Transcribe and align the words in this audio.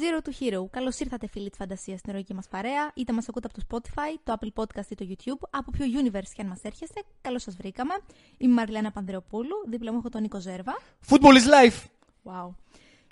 Zero 0.00 0.28
to 0.28 0.30
Hero. 0.40 0.70
Καλώς 0.70 0.98
ήρθατε, 0.98 1.28
φίλοι 1.28 1.48
της 1.48 1.58
φαντασίας, 1.58 1.98
στην 1.98 2.10
ερωική 2.10 2.34
μας 2.34 2.48
παρέα. 2.48 2.90
Είτε 2.94 3.12
μας 3.12 3.28
ακούτε 3.28 3.48
από 3.52 3.60
το 3.60 3.66
Spotify, 3.68 4.20
το 4.24 4.36
Apple 4.40 4.62
Podcast 4.62 4.86
ή 4.88 4.94
το 4.94 5.06
YouTube, 5.08 5.48
από 5.50 5.70
ποιο 5.70 5.86
universe 5.86 6.30
και 6.34 6.42
αν 6.42 6.46
μας 6.46 6.62
έρχεστε. 6.62 7.02
Καλώς 7.20 7.42
σας 7.42 7.56
βρήκαμε. 7.56 7.94
Είμαι 8.38 8.52
η 8.52 8.54
Μαριλένα 8.54 8.90
Πανδρεοπούλου. 8.90 9.56
Δίπλα 9.68 9.92
μου 9.92 9.98
έχω 9.98 10.08
τον 10.08 10.22
Νίκο 10.22 10.40
Ζέρβα. 10.40 10.78
Football 11.08 11.34
is 11.34 11.68
life! 11.68 11.84
Wow. 12.24 12.54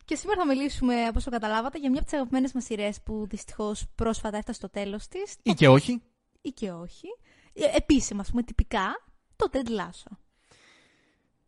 Και 0.04 0.14
σήμερα 0.14 0.40
θα 0.40 0.46
μιλήσουμε, 0.46 1.08
όπως 1.08 1.24
το 1.24 1.30
καταλάβατε, 1.30 1.78
για 1.78 1.90
μια 1.90 1.98
από 1.98 2.08
τις 2.08 2.18
αγαπημένες 2.18 2.52
μας 2.52 2.64
σειρές 2.64 3.00
που 3.00 3.26
δυστυχώς 3.28 3.86
πρόσφατα 3.94 4.36
έφτασε 4.36 4.58
στο 4.58 4.70
τέλος 4.70 5.08
της. 5.08 5.36
Ή 5.42 5.52
και 5.52 5.68
όχι. 5.68 6.02
Ή 6.40 6.50
και 6.50 6.70
όχι. 6.70 7.06
Ε, 7.52 7.76
επίσημα, 7.76 8.20
ας 8.20 8.30
πούμε, 8.30 8.42
τυπικά, 8.42 9.06
το 9.36 9.50
Ted 9.52 9.68
Lasso. 9.68 10.16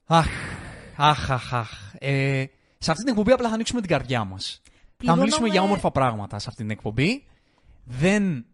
Αχ, 0.04 0.28
αχ, 0.96 1.30
αχ, 1.30 1.54
αχ. 1.54 1.94
Ε, 1.98 2.44
σε 2.78 2.90
αυτή 2.90 3.02
την 3.02 3.12
εκπομπή 3.12 3.32
απλά 3.32 3.48
θα 3.48 3.54
ανοίξουμε 3.54 3.80
την 3.80 3.90
καρδιά 3.90 4.24
μας. 4.24 4.62
Θα 5.04 5.16
μιλήσουμε 5.16 5.48
για 5.48 5.62
όμορφα 5.62 5.90
πράγματα 5.90 6.38
σε 6.38 6.46
αυτή 6.48 6.62
την 6.62 6.70
εκπομπή. 6.70 7.24
Δεν 7.84 8.44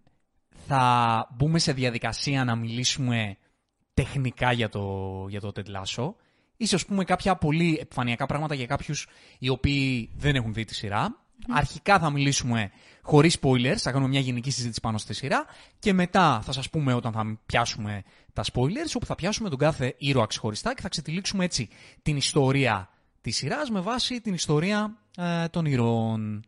θα 0.67 1.29
μπούμε 1.37 1.59
σε 1.59 1.73
διαδικασία 1.73 2.45
να 2.45 2.57
μιλήσουμε 2.57 3.37
τεχνικά 3.95 4.53
για 4.53 4.69
το, 4.69 5.27
για 5.29 5.41
το 5.41 5.53
Ted 5.55 5.67
Lasso. 5.77 6.15
Ίσως 6.57 6.87
πούμε 6.87 7.05
κάποια 7.05 7.37
πολύ 7.37 7.79
επιφανειακά 7.81 8.27
πράγματα 8.27 8.55
για 8.55 8.67
κάποιους 8.67 9.07
οι 9.39 9.49
οποίοι 9.49 10.11
δεν 10.17 10.35
έχουν 10.35 10.53
δει 10.53 10.65
τη 10.65 10.75
σειρά. 10.75 11.25
Αρχικά 11.49 11.99
θα 11.99 12.11
μιλήσουμε 12.11 12.71
χωρίς 13.03 13.39
spoilers, 13.41 13.77
θα 13.77 13.91
κάνουμε 13.91 14.09
μια 14.11 14.21
γενική 14.21 14.51
συζήτηση 14.51 14.81
πάνω 14.81 14.99
στη 14.99 15.15
σειρά 15.15 15.45
και 15.79 15.93
μετά 15.93 16.41
θα 16.43 16.53
σας 16.53 16.71
πούμε 16.71 16.93
όταν 16.93 17.13
θα 17.13 17.39
πιάσουμε 17.47 18.03
τα 18.33 18.45
spoilers, 18.53 18.93
όπου 18.95 19.07
θα 19.07 19.15
πιάσουμε 19.15 19.49
τον 19.49 19.59
κάθε 19.59 19.95
ήρωα 19.99 20.27
ξεχωριστά 20.27 20.75
και 20.75 20.83
θα 20.83 20.89
ξετυλίξουμε 20.89 21.45
έτσι 21.45 21.69
την 22.03 22.17
ιστορία 22.17 22.89
της 23.27 23.37
σειράς 23.37 23.71
με 23.71 23.81
βάση 23.81 24.21
την 24.21 24.35
ιστορία 24.35 24.97
ε, 25.17 25.49
των 25.49 25.65
ηρώων. 25.65 26.45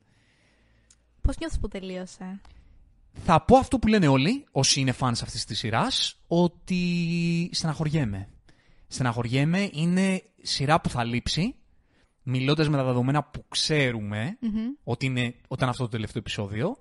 Πώς 1.21 1.37
νιώθεις 1.39 1.59
που 1.59 1.69
τελείωσε; 1.69 2.41
Θα 3.25 3.45
πω 3.45 3.57
αυτό 3.57 3.79
που 3.79 3.87
λένε 3.87 4.09
όλοι, 4.09 4.47
όσοι 4.51 4.81
είναι 4.81 4.95
fans 5.01 5.13
αυτής 5.23 5.45
της 5.45 5.59
σειράς, 5.59 6.17
ότι 6.27 7.51
στεναχωριέμαι. 7.53 8.29
Στεναχωριέμαι, 8.87 9.71
είναι 9.73 10.23
σειρά 10.43 10.81
που 10.81 10.89
θα 10.89 11.05
λείψει, 11.05 11.55
μιλώντας 12.23 12.69
με 12.69 12.77
τα 12.77 12.85
δεδομένα 12.85 13.25
που 13.25 13.45
ξερουμε 13.49 14.39
ότι 14.85 15.07
είναι 15.07 15.35
όταν 15.49 15.69
αυτό 15.69 15.83
το 15.83 15.89
τελευταίο 15.89 16.21
επεισόδιο. 16.21 16.79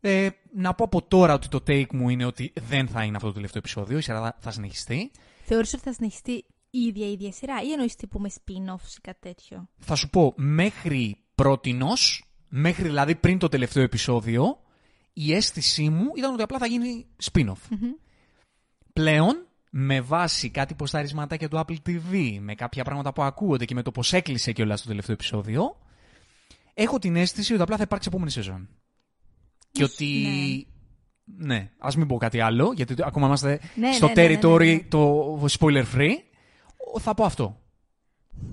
Ε, 0.00 0.28
να 0.54 0.74
πω 0.74 0.84
από 0.84 1.02
τώρα 1.02 1.34
ότι 1.34 1.48
το 1.48 1.62
take 1.66 1.92
μου 1.92 2.08
είναι 2.08 2.24
ότι 2.24 2.52
δεν 2.68 2.88
θα 2.88 3.04
είναι 3.04 3.16
αυτό 3.16 3.28
το 3.28 3.34
τελευταίο 3.34 3.58
επεισόδιο, 3.64 3.98
η 3.98 4.00
σειρά 4.00 4.36
θα 4.38 4.50
συνεχιστεί. 4.50 5.10
Θεωρείς 5.44 5.74
ότι 5.74 5.82
θα 5.82 5.92
συνεχιστεί 5.92 6.32
η 6.32 6.44
ίδια 6.78 7.06
η 7.06 7.12
ίδια 7.12 7.32
σειρά 7.32 7.62
ή 7.62 7.72
εννοείς 7.72 7.96
τύπου 7.96 8.20
με 8.20 8.30
spin-offs 8.34 8.96
ή 8.96 9.00
κάτι 9.00 9.18
τέτοιο; 9.20 9.68
Θα 9.78 9.94
σου 9.94 10.10
πω, 10.10 10.32
μέχρι 10.36 11.16
πρότινος, 11.34 12.24
μέχρι 12.48 12.84
δηλαδή 12.84 13.14
πριν 13.14 13.38
το 13.38 13.48
τελευταίο 13.48 13.82
επεισόδιο, 13.82 14.58
η 15.12 15.34
αίσθησή 15.34 15.88
μου 15.88 16.10
ήταν 16.16 16.32
ότι 16.32 16.42
απλά 16.42 16.58
θα 16.58 16.66
γίνει 16.66 17.06
spin-off. 17.32 17.76
Πλέον, 18.92 19.46
με 19.70 20.00
βάση 20.00 20.50
κάτι 20.50 20.74
ποσταρισματάκια 20.74 21.48
του 21.48 21.64
Apple 21.66 21.76
TV, 21.86 22.38
με 22.40 22.54
κάποια 22.54 22.84
πράγματα 22.84 23.12
που 23.12 23.22
ακούγονται 23.22 23.64
και 23.64 23.74
με 23.74 23.82
το 23.82 23.90
πώς 23.90 24.12
έκλεισε 24.12 24.52
κιόλας 24.52 24.82
το 24.82 24.88
τελευταίο 24.88 25.14
επεισόδιο, 25.14 25.76
έχω 26.74 26.98
την 26.98 27.16
αίσθηση 27.16 27.52
ότι 27.52 27.62
απλά 27.62 27.76
θα 27.76 27.82
υπάρξει 27.82 28.08
επόμενη 28.08 28.30
σεζόν. 28.30 28.68
Και 29.70 29.84
ότι... 29.84 30.66
Ναι, 31.24 31.70
ας 31.78 31.96
μην 31.96 32.06
πω 32.06 32.16
κάτι 32.16 32.40
άλλο, 32.40 32.72
γιατί 32.76 32.94
ακόμα 32.98 33.26
είμαστε 33.26 33.60
Ναι, 33.74 33.92
στο 33.92 34.06
ναι, 34.06 34.12
ναι, 34.12 34.28
ναι, 34.28 34.38
territory 34.38 34.66
ναι, 34.66 34.72
ναι. 34.72 34.86
το 34.88 35.46
spoiler 35.58 35.84
free. 35.94 36.14
Θα 37.00 37.14
πω 37.14 37.24
αυτό. 37.24 37.58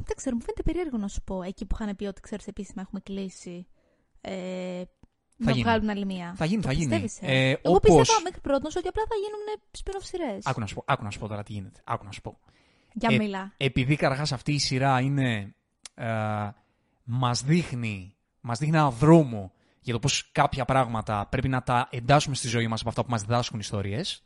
Δεν 0.03 0.15
ξέρω, 0.15 0.35
μου 0.35 0.41
φαίνεται 0.41 0.63
περίεργο 0.63 0.97
να 0.97 1.07
σου 1.07 1.21
πω. 1.23 1.41
Εκεί 1.41 1.65
που 1.65 1.75
είχαν 1.79 1.95
πει 1.95 2.05
ότι 2.05 2.21
ξέρεις 2.21 2.47
επίσημα 2.47 2.81
έχουμε 2.81 2.99
κλείσει. 2.99 3.67
Ε, 4.21 4.81
να 5.37 5.51
γίνει. 5.51 5.63
βγάλουν 5.63 5.89
άλλη 5.89 6.05
μία. 6.05 6.33
Θα 6.37 6.45
γίνει, 6.45 6.61
Το 6.61 6.67
θα 6.67 6.73
γίνει. 6.73 6.99
πιστεύεις, 7.01 7.17
ε; 7.21 7.49
Ε, 7.49 7.49
Εγώ 7.49 7.75
όπως- 7.75 7.97
πίστευα 7.97 8.21
μέχρι 8.23 8.41
πρώτον 8.41 8.71
ότι 8.77 8.87
απλά 8.87 9.03
θα 9.09 9.15
γίνουν 9.15 9.61
spin-off 9.77 10.03
σειρέ. 10.05 10.37
Άκου 10.43 10.59
να, 10.59 10.65
σου 10.65 10.75
πω, 10.75 10.83
άκου 10.87 11.03
να 11.03 11.09
σου 11.09 11.19
πω 11.19 11.27
τώρα 11.27 11.43
τι 11.43 11.53
γίνεται. 11.53 11.81
Άκου 11.83 12.05
να 12.05 12.11
σου 12.11 12.21
πω. 12.21 12.39
Για 12.93 13.09
Ε, 13.11 13.17
μιλά. 13.17 13.53
επειδή 13.57 13.95
καταρχάς 13.95 14.31
αυτή 14.31 14.53
η 14.53 14.59
σειρά 14.59 14.99
είναι. 14.99 15.55
Ε, 15.95 16.07
μας 17.03 17.43
δείχνει, 17.43 18.15
μας 18.41 18.59
δείχνει 18.59 18.77
ένα 18.77 18.89
δρόμο 18.91 19.51
για 19.81 19.93
το 19.93 19.99
πώς 19.99 20.29
κάποια 20.31 20.65
πράγματα 20.65 21.27
πρέπει 21.29 21.47
να 21.47 21.63
τα 21.63 21.87
εντάσσουμε 21.91 22.35
στη 22.35 22.47
ζωή 22.47 22.67
μας 22.67 22.79
από 22.79 22.89
αυτά 22.89 23.03
που 23.03 23.09
μας 23.11 23.21
διδάσκουν 23.21 23.59
ιστορίες. 23.59 24.23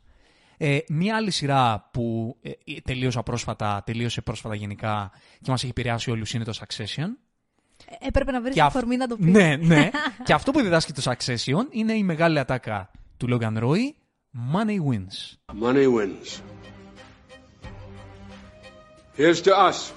Ε, 0.58 0.78
μία 0.88 1.16
άλλη 1.16 1.30
σειρά 1.30 1.88
που 1.92 2.36
ε, 2.42 2.50
ε, 2.50 2.80
τελείωσα 2.84 3.22
πρόσφατα, 3.22 3.82
τελείωσε 3.86 4.20
πρόσφατα 4.20 4.54
γενικά 4.54 5.10
και 5.42 5.50
μας 5.50 5.60
έχει 5.62 5.70
επηρεάσει 5.70 6.10
όλους 6.10 6.32
είναι 6.34 6.44
το 6.44 6.52
Succession. 6.60 7.08
Ε, 8.00 8.06
έπρεπε 8.06 8.30
να 8.32 8.40
βρεις 8.40 8.54
Και 8.54 8.60
αυ- 8.62 8.76
αφορμή 8.76 8.96
να 8.96 9.06
το 9.06 9.16
πεις. 9.16 9.26
Ναι, 9.32 9.56
ναι. 9.56 9.90
και 10.24 10.32
αυτό 10.32 10.50
που 10.52 10.60
διδάσκει 10.60 10.92
το 10.92 11.02
Succession 11.04 11.64
είναι 11.70 11.92
η 11.92 12.02
μεγάλη 12.02 12.38
ατάκα 12.38 12.90
του 13.16 13.26
Logan 13.30 13.58
Roy, 13.58 13.78
Money 14.54 14.78
wins. 14.90 15.36
Money 15.62 15.86
wins. 15.86 16.40
Here's 19.16 19.42
to 19.42 19.50
us. 19.70 19.92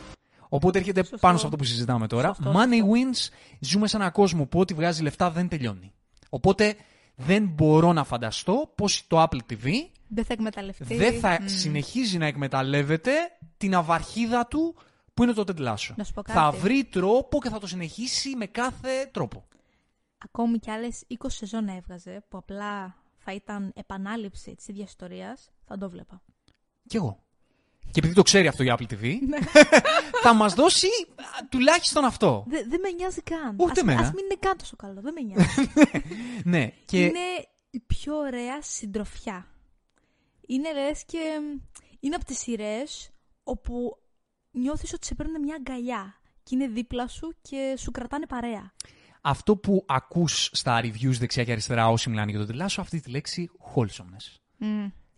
Οπότε 0.50 0.78
έρχεται 0.80 1.00
Σωστό. 1.02 1.18
πάνω 1.18 1.38
σε 1.38 1.46
αυτό 1.46 1.58
που 1.58 1.64
συζητάμε 1.64 2.08
τώρα. 2.08 2.28
Σωστό, 2.34 2.52
Money 2.52 2.78
σωστό. 2.78 2.91
wins, 2.94 3.30
ζούμε 3.59 3.88
σε 3.88 3.97
έναν 3.97 4.12
κόσμο 4.12 4.46
που 4.46 4.59
ό,τι 4.59 4.74
βγάζει 4.74 5.02
λεφτά 5.03 5.31
δεν 5.31 5.47
τελειώνει. 5.47 5.91
Οπότε 6.30 6.76
δεν 7.16 7.47
μπορώ 7.47 7.94
να 7.94 8.03
φανταστώ 8.03 8.72
πως 8.76 9.08
το 9.08 9.24
Apple 9.24 9.40
TV 9.53 9.68
Δεν 10.09 10.25
θα 10.25 10.34
εκμεταλλευτεί. 10.34 10.96
δεν 10.96 11.20
θα 11.20 11.38
Μμ. 11.42 11.47
συνεχίζει 11.47 12.18
να 12.18 12.25
εκμεταλλεύεται 12.25 13.12
την 13.58 13.75
αυαρχίδα 13.75 14.47
του 14.47 14.75
που 15.14 15.24
είναι 15.24 15.34
το 15.34 15.44
Ted 15.47 15.59
Lasso. 15.68 15.94
Να 15.96 16.03
σου 16.03 16.14
πω 16.14 16.22
Θα 16.25 16.34
κάτι. 16.34 16.58
βρει 16.58 16.84
τρόπο 16.84 17.40
και 17.42 17.50
θα 17.50 17.59
το 17.59 17.68
συνεχίσει 17.68 18.36
με 18.36 18.46
κάθε 18.46 19.09
τρόπο. 19.14 19.46
Ακόμη 20.18 20.58
κι 20.59 20.72
άλλες 20.72 21.03
20 21.08 21.25
σεζόν 21.28 21.68
έβγαζε 21.68 22.24
που 22.30 22.38
απλά 22.38 22.96
θα 23.18 23.34
ήταν 23.34 23.72
επανάληψη 23.75 24.56
της 24.56 24.68
ίδιας 24.68 24.90
ιστορίας. 24.90 25.52
Θα 25.68 25.78
το 25.78 25.90
βλέπα. 25.90 26.22
Κι 26.88 26.96
εγώ. 26.96 27.24
Και 27.91 28.00
επειδή 28.00 28.14
το 28.14 28.22
ξέρει 28.22 28.47
αυτό 28.47 28.64
η 28.64 28.68
Apple 28.78 28.84
TV, 28.94 29.14
Ναι. 29.28 29.38
θα 30.24 30.34
μας 30.34 30.53
δώσει 30.53 30.88
α, 31.16 31.46
τουλάχιστον 31.50 32.03
αυτό. 32.06 32.44
Δεν 32.47 32.70
δεν 32.70 32.80
με 32.80 32.90
νοιάζει 32.90 33.22
καν. 33.22 33.56
Ούτε 33.58 33.72
ας, 33.72 33.78
εμένα. 33.78 34.00
ας 34.00 34.12
μην 34.14 34.24
είναι 34.26 34.36
καν 34.40 34.58
τόσο 34.58 34.76
καλό. 34.76 35.02
Δεν 35.02 35.14
με 35.14 35.22
νοιάζει. 35.28 35.70
ναι, 36.44 36.72
και 36.86 37.06
Είναι 37.06 37.20
η 37.70 37.80
πιο 37.80 38.16
ωραία 38.16 38.62
συντροφιά. 38.62 39.47
Είναι 40.50 40.74
λες 40.74 41.04
και 41.06 41.40
είναι 42.00 42.16
από 42.16 42.26
τις 42.26 42.38
σειρές 42.40 43.10
όπου 43.44 43.98
νιώθεις 44.52 44.94
ότι 44.94 45.06
σε 45.06 45.16
παίρνουν 45.16 45.42
μια 45.42 45.56
αγκαλιά 45.56 46.20
και 46.44 46.56
είναι 46.56 46.68
δίπλα 46.68 47.08
σου 47.08 47.36
και 47.42 47.76
σου 47.78 47.92
κρατάνε 47.92 48.26
παρέα. 48.26 48.74
αυτό 49.22 49.58
που 49.58 49.86
ακούς 49.88 50.50
στα 50.54 50.80
reviews 50.82 51.12
δεξιά 51.20 51.44
και 51.44 51.52
αριστερά 51.52 51.88
όσοι 51.90 52.09
μιλάνε 52.09 52.32
για 52.32 52.46
το 52.46 52.54
Ted 52.54 52.62
Lasso, 52.62 52.76
αυτή 52.78 53.00
τη 53.02 53.09
λέξη 53.09 53.50
wholesomeness. 53.76 54.38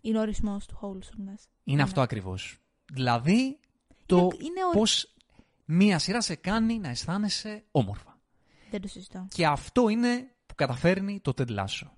Είναι 0.00 0.18
ο 0.18 0.20
ορισμός 0.20 0.66
του 0.66 0.78
wholesomeness. 0.82 1.44
Είναι 1.64 1.82
αυτό 1.82 2.00
ακριβώς. 2.00 2.58
Δηλαδή, 2.92 3.58
το 4.06 4.16
Είναι- 4.16 4.36
είναι 4.44 4.64
ο- 4.64 4.76
πώς 4.78 5.14
μία 5.64 5.98
σειρά 5.98 6.20
σε 6.20 6.34
κάνει 6.34 6.78
να 6.78 6.88
αισθάνεσαι 6.88 7.64
όμορφα. 7.70 8.20
Δεν 8.70 8.80
το 8.80 8.88
συζητώ. 8.88 9.26
Και 9.34 9.46
αυτό 9.46 9.88
είναι 9.88 10.30
που 10.46 10.54
καταφέρνει 10.54 11.20
το 11.20 11.32
Ted 11.38 11.48
Lasso. 11.58 11.90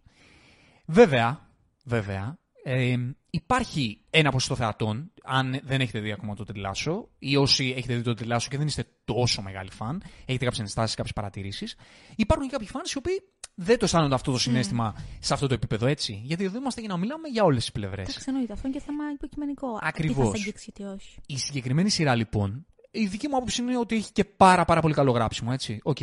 Βέβαια, 0.87 1.49
βέβαια, 1.85 2.39
ε, 2.67 2.97
υπάρχει 3.31 4.01
ένα 4.11 4.31
ποσοστό 4.31 4.55
θεατών, 4.57 5.13
αν 5.25 5.61
δεν 5.65 5.81
έχετε 5.81 6.01
δει 6.01 6.13
ακόμα 6.13 6.35
το 6.35 6.45
Ted 6.49 6.57
Lasso, 6.57 7.05
ή 7.19 7.37
όσοι 7.37 7.75
έχετε 7.77 7.97
δει 7.97 8.03
το 8.03 8.15
Ted 8.19 8.33
Lasso 8.33 8.47
και 8.49 8.57
δεν 8.57 8.67
είστε 8.67 8.85
τόσο 9.05 9.43
μεγάλοι 9.43 9.71
φαν, 9.71 10.03
έχετε 10.25 10.45
κάποιες 10.45 10.61
ενστάσεις, 10.61 10.95
κάποιες 10.95 11.15
παρατηρήσεις. 11.15 11.77
Υπάρχουν 12.17 12.47
και 12.47 12.53
κάποιοι 12.53 12.69
φαν 12.69 12.83
οι 12.95 12.99
οποίοι 12.99 13.23
δεν 13.55 13.79
το 13.79 13.85
αισθάνονται 13.85 14.15
αυτό 14.15 14.33
το 14.33 14.39
συναίσθημα 14.39 14.95
σε 15.21 15.35
αυτό 15.35 15.47
το 15.47 15.55
επίπεδο, 15.55 15.87
έτσι. 15.87 16.21
Γιατί 16.25 16.45
εδώ 16.45 16.59
είμαστε 16.59 16.81
για 16.81 16.89
να 16.89 16.97
μιλάμε 16.97 17.29
για 17.29 17.45
όλες 17.45 17.61
τις 17.61 17.73
πλευρές. 17.73 18.09
Εντάξει, 18.09 18.25
εννοείται. 18.27 18.53
Αυτό 18.53 18.69
είναι 18.69 18.77
και 18.77 18.83
θέμα 18.87 19.05
υποκειμενικό. 19.13 19.79
Ακριβώς. 19.83 20.17
Τι 20.17 20.23
θα 20.23 20.37
σε 20.37 20.43
αγγίξει 20.43 20.65
και 20.65 20.73
τι 20.73 20.83
όχι. 20.83 21.19
Η 21.27 21.39
συγκεκριμένη 21.39 21.91
σειρά 21.91 22.15
λοιπόν, 22.15 22.67
η 22.91 23.07
δική 23.07 23.29
μου 23.29 23.37
άποψη 23.37 23.63
είναι 23.63 23.79
ότι 23.79 23.97
έχει 23.97 24.13
και 24.13 24.25
πάρα 24.25 24.65
πάρα 24.65 24.81
πολύ 24.81 24.95
καλό 24.95 25.11
γράψιμο, 25.11 25.51
έτσι. 25.53 25.81
Οκ. 25.83 25.99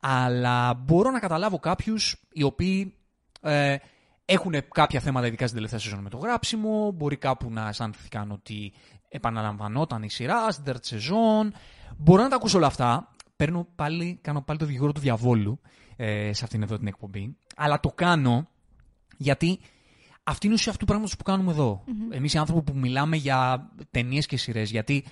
Αλλά 0.00 0.74
μπορώ 0.74 1.10
να 1.10 1.18
καταλάβω 1.18 1.58
κάποιους 1.58 2.22
οι 2.32 2.42
οποίοι 2.42 2.94
ε, 3.40 3.76
έχουν 4.24 4.54
κάποια 4.68 5.00
θέματα 5.00 5.26
ειδικά 5.26 5.44
στην 5.44 5.54
τελευταία 5.54 5.78
σεζόν 5.80 6.00
με 6.00 6.08
το 6.08 6.16
γράψιμο. 6.16 6.90
Μπορεί 6.90 7.16
κάπου 7.16 7.50
να 7.50 7.68
αισθάνθηκαν 7.68 8.30
ότι 8.30 8.72
επαναλαμβανόταν 9.08 10.02
η 10.02 10.10
σειρά 10.10 10.50
στην 10.50 10.64
τέταρτη 10.64 10.86
σεζόν. 10.86 11.54
Μπορώ 11.96 12.22
να 12.22 12.28
τα 12.28 12.36
ακούσω 12.36 12.56
όλα 12.56 12.66
αυτά. 12.66 13.10
Παίρνω 13.36 13.66
πάλι, 13.74 14.18
κάνω 14.22 14.42
πάλι 14.42 14.58
το 14.58 14.64
δικηγόρο 14.64 14.92
του 14.92 15.00
διαβόλου 15.00 15.60
ε, 15.96 16.32
σε 16.32 16.44
αυτήν 16.44 16.62
εδώ 16.62 16.78
την 16.78 16.86
εκπομπή. 16.86 17.36
Αλλά 17.56 17.80
το 17.80 17.88
κάνω 17.88 18.48
γιατί 19.16 19.58
αυτή 20.22 20.46
είναι 20.46 20.54
η 20.54 20.58
ουσία 20.58 20.72
αυτού 20.72 20.84
του 20.84 20.90
πράγματος 20.90 21.16
που 21.16 21.22
κάνουμε 21.22 21.50
εδώ. 21.50 21.84
Εμείς 22.10 22.34
οι 22.34 22.38
άνθρωποι 22.38 22.72
που 22.72 22.78
μιλάμε 22.78 23.16
για 23.16 23.70
ταινίες 23.90 24.26
και 24.26 24.36
σειρές. 24.36 24.70
Γιατί 24.70 25.04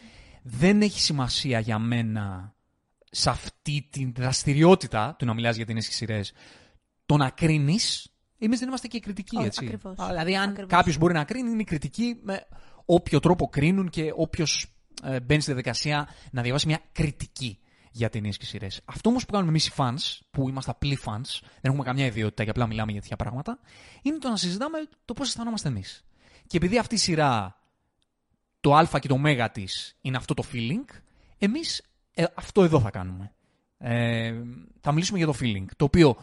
δεν 0.43 0.83
έχει 0.83 1.01
σημασία 1.01 1.61
για 1.61 1.79
μένα 1.79 2.55
σε 3.11 3.31
αυτή 3.31 3.89
τη 3.91 4.13
δραστηριότητα 4.17 5.15
του 5.19 5.25
να 5.25 5.35
μιλάς 5.35 5.57
για 5.57 5.67
ταινίες 5.67 5.87
και 5.89 5.95
σειρές 5.95 6.33
το 7.07 7.17
να 7.17 7.31
κρίνεις. 7.31 8.10
Εμείς 8.43 8.59
δεν 8.59 8.69
είμαστε 8.69 8.87
και 8.87 9.01
κριτικοί, 9.01 9.37
Ω, 9.37 9.43
έτσι. 9.45 9.65
ακριβώς. 9.65 9.99
Α, 9.99 10.07
Δηλαδή, 10.07 10.37
αν 10.37 10.49
Ακριβώς. 10.49 10.71
κάποιος 10.71 10.99
μπορεί 10.99 11.15
να 11.15 11.25
κρίνει, 11.25 11.51
είναι 11.51 11.65
κριτική 11.65 12.21
με 12.23 12.47
όποιο 12.85 13.21
τρόπο 13.21 13.49
κρίνουν 13.49 13.89
και 13.89 14.13
όποιος 14.17 14.67
μπαίνει 15.03 15.41
στη 15.41 15.53
διαδικασία 15.53 16.09
να 16.31 16.43
διαβάσει 16.43 16.67
μια 16.67 16.81
κριτική. 16.93 17.59
για 17.93 18.09
ταινίες 18.09 18.37
και 18.37 18.45
σειρές. 18.45 18.81
Αυτό 18.85 19.09
όμως 19.09 19.25
που 19.25 19.33
κάνουμε 19.33 19.51
εμείς 19.51 19.67
οι 19.67 19.73
fans, 19.77 20.19
που 20.31 20.49
είμαστε 20.49 20.71
απλοί 20.71 20.99
fans, 21.05 21.39
δεν 21.43 21.71
έχουμε 21.71 21.83
καμιά 21.85 22.07
ιδιότητα 22.07 22.45
και 22.45 22.51
απλά 22.51 22.67
μιλάμε 22.67 22.93
για 22.93 23.01
τέτοια 23.01 23.17
πράγματα, 23.17 23.59
είναι 24.03 24.19
το 24.19 24.29
να 24.29 24.37
συζητάμε 24.37 24.79
το 25.05 25.15
πώς 25.15 25.29
αισθανόμαστε 25.29 25.69
εμείς. 25.69 26.05
Και 26.47 26.57
επειδή 26.57 26.79
αυτή 26.79 26.95
η 26.95 26.99
σειρά, 26.99 27.61
το 28.61 28.75
Α 28.75 28.99
και 29.01 29.09
το 29.09 29.17
Μέγα 29.17 29.51
της 29.51 29.97
είναι 30.01 30.17
αυτό 30.17 30.35
το 30.35 30.45
feeling, 30.53 30.85
εμείς 31.39 31.83
αυτό 32.35 32.63
εδώ 32.65 32.81
θα 32.81 32.91
κάνουμε. 32.91 33.33
Ε, 33.79 34.35
θα 34.81 34.93
μιλήσουμε 34.93 35.19
για 35.19 35.27
το 35.27 35.35
feeling. 35.41 35.65
Το 35.77 35.85
οποίο, 35.85 36.17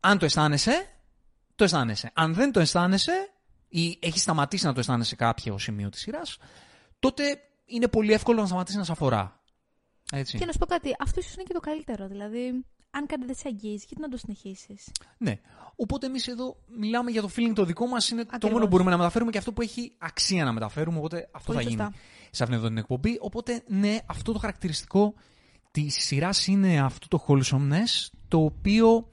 αν 0.00 0.18
το 0.18 0.24
αισθάνεσαι, 0.24 0.86
το 1.58 1.64
αισθάνεσαι. 1.64 2.10
Αν 2.14 2.34
δεν 2.34 2.52
το 2.52 2.60
αισθάνεσαι 2.60 3.30
ή 3.68 3.98
έχεις 4.00 4.22
σταματήσει 4.22 4.66
να 4.66 4.72
το 4.72 4.80
αισθάνεσαι 4.80 5.08
σε 5.08 5.16
κάποιο 5.16 5.58
σημείο 5.58 5.88
της 5.88 6.00
σειράς, 6.00 6.36
τότε 6.98 7.38
είναι 7.64 7.88
πολύ 7.88 8.12
εύκολο 8.12 8.40
να 8.40 8.46
σταματήσεις 8.46 8.78
να 8.78 8.84
σε 8.84 8.92
αφορά. 8.92 9.40
Έτσι. 10.12 10.38
Και 10.38 10.44
να 10.44 10.52
σου 10.52 10.58
πω 10.58 10.66
κάτι, 10.66 10.96
αυτό 10.98 11.20
ίσως 11.20 11.34
είναι 11.34 11.42
και 11.42 11.52
το 11.52 11.60
καλύτερο. 11.60 12.08
Δηλαδή, 12.08 12.64
αν 12.90 13.06
κάτι 13.06 13.26
δεν 13.26 13.34
σε 13.34 13.48
αγγίζει, 13.48 13.84
γιατί 13.88 14.00
να 14.00 14.08
το 14.08 14.16
συνεχίσεις; 14.16 14.90
Ναι. 15.18 15.40
Οπότε 15.76 16.06
εμείς 16.06 16.26
εδώ 16.26 16.56
μιλάμε 16.78 17.10
για 17.10 17.22
το 17.22 17.30
feeling 17.36 17.52
το 17.54 17.64
δικό 17.64 17.86
μας, 17.86 18.10
είναι 18.10 18.22
το 18.22 18.28
Ακριβώς. 18.32 18.52
μόνο 18.52 18.64
που 18.64 18.70
μπορούμε 18.70 18.90
να 18.90 18.96
μεταφέρουμε 18.96 19.30
και 19.30 19.38
αυτό 19.38 19.52
που 19.52 19.62
έχει 19.62 19.92
αξία 19.98 20.44
να 20.44 20.52
μεταφέρουμε. 20.52 20.98
Οπότε 20.98 21.28
αυτό 21.32 21.52
Πολύ 21.52 21.64
θα 21.64 21.70
σωστά. 21.70 21.84
γίνει 21.84 21.96
σε 22.30 22.42
αυτήν 22.42 22.58
εδώ 22.58 22.68
την 22.68 22.76
εκπομπή. 22.76 23.18
Οπότε, 23.20 23.62
ναι, 23.66 23.98
αυτό 24.06 24.32
το 24.32 24.38
χαρακτηριστικό 24.38 25.14
της 25.70 25.94
σειράς 25.94 26.46
είναι 26.46 26.80
αυτό 26.80 27.08
το 27.08 27.24
wholesomeness, 27.26 28.08
το 28.28 28.44
οποίο 28.44 29.12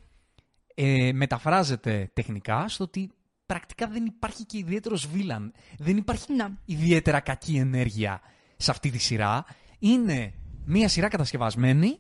ε, 0.75 1.11
μεταφράζεται 1.13 2.09
τεχνικά 2.13 2.67
στο 2.67 2.83
ότι 2.83 3.11
πρακτικά 3.45 3.87
δεν 3.87 4.05
υπάρχει 4.05 4.45
και 4.45 4.57
ιδιαίτερος 4.57 5.07
βίλαν. 5.07 5.53
Δεν 5.77 5.97
υπάρχει 5.97 6.33
Να. 6.33 6.57
ιδιαίτερα 6.65 7.19
κακή 7.19 7.55
ενέργεια 7.55 8.21
σε 8.57 8.71
αυτή 8.71 8.89
τη 8.89 8.97
σειρά. 8.97 9.45
Είναι 9.79 10.33
μία 10.65 10.87
σειρά 10.87 11.07
κατασκευασμένη 11.07 11.99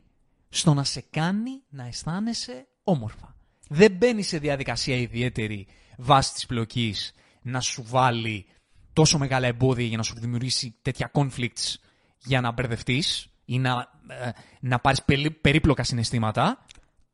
στο 0.49 0.73
να 0.73 0.83
σε 0.83 1.03
κάνει 1.09 1.61
να 1.69 1.85
αισθάνεσαι 1.87 2.67
όμορφα. 2.83 3.35
Δεν 3.69 3.91
μπαίνει 3.91 4.21
σε 4.21 4.37
διαδικασία 4.37 4.95
ιδιαίτερη 4.95 5.67
βάσει 5.97 6.33
της 6.33 6.45
πλοκής 6.45 7.13
να 7.41 7.59
σου 7.61 7.83
βάλει 7.87 8.45
τόσο 8.93 9.17
μεγάλα 9.17 9.47
εμπόδια 9.47 9.85
για 9.85 9.97
να 9.97 10.03
σου 10.03 10.15
δημιουργήσει 10.19 10.75
τέτοια 10.81 11.11
conflicts 11.13 11.75
για 12.17 12.41
να 12.41 12.51
μπερδευτείς 12.51 13.27
ή 13.45 13.59
να, 13.59 13.87
ε, 14.07 14.29
να 14.59 14.79
πάρεις 14.79 15.03
πελι- 15.03 15.41
περίπλοκα 15.41 15.83
συναισθήματα. 15.83 16.65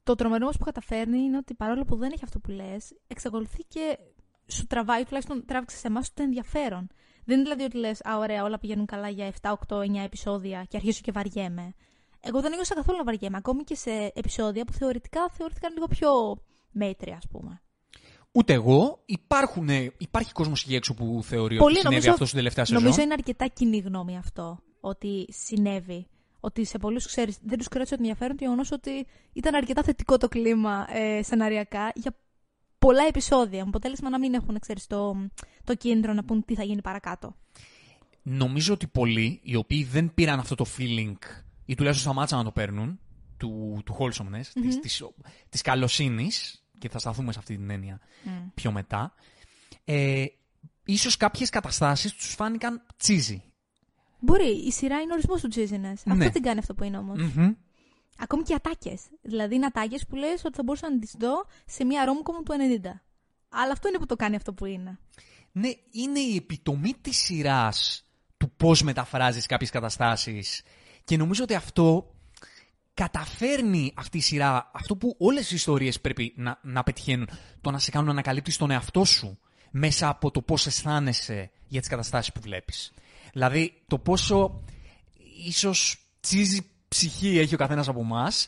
Το 0.03 0.15
τρομερό 0.15 0.43
όμω 0.45 0.57
που 0.57 0.63
καταφέρνει 0.65 1.19
είναι 1.19 1.37
ότι 1.37 1.53
παρόλο 1.53 1.83
που 1.83 1.95
δεν 1.95 2.11
έχει 2.13 2.23
αυτό 2.23 2.39
που 2.39 2.51
λες, 2.51 2.93
εξακολουθεί 3.07 3.63
και 3.67 3.97
σου 4.47 4.67
τραβάει, 4.67 5.03
τουλάχιστον 5.03 5.45
τράβηξε 5.45 5.77
σε 5.77 5.87
εμάς 5.87 6.13
το 6.13 6.23
ενδιαφέρον. 6.23 6.87
Δεν 7.25 7.39
είναι 7.39 7.43
δηλαδή 7.43 7.63
ότι 7.63 7.77
λες, 7.77 8.05
Α, 8.05 8.17
ωραία, 8.17 8.43
όλα 8.43 8.59
πηγαίνουν 8.59 8.85
καλά 8.85 9.09
για 9.09 9.25
7, 9.41 9.51
8, 9.67 9.77
9 9.77 10.03
επεισόδια 10.03 10.65
και 10.67 10.77
αρχίζω 10.77 10.99
και 11.01 11.11
βαριέμαι. 11.11 11.73
Εγώ 12.19 12.41
δεν 12.41 12.51
ένιωσα 12.51 12.75
καθόλου 12.75 12.97
να 12.97 13.03
βαριέμαι, 13.03 13.37
ακόμη 13.37 13.63
και 13.63 13.75
σε 13.75 13.91
επεισόδια 14.13 14.65
που 14.65 14.73
θεωρητικά 14.73 15.29
θεωρήθηκαν 15.29 15.73
λίγο 15.73 15.87
πιο 15.87 16.09
μέτρια, 16.71 17.15
ας 17.15 17.27
πούμε. 17.31 17.61
Ούτε 18.31 18.53
εγώ. 18.53 19.01
Υπάρχουν, 19.05 19.69
ε, 19.69 19.93
υπάρχει 19.97 20.31
κόσμος 20.31 20.63
εκεί 20.63 20.75
έξω 20.75 20.93
που 20.93 21.19
θεωρεί 21.23 21.57
Πολύ, 21.57 21.63
ότι 21.63 21.73
συνέβη 21.73 21.93
νομίζω- 21.93 22.11
αυτό 22.11 22.25
στην 22.25 22.37
τελευταία 22.37 22.65
σεζόν. 22.65 22.83
Νομίζω 22.83 23.01
είναι 23.01 23.13
αρκετά 23.13 23.47
κοινή 23.47 23.77
γνώμη 23.77 24.17
αυτό 24.17 24.59
ότι 24.79 25.25
συνέβη. 25.29 26.07
Ότι 26.43 26.63
σε 26.63 26.77
πολλούς 26.77 27.05
ξέρεις, 27.05 27.37
δεν 27.41 27.57
τους 27.57 27.67
κράτησε 27.67 27.95
το 27.95 28.01
ενδιαφέρον 28.01 28.37
το 28.37 28.43
γεγονός 28.43 28.71
ότι 28.71 29.07
ήταν 29.33 29.55
αρκετά 29.55 29.83
θετικό 29.83 30.17
το 30.17 30.27
κλίμα 30.27 30.87
ε, 30.89 31.23
σεναριακά 31.23 31.91
για 31.95 32.15
πολλά 32.79 33.03
επεισόδια. 33.07 33.63
Με 33.63 33.67
αποτέλεσμα 33.67 34.09
να 34.09 34.19
μην 34.19 34.33
έχουν 34.33 34.59
ξέρεις, 34.59 34.87
το, 34.87 35.27
το 35.63 35.75
κίνητρο 35.75 36.13
να 36.13 36.23
πούν 36.23 36.45
τι 36.45 36.55
θα 36.55 36.63
γίνει 36.63 36.81
παρακάτω. 36.81 37.35
Νομίζω 38.21 38.73
ότι 38.73 38.87
πολλοί 38.87 39.39
οι 39.43 39.55
οποίοι 39.55 39.83
δεν 39.83 40.13
πήραν 40.13 40.39
αυτό 40.39 40.55
το 40.55 40.65
feeling 40.77 41.17
ή 41.65 41.75
τουλάχιστον 41.75 42.11
σταμάτησαν 42.11 42.37
να 42.37 42.43
το 42.43 42.51
παίρνουν 42.51 42.99
του, 43.37 43.81
του 43.85 43.97
wholesomeness, 43.99 44.45
της, 44.61 44.79
της, 44.79 45.03
της 45.49 45.61
καλοσύνης 45.61 46.65
και 46.77 46.89
θα 46.89 46.99
σταθούμε 46.99 47.31
σε 47.31 47.39
αυτή 47.39 47.55
την 47.55 47.69
έννοια 47.69 47.99
πιο 48.53 48.71
μετά 48.71 49.13
ε, 49.85 50.25
ίσως 50.85 51.17
κάποιες 51.17 51.49
καταστάσεις 51.49 52.13
τους 52.13 52.33
φάνηκαν 52.33 52.85
τσίζι. 52.97 53.43
Μπορεί, 54.21 54.49
η 54.65 54.71
σειρά 54.71 55.01
είναι 55.01 55.13
ορισμό 55.13 55.35
του 55.35 55.49
cheesiness. 55.55 56.03
Ναι. 56.03 56.13
Αυτό 56.13 56.29
την 56.29 56.41
κάνει 56.41 56.59
αυτό 56.59 56.73
που 56.73 56.83
είναι 56.83 56.97
όμως. 56.97 57.21
Μμμ. 57.21 57.53
Ακόμη 58.17 58.43
και 58.43 58.53
ατάκες. 58.53 59.01
Δηλαδή 59.21 59.55
είναι 59.55 59.65
ατάκες 59.65 60.05
που 60.05 60.15
λες 60.15 60.45
ότι 60.45 60.55
θα 60.55 60.63
μπορούσα 60.63 60.91
να 60.91 60.99
τις 60.99 61.15
δω 61.19 61.45
σε 61.65 61.85
μια 61.85 62.05
ρόμκομ 62.05 62.35
του 62.35 62.53
90. 62.83 63.01
Αλλά 63.49 63.71
αυτό 63.71 63.87
είναι 63.87 63.97
που 63.97 64.05
το 64.05 64.15
κάνει 64.15 64.35
αυτό 64.35 64.53
που 64.53 64.65
είναι. 64.65 64.99
Ναι, 65.51 65.69
είναι 65.91 66.19
η 66.19 66.35
επιτομή 66.35 66.93
της 67.01 67.17
σειράς 67.17 68.05
του 68.37 68.51
πώς 68.57 68.81
μεταφράζεις 68.81 69.45
κάποιες 69.45 69.69
καταστάσεις 69.69 70.61
και 71.03 71.17
νομίζω 71.17 71.43
ότι 71.43 71.55
αυτό 71.55 72.15
καταφέρνει 72.93 73.93
αυτή 73.95 74.17
η 74.17 74.21
σειρά, 74.21 74.71
αυτό 74.73 74.95
που 74.95 75.15
όλες 75.19 75.51
οι 75.51 75.55
ιστορίες 75.55 76.01
πρέπει 76.01 76.33
να, 76.35 76.59
να 76.61 76.83
πετυχαίνουν, 76.83 77.29
το 77.61 77.71
να 77.71 77.79
σε 77.79 77.91
κάνουν 77.91 78.07
να 78.07 78.13
ανακαλύπτεις 78.13 78.57
τον 78.57 78.71
εαυτό 78.71 79.03
σου 79.05 79.39
μέσα 79.71 80.09
από 80.09 80.31
το 80.31 80.41
πώς 80.41 80.65
αισθάνεσαι 80.65 81.51
για 81.67 81.79
τις 81.79 81.89
καταστάσεις 81.89 82.33
που 82.33 82.41
βλέπεις. 82.41 82.93
Δηλαδή, 83.33 83.81
το 83.87 83.97
πόσο 83.97 84.61
ίσως 85.45 86.05
cheesy 86.19 86.71
ψυχή 86.87 87.39
έχει 87.39 87.53
ο 87.53 87.57
καθένας 87.57 87.87
από 87.87 87.99
εμάς, 87.99 88.47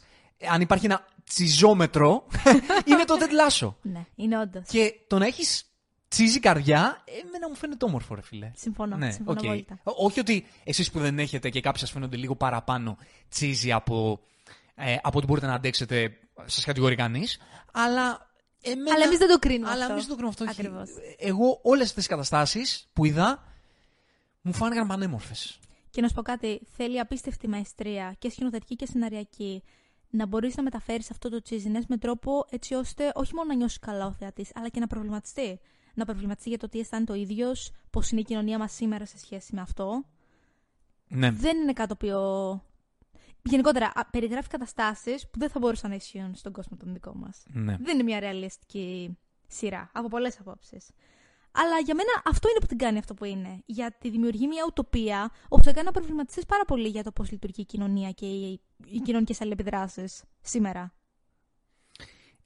αν 0.50 0.62
υπάρχει 0.62 0.86
ένα 0.86 1.06
cheesόμετρο, 1.30 2.28
είναι 2.90 3.04
το 3.06 3.16
Ted 3.20 3.50
Lasso. 3.64 3.74
Ναι, 3.82 4.06
είναι 4.16 4.40
όντως. 4.40 4.64
Και 4.68 4.94
το 5.08 5.18
να 5.18 5.26
έχεις 5.26 5.66
cheesy 6.08 6.40
καρδιά, 6.40 7.04
εμένα 7.26 7.50
μου 7.50 7.56
φαίνεται 7.56 7.86
όμορφο, 7.86 8.16
ρε 8.16 8.22
φίλε. 8.22 8.52
Συμφωνώ. 8.56 8.96
Ναι, 8.98 9.12
συμφωνώ 9.12 9.40
οκ. 9.40 9.46
απόλυτα. 9.46 9.80
Ό- 9.84 10.06
Όχι 10.06 10.20
ότι 10.20 10.48
εσείς 10.64 10.92
που 10.92 11.00
δεν 11.00 11.20
έχετε 11.20 11.50
και 11.50 11.62
κάποιοι 11.62 11.80
σας 11.80 11.92
φαίνονται 11.92 12.18
λίγο 12.18 12.36
παραπάνω 12.36 12.98
cheesy 13.30 13.72
από, 13.72 14.20
ε, 14.76 14.96
από 15.02 15.18
ό,τι 15.18 15.28
μπορείτε 15.28 15.48
να 15.48 15.54
αντέξετε, 15.54 16.18
σας 16.46 16.64
κατηγορεί 16.64 16.96
κανείς. 16.96 17.38
Αλλά. 17.72 18.32
Εμένα... 18.66 18.94
Αλλά 18.96 19.04
εμείς 19.06 19.18
δεν 19.18 19.28
το 19.28 19.40
κρίνουμε 19.40 19.70
Αλλά 19.72 19.82
αυτό. 19.82 19.94
εμείς 19.94 20.06
δεν 20.06 20.18
το 20.18 20.24
κρίνουμε 20.24 20.36
αυτό. 20.50 20.62
Ακριβώς. 20.62 20.90
Εγώ 21.18 21.60
όλες 21.64 21.82
αυτές 21.88 22.04
τις 22.04 22.08
καταστάσεις 22.08 22.90
που 22.94 23.06
είδα 23.06 23.44
μου 24.44 24.54
φάνηκαν 24.54 24.88
πανέμορφες. 24.88 25.60
Και 25.90 26.02
να 26.02 26.08
σου 26.08 26.14
πω 26.14 26.22
κάτι, 26.22 26.62
θέλει 26.76 27.00
απίστευτη 27.00 27.48
μαεστρία 27.48 28.16
και 28.20 28.30
σκηνοθετική 28.30 28.76
και 28.76 28.86
σεναριακή 28.86 29.64
να 30.10 30.26
μπορείς 30.26 30.56
να 30.56 30.64
μεταφέρεις 30.64 31.12
αυτό 31.12 31.30
το 31.30 31.42
cheesiness 31.50 31.86
με 31.88 31.98
τρόπο 31.98 32.46
έτσι 32.50 32.74
ώστε 32.74 33.12
όχι 33.16 33.34
μόνο 33.34 33.48
να 33.48 33.56
νιώσεις 33.56 33.80
καλά 33.80 34.06
ο 34.06 34.12
θεατής, 34.12 34.52
αλλά 34.56 34.70
και 34.70 34.80
να 34.80 34.88
προβληματιστεί. 34.88 35.60
Να 35.94 36.06
προβληματιστεί 36.06 36.50
για 36.50 36.58
το 36.58 36.70
τι 36.70 36.80
αισθάνεται 36.80 37.12
ο 37.12 37.16
ίδιος, 37.16 37.72
πώς 37.90 38.10
είναι 38.12 38.22
η 38.22 38.24
κοινωνία 38.24 38.58
μας 38.58 38.74
σήμερα 38.74 39.06
σε 39.06 39.18
σχέση 39.18 39.56
με 39.56 39.62
αυτό. 39.62 40.06
Ναι. 41.08 41.32
Δεν 41.32 41.58
είναι 41.58 41.74
κάτι 41.74 41.88
το 41.88 41.94
οποίο. 41.94 42.62
Γενικότερα, 43.42 43.92
α, 43.96 44.06
περιγράφει 44.06 44.50
καταστάσεις 44.50 45.30
που 45.30 45.40
δεν 45.40 45.50
θα 45.50 45.60
μπορούσαν 45.60 45.90
να 45.90 45.96
ισχύουν 45.96 46.36
στον 46.36 46.52
κόσμο 46.52 46.78
τον 46.78 46.94
δικό 46.94 47.16
μας. 47.16 47.44
ναι. 47.48 47.78
Δεν 47.78 47.94
είναι 47.94 48.04
μια 48.04 48.20
ρεαλιστική 48.20 49.18
σειρά, 49.48 49.90
από 49.94 50.08
πολλές 50.08 50.40
απόψεις. 50.40 50.90
Αλλά 51.56 51.80
για 51.86 51.96
μένα 51.96 52.10
αυτό 52.26 52.50
είναι 52.50 52.60
που 52.60 52.66
την 52.66 52.78
κάνει 52.78 52.98
αυτό 52.98 53.14
που 53.14 53.26
είναι. 53.26 53.62
Γιατί 53.66 54.10
δημιουργεί 54.10 54.48
μια 54.48 54.64
ουτοπία 54.68 55.32
όπου 55.50 55.64
σε 55.64 55.72
κάνει 55.72 55.86
να 55.86 55.92
προβληματιστείς 55.92 56.46
πάρα 56.46 56.66
πολύ 56.66 56.88
για 56.88 57.04
το 57.04 57.12
πώς 57.12 57.32
λειτουργεί 57.32 57.62
η 57.62 57.66
κοινωνία 57.66 58.12
και 58.12 58.26
οι, 58.26 58.62
οι 58.86 59.00
κοινωνικές 59.00 59.42
αλληλεπιδράσεις 59.42 60.24
σήμερα. 60.42 60.94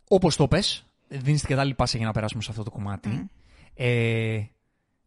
Όπως 0.09 0.35
το 0.35 0.47
πες, 0.47 0.85
δίνεις 1.07 1.39
την 1.39 1.49
κατάλληλη 1.49 1.75
πάσα 1.75 1.97
για 1.97 2.05
να 2.05 2.11
περάσουμε 2.13 2.41
σε 2.43 2.51
αυτό 2.51 2.63
το 2.63 2.69
κομμάτι. 2.71 3.29
Ε, 3.73 4.41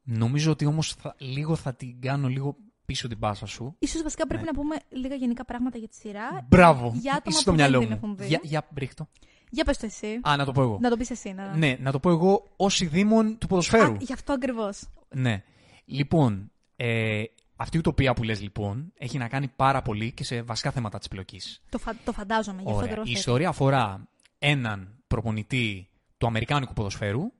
νομίζω 0.03 0.51
ότι 0.51 0.65
όμως 0.67 0.97
λίγο 1.19 1.57
θα 1.57 1.75
την 1.75 2.01
κάνω 2.01 2.29
λίγο 2.29 2.57
πίσω 2.87 3.09
την 3.09 3.19
πάσα 3.19 3.47
σου. 3.47 3.77
Ίσως 3.79 4.03
βασικά 4.03 4.27
πρέπει 4.27 4.45
Ναι. 4.45 4.51
να 4.51 4.57
πούμε 4.61 4.77
λίγα 4.89 5.15
γενικά 5.15 5.45
πράγματα 5.45 5.79
για 5.79 5.89
τη 5.89 5.95
σειρά. 5.95 6.47
Μπράβο. 6.49 6.93
Για 6.95 7.13
άτομα 7.13 7.23
Είσαι 7.27 7.41
στο 7.41 7.51
που 7.51 7.57
μυαλό 7.57 7.79
δεν 7.79 7.89
την 7.89 7.99
μου. 8.03 8.05
έχουν 8.05 8.17
δει. 8.17 8.27
Για, 8.27 8.41
για 8.43 8.69
ρίχτω. 8.77 9.09
Για 9.51 9.65
πες 9.65 9.79
το 9.79 9.87
εσύ. 9.87 10.21
Α, 10.23 10.37
να 10.37 10.45
το 10.45 10.53
πω 10.53 10.63
εγώ. 10.63 10.79
Να 10.81 10.91
το 10.91 10.97
πεις 10.97 11.11
εσύ. 11.11 11.33
Να... 11.33 11.57
Ναι, 11.57 11.77
να 11.81 11.93
το 11.93 12.01
πω 12.01 12.11
εγώ 12.11 12.47
ω 12.57 12.67
ειδήμων 12.81 13.39
του 13.39 13.47
ποδοσφαίρου. 13.47 13.93
Α, 13.93 13.97
γι' 14.01 14.13
αυτό 14.13 14.33
ακριβώς. 14.33 14.89
Ναι. 15.09 15.43
Λοιπόν, 15.85 16.51
ε, 16.77 17.23
αυτή 17.57 17.77
η 17.77 17.79
ουτοπία 17.79 18.15
που 18.15 18.23
λες 18.23 18.41
λοιπόν 18.41 18.93
έχει 18.99 19.19
να 19.19 19.29
κάνει 19.29 19.49
πάρα 19.57 19.83
πολύ 19.83 20.13
και 20.13 20.25
σε 20.25 20.43
βασικά 20.43 20.71
θέματα 20.71 20.99
της 20.99 21.09
πλοκής. 21.09 21.63
Το, 21.69 21.79
φα... 21.79 21.95
το 22.05 22.13
φαντάζομαι. 22.13 22.63
Γι' 22.63 22.69
αυτό 22.69 22.77
Ωραία. 22.77 22.89
ακριβώς 22.89 23.09
Η 23.09 23.11
έτσι. 23.11 23.21
ιστορία 23.21 23.49
αφορά 23.49 24.09
έναν 24.39 24.95
προπονητή 25.07 25.89
του 26.19 26.27
Αμερικάνικου 26.27 26.73
ποδοσφαίρου, 26.73 27.33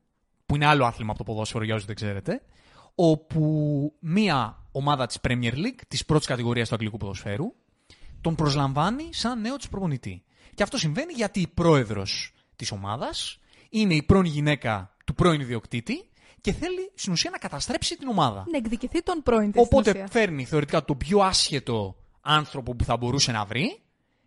που 0.47 0.55
είναι 0.55 0.67
άλλο 0.67 0.85
άθλημα 0.85 1.11
από 1.11 1.25
το 1.25 1.33
ποδόσφαιρο 1.33 1.65
για 1.65 1.75
όσους 1.75 1.87
δεν 1.87 1.97
ξέρετε, 1.97 2.43
όπου 2.95 3.93
μία 4.01 4.67
ομάδα 4.73 5.07
της 5.07 5.19
Premier 5.23 5.53
League, 5.53 5.81
της 5.89 6.05
πρώτης 6.05 6.27
κατηγορίας 6.27 6.69
του 6.69 6.75
αγγλικού 6.75 6.97
ποδοσφαίρου, 6.97 7.55
τον 8.21 8.35
προσλαμβάνει 8.35 9.09
σαν 9.11 9.41
νέο 9.41 9.57
της 9.57 9.69
προπονητή. 9.69 10.23
Και 10.61 10.67
αυτό 10.67 10.79
συμβαίνει 10.79 11.13
γιατί 11.13 11.41
η 11.41 11.47
πρόεδρος 11.47 12.33
της 12.57 12.71
ομάδας 12.71 13.39
είναι 13.71 13.95
η 13.95 14.03
πρώην 14.03 14.25
γυναίκα 14.25 14.97
του 15.05 15.15
πρώην 15.15 15.41
ιδιοκτήτη 15.41 16.09
και 16.41 16.53
θέλει 16.53 16.91
στην 16.95 17.13
ουσία 17.13 17.31
να 17.31 17.39
καταστρέψει 17.39 17.97
την 17.97 18.09
ομάδα. 18.09 18.45
Να 18.51 18.57
εκδικηθεί 18.57 19.03
τον 19.03 19.23
πρώην 19.23 19.53
της 19.53 19.63
Οπότε 19.63 19.91
στην 19.91 20.03
ουσία. 20.03 20.21
φέρνει 20.21 20.45
θεωρητικά 20.45 20.85
τον 20.85 20.97
πιο 20.97 21.21
άσχετο 21.21 21.97
άνθρωπο 22.21 22.75
που 22.75 22.85
θα 22.85 22.97
μπορούσε 22.97 23.33
να 23.33 23.45
βρει 23.45 23.81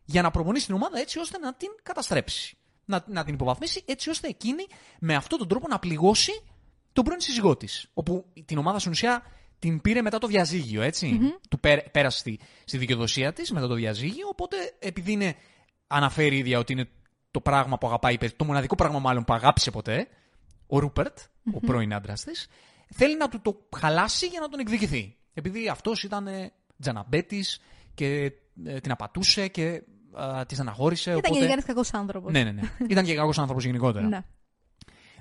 για 0.06 0.22
να 0.22 0.32
προπονήσει 0.32 0.66
την 0.66 0.76
ομάδα 0.76 1.00
έτσι 1.00 1.20
ώστε 1.20 1.38
να 1.38 1.54
την 1.54 1.70
καταστρέψει. 1.84 2.58
Να, 2.86 3.04
να 3.08 3.24
την 3.24 3.34
υποβαθμίσει 3.34 3.84
έτσι 3.86 4.10
ώστε 4.10 4.28
εκείνη 4.28 4.66
με 5.00 5.16
αυτόν 5.16 5.40
τον 5.40 5.48
τρόπο 5.48 5.68
να 5.68 5.80
πληγώσει 5.80 6.44
τον 6.94 7.04
πρώην 7.04 7.22
σύζυγό 7.22 7.58
της. 7.58 7.90
Όπου 7.94 8.26
την 8.46 8.58
ομάδα 8.58 8.80
στην 8.80 8.92
ουσία 8.92 9.24
την 9.60 9.82
πήρε 9.82 10.02
μετά 10.02 10.18
το 10.18 10.28
διαζύγιο, 10.28 10.82
έτσι. 10.82 11.20
Του 11.50 11.60
πέ- 11.60 11.90
πέρασε 11.90 12.18
στη, 12.18 12.40
στη 12.66 12.78
δικαιοδοσία 12.78 13.34
της 13.34 13.52
μετά 13.52 13.68
το 13.68 13.74
διαζύγιο. 13.74 14.28
Οπότε, 14.28 14.58
επειδή 14.80 15.12
είναι, 15.12 15.36
αναφέρει 15.96 16.36
η 16.36 16.40
ίδια 16.40 16.60
ότι 16.60 16.74
είναι 16.74 16.88
το 17.32 17.42
πράγμα 17.42 17.78
που 17.78 17.88
αγαπάει, 17.88 18.18
το 18.36 18.46
μοναδικό 18.46 18.76
πράγμα 18.76 19.00
μάλλον 19.00 19.24
που 19.24 19.34
αγάπησε 19.34 19.72
ποτέ, 19.72 20.08
ο 20.68 20.80
ρουπερτ 20.80 21.18
ο 21.54 21.60
πρώην 21.60 21.94
άντρας 21.94 22.24
της, 22.24 22.48
θέλει 22.90 23.18
να 23.18 23.30
του 23.30 23.42
το 23.42 23.68
χαλάσει 23.78 24.28
για 24.28 24.40
να 24.40 24.50
τον 24.50 24.60
εκδικηθεί. 24.60 25.18
Επειδή 25.34 25.70
αυτός 25.70 26.04
ήταν 26.04 26.28
ε, 26.28 26.52
τζαναμπέτης 26.80 27.62
και 27.94 28.32
ε, 28.66 28.80
την 28.80 28.92
απατούσε 28.92 29.48
και 29.48 29.84
ε, 30.18 30.46
τη 30.48 30.56
αναχώρησε. 30.60 31.10
Ήταν 31.10 31.24
οπότε... 31.26 31.46
και 31.46 31.52
ένας 31.52 31.66
κακός 31.66 31.94
άνθρωπος. 31.94 32.32
Ναι, 32.32 32.44
ναι, 32.44 32.52
ναι. 32.52 32.62
ήταν 32.88 33.06
και 33.06 33.16
κακός 33.16 33.40
άνθρωπος 33.40 33.66
γενικότερα. 33.66 34.26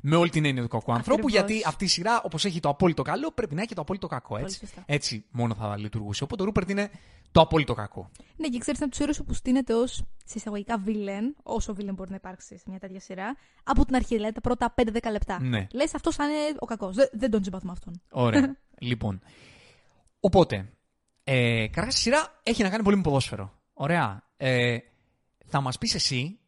Ναι. 0.05 0.11
Με 0.11 0.17
όλη 0.17 0.31
την 0.31 0.45
έννοια 0.45 0.63
του 0.63 0.69
κακού 0.69 0.93
ανθρώπου, 0.93 1.27
Ακριβώς. 1.27 1.47
γιατί 1.47 1.69
αυτή 1.69 1.85
η 1.85 1.89
σειρά, 1.89 2.21
όπως 2.23 2.45
έχει 2.45 2.61
το 2.61 2.69
απόλυτο 2.69 3.03
καλό, 3.03 3.31
πρέπει 3.31 3.55
να 3.55 3.63
έχει 3.63 3.75
το 3.75 3.81
απόλυτο 3.81 4.07
κακό. 4.07 4.37
Έτσι, 4.37 4.59
σωστά. 4.59 4.83
έτσι 4.87 5.25
μόνο 5.31 5.55
θα 5.55 5.77
λειτουργούσε. 5.77 6.25
Οπότε 6.25 6.43
ο 6.43 6.45
Ρούπερτ 6.45 6.71
είναι 6.71 6.91
το 7.33 7.41
απόλυτο 7.41 7.75
κακό. 7.75 8.11
Ναι, 8.37 8.49
και 8.49 8.59
ξέρεις, 8.59 8.81
είναι 8.81 8.89
από 8.93 8.97
τους 8.97 8.99
ήρωε 8.99 9.27
που 9.27 9.35
στείνεται 9.35 9.75
ως 9.75 10.05
σε 10.25 10.35
εισαγωγικά 10.39 10.79
βίλεν, 10.79 11.37
όσο 11.43 11.75
βίλεν 11.75 11.95
μπορεί 11.95 12.11
να 12.11 12.17
υπάρξει 12.17 12.59
σε 12.59 12.65
μια 12.67 12.79
τέτοια 12.79 13.01
σειρά, 13.01 13.37
από 13.63 13.85
την 13.85 13.95
αρχή, 13.95 14.15
δηλαδή 14.15 14.33
τα 14.33 14.41
πρώτα 14.41 14.75
5-10 14.77 15.11
λεπτά. 15.11 15.43
Ναι. 15.43 15.67
Λες 15.73 15.95
αυτός 15.95 16.15
θα 16.15 16.25
είναι 16.25 16.57
ο 16.59 16.67
κακός. 16.67 16.95
Δεν, 16.95 17.09
δεν 17.13 17.31
τον 17.31 17.45
συμπαθούμε 17.45 17.73
αυτόν. 17.73 18.03
Ωραία. 18.11 18.57
λοιπόν. 18.79 19.21
Οπότε, 20.21 20.73
ε, 21.25 21.67
καταρχάς 21.67 21.97
η 21.97 21.99
σειρά 21.99 22.41
έχει 22.43 22.63
να 22.63 22.69
κάνει 22.69 22.83
πολύ 22.83 22.97
με 22.97 23.03
ποδόσφαιρο. 23.03 23.53
Ωραία. 23.73 24.23
Ε, 24.37 24.79
θα 25.47 25.61
μας 25.61 25.79
πεις 25.79 25.95
εσύ, 25.95 26.39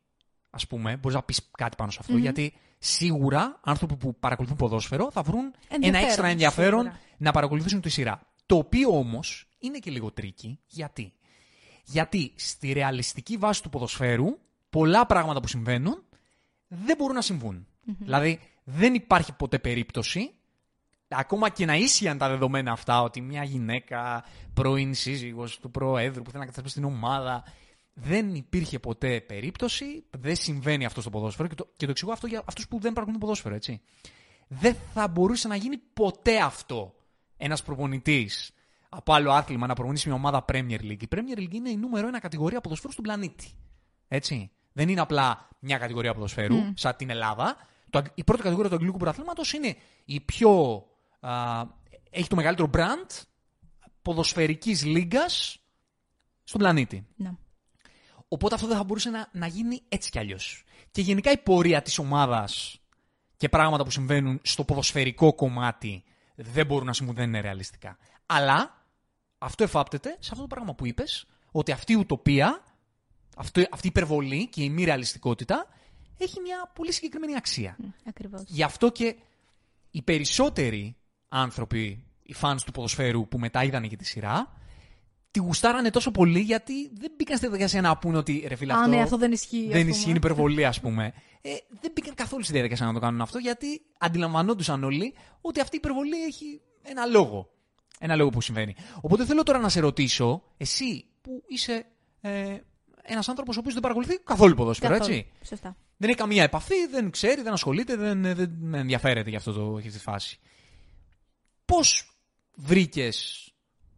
ας 0.51 0.67
πούμε, 0.67 0.97
μπορείς 0.97 1.17
να 1.17 1.23
πεις 1.23 1.51
κάτι 1.51 1.77
πάνω 1.77 1.91
σε 1.91 1.99
αυτό 2.01 2.17
γιατί 2.17 2.55
σίγουρα 2.85 3.61
άνθρωποι 3.65 3.97
που 3.97 4.15
παρακολουθούν 4.15 4.57
ποδόσφαιρο 4.57 5.11
θα 5.11 5.23
βρουν 5.23 5.43
ένα 5.43 5.55
Ενδιαφέρον, 5.69 6.09
έξτρα 6.09 6.27
ενδιαφέρον 6.27 6.83
σίγουρα. 6.83 7.01
να 7.17 7.33
παρακολουθήσουν 7.33 7.81
τη 7.81 7.89
σειρά. 7.89 8.21
Το 8.47 8.57
οποίο 8.57 8.89
όμως 8.99 9.49
είναι 9.59 9.79
και 9.79 9.91
λίγο 9.91 10.13
tricky. 10.13 10.59
Γιατί; 10.67 11.13
Γιατί 11.85 12.33
στη 12.37 12.73
ρεαλιστική 12.73 13.37
βάση 13.37 13.63
του 13.63 13.69
ποδοσφαίρου, 13.71 14.39
πολλά 14.71 15.07
πράγματα 15.07 15.41
που 15.41 15.49
συμβαίνουν 15.49 16.03
δεν 16.69 16.97
μπορούν 16.97 17.15
να 17.15 17.21
συμβούν 17.21 17.67
Δηλαδή, 17.99 18.41
δεν 18.65 18.95
υπάρχει 18.95 19.33
ποτέ 19.33 19.59
περίπτωση, 19.59 20.31
ακόμα 21.09 21.49
και 21.49 21.65
να 21.65 21.75
ίσιαν 21.77 22.19
τα 22.19 22.29
δεδομένα 22.29 22.73
αυτά, 22.73 23.03
ότι 23.03 23.21
μια 23.21 23.45
γυναίκα, 23.45 24.25
πρώην 24.55 24.95
σύζυγος 24.95 25.59
του 25.59 25.71
προέδρου 25.71 26.23
που 26.23 26.31
θέλει 26.31 26.45
να 26.45 26.51
καταστρέψει 26.51 26.75
την 26.75 26.85
ομάδα, 26.85 27.45
δεν 27.95 28.35
υπήρχε 28.35 28.79
ποτέ 28.79 29.21
περίπτωση, 29.21 30.05
δεν 30.11 30.37
συμβαίνει 30.37 30.85
αυτό 30.85 31.01
στο 31.01 31.11
ποδόσφαιρο 31.11 31.49
και 31.49 31.55
το, 31.55 31.69
και 31.77 31.85
το 31.85 31.91
εξηγώ 31.91 32.13
αυτό 32.13 32.27
για 32.27 32.43
αυτούς 32.47 32.69
που 32.69 32.79
δεν 32.79 32.93
παρακολουθούν 32.93 33.21
ποδόσφαιρο, 33.21 33.55
έτσι. 33.55 33.81
Δεν 34.49 34.77
θα 34.95 35.09
μπορούσε 35.09 35.49
να 35.49 35.57
γίνει 35.57 35.77
ποτέ 35.79 36.39
αυτό 36.41 36.95
ένας 37.37 37.63
προπονητής 37.63 38.53
από 38.89 39.13
άλλο 39.13 39.33
άθλημα 39.33 39.67
να 39.67 39.75
προπονήσει 39.75 40.09
μια 40.09 40.17
ομάδα 40.17 40.45
Premier 40.49 40.81
League. 40.81 41.03
Η 41.03 41.09
Premier 41.15 41.39
League 41.39 41.53
είναι 41.53 41.71
η 41.71 41.77
νούμερο 41.77 42.07
ένα 42.07 42.21
κατηγορία 42.21 42.61
ποδοσφαίρου 42.61 42.93
στον 42.93 43.05
πλανήτη. 43.05 43.51
Έτσι. 44.09 44.51
Δεν 44.73 44.89
είναι 44.89 45.01
απλά 45.01 45.49
μια 45.59 45.79
κατηγορία 45.79 46.15
ποδοσφαίρου, 46.15 46.57
σαν 46.75 46.97
την 46.97 47.11
Ελλάδα. 47.11 47.57
Το, 47.91 47.99
αγ- 47.99 48.11
η 48.15 48.25
πρώτη 48.25 48.43
κατηγορία 48.43 48.71
του 48.71 48.77
αγγλικού 48.77 48.99
πρωταθλήματος 48.99 49.53
είναι 49.53 49.77
η 50.05 50.21
πιο. 50.21 50.85
Α, 51.21 51.63
έχει 52.11 52.29
το 52.29 52.37
μεγαλύτερο 52.37 52.71
brand 52.73 53.23
ποδοσφαιρικής 54.03 54.85
λίγας 54.85 55.59
στον 56.45 56.61
πλανήτη. 56.61 57.07
Ναι. 57.17 57.33
Οπότε 58.35 58.55
αυτό 58.55 58.67
δεν 58.67 58.77
θα 58.77 58.85
μπορούσε 58.85 59.11
να, 59.11 59.29
να 59.33 59.47
γίνει 59.47 59.83
έτσι 59.89 60.11
κι 60.11 60.19
αλλιώς. 60.19 60.65
Και 60.91 61.01
γενικά 61.01 61.31
η 61.31 61.39
πορεία 61.39 61.83
της 61.83 61.99
ομάδας 61.99 62.81
και 63.37 63.49
πράγματα 63.49 63.85
που 63.85 63.91
συμβαίνουν 63.91 64.41
στο 64.43 64.65
ποδοσφαιρικό 64.65 65.35
κομμάτι 65.35 66.05
δεν 66.35 66.67
μπορούν 66.67 66.87
να 66.87 66.93
συμβούν, 66.93 67.15
δεν 67.15 67.29
είναι 67.29 67.41
ρεαλιστικά. 67.41 67.99
Αλλά 68.27 68.85
αυτό 69.39 69.63
εφάπτεται 69.63 70.17
σε 70.19 70.29
αυτό 70.31 70.41
το 70.41 70.47
πράγμα 70.47 70.75
που 70.75 70.87
είπες, 70.87 71.27
ότι 71.51 71.73
αυτή 71.73 71.93
η 71.93 71.97
ουτοπία, 71.97 72.63
αυτό, 73.37 73.63
αυτή 73.71 73.87
η 73.87 73.91
υπερβολή 73.95 74.49
και 74.49 74.63
η 74.63 74.71
μη 74.71 74.85
ρεαλιστικότητα 74.85 75.67
έχει 76.19 76.41
μια 76.41 76.71
πολύ 76.75 76.93
συγκεκριμένη 76.93 77.37
αξία. 77.37 77.77
Ακριβώς. 78.05 78.43
Γι' 78.47 78.63
αυτό 78.63 78.91
και 78.91 79.17
οι 79.91 80.03
περισσότεροι 80.03 80.97
άνθρωποι, 81.29 82.05
οι 82.23 82.35
fans 82.41 82.57
του 82.65 82.73
ποδοσφαίρου 82.73 83.29
που 83.29 83.39
μετά 83.39 83.65
είδαν 83.65 83.89
και 83.89 83.97
τη 83.97 84.05
σειρά, 84.05 84.63
τη 85.35 85.41
γουστάρανε 85.41 85.91
τόσο 85.91 86.11
πολύ 86.11 86.41
γιατί 86.41 86.91
δεν 86.95 87.13
μπήκαν 87.17 87.37
στη 87.37 87.47
διαδικασία 87.47 87.81
να 87.81 87.97
πούνε 87.97 88.17
ότι 88.17 88.45
ρε 88.49 88.55
φίλε 88.55 88.73
Α, 88.73 88.77
αυτό, 88.77 88.89
ναι, 88.91 89.01
αυτό 89.01 89.17
δεν 89.17 89.33
ισχύει. 89.33 89.65
ας 89.67 89.73
δεν 89.73 89.81
πούμε. 89.81 89.91
ισχύει, 89.91 90.09
είναι 90.09 90.17
υπερβολή 90.17 90.65
ας 90.65 90.81
πούμε. 90.81 91.13
Ε, 91.41 91.51
δεν 91.81 91.91
μπήκαν 91.95 92.15
καθόλου 92.15 92.43
στη 92.43 92.53
διαδικασία 92.53 92.87
να 92.87 92.93
το 92.93 92.99
κάνουν 92.99 93.21
αυτό 93.21 93.39
γιατί 93.39 93.83
αντιλαμβανόντουσαν 93.99 94.85
όλοι 94.85 95.15
ότι 95.41 95.61
αυτή 95.61 95.77
η 95.77 95.79
υπερβολή 95.83 96.23
έχει 96.25 96.61
ένα 96.83 97.05
λόγο. 97.07 97.51
Ένα 97.99 98.17
λόγο 98.17 98.31
που 98.31 98.41
συμβαίνει. 98.41 98.75
Οπότε 99.01 99.25
θέλω 99.25 99.43
τώρα 99.43 99.59
να 99.59 99.69
σε 99.69 99.81
ρωτήσω, 99.81 100.43
εσύ 100.57 101.05
που 101.21 101.43
είσαι 101.47 101.87
ε, 102.21 102.57
ένας 103.03 103.29
άνθρωπος 103.29 103.57
ο 103.57 103.59
οποίος 103.59 103.73
δεν 103.75 103.83
παρακολουθεί 103.83 104.19
καθόλου 104.19 104.55
ποδόσφαιρο, 104.55 104.97
Καθόλου. 104.97 105.15
έτσι; 105.15 105.31
Σωστά. 105.45 105.77
Δεν 105.97 106.09
έχει 106.09 106.19
καμία 106.19 106.43
επαφή, 106.43 106.87
δεν 106.91 107.11
ξέρει, 107.11 107.43
δεν 107.43 107.53
ασχολείται, 107.53 107.97
δεν, 107.97 108.23
δεν 108.23 108.75
ενδιαφέρεται 108.75 109.29
για, 109.29 109.39
αυτό 109.39 109.53
το, 109.53 109.69
για 109.69 109.79
αυτή 109.79 109.91
τη 109.91 109.99
φάση. 109.99 110.39
Πώς 111.65 112.19
βρήκες, 112.55 113.49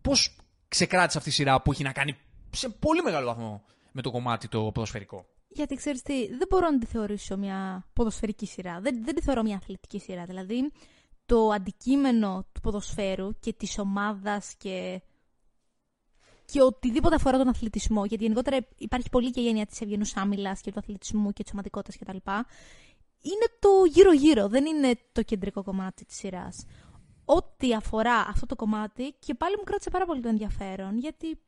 πώς 0.01 0.37
ξεκράτησε 0.69 1.19
αυτή 1.19 1.31
η 1.31 1.33
σειρά 1.33 1.63
που 1.63 1.73
έχει 1.73 1.83
να 1.83 1.93
κάνει 1.93 2.17
σε 2.51 2.69
πολύ 2.69 3.03
μεγάλο 3.03 3.27
βαθμό 3.27 3.65
με 3.93 4.03
το 4.03 4.11
κομμάτι 4.11 4.49
το 4.49 4.71
ποδοσφαιρικό. 4.73 5.27
Γιατί 5.49 5.75
ξέρεις 5.75 6.03
τι, 6.03 6.27
δεν 6.27 6.47
μπορώ 6.49 6.71
να 6.71 6.79
τη 6.79 6.87
θεωρήσω 6.87 7.37
μια 7.37 7.87
ποδοσφαιρική 7.93 8.47
σειρά. 8.47 8.81
Δεν, 8.81 9.05
δεν 9.05 9.15
τη 9.15 9.23
θεωρώ 9.23 9.43
μια 9.43 9.57
αθλητική 9.57 9.99
σειρά. 9.99 10.25
Δηλαδή, 10.25 10.73
το 11.27 11.49
αντικείμενο 11.49 12.47
του 12.53 12.61
ποδοσφαίρου 12.61 13.39
και 13.41 13.53
της 13.53 13.79
ομάδας 13.79 14.55
και. 14.59 15.03
και 16.45 16.63
οτιδήποτε 16.63 17.15
αφορά 17.15 17.39
τον 17.39 17.49
αθλητισμό. 17.49 18.05
Γιατί 18.05 18.23
γενικότερα 18.23 18.67
υπάρχει 18.77 19.11
πολύ 19.11 19.31
και 19.31 19.41
η 19.41 19.49
έννοια 19.49 19.67
της 19.67 19.81
ευγενούς 19.81 20.17
άμυλας 20.17 20.61
και 20.61 20.73
του 20.73 20.79
αθλητισμού 20.79 21.33
και 21.33 21.43
της 21.43 21.51
σωματικότητας 21.51 21.97
κτλ. 21.97 22.31
Είναι 23.21 23.47
το 23.59 23.69
γύρω-γύρω, 23.91 24.49
δεν 24.49 24.67
είναι 24.67 24.99
το 25.13 25.23
κεντρικό 25.23 25.63
κομμάτι 25.63 26.05
της 26.05 26.17
σειράς. 26.17 26.65
Ό,τι 27.29 27.75
αφορά 27.75 28.15
αυτό 28.15 28.47
το 28.47 28.57
κομμάτι 28.57 29.15
και 29.19 29.35
πάλι 29.35 29.57
μου 29.57 29.65
κράτησε 29.65 29.91
πάρα 29.91 30.05
πολύ 30.07 30.21
το 30.21 30.29
ενδιαφέρον 30.29 30.99
γιατί 30.99 31.39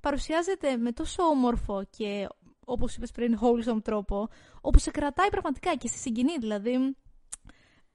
παρουσιάζεται 0.00 0.76
με 0.76 0.92
τόσο 0.92 1.22
όμορφο 1.22 1.84
και 1.90 2.28
όπως 2.64 2.96
είπες 2.96 3.10
πριν, 3.10 3.38
wholesome 3.40 3.82
τρόπο, 3.82 4.28
όπου 4.60 4.78
σε 4.78 4.90
κρατάει 4.90 5.28
πραγματικά 5.28 5.76
και 5.76 5.88
σε 5.88 5.96
συγκινεί. 5.96 6.38
Δηλαδή, 6.38 6.96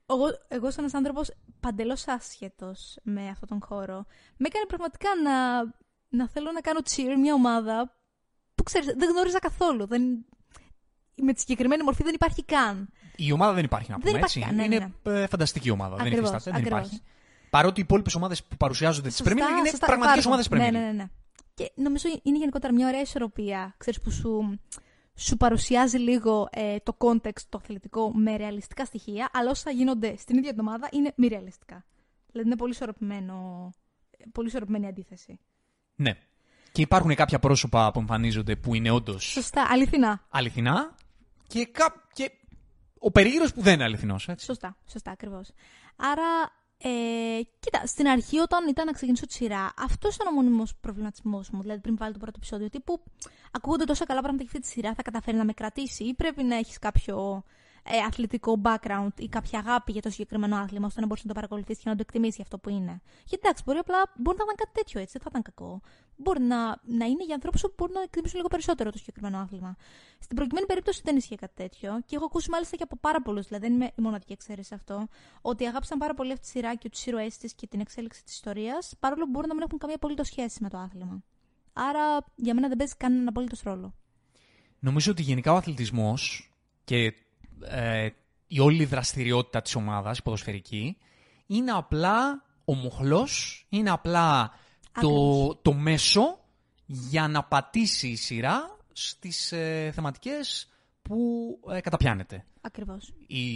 εγώ, 0.06 0.24
εγώ 0.48 0.70
σαν 0.70 0.78
ένας 0.78 0.94
άνθρωπος 0.94 1.30
παντελώς 1.60 2.08
άσχετος 2.08 2.98
με 3.02 3.28
αυτόν 3.28 3.48
τον 3.48 3.60
χώρο, 3.62 4.04
με 4.36 4.46
έκανε 4.46 4.66
πραγματικά 4.66 5.08
να, 5.22 5.62
να 6.08 6.28
θέλω 6.28 6.52
να 6.52 6.60
κάνω 6.60 6.80
cheer 6.90 7.18
μια 7.20 7.34
ομάδα 7.34 7.96
που 8.54 8.62
ξέρεις, 8.62 8.86
δεν 8.96 9.10
γνώριζα 9.10 9.38
καθόλου. 9.38 9.86
Δεν, 9.86 10.02
με 11.14 11.32
τη 11.32 11.40
συγκεκριμένη 11.40 11.82
μορφή 11.82 12.02
δεν 12.02 12.14
υπάρχει 12.14 12.44
καν. 12.44 12.90
Η 13.16 13.32
ομάδα 13.32 13.52
δεν 13.52 13.64
υπάρχει 13.64 13.90
να 13.90 13.96
Δεν 13.96 14.04
πούμε 14.06 14.18
υπάρχει 14.18 14.38
έτσι. 14.38 14.50
καν, 14.50 14.68
ναι, 14.68 14.74
είναι 14.74 14.94
ε, 15.02 15.26
φανταστική 15.26 15.70
ομάδα. 15.70 15.96
δεν, 15.96 16.06
Ακριβώς, 16.06 16.30
υφίσταται, 16.30 16.50
δεν 16.50 16.60
ακριβώς. 16.60 16.86
υπάρχει. 16.86 17.02
Παρότι 17.56 17.80
οι 17.80 17.82
υπόλοιπες 17.82 18.14
ομάδες 18.14 18.44
που 18.44 18.56
παρουσιάζονται 18.56 19.08
τη 19.08 19.14
Σωστά, 19.14 19.32
Premier 19.32 19.36
League 19.38 19.58
είναι 19.58 19.68
σωστά, 19.68 19.86
πραγματικές 19.86 20.24
υπάρχουν. 20.24 20.32
ομάδες 20.32 20.48
Premier 20.50 20.68
League. 20.68 20.80
Ναι, 20.80 20.86
ναι, 20.86 20.92
ναι, 20.92 20.92
ναι. 20.92 21.08
Και 21.54 21.72
νομίζω 21.74 22.08
είναι 22.22 22.38
γενικότερα 22.38 22.72
μια 22.72 22.86
ωραία 22.86 23.00
ισορροπία, 23.00 23.74
ξέρεις, 23.76 24.00
που 24.00 24.10
σου, 24.10 24.60
σου 25.14 25.36
παρουσιάζει 25.36 25.98
λίγο 25.98 26.48
ε, 26.52 26.76
το 26.82 26.96
context, 26.98 27.42
το 27.48 27.58
αθλητικό, 27.62 28.12
με 28.14 28.36
ρεαλιστικά 28.36 28.84
στοιχεία, 28.84 29.30
αλλά 29.32 29.50
όσα 29.50 29.70
γίνονται 29.70 30.16
στην 30.16 30.36
ίδια 30.36 30.50
την 30.50 30.60
ομάδα 30.60 30.88
είναι 30.92 31.12
μη 31.16 31.26
ρεαλιστικά. 31.26 31.84
Δηλαδή 32.30 32.48
είναι 32.48 32.56
πολύ, 32.56 32.72
ισορροπημένο, 32.72 33.70
πολύ 34.32 34.48
ισορροπημένη 34.48 34.86
αντίθεση. 34.86 35.38
Ναι. 35.94 36.12
Και 36.72 36.82
υπάρχουν 36.82 37.14
κάποια 37.14 37.38
πρόσωπα 37.38 37.90
που 37.92 37.98
εμφανίζονται 37.98 38.56
που 38.56 38.74
είναι 38.74 38.90
όντως 38.90 39.24
Σωστά, 39.24 39.66
αληθινά. 39.68 40.26
αληθινά 40.28 40.94
και, 41.46 41.66
κα... 41.66 41.94
και 42.12 42.30
ο 42.98 43.10
περίγυρος 43.10 43.52
που 43.52 43.60
δεν 43.62 43.74
είναι 43.74 43.84
αληθινός. 43.84 44.28
Έτσι. 44.28 44.44
Σωστά, 44.44 44.76
σωστά, 44.86 45.10
ακριβώς. 45.10 45.50
Άρα, 45.96 46.52
ε, 46.78 47.40
κοίτα, 47.58 47.86
στην 47.86 48.08
αρχή 48.08 48.38
όταν 48.38 48.68
ήταν 48.68 48.86
να 48.86 48.92
ξεκινήσω 48.92 49.26
τη 49.26 49.32
σειρά, 49.32 49.72
αυτός 49.76 50.14
ήταν 50.14 50.26
ο 50.26 50.30
μόνιμος 50.30 50.76
προβληματισμός 50.80 51.50
μου. 51.50 51.60
Δηλαδή, 51.62 51.80
πριν 51.80 51.96
βάλω 51.96 52.12
το 52.12 52.18
πρώτο 52.18 52.32
επεισόδιο, 52.36 52.68
τύπου 52.68 53.02
ακούγονται 53.52 53.84
τόσα 53.84 54.04
καλά 54.04 54.20
πράγματα 54.20 54.42
για 54.42 54.52
αυτή 54.54 54.68
τη 54.68 54.74
σειρά, 54.74 54.94
θα 54.94 55.02
καταφέρει 55.02 55.36
να 55.36 55.44
με 55.44 55.52
κρατήσει, 55.52 56.04
ή 56.04 56.14
πρέπει 56.14 56.42
να 56.42 56.56
έχεις 56.56 56.78
κάποιο 56.78 57.44
ε, 57.88 57.98
αθλητικό 58.06 58.60
background 58.64 59.08
ή 59.16 59.28
κάποια 59.28 59.58
αγάπη 59.58 59.92
για 59.92 60.02
το 60.02 60.10
συγκεκριμένο 60.10 60.56
άθλημα, 60.56 60.86
ώστε 60.86 61.00
να 61.00 61.06
μπορείς 61.06 61.22
να 61.22 61.28
το 61.28 61.34
παρακολουθήσει 61.34 61.82
και 61.82 61.88
να 61.88 61.94
το 61.94 62.02
εκτιμήσεις 62.06 62.34
για 62.34 62.44
αυτό 62.44 62.58
που 62.58 62.68
είναι. 62.68 63.00
Γιατί 63.26 63.40
εντάξει, 63.44 63.62
μπορεί 63.66 63.78
απλά 63.78 64.12
μπορεί 64.16 64.36
να 64.38 64.44
ήταν 64.44 64.56
κάτι 64.56 64.70
τέτοιο 64.72 65.00
έτσι, 65.00 65.12
δεν 65.12 65.22
θα 65.22 65.28
ήταν 65.30 65.42
κακό. 65.42 65.80
Μπορεί 66.16 66.42
να, 66.42 66.58
να 66.82 67.04
είναι 67.04 67.24
για 67.24 67.34
ανθρώπους 67.34 67.60
που 67.60 67.74
μπορούν 67.76 67.94
να 67.94 68.02
εκτιμήσουν 68.02 68.36
λίγο 68.36 68.48
περισσότερο 68.48 68.90
το 68.90 68.98
συγκεκριμένο 68.98 69.38
άθλημα. 69.38 69.76
Στην 70.18 70.36
προκειμένη 70.36 70.66
περίπτωση 70.66 71.00
δεν 71.04 71.16
ισχύει 71.16 71.34
κάτι 71.34 71.54
τέτοιο 71.54 72.00
και 72.06 72.16
έχω 72.16 72.24
ακούσει 72.24 72.50
μάλιστα 72.50 72.76
και 72.76 72.82
από 72.82 72.96
πάρα 72.96 73.22
πολλούς, 73.22 73.46
δηλαδή 73.46 73.66
δεν 73.66 73.74
είμαι 73.74 73.86
η 73.98 74.02
μοναδική 74.02 74.32
εξαίρεση 74.32 74.68
σε 74.68 74.74
αυτό, 74.74 75.08
ότι 75.42 75.66
αγάπησαν 75.66 75.98
πάρα 75.98 76.14
πολύ 76.14 76.32
αυτή 76.32 76.44
τη 76.44 76.50
σειρά 76.50 76.74
και 76.74 76.88
τους 76.88 77.06
ήρωές 77.06 77.36
της 77.38 77.54
και 77.54 77.66
την 77.66 77.80
εξέλιξη 77.80 78.24
της 78.24 78.34
ιστορίας, 78.34 78.94
παρόλο 79.00 79.24
που 79.24 79.30
μπορεί 79.30 79.46
να 79.46 79.54
μην 79.54 79.62
έχουν 79.62 79.78
καμία 79.78 79.96
απολύτως 79.96 80.26
σχέση 80.26 80.58
με 80.62 80.68
το 80.68 80.78
άθλημα. 80.78 81.22
Άρα 81.72 82.24
για 82.34 82.54
μένα 82.54 82.68
δεν 82.68 82.76
παίζει 82.76 82.94
κανέναν 82.96 83.28
απολύτως 83.28 83.62
ρόλο. 83.62 83.94
Νομίζω 84.78 85.10
ότι 85.10 85.22
γενικά 85.22 85.52
ο 85.52 85.56
αθλητισμός 85.56 86.50
και 86.84 87.12
ε, 87.64 88.08
η 88.46 88.60
όλη 88.60 88.84
δραστηριότητα 88.84 89.62
της 89.62 89.74
ομάδας, 89.74 90.18
η 90.18 90.22
ποδοσφαιρική, 90.22 90.96
είναι 91.46 91.70
απλά 91.70 92.42
ο 92.64 92.74
μοχλός 92.74 93.66
είναι 93.68 93.90
απλά 93.90 94.50
το, 95.00 95.08
Ακριβώς. 95.08 95.58
το 95.62 95.72
μέσο 95.72 96.38
για 96.86 97.28
να 97.28 97.44
πατήσει 97.44 98.08
η 98.08 98.16
σειρά 98.16 98.76
στις 98.92 99.52
ε, 99.52 99.90
θεματικές 99.94 100.68
που 101.02 101.16
ε, 101.70 101.80
καταπιάνεται. 101.80 102.44
Ακριβώς. 102.60 103.12
Η, 103.26 103.48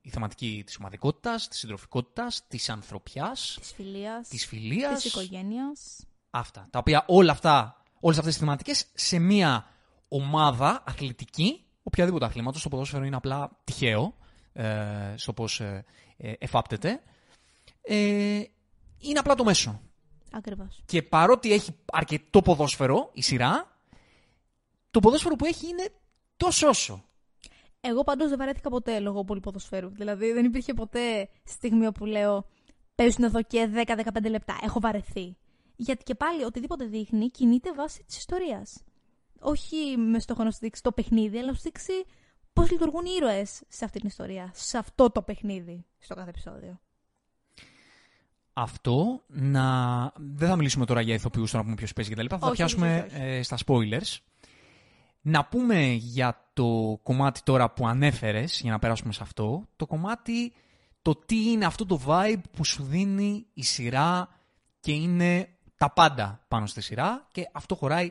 η 0.00 0.10
θεματική 0.10 0.62
της 0.66 0.76
ομαδικότητας, 0.76 1.48
της 1.48 1.58
συντροφικότητας, 1.58 2.46
της 2.48 2.68
ανθρωπιάς, 2.68 3.56
Της 3.60 3.72
φιλίας, 3.72 4.28
της 4.28 4.46
φιλίας. 4.46 5.02
της 5.02 5.12
οικογένειας. 5.12 6.04
Αυτά. 6.30 6.68
Τα 6.70 6.78
οποία 6.78 7.04
όλα 7.08 7.32
αυτά, 7.32 7.82
όλες 8.00 8.18
αυτές 8.18 8.32
τις 8.34 8.42
θεματικές 8.42 8.86
σε 8.94 9.18
μια 9.18 9.66
ομάδα 10.08 10.82
αθλητική, 10.86 11.63
οποιαδήποτε 11.84 12.24
αθλήματος, 12.24 12.62
το 12.62 12.68
ποδόσφαιρο 12.68 13.04
είναι 13.04 13.16
απλά 13.16 13.50
τυχαίο 13.64 14.14
ε, 14.52 15.14
στο 15.16 15.32
πώς 15.32 15.60
ε, 15.60 15.84
ε, 16.16 16.32
εφάπτεται, 16.38 17.02
ε, 17.82 18.42
είναι 18.98 19.18
απλά 19.18 19.34
το 19.34 19.44
μέσο. 19.44 19.80
Ακριβώς. 20.32 20.82
Και 20.86 21.02
παρότι 21.02 21.52
έχει 21.52 21.74
αρκετό 21.92 22.42
ποδόσφαιρο 22.42 23.10
η 23.12 23.22
σειρά, 23.22 23.78
το 24.90 25.00
ποδόσφαιρο 25.00 25.36
που 25.36 25.44
έχει 25.44 25.68
είναι 25.68 25.88
τόσο 26.36 26.68
όσο. 26.68 27.04
Εγώ 27.80 28.04
πάντως 28.04 28.28
δεν 28.28 28.38
βαρέθηκα 28.38 28.70
ποτέ 28.70 29.00
λόγω 29.00 29.24
πολύ 29.24 29.40
ποδοσφαίρου. 29.40 29.88
Δηλαδή 29.88 30.32
δεν 30.32 30.44
υπήρχε 30.44 30.74
ποτέ 30.74 31.28
στιγμή 31.44 31.86
όπου 31.86 32.04
λέω 32.04 32.46
παίζουν 32.94 33.24
εδώ 33.24 33.42
και 33.42 33.84
10-15 33.86 34.30
λεπτά. 34.30 34.58
Έχω 34.62 34.80
βαρεθεί. 34.80 35.36
Γιατί 35.76 36.02
και 36.02 36.14
πάλι 36.14 36.44
οτιδήποτε 36.44 36.84
δείχνει 36.84 37.28
κινείται 37.28 37.74
βάσει 37.74 38.04
της 38.04 38.16
ιστορίας. 38.16 38.82
Όχι 39.46 39.96
με 39.96 40.18
στόχο 40.18 40.44
να 40.44 40.50
σου 40.50 40.58
δείξει 40.60 40.82
το 40.82 40.92
παιχνίδι, 40.92 41.38
αλλά 41.38 41.46
να 41.46 41.54
σου 41.54 41.62
δείξει 41.62 41.92
πώς 42.52 42.70
λειτουργούν 42.70 43.04
οι 43.04 43.10
ήρωες 43.16 43.62
σε 43.68 43.84
αυτή 43.84 43.98
την 43.98 44.08
ιστορία. 44.08 44.50
Σε 44.54 44.78
αυτό 44.78 45.10
το 45.10 45.22
παιχνίδι, 45.22 45.84
στο 45.98 46.14
κάθε 46.14 46.28
επεισόδιο. 46.28 46.80
Αυτό 48.52 49.24
να. 49.26 50.12
Δεν 50.16 50.48
θα 50.48 50.56
μιλήσουμε 50.56 50.84
τώρα 50.86 51.00
για 51.00 51.14
ηθοποιούς, 51.14 51.50
τώρα 51.50 51.58
να 51.58 51.64
πούμε 51.64 51.76
ποιος 51.76 51.92
παίζει 51.92 52.10
κτλ. 52.10 52.26
Θα 52.28 52.34
Όχι, 52.36 52.44
όχι, 52.44 52.54
πιάσουμε 52.54 53.04
όχι, 53.06 53.16
όχι. 53.16 53.24
ε, 53.24 53.42
στα 53.42 53.58
spoilers. 53.66 54.16
Να 55.20 55.44
πούμε 55.44 55.86
για 55.86 56.50
το 56.52 57.00
κομμάτι 57.02 57.40
τώρα 57.42 57.70
που 57.70 57.86
ανέφερες, 57.86 58.60
για 58.60 58.70
να 58.72 58.78
περάσουμε 58.78 59.12
σε 59.12 59.22
αυτό, 59.22 59.68
το 59.76 59.86
κομμάτι 59.86 60.52
το 61.02 61.14
τι 61.26 61.50
είναι 61.50 61.64
αυτό 61.64 61.86
το 61.86 62.00
vibe 62.06 62.40
που 62.50 62.64
σου 62.64 62.82
δίνει 62.82 63.46
η 63.54 63.62
σειρά 63.62 64.28
και 64.80 64.92
είναι 64.92 65.48
τα 65.76 65.90
πάντα 65.90 66.44
πάνω 66.48 66.66
στη 66.66 66.80
σειρά 66.80 67.28
και 67.32 67.48
αυτό 67.52 67.74
χωράει 67.74 68.10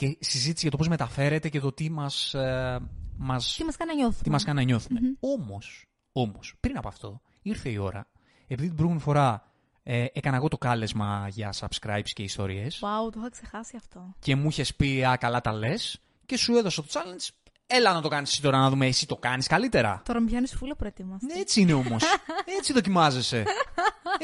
και 0.00 0.16
συζήτηση 0.20 0.60
για 0.62 0.70
το 0.70 0.76
πώς 0.76 0.88
μεταφέρεται 0.88 1.48
και 1.48 1.60
το 1.60 1.72
τι 1.72 1.90
μας, 1.90 2.34
ε, 2.34 2.78
μας 3.16 3.54
Τι 3.56 3.64
μας 3.64 3.76
κάνει 3.76 3.90
να 3.90 3.96
νιώθουμε. 3.96 4.22
τι 4.22 4.30
μας 4.30 4.44
κάνει 4.44 4.58
να 4.58 4.64
νιώθουμε. 4.64 5.00
Όμως, 5.20 5.86
όμως, 6.12 6.54
πριν 6.60 6.76
από 6.76 6.88
αυτό, 6.88 7.20
ήρθε 7.42 7.68
η 7.68 7.76
ώρα, 7.76 8.06
επειδή 8.42 8.66
την 8.66 8.74
προηγούμενη 8.74 9.00
φορά 9.04 9.52
ε, 9.82 10.04
έκανα 10.12 10.36
εγώ 10.36 10.48
το 10.48 10.58
κάλεσμα 10.58 11.26
για 11.30 11.54
subscribes 11.58 12.08
και 12.12 12.22
ιστορίες 12.22 12.80
Wow, 12.82 13.12
το 13.12 13.18
είχα 13.20 13.30
ξεχάσει 13.30 13.76
αυτό. 13.76 14.14
και 14.18 14.36
μου 14.36 14.48
είχες 14.48 14.74
πει 14.74 15.04
«Α, 15.04 15.16
καλά 15.16 15.40
τα 15.40 15.52
λες» 15.52 16.00
και 16.26 16.36
σου 16.36 16.54
έδωσα 16.56 16.82
το 16.82 16.88
challenge, 16.92 17.28
έλα 17.66 17.92
να 17.92 18.00
το 18.00 18.08
κάνεις 18.08 18.30
εσύ 18.30 18.42
τώρα 18.42 18.58
να 18.58 18.70
δούμε 18.70 18.86
εσύ 18.86 19.06
το 19.06 19.16
κάνεις 19.16 19.46
καλύτερα. 19.46 20.02
Τώρα 20.04 20.20
με 20.20 20.26
πιάνεις 20.26 20.54
φούλα 20.54 20.76
προετοίμαστη. 20.76 21.26
Ναι, 21.26 21.40
έτσι 21.40 21.60
είναι 21.60 21.72
όμως. 21.72 22.02
Έτσι 22.58 22.72
δοκιμάζεσαι. 22.72 23.44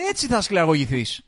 Έτσι 0.09 0.27
θα 0.27 0.41
σκληραγωγηθείς. 0.41 1.23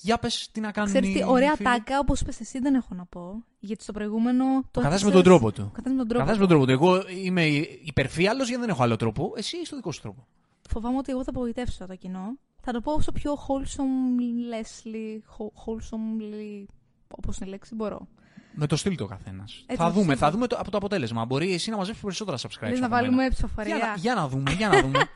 Για 0.00 0.18
πες 0.18 0.48
τι 0.52 0.60
να 0.60 0.70
κάνουν 0.72 0.90
Ξέρεις 0.90 1.12
τι, 1.12 1.18
οι 1.18 1.24
ωραία 1.26 1.54
φίλοι. 1.54 1.68
τάκα, 1.68 1.98
όπως 1.98 2.20
είπες 2.20 2.40
εσύ, 2.40 2.58
δεν 2.58 2.74
έχω 2.74 2.94
να 2.94 3.04
πω. 3.04 3.44
Γιατί 3.58 3.82
στο 3.82 3.92
προηγούμενο... 3.92 4.44
Το 4.70 4.80
καθάσεις 4.80 5.02
με 5.04 5.08
έθεσες- 5.08 5.12
τον 5.12 5.22
τρόπο 5.22 5.52
του. 5.52 5.70
Καθάσεις 5.74 5.92
με 5.92 5.98
τον 5.98 6.08
τρόπο. 6.08 6.24
Καθάσεις 6.24 6.40
με 6.40 6.46
τον 6.46 6.56
τρόπο 6.56 6.64
του. 6.66 6.72
Εγώ 6.72 7.02
είμαι 7.24 7.44
υπερφύαλος 7.84 8.46
γιατί 8.48 8.60
δεν 8.62 8.70
έχω 8.70 8.82
άλλο 8.82 8.96
τρόπο. 8.96 9.32
Εσύ 9.36 9.56
είσαι 9.56 9.70
το 9.70 9.76
δικό 9.76 9.92
σου 9.92 10.00
τρόπο. 10.00 10.26
Φοβάμαι 10.70 10.96
ότι 10.98 11.12
εγώ 11.12 11.22
θα 11.24 11.30
απογοητεύσω 11.30 11.86
το 11.86 11.94
κοινό. 11.96 12.38
Θα 12.60 12.72
το 12.72 12.80
πω 12.80 12.92
όσο 12.92 13.12
πιο 13.12 13.32
wholesomely, 13.46 14.94
whole- 15.36 15.52
wholesomely, 15.64 16.64
όπως 17.08 17.36
είναι 17.36 17.46
η 17.48 17.50
λέξη, 17.50 17.74
μπορώ. 17.74 18.08
Με 18.56 18.66
το 18.66 18.76
στυλ 18.76 18.96
του 18.96 19.04
ο 19.04 19.08
καθένας. 19.08 19.62
Έτσι, 19.66 19.76
Θα 19.76 19.84
με 19.84 19.88
το 19.92 19.94
δούμε, 20.00 20.04
στυλ 20.14 20.16
θα 20.18 20.26
του. 20.26 20.32
δούμε 20.32 20.46
το, 20.46 20.56
από 20.58 20.70
το 20.70 20.76
αποτέλεσμα. 20.76 21.24
Μπορεί 21.24 21.52
εσύ 21.52 21.70
να 21.70 21.76
μαζέψεις 21.76 22.02
περισσότερα 22.02 22.36
subscribes. 22.38 22.68
Λες 22.70 22.80
να 22.80 22.86
από 22.86 22.94
βάλουμε 22.94 23.16
μένα. 23.16 23.28
ψηφοφορία. 23.30 23.76
Για, 23.76 23.86
να- 23.86 23.94
για 23.94 24.14
να 24.14 24.28
δούμε, 24.28 24.52
για 24.52 24.68
να 24.68 24.80
δούμε. 24.82 24.98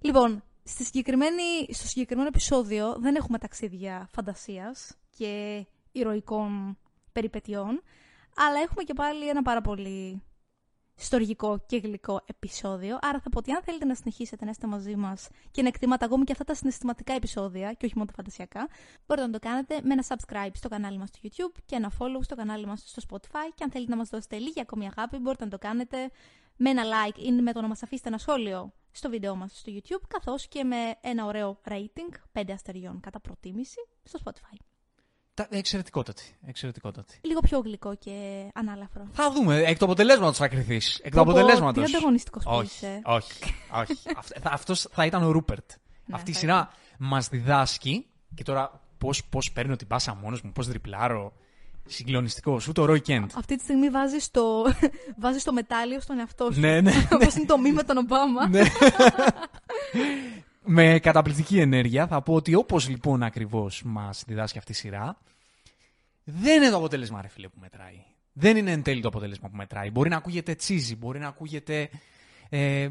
Λοιπόν, 0.00 0.42
στη 0.64 0.84
συγκεκριμένη, 0.84 1.42
στο 1.68 1.86
συγκεκριμένο 1.86 2.28
επεισόδιο 2.28 2.96
δεν 2.98 3.14
έχουμε 3.14 3.38
ταξίδια 3.38 4.08
φαντασίας 4.12 4.96
και 5.16 5.64
ηρωικών 5.92 6.78
περιπετειών, 7.12 7.82
αλλά 8.36 8.60
έχουμε 8.62 8.82
και 8.82 8.94
πάλι 8.94 9.28
ένα 9.28 9.42
πάρα 9.42 9.60
πολύ 9.60 10.22
στοργικό 10.96 11.64
και 11.66 11.76
γλυκό 11.76 12.20
επεισόδιο. 12.26 12.98
Άρα 13.02 13.20
θα 13.20 13.30
πω 13.30 13.38
ότι 13.38 13.52
αν 13.52 13.62
θέλετε 13.62 13.84
να 13.84 13.94
συνεχίσετε 13.94 14.44
να 14.44 14.50
είστε 14.50 14.66
μαζί 14.66 14.96
μας 14.96 15.28
και 15.50 15.62
να 15.62 15.68
εκτιμάτε 15.68 16.04
ακόμη 16.04 16.24
και 16.24 16.32
αυτά 16.32 16.44
τα 16.44 16.54
συναισθηματικά 16.54 17.12
επεισόδια 17.12 17.72
και 17.72 17.86
όχι 17.86 17.94
μόνο 17.94 18.06
τα 18.06 18.12
φαντασιακά, 18.16 18.68
μπορείτε 19.06 19.26
να 19.26 19.32
το 19.32 19.38
κάνετε 19.38 19.80
με 19.82 19.92
ένα 19.92 20.04
subscribe 20.08 20.50
στο 20.52 20.68
κανάλι 20.68 20.98
μας 20.98 21.08
στο 21.08 21.18
YouTube 21.22 21.62
και 21.66 21.76
ένα 21.76 21.92
follow 21.98 22.20
στο 22.20 22.34
κανάλι 22.34 22.66
μας 22.66 22.82
στο 22.86 23.02
Spotify 23.08 23.52
και 23.54 23.64
αν 23.64 23.70
θέλετε 23.70 23.90
να 23.90 23.96
μας 23.96 24.08
δώσετε 24.08 24.38
λίγη 24.38 24.60
ακόμη 24.60 24.86
αγάπη 24.86 25.18
μπορείτε 25.18 25.44
να 25.44 25.50
το 25.50 25.58
κάνετε 25.58 26.10
με 26.56 26.70
ένα 26.70 26.82
like 26.82 27.18
ή 27.18 27.32
με 27.32 27.52
το 27.52 27.60
να 27.60 27.68
μας 27.68 27.82
αφήσετε 27.82 28.08
ένα 28.08 28.18
σχόλιο 28.18 28.72
στο 28.96 29.08
βίντεο 29.08 29.36
μας 29.36 29.58
στο 29.58 29.72
YouTube 29.74 30.02
καθώς 30.08 30.48
και 30.48 30.64
με 30.64 30.76
ένα 31.00 31.24
ωραίο 31.24 31.60
rating 31.68 32.14
5 32.40 32.42
αστεριών 32.52 33.00
κατά 33.00 33.20
προτίμηση 33.20 33.76
στο 34.04 34.18
Spotify. 34.24 34.56
Τα- 35.34 35.46
εξαιρετικότατη. 35.50 36.36
εξαιρετικότατη. 36.46 37.18
Λίγο 37.22 37.40
πιο 37.40 37.58
γλυκό 37.58 37.94
και 37.96 38.46
ανάλαφρο. 38.54 39.08
Θα 39.12 39.32
δούμε. 39.32 39.58
Εκ 39.58 39.78
του 39.78 39.84
αποτελέσματος 39.84 40.36
θα 40.36 40.48
κρυθείς. 40.48 40.98
Εκ 40.98 41.10
του 41.10 41.16
Πω, 41.16 41.24
πω, 41.24 41.30
αποτελέσματος. 41.30 41.84
Τι 41.90 41.96
ανταγωνιστικός 41.96 42.44
που 42.44 42.50
Όχι, 42.52 42.64
είσαι. 42.64 43.00
όχι, 43.04 43.32
όχι. 43.72 43.94
Αυτός 44.42 44.86
θα 44.90 45.06
ήταν 45.06 45.22
ο 45.22 45.30
Ρούπερτ. 45.30 45.70
Ναι, 46.06 46.14
Αυτή 46.16 46.30
η 46.30 46.32
θα 46.34 46.38
σειρά 46.38 46.70
μας 46.98 47.28
διδάσκει. 47.28 48.06
Και 48.34 48.42
τώρα 48.42 48.80
πώς 48.98 49.24
πώς 49.24 49.52
παίρνω 49.52 49.76
την 49.76 49.86
πάσα 49.86 50.14
μόνος 50.14 50.42
μου, 50.42 50.52
πώς 50.52 50.66
δριπλάρω. 50.68 51.32
Συγκλονιστικό. 51.86 52.60
Σου 52.60 52.72
το 52.72 52.84
Roy 52.88 53.00
Kent. 53.06 53.26
Αυτή 53.34 53.56
τη 53.56 53.62
στιγμή 53.62 53.88
βάζεις 53.90 54.30
το, 54.30 54.42
βάζεις 55.22 55.44
το 55.44 55.52
μετάλλιο 55.52 56.00
στον 56.00 56.18
εαυτό 56.18 56.52
σου. 56.52 56.60
ναι, 56.60 56.80
ναι. 56.80 56.92
Όπως 57.14 57.34
είναι 57.34 57.46
το 57.46 57.58
μη 57.58 57.72
με 57.72 57.82
τον 57.82 57.96
Ομπάμα. 57.96 58.48
ναι. 58.48 58.62
με 60.66 60.98
καταπληκτική 60.98 61.60
ενέργεια 61.60 62.06
θα 62.06 62.22
πω 62.22 62.34
ότι 62.34 62.54
όπως 62.54 62.88
λοιπόν 62.88 63.22
ακριβώς 63.22 63.82
μας 63.84 64.22
διδάσκει 64.26 64.58
αυτή 64.58 64.72
η 64.72 64.74
σειρά 64.74 65.18
δεν 66.24 66.62
είναι 66.62 66.70
το 66.70 66.76
αποτέλεσμα 66.76 67.22
ρε 67.22 67.28
φίλε 67.28 67.48
που 67.48 67.58
μετράει. 67.60 68.04
Δεν 68.32 68.56
είναι 68.56 68.70
εν 68.70 68.82
τέλει 68.82 69.00
το 69.00 69.08
αποτέλεσμα 69.08 69.48
που 69.48 69.56
μετράει. 69.56 69.90
Μπορεί 69.90 70.08
να 70.08 70.16
ακούγεται 70.16 70.54
τσίζι, 70.54 70.96
μπορεί 70.96 71.18
να 71.18 71.28
ακούγεται 71.28 71.90
ε, 72.48 72.88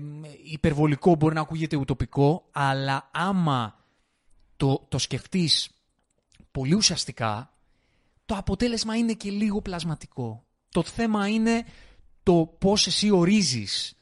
υπερβολικό, 0.51 1.15
μπορεί 1.15 1.35
να 1.35 1.41
ακούγεται 1.41 1.75
ουτοπικό, 1.75 2.45
αλλά 2.51 3.09
άμα 3.13 3.79
το, 4.57 4.85
το 4.89 4.97
σκεφτείς 4.97 5.69
πολύ 6.51 6.73
ουσιαστικά, 6.75 7.52
το 8.33 8.39
αποτέλεσμα 8.39 8.95
είναι 8.95 9.13
και 9.13 9.29
λίγο 9.31 9.61
πλασματικό. 9.61 10.45
Το 10.69 10.83
θέμα 10.83 11.27
είναι 11.27 11.65
το 12.23 12.55
πώς 12.59 12.87
εσύ 12.87 13.09
ορίζεις 13.11 13.93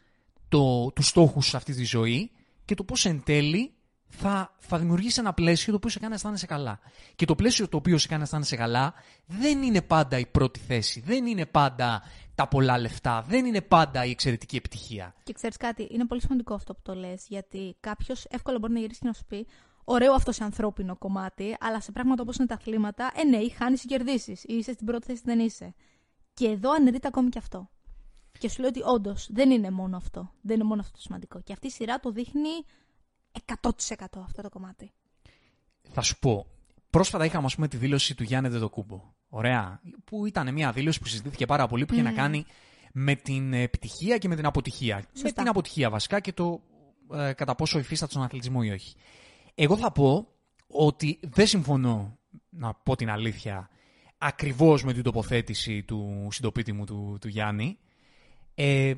το, 0.49 0.91
τους 0.91 1.07
στόχους 1.07 1.47
σε 1.47 1.57
αυτή 1.57 1.73
τη 1.73 1.83
ζωή 1.83 2.31
και 2.65 2.75
το 2.75 2.83
πώς 2.83 3.05
εν 3.05 3.23
τέλει 3.23 3.73
θα, 4.07 4.55
θα 4.59 4.77
δημιουργήσεις 4.77 5.17
ένα 5.17 5.33
πλαίσιο 5.33 5.71
το 5.71 5.75
οποίο 5.75 5.89
σε 5.89 5.97
κάνει 5.97 6.09
να 6.09 6.15
αισθάνεσαι 6.15 6.45
καλά. 6.45 6.79
Και 7.15 7.25
το 7.25 7.35
πλαίσιο 7.35 7.67
το 7.67 7.77
οποίο 7.77 7.97
σε 7.97 8.07
κάνει 8.07 8.19
να 8.19 8.25
αισθάνεσαι 8.25 8.55
καλά 8.55 8.93
δεν 9.25 9.61
είναι 9.61 9.81
πάντα 9.81 10.17
η 10.17 10.25
πρώτη 10.25 10.59
θέση, 10.59 10.99
δεν 10.99 11.25
είναι 11.25 11.45
πάντα 11.45 12.03
τα 12.35 12.47
πολλά 12.47 12.77
λεφτά, 12.77 13.21
δεν 13.27 13.45
είναι 13.45 13.61
πάντα 13.61 14.05
η 14.05 14.09
εξαιρετική 14.09 14.55
επιτυχία. 14.55 15.15
Και 15.23 15.33
ξέρεις 15.33 15.57
κάτι, 15.57 15.87
είναι 15.91 16.05
πολύ 16.05 16.21
σημαντικό 16.21 16.53
αυτό 16.53 16.73
που 16.73 16.81
το 16.83 16.95
λες, 16.95 17.25
γιατί 17.27 17.75
κάποιος 17.79 18.25
εύκολα 18.29 18.59
μπορεί 18.59 18.73
να 18.73 18.79
γυρίσει 18.79 18.99
και 18.99 19.07
να 19.07 19.13
σου 19.13 19.25
πει 19.27 19.47
Ωραίο 19.93 20.13
αυτός 20.13 20.35
σε 20.35 20.43
ανθρώπινο 20.43 20.95
κομμάτι, 20.97 21.55
αλλά 21.59 21.81
σε 21.81 21.91
πράγματα 21.91 22.21
όπως 22.21 22.35
είναι 22.37 22.47
τα 22.47 22.53
αθλήματα, 22.53 23.11
ε 23.15 23.23
ναι, 23.23 23.37
ή 23.37 23.49
χάνεις 23.49 23.83
ή 23.83 23.87
κερδίσεις, 23.87 24.43
ή 24.43 24.53
είσαι 24.53 24.73
στην 24.73 24.85
πρώτη 24.85 25.05
θέση 25.05 25.19
ή 25.19 25.23
δεν 25.25 25.39
είσαι. 25.39 25.73
Και 26.33 26.47
εδώ 26.47 26.71
αναιρείται 26.71 27.07
ακόμη 27.07 27.29
και 27.29 27.37
αυτό. 27.37 27.69
Και 28.39 28.49
σου 28.49 28.59
λέω 28.61 28.69
ότι 28.69 28.81
όντως 28.83 29.27
δεν 29.31 29.51
είναι 29.51 29.71
μόνο 29.71 29.97
αυτό. 29.97 30.31
Δεν 30.41 30.55
είναι 30.55 30.63
μόνο 30.63 30.81
αυτό 30.81 30.93
το 30.93 31.01
σημαντικό. 31.01 31.41
Και 31.41 31.53
αυτή 31.53 31.67
η 31.67 31.69
σειρά 31.69 31.99
το 31.99 32.11
δείχνει 32.11 32.49
100% 33.61 34.05
αυτό 34.23 34.41
το 34.41 34.49
κομμάτι. 34.49 34.91
Θα 35.89 36.01
σου 36.01 36.19
πω, 36.19 36.45
πρόσφατα 36.89 37.25
είχαμε 37.25 37.45
ας 37.45 37.55
πούμε 37.55 37.67
τη 37.67 37.77
δήλωση 37.77 38.15
του 38.15 38.23
Γιάννη 38.23 38.49
Δεδοκούμπο. 38.49 39.01
Ωραία. 39.29 39.81
Που 40.03 40.25
ήταν 40.25 40.53
μια 40.53 40.71
δήλωση 40.71 40.99
που 40.99 41.07
συζητήθηκε 41.07 41.45
πάρα 41.45 41.67
πολύ 41.67 41.85
που 41.85 41.93
είχε 41.93 42.03
να 42.03 42.11
κάνει 42.11 42.45
με 42.93 43.15
την 43.15 43.53
επιτυχία 43.53 44.17
και 44.17 44.27
με 44.27 44.35
την 44.35 44.45
αποτυχία. 44.45 44.95
Με 44.95 45.03
Σωστά. 45.13 45.41
την 45.41 45.49
αποτυχία 45.49 45.89
βασικά 45.89 46.19
και 46.19 46.33
το 46.33 46.61
ε, 47.13 47.33
κατά 47.33 47.55
πόσο 47.55 47.79
υφίσταται 47.79 48.11
στον 48.11 48.23
αθλητισμό 48.23 48.59
ή 48.63 48.69
όχι. 48.69 48.95
Εγώ 49.55 49.77
θα 49.77 49.91
πω 49.91 50.27
ότι 50.67 51.19
δεν 51.21 51.47
συμφωνώ, 51.47 52.17
να 52.49 52.73
πω 52.73 52.95
την 52.95 53.09
αλήθεια, 53.09 53.69
ακριβώς 54.17 54.83
με 54.83 54.93
την 54.93 55.03
τοποθέτηση 55.03 55.83
του 55.83 56.27
συντοπίτη 56.31 56.71
μου 56.71 56.85
του, 56.85 57.17
του 57.21 57.27
Γιάννη. 57.27 57.77
Ε, 58.55 58.93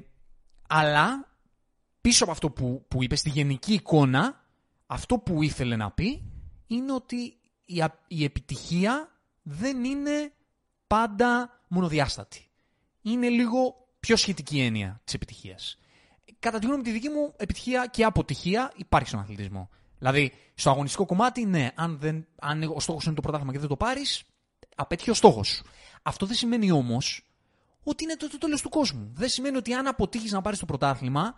αλλά 0.68 1.30
πίσω 2.02 2.24
από 2.24 2.32
αυτό 2.32 2.50
που, 2.50 2.86
που 2.88 3.04
είπε, 3.04 3.16
στη 3.16 3.30
γενική 3.30 3.74
εικόνα, 3.74 4.44
αυτό 4.86 5.18
που 5.18 5.44
ήθελε 5.44 5.76
να 5.76 5.92
πει 5.92 6.32
είναι 6.68 6.94
ότι 6.94 7.38
η, 7.66 7.82
α- 7.82 8.00
η 8.08 8.24
επιτυχία 8.24 9.12
δεν 9.42 9.84
είναι 9.84 10.34
πάντα 10.88 11.62
μονοδιάστατη. 11.68 12.48
Είναι 13.02 13.30
λίγο 13.30 13.88
πιο 14.00 14.16
σχετική 14.16 14.60
έννοια 14.60 15.02
της 15.04 15.13
επιτυχίας. 15.13 15.78
Κατά 16.39 16.60
τη 16.60 16.66
γνώμη 16.66 16.84
τη 16.84 16.92
δική 16.92 17.10
μου, 17.10 17.34
επιτυχία 17.38 17.86
και 17.86 18.04
αποτυχία 18.04 18.72
υπάρχει 18.76 19.08
στον 19.08 19.20
αθλητισμό. 19.20 19.70
Δηλαδή, 20.04 20.34
στο 20.56 20.70
αγωνιστικό 20.70 21.06
κομμάτι, 21.06 21.46
ναι, 21.46 21.72
αν, 21.76 21.98
δεν, 22.00 22.28
αν 22.39 22.63
ο 22.63 22.80
στόχος 22.80 23.06
είναι 23.06 23.16
το 23.16 23.22
πρωτάθλημα 23.22 23.52
και 23.52 23.60
δεν 23.60 23.68
το 23.68 23.78
πάρεις, 23.78 24.24
απέτυχε 24.76 25.12
ο 25.12 25.13
στόχος 25.13 25.48
σου. 25.48 25.63
Αυτό 26.04 26.26
δεν 26.26 26.36
σημαίνει 26.36 26.72
όμως 26.72 27.26
ότι 27.84 28.04
είναι 28.04 28.16
το, 28.16 28.30
το 28.30 28.38
τέλος 28.38 28.62
του 28.62 28.70
κόσμου. 28.70 29.12
Δεν 29.13 29.30
σημαίνει 29.30 29.58
ότι 29.58 29.74
αν 29.74 29.88
αποτύχεις 29.88 30.32
να 30.32 30.42
πάρεις 30.42 30.60
το 30.60 30.66
πρωτάθλημα, 30.66 31.36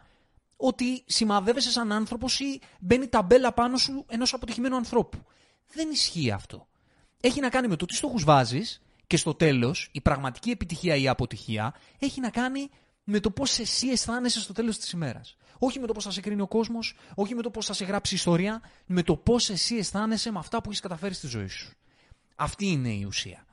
ότι 0.56 1.04
σημαδεύεσαι 1.06 1.72
σαν 1.72 1.92
άνθρωπος 1.92 2.40
ή 2.40 2.60
μπαίνει 2.80 3.08
ταμπέλα 3.08 3.54
πάνω 3.54 3.78
σου 3.78 4.06
ενός 4.08 4.34
αποτυχημένου 4.34 4.76
ανθρώπου. 4.76 5.26
Δεν 5.74 5.90
ισχύει 5.92 6.32
αυτό. 6.32 6.68
Έχει 7.22 7.40
να 7.40 7.50
κάνει 7.50 7.68
με 7.68 7.76
το 7.76 7.86
τι 7.86 7.96
στόχους 7.96 8.24
βάζεις 8.24 8.82
και 9.08 9.18
στο 9.18 9.34
τέλος 9.34 9.90
η 9.92 10.02
πραγματική 10.02 10.50
επιτυχία 10.50 10.96
ή 10.96 11.02
η 11.02 11.08
αποτυχία 11.08 11.74
έχει 12.00 12.20
να 12.20 12.30
κάνει 12.30 12.70
με 13.04 13.20
το 13.20 13.32
πώς 13.32 13.60
εσύ 13.60 13.88
αισθάνεσαι 13.88 14.40
στο 14.40 14.54
τέλος 14.54 14.78
της 14.78 14.92
ημέρας. 14.92 15.38
Όχι 15.60 15.80
με 15.80 15.88
το 15.88 15.94
πώς 15.94 16.04
θα 16.04 16.12
σε 16.12 16.22
κρίνει 16.22 16.42
ο 16.42 16.48
κόσμος, 16.48 16.96
όχι 17.16 17.36
με 17.36 17.42
το 17.42 17.50
πώς 17.50 17.66
θα 17.66 17.74
σε 17.74 17.86
γράψει 17.86 18.16
ιστορία, 18.16 18.62
με 18.86 19.04
το 19.04 19.16
πώς 19.16 19.50
εσύ 19.50 19.76
αισθάνεσαι 19.76 20.32
με 20.32 20.40
αυτά 20.40 20.62
που 20.62 20.70
έχεις 20.70 20.82
καταφέρει 20.82 21.14
στη 21.14 21.28
ζωή 21.28 21.48
σου. 21.48 21.74
Αυτή 22.36 22.66
είναι 22.66 22.90
η 22.90 23.04
ουσία. 23.04 23.46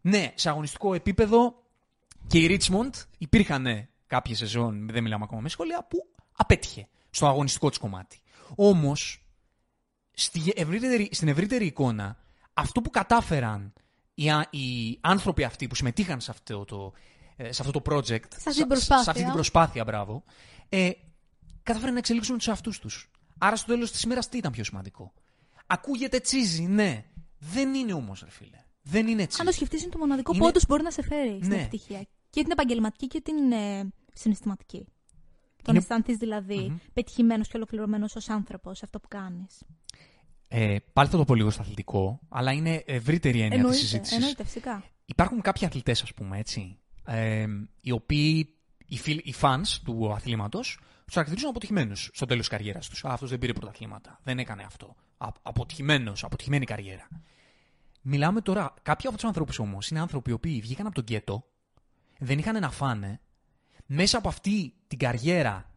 Ναι, 0.00 0.32
σε 0.34 0.48
αγωνιστικό 0.48 0.94
επίπεδο 0.94 1.62
και 2.26 2.38
η 2.38 2.58
Richmond 2.60 2.90
υπήρχαν 3.18 3.88
κάποιε 4.06 4.34
σεζόν, 4.34 4.88
δεν 4.90 5.02
μιλάμε 5.02 5.24
ακόμα 5.24 5.40
με 5.40 5.48
σχόλια, 5.48 5.86
που 5.88 6.06
απέτυχε 6.32 6.88
στο 7.10 7.26
αγωνιστικό 7.26 7.68
της 7.68 7.78
κομμάτι. 7.78 8.20
Όμως, 8.54 9.24
στη 10.12 10.52
ευρύτερη, 10.54 11.08
στην 11.12 11.28
ευρύτερη 11.28 11.66
εικόνα, 11.66 12.16
αυτό 12.54 12.80
που 12.80 12.90
κατάφεραν 12.90 13.72
οι, 14.14 14.24
οι 14.50 14.98
άνθρωποι 15.00 15.44
αυτοί 15.44 15.66
που 15.66 15.74
συμμετείχαν 15.74 16.20
σε 16.20 16.30
αυτό 16.30 16.64
το, 16.64 16.92
ε, 17.36 17.52
σε 17.52 17.62
αυτό 17.62 17.80
το 17.80 17.92
project, 17.92 18.28
σε 18.36 18.48
αυτή 18.48 18.54
την 18.54 18.66
προσπάθεια, 18.68 19.04
σε 19.04 19.10
αυτή 19.10 19.24
την 19.24 19.32
προσπάθεια 19.32 19.84
μπράβο, 19.84 20.24
ε, 20.68 20.90
κατάφεραν 21.68 21.92
να 21.92 21.98
εξελίξουν 21.98 22.36
τους 22.36 22.48
εαυτούς 22.48 22.78
τους. 22.78 23.10
Άρα 23.38 23.56
στο 23.56 23.72
τέλος 23.72 23.90
της 23.90 24.02
ημέρας 24.02 24.28
τι 24.28 24.36
ήταν 24.38 24.52
πιο 24.52 24.64
σημαντικό; 24.64 25.12
Ακούγεται 25.66 26.20
τσίζι, 26.20 26.62
ναι. 26.62 27.04
Δεν 27.38 27.74
είναι 27.74 27.92
όμως, 27.92 28.20
ρε 28.24 28.30
φίλε. 28.30 28.64
Δεν 28.82 29.06
είναι 29.06 29.26
τσίζι. 29.26 29.40
Αν 29.40 29.46
το 29.46 29.52
σκεφτείς, 29.52 29.82
είναι 29.82 29.90
το 29.90 29.98
μοναδικό 29.98 30.32
είναι... 30.32 30.40
που 30.42 30.46
όντως 30.48 30.66
μπορεί 30.66 30.82
να 30.82 30.90
σε 30.90 31.02
φέρει 31.02 31.30
ναι. 31.30 31.44
στην 31.44 31.52
ευτυχία. 31.52 32.06
Και 32.30 32.42
την 32.42 32.50
επαγγελματική 32.50 33.06
και 33.06 33.20
την 33.20 33.52
ε, 33.52 33.92
συναισθηματική. 34.12 34.86
Τον 35.62 35.74
είναι... 35.74 35.78
αισθανθεί 35.78 36.16
δηλαδή 36.16 36.70
mm-hmm. 36.70 36.90
πετυχημένος 36.92 37.48
και 37.48 37.56
ολοκληρωμένος 37.56 38.16
ως 38.16 38.28
άνθρωπος 38.28 38.78
σε 38.78 38.84
αυτό 38.84 39.00
που 39.00 39.08
κάνεις. 39.08 39.62
Ε, 40.48 40.76
πάλι 40.92 41.08
θα 41.08 41.16
το 41.16 41.24
πω 41.24 41.34
λίγο 41.34 41.50
στο 41.50 41.62
αθλητικό, 41.62 42.20
αλλά 42.28 42.52
είναι 42.52 42.82
ευρύτερη 42.86 43.40
έννοια 43.40 43.64
της 43.64 43.78
συζήτησης. 43.78 44.16
Εννοείται, 44.16 44.44
φυσικά. 44.44 44.84
Υπάρχουν 45.04 45.40
κάποιοι 45.40 45.66
αθλητές, 45.66 46.02
ας 46.02 46.14
πούμε, 46.14 46.38
έτσι, 46.38 46.78
ε, 47.04 47.46
οι 47.80 47.90
οποίοι, 47.90 48.54
οι, 48.86 48.98
φίλοι, 48.98 49.22
οι 49.24 49.34
fans 49.40 49.78
του 49.84 50.12
αθλήματος, 50.12 50.78
τους 51.08 51.16
χαρακτηρίζουν 51.16 51.50
αποτυχημένους 51.50 52.10
στο 52.12 52.26
τέλος 52.26 52.44
τη 52.44 52.50
καριέρας 52.50 52.88
τους. 52.88 53.04
Αυτός 53.04 53.30
δεν 53.30 53.38
πήρε 53.38 53.52
πρωταθλήματα. 53.52 54.20
Δεν 54.22 54.38
έκανε 54.38 54.62
αυτό. 54.62 54.94
Αποτυχημένος, 55.42 56.24
αποτυχημένη 56.24 56.64
καριέρα. 56.64 57.08
Μιλάμε 58.02 58.40
τώρα, 58.40 58.74
κάποιοι 58.82 59.06
από 59.06 59.16
τους 59.16 59.26
ανθρώπους 59.26 59.58
όμως 59.58 59.88
είναι 59.88 60.00
άνθρωποι 60.00 60.30
οι 60.30 60.32
οποίοι 60.32 60.60
βγήκαν 60.60 60.86
από 60.86 60.94
τον 60.94 61.04
γκέτο, 61.04 61.44
δεν 62.18 62.38
είχαν 62.38 62.60
να 62.60 62.70
φάνε, 62.70 63.20
μέσα 63.86 64.18
από 64.18 64.28
αυτή 64.28 64.74
την 64.86 64.98
καριέρα 64.98 65.70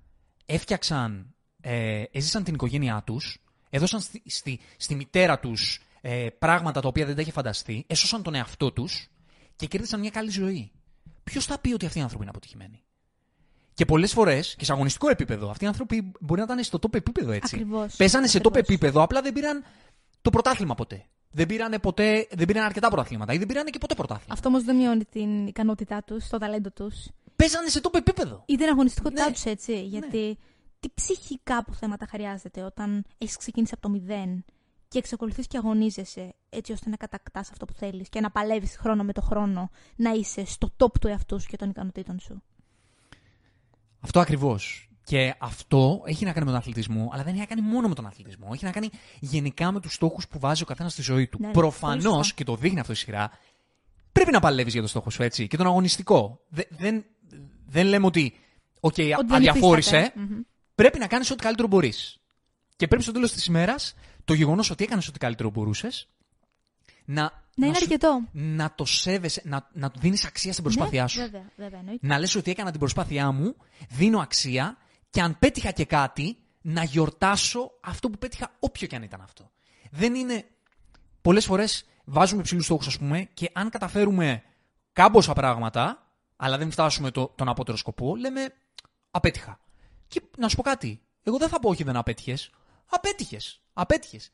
έφτιαξαν, 0.45 1.35
ε, 1.61 2.03
έζησαν 2.11 2.43
την 2.43 2.53
οικογένειά 2.53 3.03
τους, 3.05 3.43
έδωσαν 3.69 4.01
στη, 4.01 4.21
στη, 4.25 4.59
στη 4.77 4.95
μητέρα 4.95 5.39
τους 5.39 5.81
ε, 6.01 6.29
πράγματα 6.29 6.81
τα 6.81 6.87
οποία 6.87 7.05
δεν 7.05 7.15
τα 7.15 7.21
είχε 7.21 7.31
φανταστεί, 7.31 7.83
έσωσαν 7.87 8.23
τον 8.23 8.35
εαυτό 8.35 8.71
τους 8.71 9.07
και 9.55 9.67
κέρδισαν 9.67 9.99
μια 9.99 10.09
καλή 10.09 10.29
ζωή. 10.29 10.71
Ποιος 11.23 11.45
θα 11.45 11.59
πει 11.59 11.73
ότι 11.73 11.85
αυτοί 11.85 11.99
οι 11.99 12.01
άνθρωποι 12.01 12.21
είναι 12.23 12.31
αποτυχημένοι; 12.31 12.83
Και 13.73 13.85
πολλές 13.85 14.13
φορές 14.13 14.55
και 14.57 14.65
σε 14.65 14.71
αγωνιστικό 14.71 15.09
επίπεδο, 15.09 15.49
αυτοί 15.49 15.63
οι 15.63 15.67
άνθρωποι 15.67 16.11
μπορεί 16.19 16.39
να 16.39 16.45
ήταν 16.45 16.63
στο 16.63 16.79
top 16.81 16.93
επίπεδο 16.95 17.31
έτσι. 17.31 17.55
Ακριβώς. 17.55 17.95
Πέσανε 17.95 18.27
σε 18.27 18.39
top 18.43 18.55
επίπεδο, 18.55 19.01
απλά 19.01 19.21
δεν 19.21 19.33
πήραν 19.33 19.63
το 20.21 20.29
πρωτάθλημα 20.29 20.75
ποτέ. 20.75 21.05
Δεν 21.31 21.45
πήραν, 21.45 21.79
ποτέ, 21.81 22.27
δεν 22.31 22.47
πήραν 22.47 22.65
αρκετά 22.65 22.87
πρωταθλήματα 22.87 23.33
ή 23.33 23.37
δεν 23.37 23.47
πήραν 23.47 23.65
και 23.65 23.77
ποτέ 23.77 23.95
πρωτάθλημα. 23.95 24.33
Αυτό 24.33 24.47
όμως 24.47 24.63
δεν 24.63 24.75
μειώνει 24.75 25.05
την 25.05 25.47
ικανότητά 25.47 26.03
τους, 26.03 26.27
το 26.27 26.37
ταλέντο 26.37 26.71
τους. 26.71 27.07
Παίζανε 27.35 27.67
σε 27.67 27.79
top 27.83 27.95
επίπεδο. 27.95 28.43
Ή 28.45 28.55
την 28.55 28.67
αγωνιστικότητά 28.67 29.25
ναι. 29.25 29.31
τους 29.31 29.43
έτσι. 29.43 29.71
Ναι. 29.71 29.79
Γιατί 29.79 30.37
τι 30.79 30.89
ψυχικά 30.93 31.57
αποθέματα 31.57 32.05
χρειάζεται 32.05 32.61
όταν 32.61 33.05
έχεις 33.17 33.37
ξεκινήσει 33.37 33.71
από 33.73 33.81
το 33.81 33.89
μηδέν 33.89 34.45
και 34.87 34.97
εξακολουθείς 34.97 35.47
και 35.47 35.57
αγωνίζεσαι 35.57 36.35
έτσι 36.49 36.71
ώστε 36.71 36.89
να 36.89 36.95
κατακτάς 36.95 37.51
αυτό 37.51 37.65
που 37.65 37.73
θέλεις 37.73 38.09
και 38.09 38.19
να 38.19 38.31
παλεύεις 38.31 38.77
χρόνο 38.77 39.03
με 39.03 39.13
το 39.13 39.21
χρόνο 39.21 39.69
να 39.95 40.11
είσαι 40.11 40.45
στο 40.45 40.73
top 40.77 40.99
του 41.01 41.07
εαυτούς 41.07 41.41
σου 41.41 41.49
και 41.49 41.57
των 41.57 41.69
ικανοτήτων 41.69 42.19
σου. 42.19 42.43
Αυτό 44.01 44.19
ακριβώς. 44.19 44.89
Και 45.03 45.35
αυτό 45.37 46.01
έχει 46.05 46.25
να 46.25 46.33
κάνει 46.33 46.45
με 46.45 46.51
τον 46.51 46.59
αθλητισμό, 46.59 47.09
αλλά 47.13 47.23
δεν 47.23 47.31
έχει 47.33 47.41
να 47.41 47.45
κάνει 47.55 47.61
μόνο 47.61 47.87
με 47.87 47.95
τον 47.95 48.05
αθλητισμό. 48.05 48.49
Έχει 48.53 48.65
να 48.65 48.71
κάνει 48.71 48.89
γενικά 49.19 49.71
με 49.71 49.79
τους 49.79 49.93
στόχους 49.93 50.27
που 50.27 50.39
βάζει 50.39 50.63
ο 50.63 50.65
καθένας 50.65 50.91
στη 50.91 51.01
ζωή 51.01 51.27
του. 51.27 51.37
Ναι, 51.41 51.51
Προφανώς, 51.51 52.33
και 52.33 52.43
το 52.43 52.55
δείχνει 52.55 52.79
αυτό 52.79 52.91
η 52.91 52.95
σειρά, 52.95 53.31
πρέπει 54.11 54.31
να 54.31 54.39
παλεύεις 54.39 54.73
για 54.73 54.81
το 54.81 54.87
στόχο 54.87 55.09
σου 55.09 55.23
έτσι. 55.23 55.47
Και 55.47 55.57
τον 55.57 55.65
αγωνιστικό. 55.65 56.41
Δεν, 56.49 56.65
δεν, 56.69 57.05
δεν 57.65 57.85
λέμε 57.85 58.05
ότι, 58.05 58.33
οκ, 58.79 58.93
okay, 58.97 59.11
αδιαφόρησε. 59.29 60.13
Πρέπει 60.75 60.99
να 60.99 61.07
κάνεις 61.07 61.31
ό,τι 61.31 61.43
καλύτερο 61.43 61.67
μπορείς. 61.67 62.17
Και 62.75 62.87
πρέπει 62.87 63.03
στο 63.03 63.11
τέλος 63.11 63.31
της 63.31 63.45
ημέρας 63.45 63.93
το 64.25 64.33
γεγονός 64.33 64.69
ότι 64.69 64.83
έκανες 64.83 65.07
ό,τι 65.07 65.19
καλύτερο 65.19 65.49
μπορούσες 65.49 66.07
να, 67.05 67.40
να 67.55 67.67
είναι 67.67 67.77
αρκετό. 67.81 68.21
Να 68.31 68.73
το 68.75 68.85
σέβεσαι, 68.85 69.41
να, 69.45 69.69
να 69.73 69.91
δίνεις 69.99 70.25
αξία 70.25 70.51
στην 70.51 70.63
προσπάθειά 70.63 71.01
ναι, 71.01 71.07
σου. 71.07 71.19
Βέβαια, 71.19 71.51
βέβαια, 71.55 71.81
να 72.01 72.19
λες 72.19 72.35
ότι 72.35 72.51
έκανα 72.51 72.71
την 72.71 72.79
προσπάθειά 72.79 73.31
μου, 73.31 73.55
δίνω 73.89 74.19
αξία 74.19 74.77
και 75.09 75.21
αν 75.21 75.39
πέτυχα 75.39 75.71
και 75.71 75.85
κάτι, 75.85 76.37
να 76.61 76.83
γιορτάσω 76.83 77.71
αυτό 77.81 78.09
που 78.09 78.17
πέτυχα, 78.17 78.51
όποιο 78.59 78.87
και 78.87 78.95
αν 78.95 79.03
ήταν 79.03 79.21
αυτό. 79.21 79.51
Δεν 79.91 80.15
είναι. 80.15 80.45
Πολλές 81.21 81.45
φορές 81.45 81.85
βάζουμε 82.03 82.41
ψηλού 82.41 82.61
στόχους, 82.61 82.87
ας 82.87 82.97
πούμε, 82.97 83.29
και 83.33 83.49
αν 83.53 83.69
καταφέρουμε 83.69 84.43
κάμποσα 84.93 85.33
πράγματα, 85.33 86.07
αλλά 86.35 86.57
δεν 86.57 86.71
φτάσουμε 86.71 87.11
το, 87.11 87.33
τον 87.35 87.49
απότερο 87.49 87.77
σκοπό, 87.77 88.15
λέμε 88.15 88.53
απέτυχα. 89.11 89.59
Και 90.07 90.21
να 90.37 90.49
σου 90.49 90.55
πω 90.55 90.61
κάτι. 90.61 91.01
Εγώ 91.23 91.37
δεν 91.37 91.49
θα 91.49 91.59
πω 91.59 91.69
όχι 91.69 91.83
δεν 91.83 91.95
απέτυχες. 91.95 92.49
Απέτυχες. 92.89 93.61
Απέτυχες. 93.73 94.31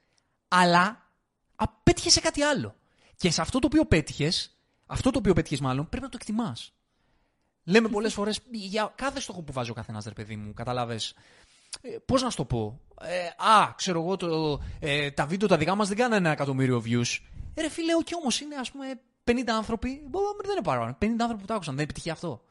Αλλά 0.48 1.12
απέτυχες 1.56 2.14
σε 2.14 2.20
κάτι 2.20 2.42
άλλο. 2.42 2.76
Και 3.18 3.32
σε 3.32 3.42
αυτό 3.42 3.60
το 3.60 3.68
οποίο 3.68 3.86
πέτυχες, 3.86 4.58
αυτό 4.86 5.12
το 5.12 5.18
οποίο 5.18 5.34
πέτυχες 5.34 5.60
μάλλον, 5.60 5.90
πρέπει 5.90 6.04
να 6.04 6.10
το 6.10 6.18
εκτιμάς. 6.22 6.74
Λέμε 7.64 7.90
πολλές 7.90 8.14
φορές 8.14 8.40
για 8.52 8.94
κάθε 8.96 9.20
στόχο 9.20 9.42
που 9.42 9.54
βάζει 9.54 9.70
ο 9.70 9.74
καθένας, 9.74 10.06
ρε 10.06 10.14
παιδί 10.14 10.36
μου, 10.36 10.54
κατάλαβε. 10.54 11.00
Ε, 11.82 11.98
Πώς 12.06 12.22
να 12.22 12.30
σου 12.30 12.38
το 12.38 12.46
πω; 12.46 12.82
Ε, 13.02 13.26
α, 13.48 13.74
ξέρω 13.76 14.02
εγώ, 14.02 14.16
το, 14.16 14.60
ε, 14.80 15.12
τα 15.12 15.26
βίντεο 15.26 15.48
τα 15.48 15.58
δικά 15.58 15.76
μας 15.76 15.88
δεν 15.88 15.98
κάνανε 15.98 16.16
ένα 16.16 16.32
εκατομμύριο 16.32 16.84
views. 16.86 17.18
Ε, 17.54 17.62
ρε 17.62 17.70
φίλε, 17.70 17.96
όχι 17.96 18.16
όμως 18.16 18.40
είναι 18.40 18.56
ας 18.56 18.72
πούμε 18.72 19.00
50 19.24 19.42
άνθρωποι. 19.48 20.04
Μπορεί, 20.08 20.26
δεν 20.42 20.52
είναι 20.52 20.62
παρόν. 20.64 20.98
50 21.02 21.06
άνθρωποι 21.20 21.42
που 21.42 21.48
το 21.48 21.54
άκουσαν. 21.54 21.76
Δεν 21.76 21.84
επιτυχεί 21.84 22.10
αυτό. 22.10 22.42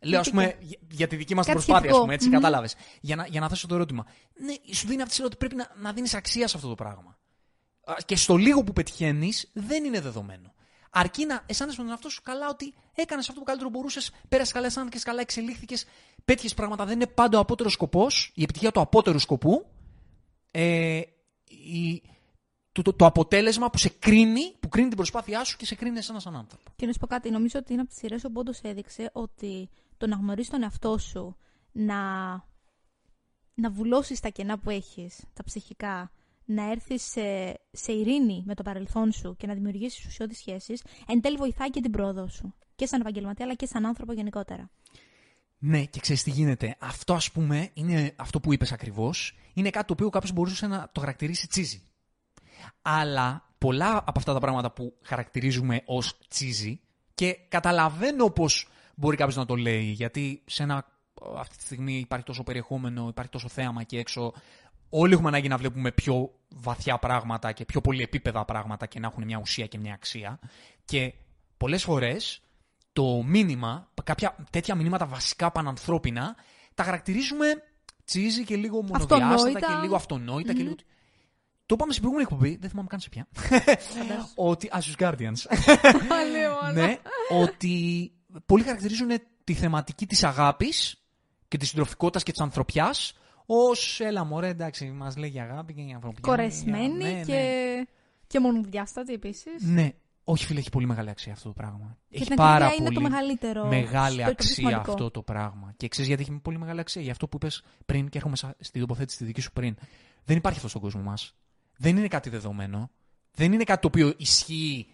Λέω, 0.00 0.20
ας 0.20 0.30
πούμε, 0.30 0.56
για, 0.60 0.78
για, 0.90 1.06
τη 1.06 1.16
δική 1.16 1.34
μας 1.34 1.46
προσπάθεια, 1.46 1.90
ας 1.90 1.98
πούμε, 1.98 2.14
έτσι, 2.14 2.28
mm-hmm. 2.28 2.34
κατάλαβες. 2.34 2.74
Για 3.00 3.16
να, 3.16 3.26
για 3.26 3.40
να 3.40 3.48
θέσω 3.48 3.66
το 3.66 3.74
ερώτημα. 3.74 4.06
Ναι, 4.34 4.74
σου 4.74 4.86
δίνει 4.86 5.02
αυτή 5.02 5.16
τη 5.16 5.22
ότι 5.22 5.36
πρέπει 5.36 5.54
να, 5.54 5.70
να 5.80 5.92
δίνεις 5.92 6.14
αξία 6.14 6.48
σε 6.48 6.56
αυτό 6.56 6.68
το 6.68 6.74
πράγμα. 6.74 7.18
Και 8.04 8.16
στο 8.16 8.36
λίγο 8.36 8.64
που 8.64 8.72
πετυχαίνεις, 8.72 9.50
δεν 9.52 9.84
είναι 9.84 10.00
δεδομένο. 10.00 10.52
Αρκεί 10.90 11.26
να 11.26 11.42
αισθάνεσαι 11.46 11.76
με 11.76 11.82
τον 11.82 11.92
εαυτό 11.92 12.08
σου 12.08 12.22
καλά 12.22 12.48
ότι 12.48 12.74
έκανες 12.94 13.28
αυτό 13.28 13.40
που 13.40 13.46
καλύτερο 13.46 13.70
μπορούσες, 13.70 14.12
πέρασε 14.28 14.52
καλά, 14.52 14.66
αισθάνθηκε 14.66 14.98
καλά, 14.98 15.20
εξελίχθηκες, 15.20 15.86
πέτυχες 16.24 16.54
πράγματα. 16.54 16.84
Δεν 16.84 16.94
είναι 16.94 17.06
πάντα 17.06 17.38
ο 17.38 17.40
απότερος 17.40 17.72
σκοπός, 17.72 18.32
η 18.34 18.42
επιτυχία 18.42 18.70
του 18.70 18.80
απότερου 18.80 19.18
σκοπού. 19.18 19.66
Ε, 20.50 21.00
η, 21.48 22.02
το, 22.72 22.82
το, 22.82 22.92
το, 22.92 23.06
αποτέλεσμα 23.06 23.70
που 23.70 23.78
σε 23.78 23.88
κρίνει, 23.88 24.56
που 24.60 24.68
κρίνει 24.68 24.88
την 24.88 24.96
προσπάθειά 24.96 25.44
σου 25.44 25.56
και 25.56 25.66
σε 25.66 25.74
κρίνει 25.74 25.98
εσένα 25.98 26.20
σαν 26.20 26.36
άνθρωπο. 26.36 26.70
Και 26.76 26.86
να 26.86 26.92
σου 26.92 26.98
πω 26.98 27.06
κάτι, 27.06 27.30
νομίζω 27.30 27.58
ότι 27.58 27.72
είναι 27.72 27.80
από 27.80 27.90
τις 27.90 27.98
σειρές 27.98 28.24
όπου 28.24 28.40
όντως 28.40 28.60
έδειξε 28.60 29.10
ότι 29.12 29.70
το 29.96 30.06
να 30.06 30.16
γνωρίσει 30.16 30.50
τον 30.50 30.62
εαυτό 30.62 30.98
σου, 30.98 31.36
να, 31.72 31.94
να 33.54 33.70
βουλώσεις 33.70 34.20
τα 34.20 34.28
κενά 34.28 34.58
που 34.58 34.70
έχεις, 34.70 35.24
τα 35.32 35.44
ψυχικά, 35.44 36.10
να 36.44 36.70
έρθεις 36.70 37.02
σε, 37.02 37.54
σε 37.70 37.92
ειρήνη 37.92 38.42
με 38.46 38.54
το 38.54 38.62
παρελθόν 38.62 39.12
σου 39.12 39.36
και 39.36 39.46
να 39.46 39.54
δημιουργήσεις 39.54 40.06
ουσιώδεις 40.06 40.38
σχέσεις, 40.38 40.84
εν 41.06 41.20
τέλει 41.20 41.36
βοηθάει 41.36 41.70
και 41.70 41.80
την 41.80 41.90
πρόοδο 41.90 42.28
σου. 42.28 42.54
Και 42.76 42.86
σαν 42.86 43.00
επαγγελματία, 43.00 43.44
αλλά 43.44 43.54
και 43.54 43.66
σαν 43.66 43.86
άνθρωπο 43.86 44.12
γενικότερα. 44.12 44.70
Ναι, 45.58 45.84
και 45.84 46.00
ξέρεις 46.00 46.22
τι 46.22 46.30
γίνεται. 46.30 46.76
Αυτό, 46.78 47.14
ας 47.14 47.30
πούμε, 47.30 47.70
είναι 47.74 48.12
αυτό 48.16 48.40
που 48.40 48.52
είπες 48.52 48.72
ακριβώς. 48.72 49.38
Είναι 49.54 49.70
κάτι 49.70 49.86
το 49.86 49.92
οποίο 49.92 50.10
κάποιος 50.10 50.32
μπορούσε 50.32 50.66
να 50.66 50.90
το 50.92 51.00
χαρακτηρίσει 51.00 51.48
τσίζι. 51.48 51.82
Αλλά 52.82 53.54
πολλά 53.58 53.96
από 53.96 54.12
αυτά 54.18 54.32
τα 54.32 54.40
πράγματα 54.40 54.72
που 54.72 54.96
χαρακτηρίζουμε 55.02 55.82
ως 55.84 56.18
τσίζι 56.28 56.80
και 57.14 57.38
καταλαβαίνω 57.48 58.30
πώ 58.30 58.46
μπορεί 58.94 59.16
κάποιος 59.16 59.36
να 59.36 59.44
το 59.44 59.56
λέει, 59.56 59.84
γιατί 59.84 60.42
σε 60.46 60.62
ένα, 60.62 60.86
αυτή 61.36 61.56
τη 61.56 61.62
στιγμή 61.62 61.98
υπάρχει 61.98 62.24
τόσο 62.24 62.42
περιεχόμενο, 62.42 63.08
υπάρχει 63.08 63.30
τόσο 63.30 63.48
θέαμα 63.48 63.82
και 63.82 63.98
έξω 63.98 64.32
όλοι 64.96 65.12
έχουμε 65.12 65.28
ανάγκη 65.28 65.48
να 65.48 65.56
βλέπουμε 65.56 65.92
πιο 65.92 66.30
βαθιά 66.48 66.98
πράγματα 66.98 67.52
και 67.52 67.64
πιο 67.64 67.80
πολύ 67.80 68.02
επίπεδα 68.02 68.44
πράγματα 68.44 68.86
και 68.86 69.00
να 69.00 69.06
έχουν 69.06 69.24
μια 69.24 69.38
ουσία 69.38 69.66
και 69.66 69.78
μια 69.78 69.94
αξία. 69.94 70.38
Και 70.84 71.14
πολλές 71.56 71.82
φορές 71.82 72.42
το 72.92 73.22
μήνυμα, 73.22 73.90
κάποια 74.04 74.36
τέτοια 74.50 74.74
μηνύματα 74.74 75.06
βασικά 75.06 75.50
πανανθρώπινα, 75.50 76.36
τα 76.74 76.82
χαρακτηρίζουμε 76.82 77.46
τσίζι 78.04 78.44
και 78.44 78.56
λίγο 78.56 78.82
μονοδιάστατα 78.82 79.60
και 79.60 79.80
λίγο 79.82 79.94
αυτονόητα 79.94 80.52
και 80.52 80.62
λίγο... 80.62 80.74
Το 81.66 81.74
είπαμε 81.74 81.92
στην 81.92 82.04
προηγούμενη 82.04 82.28
εκπομπή, 82.30 82.56
δεν 82.60 82.70
θυμάμαι 82.70 82.88
καν 82.88 83.00
σε 83.00 83.08
ποια. 83.08 83.26
Φαντάσου. 83.32 84.32
ότι. 84.34 84.68
Α, 84.76 84.80
στους 84.80 84.94
Guardians. 84.98 85.58
Λέω, 86.30 86.72
ναι, 86.72 86.98
ότι 87.30 88.12
πολλοί 88.46 88.62
χαρακτηρίζουν 88.62 89.08
τη 89.44 89.54
θεματική 89.54 90.06
της 90.06 90.24
αγάπης 90.24 91.04
και 91.48 91.56
της 91.56 91.68
συντροφικότητας 91.68 92.22
και 92.22 92.32
της 92.32 92.40
ανθρωπιάς 92.40 93.14
ως, 93.46 94.00
έλα 94.00 94.24
μωρέ, 94.24 94.48
εντάξει, 94.48 94.86
μας 94.90 95.16
λέει 95.16 95.28
για 95.30 95.42
αγάπη 95.42 95.74
και 95.74 95.82
για 95.82 95.94
ανθρωπιά. 95.94 96.20
Κορεσμένη 96.22 97.04
Ναι, 97.04 97.10
ναι. 97.10 97.22
και, 97.22 97.86
και 98.26 98.40
μονοδιάστατη 98.40 99.12
επίσης. 99.12 99.62
Ναι, 99.62 99.90
όχι 100.24 100.44
φίλε, 100.46 100.58
έχει 100.58 100.70
πολύ 100.70 100.86
μεγάλη 100.86 101.10
αξία 101.10 101.32
αυτό 101.32 101.48
το 101.48 101.54
πράγμα. 101.54 101.96
Και 102.08 102.16
έχει 102.16 102.24
την 102.26 102.36
πάρα 102.36 102.66
ακρίβεια 102.66 102.76
πολύ 102.84 102.86
είναι 102.86 102.94
το 102.94 103.00
μεγαλύτερο. 103.10 103.66
μεγάλη 103.66 104.16
το 104.16 104.22
πιο 104.22 104.30
αξία 104.30 104.54
σημαντικό. 104.54 104.90
αυτό 104.92 105.10
το 105.10 105.22
πράγμα. 105.22 105.74
Και 105.76 105.88
ξέρεις 105.88 106.08
γιατί 106.08 106.22
έχει 106.22 106.32
πολύ 106.42 106.58
μεγάλη 106.58 106.80
αξία; 106.80 107.02
Για 107.02 107.12
αυτό 107.12 107.28
που 107.28 107.36
είπες 107.36 107.62
πριν 107.86 108.08
και 108.08 108.18
έρχομαι 108.18 108.36
σα- 108.36 108.54
στη 108.60 108.80
τοποθέτηση 108.80 109.18
τη 109.18 109.24
δική 109.24 109.40
σου 109.40 109.52
πριν. 109.52 109.76
Δεν 110.24 110.36
υπάρχει 110.36 110.56
αυτός 110.56 110.70
στον 110.70 110.82
κόσμος 110.82 111.02
μας. 111.04 111.34
Δεν 111.76 111.96
είναι 111.96 112.08
κάτι 112.08 112.30
δεδομένο. 112.30 112.90
Δεν 113.34 113.52
είναι 113.52 113.64
κάτι 113.64 113.80
το 113.80 113.86
οποίο 113.86 114.14
ισχύει. 114.16 114.86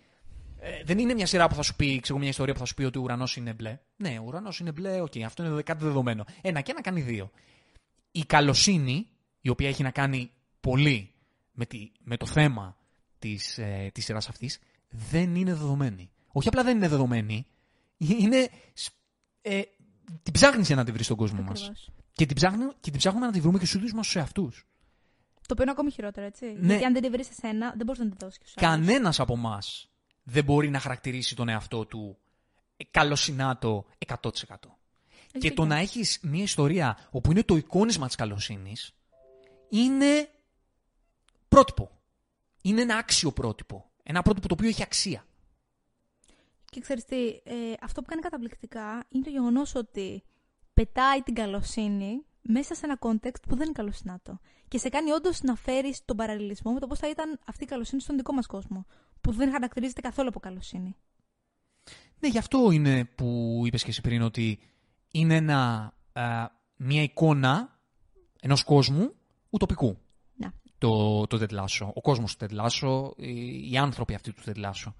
Ε, 0.62 0.82
δεν 0.84 0.98
είναι 0.98 1.14
μια 1.14 1.26
σειρά 1.26 1.48
που 1.48 1.54
θα 1.54 1.62
σου 1.62 1.76
πει, 1.76 2.00
ξέρω, 2.00 2.18
μια 2.18 2.28
ιστορία 2.28 2.52
που 2.52 2.58
θα 2.58 2.64
σου 2.66 2.74
πει 2.74 2.84
ότι 2.84 2.98
ο 2.98 3.02
ουρανός 3.02 3.36
είναι 3.36 3.52
μπλε. 3.52 3.78
Ναι, 3.96 4.18
ο 4.18 4.22
ουρανός 4.26 4.60
είναι 4.60 4.72
μπλε, 4.72 5.00
οκ, 5.00 5.12
αυτό 5.24 5.44
είναι 5.44 5.62
κάτι 5.62 5.84
δεδομένο. 5.84 6.24
Ένα 6.42 6.60
και 6.60 6.70
ένα 6.70 6.80
κάνει 6.80 7.00
δύο. 7.00 7.30
Η 8.10 8.24
καλοσύνη, 8.24 9.06
η 9.40 9.48
οποία 9.48 9.68
έχει 9.68 9.82
να 9.82 9.90
κάνει 9.90 10.30
πολύ 10.60 11.14
με, 11.52 11.66
τη, 11.66 11.90
με 12.02 12.16
το 12.16 12.26
θέμα 12.26 12.76
της, 13.18 13.58
ε, 13.58 13.90
της 13.94 14.04
σειράς 14.04 14.28
αυτής, 14.28 14.58
δεν 14.88 15.34
είναι 15.34 15.54
δεδομένη. 15.54 16.10
Όχι 16.28 16.48
απλά 16.48 16.62
δεν 16.64 16.76
είναι 16.76 16.88
δεδομένη, 16.88 17.46
είναι... 17.96 18.48
σ- 18.72 18.92
Ε, 19.42 19.60
την 20.22 20.32
ψάχνεις 20.32 20.66
για 20.66 20.76
να 20.76 20.84
τη 20.84 20.92
βρεις 20.92 21.04
στον 21.04 21.16
κόσμο 21.16 21.42
μας. 21.42 21.60
Ακριβώς. 21.60 21.90
Και 22.12 22.26
την, 22.26 22.36
ψάχνουμε, 22.36 22.72
και 22.80 22.90
την 22.90 22.98
ψάχνουμε 22.98 23.26
να 23.26 23.32
τη 23.32 23.40
βρούμε 23.40 23.58
και 23.58 23.64
στους 23.64 23.76
ίδιους 23.78 23.92
μας 23.92 24.06
τους 24.06 24.16
εαυτούς. 24.16 24.66
Το 25.34 25.48
οποίο 25.52 25.62
είναι 25.62 25.70
ακόμη 25.70 25.90
χειρότερο, 25.90 26.26
έτσι. 26.26 26.44
Ναι. 26.46 26.66
Γιατί 26.66 26.84
αν 26.84 26.92
δεν 26.92 27.02
τη 27.02 27.10
βρεις 27.10 27.28
εσένα, 27.30 27.72
δεν 27.76 27.86
μπορείς 27.86 28.00
να 28.00 28.08
τη 28.10 28.16
δώσεις 28.18 28.38
και 28.38 28.44
στους 28.46 28.62
άλλους. 28.62 28.86
Κανένας 28.86 29.20
από 29.20 29.32
εμάς 29.32 29.90
δεν 30.22 30.44
μπορεί 30.44 30.70
να 30.70 30.78
χαρακτηρίσει 30.78 31.36
τον 31.36 31.48
εαυτό 31.48 31.86
του 31.86 32.18
ε, 32.76 32.84
καλοσυνάτο 32.90 33.84
100%. 34.06 34.30
Και 35.38 35.52
το 35.52 35.64
να 35.64 35.76
έχεις 35.76 36.18
μια 36.22 36.42
ιστορία 36.42 37.08
όπου 37.10 37.30
είναι 37.30 37.42
το 37.42 37.56
εικόνισμα 37.56 38.06
της 38.06 38.16
καλοσύνης 38.16 38.94
είναι 39.68 40.28
πρότυπο. 41.48 41.90
Είναι 42.62 42.80
ένα 42.80 42.96
άξιο 42.96 43.32
πρότυπο. 43.32 43.90
Ένα 44.02 44.22
πρότυπο 44.22 44.48
το 44.48 44.54
οποίο 44.54 44.68
έχει 44.68 44.82
αξία. 44.82 45.24
Και 46.64 46.80
ξέρεις 46.80 47.04
τι, 47.04 47.28
ε, 47.28 47.72
αυτό 47.80 48.00
που 48.00 48.08
κάνει 48.08 48.20
καταπληκτικά 48.22 49.04
είναι 49.08 49.24
το 49.24 49.30
γεγονός 49.30 49.74
ότι 49.74 50.22
πετάει 50.74 51.22
την 51.22 51.34
καλοσύνη 51.34 52.24
μέσα 52.42 52.74
σε 52.74 52.86
ένα 52.86 52.98
context 53.00 53.42
που 53.48 53.56
δεν 53.56 53.64
είναι 53.64 53.72
καλοσυνάτο. 53.72 54.40
Και 54.68 54.78
σε 54.78 54.88
κάνει 54.88 55.10
όντως 55.10 55.42
να 55.42 55.54
φέρεις 55.54 56.04
τον 56.04 56.16
παραλληλισμό 56.16 56.72
με 56.72 56.80
το 56.80 56.86
πώς 56.86 56.98
θα 56.98 57.08
ήταν 57.08 57.40
αυτή 57.46 57.64
η 57.64 57.66
καλοσύνη 57.66 58.00
στον 58.00 58.16
δικό 58.16 58.32
μας 58.32 58.46
κόσμο. 58.46 58.86
Που 59.20 59.32
δεν 59.32 59.50
χαρακτηρίζεται 59.50 60.00
καθόλου 60.00 60.28
από 60.28 60.40
καλοσύνη. 60.40 60.96
Ναι, 62.18 62.28
γι' 62.28 62.38
αυτό 62.38 62.70
είναι 62.70 63.04
που 63.04 63.60
είπες 63.64 63.82
και 63.82 63.90
εσύ 63.90 64.00
πριν 64.00 64.22
ότι 64.22 64.58
είναι 65.10 65.34
ένα, 65.34 65.92
α, 66.12 66.46
μια 66.76 67.02
εικόνα 67.02 67.78
ενός 68.40 68.64
κόσμου 68.64 69.14
ουτοπικού. 69.50 69.98
Να. 70.36 70.52
Το, 70.78 71.26
το 71.26 71.38
Ted 71.40 71.58
Lasso. 71.58 71.90
Ο 71.94 72.00
κόσμος 72.00 72.36
του 72.36 72.46
Ted 72.46 72.60
Lasso, 72.60 73.10
οι, 73.16 73.70
οι 73.70 73.76
άνθρωποι 73.76 74.14
αυτοί 74.14 74.32
του 74.32 74.42
Ted 74.46 74.64
Lasso. 74.64 74.92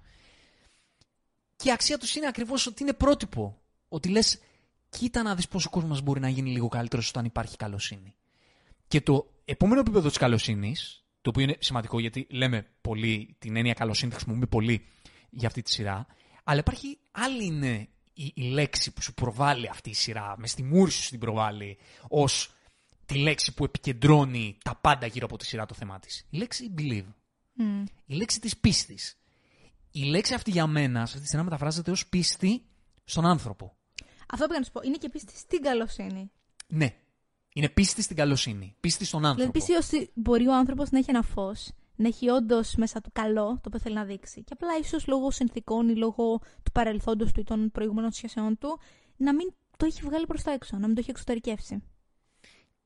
Και 1.55 1.69
η 1.69 1.71
αξία 1.71 1.97
τους 1.97 2.15
είναι 2.15 2.27
ακριβώς 2.27 2.67
ότι 2.67 2.83
είναι 2.83 2.93
πρότυπο. 2.93 3.61
Ότι 3.87 4.09
λες, 4.09 4.39
κοίτα 4.89 5.23
να 5.23 5.35
δεις 5.35 5.47
πώς 5.47 5.65
ο 5.65 5.69
κόσμος 5.69 6.01
μπορεί 6.01 6.19
να 6.19 6.29
γίνει 6.29 6.49
λίγο 6.49 6.67
καλύτερος 6.67 7.09
όταν 7.09 7.25
υπάρχει 7.25 7.57
καλοσύνη. 7.57 8.15
Και 8.87 9.01
το 9.01 9.33
επόμενο 9.45 9.79
επίπεδο 9.79 10.07
της 10.07 10.17
καλοσύνης, 10.17 11.05
το 11.21 11.29
οποίο 11.29 11.43
είναι 11.43 11.57
σημαντικό 11.59 11.99
γιατί 11.99 12.27
λέμε 12.29 12.67
πολύ 12.81 13.35
την 13.39 13.55
έννοια 13.55 13.73
καλοσύνη, 13.73 14.09
τη 14.09 14.15
χρησιμοποιούμε 14.15 14.47
πολύ 14.47 14.85
για 15.29 15.47
αυτή 15.47 15.61
τη 15.61 15.71
σειρά, 15.71 16.05
αλλά 16.43 16.59
υπάρχει 16.59 16.99
άλλη 17.11 17.45
είναι 17.45 17.87
η, 18.23 18.31
η 18.35 18.41
λέξη 18.41 18.91
που 18.91 19.01
σου 19.01 19.13
προβάλλει 19.13 19.69
αυτή 19.69 19.89
η 19.89 19.93
σειρά, 19.93 20.35
με 20.37 20.47
στη 20.47 20.63
μούρη 20.63 20.91
σου 20.91 21.09
την 21.09 21.19
προβάλλει, 21.19 21.77
ως 22.07 22.53
τη 23.05 23.15
λέξη 23.17 23.53
που 23.53 23.63
επικεντρώνει 23.63 24.57
τα 24.63 24.75
πάντα 24.75 25.05
γύρω 25.05 25.25
από 25.25 25.37
τη 25.37 25.45
σειρά 25.45 25.65
το 25.65 25.73
θεμά 25.73 25.99
της. 25.99 26.25
Η 26.29 26.37
λέξη 26.37 26.73
believe. 26.77 27.13
Μμ. 27.53 27.83
Η 28.05 28.15
λέξη 28.15 28.39
της 28.39 28.57
πίστης. 28.57 29.15
Η 29.91 30.03
λέξη 30.03 30.33
αυτή 30.33 30.51
για 30.51 30.67
μένα, 30.67 30.97
σε 30.97 31.01
αυτή 31.03 31.19
τη 31.19 31.27
σειρά 31.27 31.43
μεταφράζεται 31.43 31.91
ως 31.91 32.07
πίστη 32.07 32.65
στον 33.03 33.25
άνθρωπο. 33.25 33.75
Αυτό 34.27 34.45
που 34.45 34.53
να 34.53 34.63
σου 34.63 34.71
πω 34.71 34.81
είναι 34.83 34.97
και 34.97 35.09
πίστη 35.09 35.37
στην 35.37 35.61
καλοσύνη. 35.61 36.31
Ναι. 36.67 36.95
Είναι 37.53 37.69
πίστη 37.69 38.01
στην 38.01 38.15
καλοσύνη. 38.15 38.75
Πίστη 38.79 39.05
στον 39.05 39.25
άνθρωπο. 39.25 39.51
Δηλαδή, 39.51 39.73
πίστη 39.73 39.97
ότι 39.97 40.11
μπορεί 40.13 40.47
ο 40.47 40.55
άνθρωπος 40.55 40.89
να 40.89 40.97
έχει 40.97 41.09
ένα 41.09 41.21
φως, 41.21 41.71
να 42.01 42.07
έχει 42.07 42.29
όντως 42.29 42.75
μέσα 42.75 43.01
του 43.01 43.09
καλό 43.13 43.45
το 43.45 43.61
οποίο 43.67 43.79
θέλει 43.79 43.95
να 43.95 44.03
δείξει. 44.03 44.43
Και 44.43 44.53
απλά 44.53 44.77
ίσως 44.81 45.07
λόγω 45.07 45.31
συνθήκων 45.31 45.89
ή 45.89 45.95
λόγω 45.95 46.39
του 46.63 46.71
παρελθόντος 46.71 47.31
του 47.31 47.39
ή 47.39 47.43
των 47.43 47.71
προηγούμενων 47.71 48.11
σχέσεων 48.11 48.57
του, 48.57 48.79
να 49.17 49.33
μην 49.33 49.53
το 49.77 49.85
έχει 49.85 50.01
βγάλει 50.01 50.25
προς 50.25 50.43
τα 50.43 50.51
έξω, 50.51 50.77
να 50.77 50.85
μην 50.85 50.95
το 50.95 51.01
έχει 51.01 51.09
εξωτερικεύσει. 51.09 51.83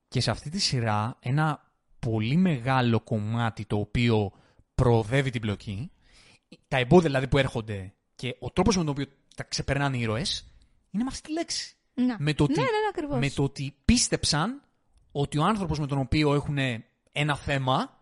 Και 0.08 0.20
σε 0.20 0.30
αυτή 0.30 0.50
τη 0.50 0.58
σειρά 0.58 1.16
ένα 1.20 1.72
πολύ 1.98 2.36
μεγάλο 2.36 3.00
κομμάτι 3.00 3.64
το 3.64 3.76
οποίο 3.78 4.32
προοδεύει 4.74 5.30
την 5.30 5.40
πλοκή, 5.40 5.90
τα 6.68 6.76
εμπόδια 6.76 7.06
δηλαδή 7.08 7.28
που 7.28 7.38
έρχονται 7.38 7.94
και 8.14 8.36
ο 8.38 8.50
τρόπος 8.50 8.76
με 8.76 8.82
τον 8.84 8.90
οποίο 8.90 9.06
τα 9.36 9.44
ξεπερνάνε 9.44 9.96
οι 9.96 10.00
ήρωες, 10.00 10.44
είναι 10.90 11.02
με 11.02 11.08
αυτή 11.12 11.22
τη 11.22 11.32
λέξη. 11.32 11.76
Να. 11.94 12.16
Με 12.18 12.34
το, 12.34 12.44
ότι, 12.44 12.52
ναι, 12.52 12.60
ναι, 12.60 12.70
ναι, 12.70 12.88
ακριβώς. 12.88 13.18
με 13.18 13.30
το 13.30 13.42
ότι 13.42 13.76
πίστεψαν 13.84 14.62
ότι 15.12 15.38
ο 15.38 15.44
άνθρωπος 15.44 15.78
με 15.78 15.86
τον 15.86 15.98
οποίο 15.98 16.34
έχουν 16.34 16.58
ένα 17.12 17.36
θέμα 17.36 17.95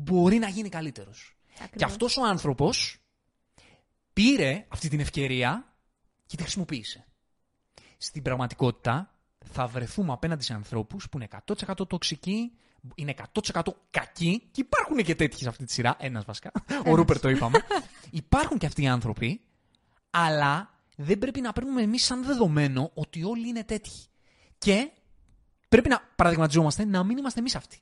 μπορεί 0.00 0.38
να 0.38 0.48
γίνει 0.48 0.68
καλύτερος. 0.68 1.36
Ακριβώς. 1.52 1.76
Και 1.76 1.84
αυτός 1.84 2.16
ο 2.16 2.26
άνθρωπος 2.26 2.98
πήρε 4.12 4.66
αυτή 4.68 4.88
την 4.88 5.00
ευκαιρία 5.00 5.74
και 6.26 6.36
τη 6.36 6.42
χρησιμοποίησε. 6.42 7.06
Στην 7.98 8.22
πραγματικότητα 8.22 9.14
θα 9.44 9.66
βρεθούμε 9.66 10.12
απέναντι 10.12 10.44
σε 10.44 10.54
ανθρώπους 10.54 11.08
που 11.08 11.16
είναι 11.18 11.28
100% 11.46 11.88
τοξικοί, 11.88 12.52
είναι 12.94 13.14
100% 13.52 13.62
κακοί 13.90 14.48
και 14.50 14.60
υπάρχουν 14.60 14.96
και 14.96 15.14
τέτοιοι 15.14 15.42
σε 15.42 15.48
αυτή 15.48 15.64
τη 15.64 15.72
σειρά. 15.72 15.96
Ένας 15.98 16.24
βασικά. 16.24 16.52
Ο 16.86 16.94
Ρούπερ 16.94 17.20
το 17.20 17.28
είπαμε. 17.28 17.60
υπάρχουν 18.10 18.58
και 18.58 18.66
αυτοί 18.66 18.82
οι 18.82 18.88
άνθρωποι, 18.88 19.40
αλλά 20.10 20.80
δεν 20.96 21.18
πρέπει 21.18 21.40
να 21.40 21.52
παίρνουμε 21.52 21.82
εμείς 21.82 22.04
σαν 22.04 22.24
δεδομένο 22.24 22.90
ότι 22.94 23.24
όλοι 23.24 23.48
είναι 23.48 23.64
τέτοιοι. 23.64 24.06
Και 24.58 24.90
πρέπει 25.68 25.88
να 25.88 26.00
παραδειγματιζόμαστε 26.16 26.84
να 26.84 27.04
μην 27.04 27.16
είμαστε 27.16 27.40
εμείς 27.40 27.54
αυτοί. 27.54 27.80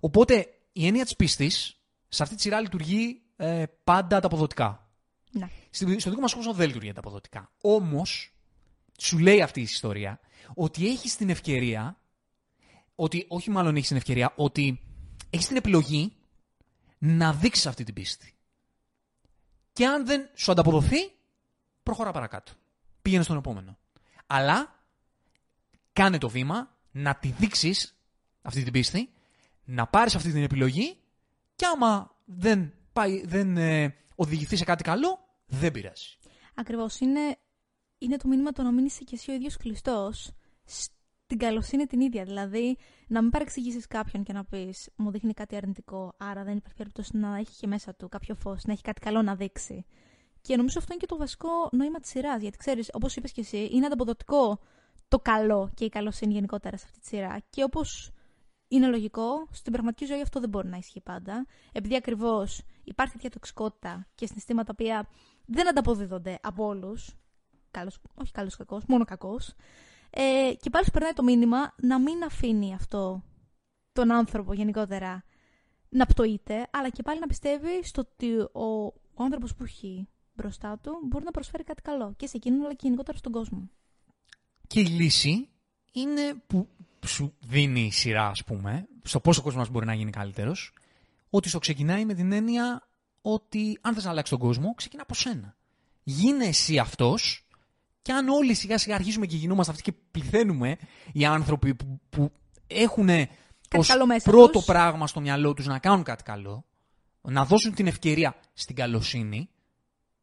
Οπότε 0.00 0.57
η 0.78 0.86
έννοια 0.86 1.04
της 1.04 1.16
πίστης 1.16 1.80
σε 2.08 2.22
αυτή 2.22 2.34
τη 2.34 2.40
σειρά 2.40 2.60
λειτουργεί 2.60 3.22
ε, 3.36 3.64
πάντα 3.84 4.16
ανταποδοτικά. 4.16 4.90
Να. 5.30 5.50
Στη- 5.70 6.00
Στο 6.00 6.10
δικό 6.10 6.22
μας 6.22 6.34
κόσμο 6.34 6.52
δεν 6.52 6.66
λειτουργεί 6.66 6.90
ανταποδοτικά. 6.90 7.52
Όμως, 7.60 8.34
σου 8.98 9.18
λέει 9.18 9.42
αυτή 9.42 9.60
η 9.60 9.62
ιστορία 9.62 10.20
ότι 10.54 10.88
έχεις 10.88 11.16
την 11.16 11.30
ευκαιρία, 11.30 12.00
ότι 12.94 13.24
όχι 13.28 13.50
μάλλον 13.50 13.76
έχεις 13.76 13.88
την 13.88 13.96
ευκαιρία, 13.96 14.32
ότι 14.36 14.80
έχεις 15.30 15.46
την 15.46 15.56
επιλογή 15.56 16.12
να 16.98 17.32
δείξεις 17.32 17.66
αυτή 17.66 17.84
την 17.84 17.94
πίστη. 17.94 18.34
Και 19.72 19.86
αν 19.86 20.06
δεν 20.06 20.28
σου 20.34 20.50
ανταποδοθεί, 20.52 21.12
προχωρά 21.82 22.12
παρακάτω. 22.12 22.52
Πήγαινε 23.02 23.22
στον 23.22 23.36
επόμενο. 23.36 23.78
Αλλά 24.26 24.84
κάνε 25.92 26.18
το 26.18 26.28
βήμα 26.28 26.76
να 26.90 27.14
τη 27.14 27.28
δείξεις 27.28 27.98
αυτή 28.42 28.62
την 28.62 28.72
πίστη, 28.72 29.12
να 29.70 29.86
πάρεις 29.86 30.14
αυτή 30.14 30.32
την 30.32 30.42
επιλογή 30.42 30.96
και 31.56 31.66
άμα 31.74 32.16
δεν, 32.24 32.72
πάει, 32.92 33.26
δεν 33.26 33.56
ε, 33.56 33.94
οδηγηθεί 34.14 34.56
σε 34.56 34.64
κάτι 34.64 34.82
καλό, 34.82 35.18
δεν 35.46 35.72
πειράζει. 35.72 36.16
Ακριβώς. 36.54 37.00
Είναι, 37.00 37.36
είναι 37.98 38.16
το 38.16 38.28
μήνυμα 38.28 38.52
το 38.52 38.62
να 38.62 38.72
μην 38.72 38.84
είσαι 38.84 39.04
κι 39.04 39.14
εσύ 39.14 39.30
ο 39.30 39.34
ίδιος 39.34 39.56
κλειστός 39.56 40.30
στην 40.64 41.38
καλοσύνη 41.38 41.86
την 41.86 42.00
ίδια. 42.00 42.24
Δηλαδή, 42.24 42.76
να 43.06 43.22
μην 43.22 43.30
παρεξηγήσεις 43.30 43.86
κάποιον 43.86 44.22
και 44.22 44.32
να 44.32 44.44
πεις 44.44 44.88
Μου 44.96 45.10
δείχνει 45.10 45.32
κάτι 45.32 45.56
αρνητικό, 45.56 46.14
άρα 46.18 46.44
δεν 46.44 46.56
υπάρχει 46.56 46.76
περίπτωση 46.76 47.16
να 47.16 47.36
έχει 47.36 47.56
και 47.56 47.66
μέσα 47.66 47.94
του 47.94 48.08
κάποιο 48.08 48.34
φως, 48.34 48.64
να 48.64 48.72
έχει 48.72 48.82
κάτι 48.82 49.00
καλό 49.00 49.22
να 49.22 49.34
δείξει. 49.34 49.84
Και 50.40 50.56
νομίζω 50.56 50.78
αυτό 50.78 50.92
είναι 50.92 51.00
και 51.00 51.06
το 51.06 51.16
βασικό 51.16 51.68
νόημα 51.72 52.00
της 52.00 52.10
σειράς. 52.10 52.40
Γιατί 52.40 52.56
ξέρεις, 52.56 52.90
όπως 52.92 53.16
είπες 53.16 53.32
και 53.32 53.40
εσύ, 53.40 53.68
είναι 53.72 53.86
ανταποδοτικό 53.86 54.60
το 55.08 55.18
καλό 55.18 55.70
και 55.74 55.84
η 55.84 55.88
καλοσύνη 55.88 56.32
γενικότερα 56.32 56.76
σε 56.76 56.84
αυτή 56.86 57.00
τη 57.00 57.06
σειρά. 57.06 57.38
Και 57.50 57.62
όπως 57.62 58.12
είναι 58.68 58.86
λογικό, 58.86 59.48
στην 59.50 59.72
πραγματική 59.72 60.04
ζωή 60.04 60.20
αυτό 60.20 60.40
δεν 60.40 60.48
μπορεί 60.48 60.68
να 60.68 60.76
ισχύει 60.76 61.00
πάντα. 61.00 61.46
Επειδή 61.72 61.96
ακριβώς 61.96 62.62
υπάρχει 62.84 63.12
τέτοια 63.12 63.30
τοξικότητα 63.30 64.06
και 64.14 64.26
συναισθήματα 64.26 64.64
τα 64.64 64.72
οποία 64.72 65.08
δεν 65.46 65.68
ανταποδίδονται 65.68 66.38
από 66.42 66.66
όλους. 66.66 67.16
Όχι 68.14 68.32
καλός 68.32 68.56
κακός, 68.56 68.84
μόνο 68.88 69.04
κακός. 69.04 69.54
Ε, 70.10 70.52
και 70.60 70.70
πάλι 70.70 70.84
σου 70.84 70.90
περνάει 70.90 71.12
το 71.12 71.22
μήνυμα 71.22 71.74
να 71.76 71.98
μην 71.98 72.22
αφήνει 72.22 72.74
αυτό 72.74 73.22
τον 73.92 74.12
άνθρωπο 74.12 74.52
γενικότερα 74.52 75.24
να 75.88 76.06
πτωείται, 76.06 76.68
αλλά 76.70 76.88
και 76.88 77.02
πάλι 77.02 77.20
να 77.20 77.26
πιστεύει 77.26 77.84
στο 77.84 78.00
ότι 78.00 78.38
ο, 78.38 78.84
ο 79.14 79.22
άνθρωπος 79.22 79.54
που 79.54 79.64
έχει 79.64 80.08
μπροστά 80.34 80.78
του 80.78 80.98
μπορεί 81.04 81.24
να 81.24 81.30
προσφέρει 81.30 81.64
κάτι 81.64 81.82
καλό 81.82 82.14
και 82.16 82.26
σε 82.26 82.36
εκείνον 82.36 82.60
αλλά 82.60 82.74
και 82.74 82.80
γενικότερα 82.82 83.18
στον 83.18 83.32
κόσμο. 83.32 83.70
Και 84.66 84.80
η 84.80 84.86
λύση 84.86 85.48
είναι 85.92 86.34
που 86.46 86.68
σου 87.08 87.34
δίνει 87.40 87.80
η 87.80 87.90
σειρά, 87.90 88.28
ας 88.28 88.44
πούμε, 88.44 88.88
στο 89.02 89.20
πόσο 89.20 89.40
ο 89.40 89.44
κόσμος 89.44 89.70
μπορεί 89.70 89.86
να 89.86 89.94
γίνει 89.94 90.10
καλύτερος, 90.10 90.72
ότι 91.30 91.48
στο 91.48 91.58
ξεκινάει 91.58 92.04
με 92.04 92.14
την 92.14 92.32
έννοια 92.32 92.88
ότι 93.22 93.78
αν 93.80 93.94
θες 93.94 94.04
να 94.04 94.10
αλλάξει 94.10 94.30
τον 94.30 94.40
κόσμο, 94.40 94.74
ξεκινά 94.74 95.02
από 95.02 95.14
σένα. 95.14 95.56
Γίνε 96.02 96.44
εσύ 96.44 96.78
αυτός 96.78 97.46
και 98.02 98.12
αν 98.12 98.28
όλοι 98.28 98.54
σιγά 98.54 98.78
σιγά 98.78 98.94
αρχίσουμε 98.94 99.26
και 99.26 99.36
γινόμαστε 99.36 99.72
αυτοί 99.72 99.82
και 99.82 99.92
πληθαίνουμε 100.10 100.76
οι 101.12 101.24
άνθρωποι 101.24 101.74
που, 101.74 102.00
που 102.10 102.32
έχουν 102.66 103.08
ως 103.76 103.88
καλό 103.88 104.06
μέσα 104.06 104.30
πρώτο 104.30 104.50
τους. 104.50 104.64
πράγμα 104.64 105.06
στο 105.06 105.20
μυαλό 105.20 105.54
τους 105.54 105.66
να 105.66 105.78
κάνουν 105.78 106.02
κάτι 106.02 106.22
καλό, 106.22 106.64
να 107.20 107.44
δώσουν 107.44 107.74
την 107.74 107.86
ευκαιρία 107.86 108.36
στην 108.52 108.76
καλοσύνη 108.76 109.48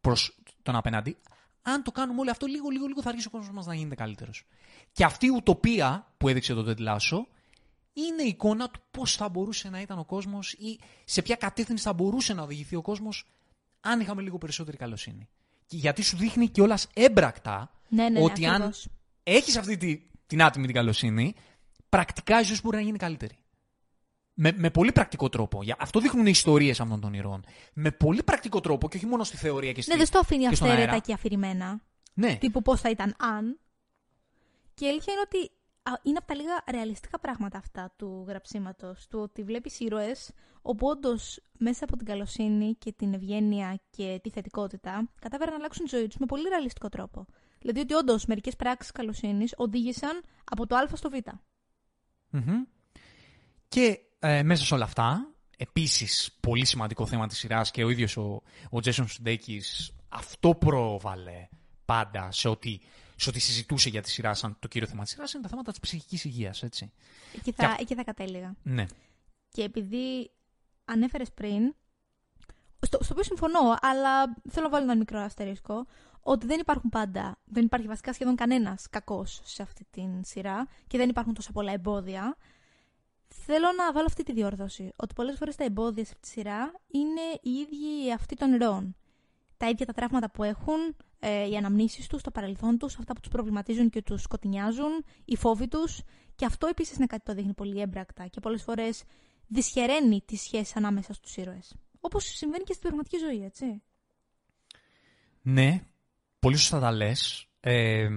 προς 0.01 0.39
τον 0.63 0.75
απέναντι, 0.75 1.17
αν 1.61 1.83
το 1.83 1.91
κάνουμε 1.91 2.19
όλο 2.19 2.31
αυτό 2.31 2.45
λίγο, 2.45 2.69
λίγο, 2.69 2.85
λίγο 2.85 3.01
θα 3.01 3.09
αρχίσει 3.09 3.27
ο 3.27 3.31
κόσμος 3.31 3.51
μας 3.51 3.65
να 3.65 3.75
γίνεται 3.75 3.95
καλύτερος. 3.95 4.45
Και 4.95 5.03
αυτή 5.03 5.25
η 5.25 5.29
ουτοπία 5.29 6.07
που 6.17 6.27
έδειξε 6.29 6.53
το 6.53 6.65
Ted 6.67 6.79
Lasso 6.87 7.19
είναι 7.93 8.23
η 8.23 8.27
εικόνα 8.27 8.69
του 8.69 8.79
πώς 8.91 9.15
θα 9.15 9.29
μπορούσε 9.29 9.69
να 9.69 9.81
ήταν 9.81 9.99
ο 9.99 10.03
κόσμος 10.05 10.51
ή 10.53 10.79
σε 11.05 11.21
ποια 11.21 11.35
κατεύθυνση 11.35 11.83
θα 11.83 11.93
μπορούσε 11.93 12.33
να 12.33 12.41
οδηγηθεί 12.43 12.75
ο 12.75 12.81
κόσμος 12.81 13.27
αν 13.81 13.99
είχαμε 13.99 14.21
λίγο 14.21 14.37
περισσότερη 14.37 14.77
καλοσύνη. 14.77 15.27
Και 15.65 15.77
γιατί 15.77 16.01
σου 16.01 16.17
δείχνει 16.17 16.47
κιόλας 16.47 16.87
έμπρακτα 16.93 17.71
Ναι, 17.87 18.03
ναι, 18.03 18.09
ναι, 18.09 18.25
ότι 18.25 18.45
αν 18.45 18.53
ακριβώς. 18.53 18.87
έχεις 19.23 19.57
αυτή 19.57 19.77
τη, 19.77 20.01
την 20.27 20.43
άτιμη 20.43 20.65
την 20.65 20.75
καλοσύνη, 20.75 21.35
πρακτικά 21.89 22.39
η 22.39 22.43
ζωή 22.43 22.55
σου 22.55 22.61
μπορεί 22.63 22.75
να 22.77 22.81
γίνει 22.83 22.97
καλύτερη. 22.97 23.37
Με, 24.33 24.51
με 24.57 24.69
πολύ 24.69 24.91
πρακτικό 24.91 25.29
τρόπο. 25.29 25.63
Για- 25.63 25.75
Αυτό 25.79 25.99
δείχνουν 25.99 26.25
οι 26.25 26.31
ιστορίες 26.31 26.79
αυτών 26.79 26.99
των 26.99 27.13
ηρώων. 27.13 27.45
Με 27.73 27.91
πολύ 27.91 28.23
πρακτικό 28.23 28.59
τρόπο 28.61 28.89
και 28.89 28.97
όχι 28.97 29.05
μόνο 29.05 29.23
στη 29.23 29.37
θεωρία 29.37 29.71
και 29.71 29.81
στη. 29.81 29.91
Ναι, 29.91 29.97
δεν 29.97 30.05
στο 30.05 30.19
αφήνει 30.19 30.45
και 30.47 30.55
στον 30.55 30.67
αυθαίρετα 30.67 30.91
αέρα. 30.91 31.03
και 31.05 31.13
αφηρημένα. 31.13 31.81
Ναι, 32.13 32.35
Τύπου 32.35 32.61
πώς 32.61 32.81
θα 32.81 32.89
ήταν 32.89 33.15
αν. 33.19 33.59
Και 34.75 34.85
η 34.85 34.89
αλήθεια 34.89 35.13
είναι 35.13 35.21
ότι 35.25 35.51
α, 35.83 35.91
είναι 36.03 36.17
από 36.17 36.27
τα 36.27 36.35
λίγα 36.35 36.63
ρεαλιστικά 36.71 37.19
πράγματα 37.19 37.57
αυτά 37.57 37.93
του 37.95 38.25
γραψίματος. 38.27 39.07
Του 39.07 39.19
ότι 39.19 39.43
βλέπεις 39.43 39.79
ήρωες 39.79 40.31
όπου 40.61 40.87
όντως 40.87 41.39
μέσα 41.57 41.83
από 41.83 41.97
την 41.97 42.05
καλοσύνη 42.05 42.75
και 42.75 42.91
την 42.91 43.13
ευγένεια 43.13 43.79
και 43.89 44.19
τη 44.23 44.29
θετικότητα 44.29 45.09
κατάφεραν 45.21 45.53
να 45.53 45.59
αλλάξουν 45.59 45.85
τη 45.85 45.95
ζωή 45.95 46.07
τους 46.07 46.17
με 46.17 46.25
πολύ 46.25 46.49
ρεαλιστικό 46.49 46.89
τρόπο. 46.89 47.25
Δηλαδή 47.59 47.79
ότι 47.79 47.93
όντως 47.93 48.25
μερικές 48.25 48.55
πράξεις 48.55 48.91
καλοσύνης 48.91 49.53
οδήγησαν 49.57 50.23
από 50.43 50.67
το 50.67 50.75
Α 50.75 50.87
στο 50.93 51.09
Β. 51.09 51.13
Μμμ. 52.29 52.63
Και 53.67 53.99
ε, 54.19 54.43
μέσα 54.43 54.65
σε 54.65 54.73
όλα 54.73 54.83
αυτά, 54.83 55.33
επίσης 55.57 56.37
πολύ 56.39 56.65
σημαντικό 56.65 57.05
θέμα 57.05 57.27
της 57.27 57.37
σειράς 57.37 57.71
και 57.71 57.83
ο 57.83 57.89
ίδιος 57.89 58.17
ο, 58.17 58.41
ο 58.71 58.77
Jason 58.83 59.05
Sudeikis 59.05 59.89
αυτό 60.09 60.55
πρόβαλε 60.55 61.47
πάντα 61.85 62.31
σε 62.31 62.47
ό,τι, 62.49 62.79
σε 63.15 63.29
ό,τι 63.29 63.39
συζητούσε 63.39 63.89
για 63.89 64.01
τη 64.01 64.09
σειρά 64.09 64.33
σαν 64.33 64.57
το 64.59 64.67
κύριο 64.67 64.87
θέμα 64.87 65.03
της 65.03 65.11
σειράς 65.11 65.33
είναι 65.33 65.43
τα 65.43 65.49
θέματα 65.49 65.71
της 65.71 65.79
ψυχικής 65.79 66.23
υγείας, 66.25 66.63
έτσι. 66.63 66.91
Εκεί 67.35 67.51
θα, 67.51 67.67
Και- 67.67 67.81
εκεί 67.81 67.95
θα 67.95 68.03
κατέληγα. 68.03 68.55
Ναι. 68.63 68.85
Και 69.49 69.63
επειδή 69.63 70.31
ανέφερες 70.85 71.31
πριν, 71.31 71.75
στο, 72.79 72.97
στο 73.03 73.07
οποίο 73.11 73.23
συμφωνώ, 73.23 73.59
αλλά 73.81 74.23
θέλω 74.49 74.65
να 74.65 74.69
βάλω 74.69 74.83
ένα 74.83 74.95
μικρό 74.95 75.19
αστερίσκο, 75.19 75.85
ότι 76.21 76.45
δεν 76.45 76.59
υπάρχουν 76.59 76.89
πάντα, 76.89 77.37
δεν 77.45 77.63
υπάρχει 77.65 77.87
βασικά 77.87 78.13
σχεδόν 78.13 78.35
κανένας 78.35 78.87
κακός 78.89 79.41
σε 79.43 79.61
αυτή 79.61 79.85
την 79.91 80.23
σειρά 80.23 80.67
και 80.87 80.97
δεν 80.97 81.09
υπάρχουν 81.09 81.33
τόσα 81.33 81.51
πολλά 81.51 81.71
εμπόδια. 81.71 82.37
Θέλω 83.27 83.71
να 83.77 83.91
βάλω 83.93 84.05
αυτή 84.09 84.23
τη 84.23 84.33
διόρθωση. 84.33 84.91
Ότι 84.95 85.13
πολλές 85.13 85.37
φορές 85.37 85.55
τα 85.55 85.63
εμπόδια 85.63 86.05
σε 86.05 86.11
αυτή 86.13 86.21
τη 86.21 86.27
σειρά 86.27 86.73
είναι 86.87 87.21
οι 87.41 87.49
ίδιοι 87.51 88.13
αυτοί 88.13 88.35
των 88.35 88.53
ηρώων. 88.53 88.95
Τα 89.57 89.69
ίδια 89.69 89.85
τα 89.85 89.93
τραύματα 89.93 90.29
που 90.31 90.43
έχουν, 90.43 90.95
ε, 91.19 91.49
οι 91.49 91.55
αναμνήσεις 91.55 92.07
τους, 92.07 92.21
το 92.21 92.31
παρελθόν 92.31 92.77
τους, 92.77 92.97
αυτά 92.97 93.13
που 93.13 93.19
τους 93.19 93.31
προβληματίζουν 93.31 93.89
και 93.89 94.01
τους 94.01 94.21
σκοτεινιάζουν, 94.21 95.05
οι 95.25 95.35
φόβοι 95.35 95.67
τους. 95.67 96.01
Και 96.35 96.45
αυτό 96.45 96.67
επίσης 96.67 96.97
είναι 96.97 97.05
κάτι 97.05 97.21
που 97.25 97.29
το 97.29 97.37
δείχνει 97.37 97.53
πολύ 97.53 97.81
έμπρακτα 97.81 98.27
και 98.27 98.39
πολλές 98.39 98.63
φορές 98.63 99.03
δυσχεραίνει 99.47 100.21
τις 100.25 100.41
σχέσεις 100.41 100.75
ανάμεσα 100.75 101.13
στους 101.13 101.35
ήρωες. 101.35 101.75
Όπως 101.99 102.23
συμβαίνει 102.23 102.63
και 102.63 102.73
στην 102.73 102.83
πραγματική 102.83 103.17
ζωή, 103.17 103.43
έτσι. 103.43 103.81
Ναι, 105.41 105.83
πολύ 106.39 106.55
σωστά 106.55 106.79
τα 106.79 106.91
λες. 106.91 107.47
Ε, 107.59 108.07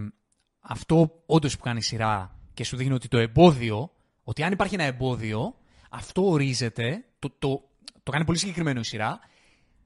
αυτό 0.61 1.23
όντως 1.27 1.57
που 1.57 1.63
κάνει 1.63 1.79
η 1.79 1.83
σειρά 1.83 2.41
και 2.55 2.65
σου 2.65 2.77
δείχνει 2.77 2.95
ότι 2.95 3.09
το 3.09 3.19
εμπόδιο, 3.19 3.91
ότι 4.23 4.43
αν 4.43 4.53
υπάρχει 4.53 4.75
ένα 4.75 4.85
εμπόδιο, 4.85 5.55
αυτό 5.91 6.31
ορίζεται, 6.31 7.05
το, 7.19 7.31
το, 7.39 7.69
το 8.03 8.11
κάνει 8.11 8.25
πολύ 8.25 8.39
συγκεκριμένο 8.39 8.81
η 8.81 8.85
σειρά, 8.85 9.21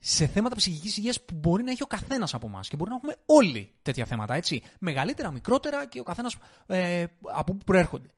σε 0.05 0.27
θέματα 0.27 0.57
ψυχικής 0.57 0.97
υγείας 0.97 1.25
που 1.25 1.35
μπορεί 1.35 1.63
να 1.63 1.71
έχει 1.71 1.83
ο 1.83 1.87
καθένας 1.87 2.35
από 2.35 2.47
εμάς. 2.47 2.69
Και 2.69 2.77
μπορεί 2.77 2.91
να 2.91 2.97
έχουμε 2.97 3.17
όλοι 3.27 3.73
τέτοια 3.83 4.05
θέματα, 4.05 4.35
έτσι. 4.35 4.63
Μεγαλύτερα, 4.79 5.31
μικρότερα 5.31 5.87
και 5.87 6.01
ο 6.01 6.03
καθένας 6.03 6.37
ε, 6.67 7.05
από 7.33 7.55
πού 7.55 7.65
προέρχονται. 7.65 8.09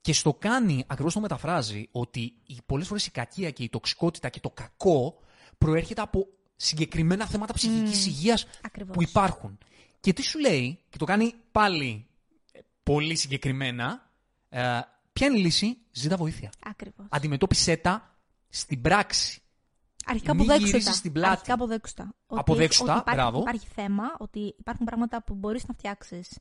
Και 0.00 0.12
στο 0.12 0.34
κάνει, 0.34 0.84
ακριβώς 0.86 1.14
το 1.14 1.20
μεταφράζει, 1.20 1.88
ότι 1.92 2.34
πολλές 2.66 2.86
φορές 2.86 3.06
η 3.06 3.10
κακία 3.10 3.50
και 3.50 3.62
η 3.62 3.68
τοξικότητα 3.68 4.28
και 4.28 4.40
το 4.40 4.50
κακό 4.50 5.20
προέρχεται 5.58 6.00
από 6.00 6.26
συγκεκριμένα 6.56 7.26
θέματα 7.26 7.52
ψυχικής 7.52 8.06
υγείας 8.06 8.46
Ακριβώς. 8.62 8.96
που 8.96 9.02
υπάρχουν. 9.02 9.58
Και 10.00 10.12
τι 10.12 10.22
σου 10.22 10.38
λέει, 10.38 10.78
και 10.90 10.98
το 10.98 11.04
κάνει 11.04 11.34
πάλι 11.52 12.06
ε, 12.52 12.58
πολύ 12.82 13.16
συγκεκριμένα, 13.16 14.10
ε, 14.48 14.80
ποια 15.12 15.26
είναι 15.26 15.38
η 15.38 15.40
λύση, 15.40 15.78
ζήτα 15.90 16.16
βοήθεια. 16.16 16.52
Ακριβώς. 16.64 17.06
Αντιμετώπισε 17.08 17.76
τα 17.76 18.16
στην 18.48 18.80
πράξη. 18.80 19.42
Αρχικά 20.08 20.34
Μη 20.34 20.40
αποδέξου 20.40 20.66
γυρίσεις 20.66 20.88
τα. 20.90 20.96
στην 20.96 21.12
πλάτη. 21.12 21.30
Αρχικά 21.30 21.54
αποδέξου 21.54 21.94
τα. 21.94 22.14
Ότι- 22.26 22.40
Αποδέξου 22.40 22.84
τα, 22.84 22.92
ότι 22.92 23.00
υπάρχει, 23.00 23.20
μπράβο. 23.20 23.38
Υπάρχει 23.40 23.66
θέμα, 23.74 24.04
ότι 24.18 24.54
υπάρχουν 24.58 24.86
πράγματα 24.86 25.22
που 25.22 25.34
μπορείς 25.34 25.66
να 25.66 25.74
φτιάξεις 25.74 26.38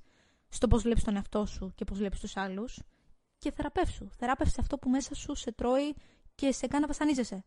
στο 0.49 0.67
πώς 0.67 0.82
βλέπεις 0.84 1.03
τον 1.03 1.15
εαυτό 1.15 1.45
σου 1.45 1.71
και 1.75 1.86
πώς 1.86 1.97
βλέπεις 1.97 2.19
τους 2.19 2.38
άλλους 2.38 2.80
και 3.38 3.51
θεραπεύσου. 3.51 4.10
Θεράπευσε 4.17 4.56
αυτό 4.60 4.77
που 4.77 4.89
μέσα 4.89 5.15
σου 5.15 5.36
σε 5.36 5.51
τρώει 5.51 5.95
και 6.36 6.51
σε 6.51 6.67
κάνει 6.67 6.82
να 6.82 6.88
βασανίζεσαι. 6.88 7.45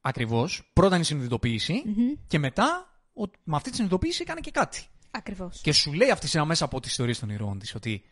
Ακριβώς. 0.00 0.70
Πρώτα 0.72 0.94
είναι 0.94 1.04
η 1.04 1.06
συνειδητοποίηση 1.06 1.82
Μμμ. 1.86 2.12
και 2.26 2.38
μετά 2.38 2.88
ο, 3.14 3.22
με 3.44 3.56
αυτή 3.56 3.68
τη 3.70 3.74
συνειδητοποίηση 3.76 4.22
έκανε 4.22 4.40
και 4.40 4.50
κάτι. 4.50 4.86
Ακριβώς. 5.10 5.60
Και 5.60 5.72
σου 5.72 5.92
λέει 5.92 6.10
αυτή 6.10 6.26
η 6.26 6.28
σειρά 6.28 6.44
μέσα 6.44 6.64
από 6.64 6.80
τις 6.80 6.90
ιστορίες 6.90 7.18
των 7.18 7.28
ηρώων 7.28 7.58
της 7.58 7.74
ότι 7.74 8.04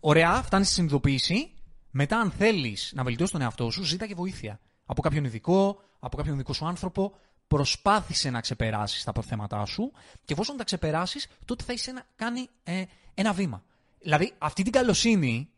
ωραία, 0.00 0.42
φτάνεις 0.42 0.66
στη 0.66 0.74
συνειδητοποίηση, 0.74 1.54
μετά 1.90 2.18
αν 2.18 2.30
θέλεις 2.30 2.92
να 2.94 3.02
βελτιώσεις 3.04 3.32
τον 3.32 3.40
εαυτό 3.42 3.70
σου, 3.70 3.82
ζήτα 3.82 4.06
και 4.06 4.14
βοήθεια. 4.14 4.60
Από 4.90 5.02
κάποιον 5.02 5.24
ειδικό, 5.24 5.80
από 5.98 6.16
κάποιον 6.16 6.36
δικό 6.36 6.52
σου 6.52 6.66
άνθρωπο, 6.66 7.14
προσπάθησε 7.46 8.30
να 8.30 8.40
ξεπεράσεις 8.40 9.04
τα 9.04 9.12
προθέματά 9.12 9.64
σου 9.64 9.92
και 10.24 10.32
εφόσον 10.32 10.56
τα 10.56 10.64
ξεπεράσεις, 10.64 11.28
τότε 11.44 11.64
θα 11.64 11.72
είσαι 11.72 11.92
να 11.92 12.02
κάνει 12.16 12.48
ε, 12.62 12.84
ένα 13.14 13.32
βήμα. 13.32 13.62
Δηλαδή, 13.98 14.34
αυτή 14.38 14.62
την 14.62 14.72
καλοσύνη 14.72 15.50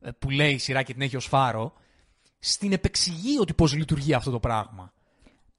ε, 0.00 0.10
που 0.10 0.30
λέει 0.30 0.52
η 0.52 0.58
σειρά 0.58 0.82
και 0.82 0.92
την 0.92 1.02
έχει 1.02 1.16
ως 1.16 1.26
φάρο, 1.26 1.72
στην 2.38 2.72
επεξηγεί 2.72 3.38
ότι 3.40 3.54
πώς 3.54 3.74
λειτουργεί 3.74 4.14
αυτό 4.14 4.30
το 4.30 4.40
πράγμα. 4.40 4.92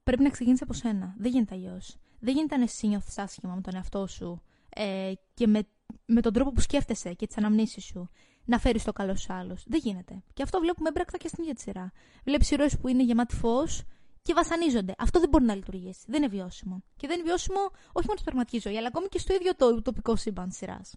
Πρέπει 0.03 0.23
να 0.23 0.29
ξεκινήσει 0.29 0.63
από 0.63 0.73
σένα. 0.73 1.15
Δεν 1.17 1.31
γίνεται 1.31 1.55
αλλιώς. 1.55 1.97
Δεν 2.19 2.33
γίνεται 2.35 2.55
αν 2.55 2.61
εσύ 2.61 2.87
νιώθεις 2.87 3.17
άσχημα 3.17 3.55
με 3.55 3.61
τον 3.61 3.75
εαυτό 3.75 4.07
σου 4.07 4.41
ε, 4.69 5.11
και 5.33 5.47
με, 5.47 5.67
με 6.05 6.21
τον 6.21 6.33
τρόπο 6.33 6.51
που 6.51 6.61
σκέφτεσαι 6.61 7.13
και 7.13 7.27
τις 7.27 7.37
αναμνήσεις 7.37 7.83
σου 7.83 8.09
να 8.45 8.59
φέρεις 8.59 8.83
το 8.83 8.93
καλό 8.93 9.15
στους 9.15 9.29
άλλους. 9.29 9.63
Δεν 9.67 9.79
γίνεται. 9.83 10.23
Και 10.33 10.43
αυτό 10.43 10.59
βλέπουμε 10.59 10.89
έμπρακτα 10.89 11.17
και 11.17 11.27
στην 11.27 11.43
ίδια 11.43 11.55
τη 11.55 11.61
σειρά. 11.61 11.91
Βλέπεις 12.23 12.51
ηρωέ 12.51 12.69
που 12.81 12.87
είναι 12.87 13.03
γεμάτοι 13.03 13.35
φως 13.35 13.83
και 14.21 14.33
βασανίζονται. 14.33 14.95
Αυτό 14.97 15.19
δεν 15.19 15.29
μπορεί 15.29 15.43
να 15.43 15.55
λειτουργήσει. 15.55 16.05
Δεν 16.07 16.23
είναι 16.23 16.31
βιώσιμο. 16.31 16.83
Και 16.97 17.07
δεν 17.07 17.19
είναι 17.19 17.27
βιώσιμο 17.27 17.59
όχι 17.71 18.05
μόνο 18.07 18.19
στην 18.19 18.23
πραγματική 18.23 18.59
ζωή, 18.59 18.77
αλλά 18.77 18.87
ακόμη 18.87 19.07
και 19.07 19.19
στο 19.19 19.33
ίδιο 19.33 19.55
το 19.55 19.81
τοπικό 19.81 20.15
σύμπαν 20.15 20.49
της 20.49 20.57
σειράς. 20.57 20.95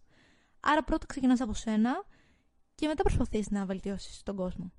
Άρα 0.61 0.85
πρώτα 0.85 1.07
ξεκινάς 1.07 1.40
από 1.40 1.54
σένα 1.54 2.04
και 2.74 2.87
μετά 2.87 3.02
προσπαθείς 3.02 3.50
να 3.50 3.64
βελτιώσεις 3.64 4.22
τον 4.22 4.37
κόσμο. 4.37 4.72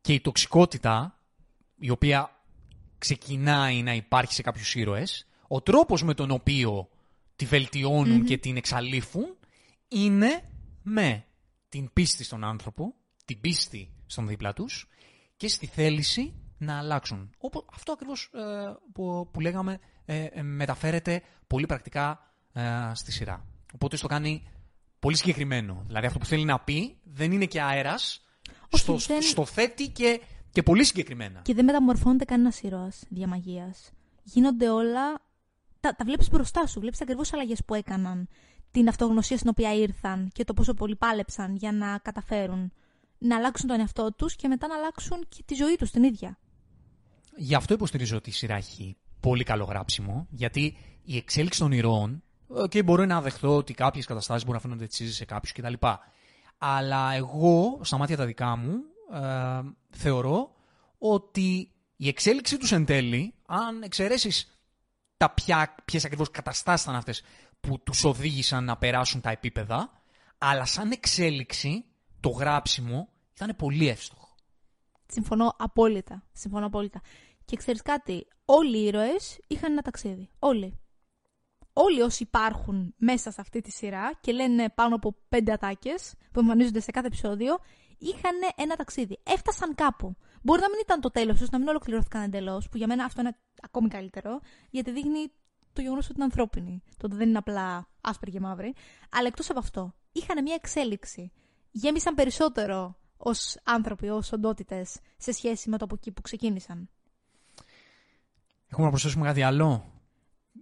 Και 0.00 0.12
η 0.12 0.20
τοξικότητα, 0.20 1.18
η 1.76 1.90
οποία 1.90 2.44
ξεκινάει 2.98 3.82
να 3.82 3.94
υπάρχει 3.94 4.32
σε 4.32 4.42
κάποιους 4.42 4.74
ήρωες, 4.74 5.26
ο 5.48 5.60
τρόπος 5.60 6.02
με 6.02 6.14
τον 6.14 6.30
οποίο 6.30 6.88
τη 7.36 7.44
βελτιωνουν 7.44 8.24
και 8.24 8.38
την 8.38 8.56
εξαλείφουν 8.56 9.36
είναι 9.88 10.42
με 10.82 11.24
την 11.72 11.90
πίστη 11.92 12.24
στον 12.24 12.44
άνθρωπο, 12.44 12.94
την 13.24 13.40
πίστη 13.40 13.92
στον 14.06 14.28
δίπλα 14.28 14.52
τους 14.52 14.88
και 15.36 15.48
στη 15.48 15.66
θέληση 15.66 16.34
να 16.58 16.78
αλλάξουν. 16.78 17.30
Όπως 17.38 17.64
αυτό 17.72 17.92
ακριβώς 17.92 18.30
ε, 18.34 18.40
που, 18.92 19.28
που 19.32 19.40
λέγαμε 19.40 19.78
ε, 20.04 20.24
ε, 20.24 20.42
μεταφέρεται 20.42 21.22
πολύ 21.46 21.66
πρακτικά 21.66 22.34
ε, 22.52 22.62
στη 22.94 23.12
σειρά. 23.12 23.46
Οπότε 23.74 23.96
στο 23.96 24.06
κάνει 24.06 24.48
πολύ 24.98 25.16
συγκεκριμένο. 25.16 25.82
Δηλαδή 25.86 26.06
αυτό 26.06 26.18
που 26.18 26.24
θέλει 26.24 26.44
να 26.44 26.60
πει 26.60 26.98
δεν 27.04 27.32
είναι 27.32 27.46
και 27.46 27.62
αέρας, 27.62 28.24
Όχι, 28.70 28.82
στο, 28.82 28.96
δεν- 28.96 29.22
στο 29.22 29.44
θέτει 29.44 29.88
και, 29.88 30.20
και 30.52 30.62
πολύ 30.62 30.84
συγκεκριμένα. 30.84 31.40
Και 31.42 31.54
δεν 31.54 31.64
μεταμορφώνεται 31.64 32.24
κανένας 32.24 32.60
ήρωας 32.62 33.04
διαμαγείας. 33.08 33.90
Γίνονται 34.22 34.68
όλα. 34.68 35.20
Τα, 35.80 35.94
τα 35.94 36.04
βλέπεις 36.04 36.30
μπροστά 36.30 36.66
σου. 36.66 36.80
Βλέπεις 36.80 37.00
ακριβώς 37.00 37.32
αλλαγές 37.32 37.64
που 37.64 37.74
έκαναν. 37.74 38.28
Την 38.72 38.88
αυτογνωσία 38.88 39.36
στην 39.36 39.48
οποία 39.48 39.74
ήρθαν 39.74 40.30
και 40.32 40.44
το 40.44 40.54
πόσο 40.54 40.74
πολύ 40.74 40.96
πάλεψαν 40.96 41.56
για 41.56 41.72
να 41.72 41.98
καταφέρουν 41.98 42.72
να 43.18 43.36
αλλάξουν 43.36 43.68
τον 43.68 43.80
εαυτό 43.80 44.12
τους 44.12 44.36
και 44.36 44.48
μετά 44.48 44.66
να 44.66 44.74
αλλάξουν 44.74 45.26
και 45.28 45.42
τη 45.44 45.54
ζωή 45.54 45.76
τους 45.76 45.90
την 45.90 46.02
ίδια. 46.02 46.38
Γι' 47.36 47.54
αυτό 47.54 47.74
υποστηρίζω 47.74 48.16
ότι 48.16 48.30
η 48.30 48.32
σειρά 48.32 48.54
έχει 48.54 48.96
πολύ 49.20 49.44
καλό 49.44 49.64
γράψιμο, 49.64 50.26
γιατί 50.30 50.76
η 51.02 51.16
εξέλιξη 51.16 51.58
των 51.58 51.72
ηρώων, 51.72 52.22
και 52.68 52.82
μπορεί 52.82 53.06
να 53.06 53.20
δεχθώ 53.20 53.56
ότι 53.56 53.74
κάποιες 53.74 54.06
καταστάσεις 54.06 54.42
μπορεί 54.42 54.56
να 54.56 54.62
φαίνονται 54.62 54.86
τσίζες 54.86 55.14
σε 55.14 55.24
κάποιους 55.24 55.52
κτλ. 55.52 55.86
Αλλά 56.58 57.12
εγώ, 57.12 57.80
στα 57.82 57.96
μάτια 57.98 58.16
τα 58.16 58.26
δικά 58.26 58.56
μου, 58.56 58.72
ε, 59.12 59.60
θεωρώ 59.90 60.54
ότι 60.98 61.72
Η 62.04 62.08
εξέλιξή 62.08 62.56
τους 62.56 62.72
εν 62.72 62.84
τέλει, 62.84 63.34
αν 63.46 63.82
εξαιρέσεις 63.82 64.58
τα 65.16 65.30
ποια, 65.30 65.74
ποιες 65.84 66.04
ακριβώς 66.04 66.30
καταστάσεις 66.30 66.84
ήταν 66.84 66.96
αυτές 66.96 67.22
που 67.62 67.82
τους 67.82 68.04
οδήγησαν 68.04 68.64
να 68.64 68.76
περάσουν 68.76 69.20
τα 69.20 69.30
επίπεδα, 69.30 70.02
αλλά 70.38 70.64
σαν 70.64 70.90
εξέλιξη 70.90 71.84
το 72.20 72.28
γράψιμο 72.28 73.08
ήταν 73.34 73.56
πολύ 73.56 73.88
εύστοχο. 73.88 74.28
Συμφωνώ 75.06 75.54
απόλυτα. 75.58 76.22
Συμφωνώ 76.32 76.66
απόλυτα. 76.66 77.00
Και 77.44 77.56
ξέρεις 77.56 77.82
κάτι, 77.82 78.26
όλοι 78.44 78.78
οι 78.78 78.84
ήρωες 78.84 79.38
είχαν 79.46 79.72
ένα 79.72 79.82
ταξίδι. 79.82 80.28
Όλοι. 80.38 80.80
Όλοι 81.72 82.00
όσοι 82.00 82.22
υπάρχουν 82.22 82.94
μέσα 82.96 83.30
σε 83.30 83.40
αυτή 83.40 83.60
τη 83.60 83.70
σειρά 83.70 84.18
και 84.20 84.32
λένε 84.32 84.70
πάνω 84.70 84.94
από 84.94 85.14
πέντε 85.28 85.52
ατάκες 85.52 86.14
που 86.32 86.40
εμφανίζονται 86.40 86.80
σε 86.80 86.90
κάθε 86.90 87.06
επεισόδιο, 87.06 87.58
είχαν 87.98 88.36
ένα 88.56 88.76
ταξίδι. 88.76 89.18
Έφτασαν 89.22 89.74
κάπου. 89.74 90.16
Μπορεί 90.42 90.60
να 90.60 90.68
μην 90.68 90.78
ήταν 90.82 91.00
το 91.00 91.10
τέλος 91.10 91.38
τους, 91.38 91.50
να 91.50 91.58
μην 91.58 91.68
ολοκληρώθηκαν 91.68 92.22
εντελώς, 92.22 92.68
που 92.68 92.76
για 92.76 92.86
μένα 92.86 93.04
αυτό 93.04 93.20
είναι 93.20 93.36
ακόμη 93.62 93.88
καλύτερο, 93.88 94.40
γιατί 94.70 94.90
δείχνει 94.90 95.32
το 95.72 95.80
γεγονός 95.80 96.04
ότι 96.04 96.14
είναι 96.14 96.24
ανθρώπινοι. 96.24 96.82
Το 96.96 97.06
ότι 97.06 97.16
δεν 97.16 97.28
είναι 97.28 97.38
απλά 97.38 97.88
άσπροι 98.00 98.30
και 98.30 98.40
μαύροι. 98.40 98.74
Αλλά 99.10 99.26
εκτός 99.26 99.50
από 99.50 99.58
αυτό, 99.58 99.94
είχαν 100.12 100.42
μια 100.42 100.54
εξέλιξη. 100.54 101.32
Γέμισαν 101.70 102.14
περισσότερο 102.14 102.96
ως 103.16 103.56
άνθρωποι, 103.62 104.08
ως 104.08 104.32
οντότητες, 104.32 104.98
σε 105.16 105.32
σχέση 105.32 105.68
με 105.68 105.78
το 105.78 105.84
από 105.84 105.94
εκεί 105.94 106.10
που 106.10 106.22
ξεκίνησαν. 106.22 106.88
Έχουμε 108.68 108.84
να 108.84 108.90
προσθέσουμε 108.90 109.26
κάτι 109.26 109.42
άλλο; 109.42 109.84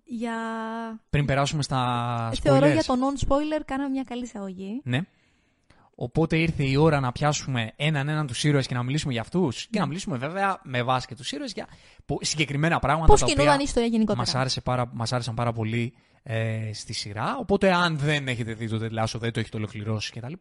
Για... 0.05 0.35
πριν 1.11 1.27
περάσουμε 1.27 1.63
στα 1.63 2.31
spoilers. 2.31 2.39
Θεωρώ 2.41 2.67
για 2.67 2.83
το 2.83 2.95
non-spoiler 2.95 3.61
κάναμε 3.65 3.89
μια 3.89 4.03
καλή 4.03 4.23
εισαγωγή. 4.23 4.81
Ναι. 4.85 5.01
Οπότε 6.03 6.37
ήρθε 6.39 6.63
η 6.65 6.77
ώρα 6.77 7.01
να 7.01 7.13
πιάσουμε 7.13 7.73
έναν 7.77 8.09
έναν 8.09 8.27
τους 8.27 8.45
ήρωες 8.45 8.67
και 8.67 8.75
να 8.75 8.83
μιλήσουμε 8.83 9.13
για 9.13 9.21
αυτούς. 9.21 9.67
Και 9.67 9.79
να 9.79 9.87
μιλήσουμε 9.87 10.17
βέβαια 10.17 10.61
με 10.63 10.83
βάση 10.83 11.07
και 11.07 11.15
τους 11.15 11.33
ήρωες 11.33 11.53
για 11.53 11.67
πο- 12.07 12.19
συγκεκριμένα 12.21 12.79
πράγματα. 12.79 13.07
Πώς 13.07 13.21
τα 13.21 13.25
οποία 13.25 13.37
κινούνταν 13.37 13.61
η 13.61 13.65
ιστορία 13.67 13.89
γενικότερα. 13.89 14.25
μας, 14.25 14.35
άρεσε 14.35 14.61
πάρα, 14.61 14.91
μας 14.93 15.13
άρεσαν 15.13 15.35
πάρα 15.35 15.53
πολύ 15.53 15.95
ε, 16.23 16.71
στη 16.75 16.93
σειρά. 16.93 17.37
Οπότε, 17.41 17.73
αν 17.73 17.99
δεν 17.99 18.29
έχετε 18.29 18.53
δει 18.53 18.69
το 18.69 18.79
Ted 18.83 19.03
Lasso, 19.03 19.19
δεν 19.19 19.33
το 19.33 19.41
έχετε 19.41 19.57
ολοκληρώσει 19.57 20.13
κτλ., 20.13 20.33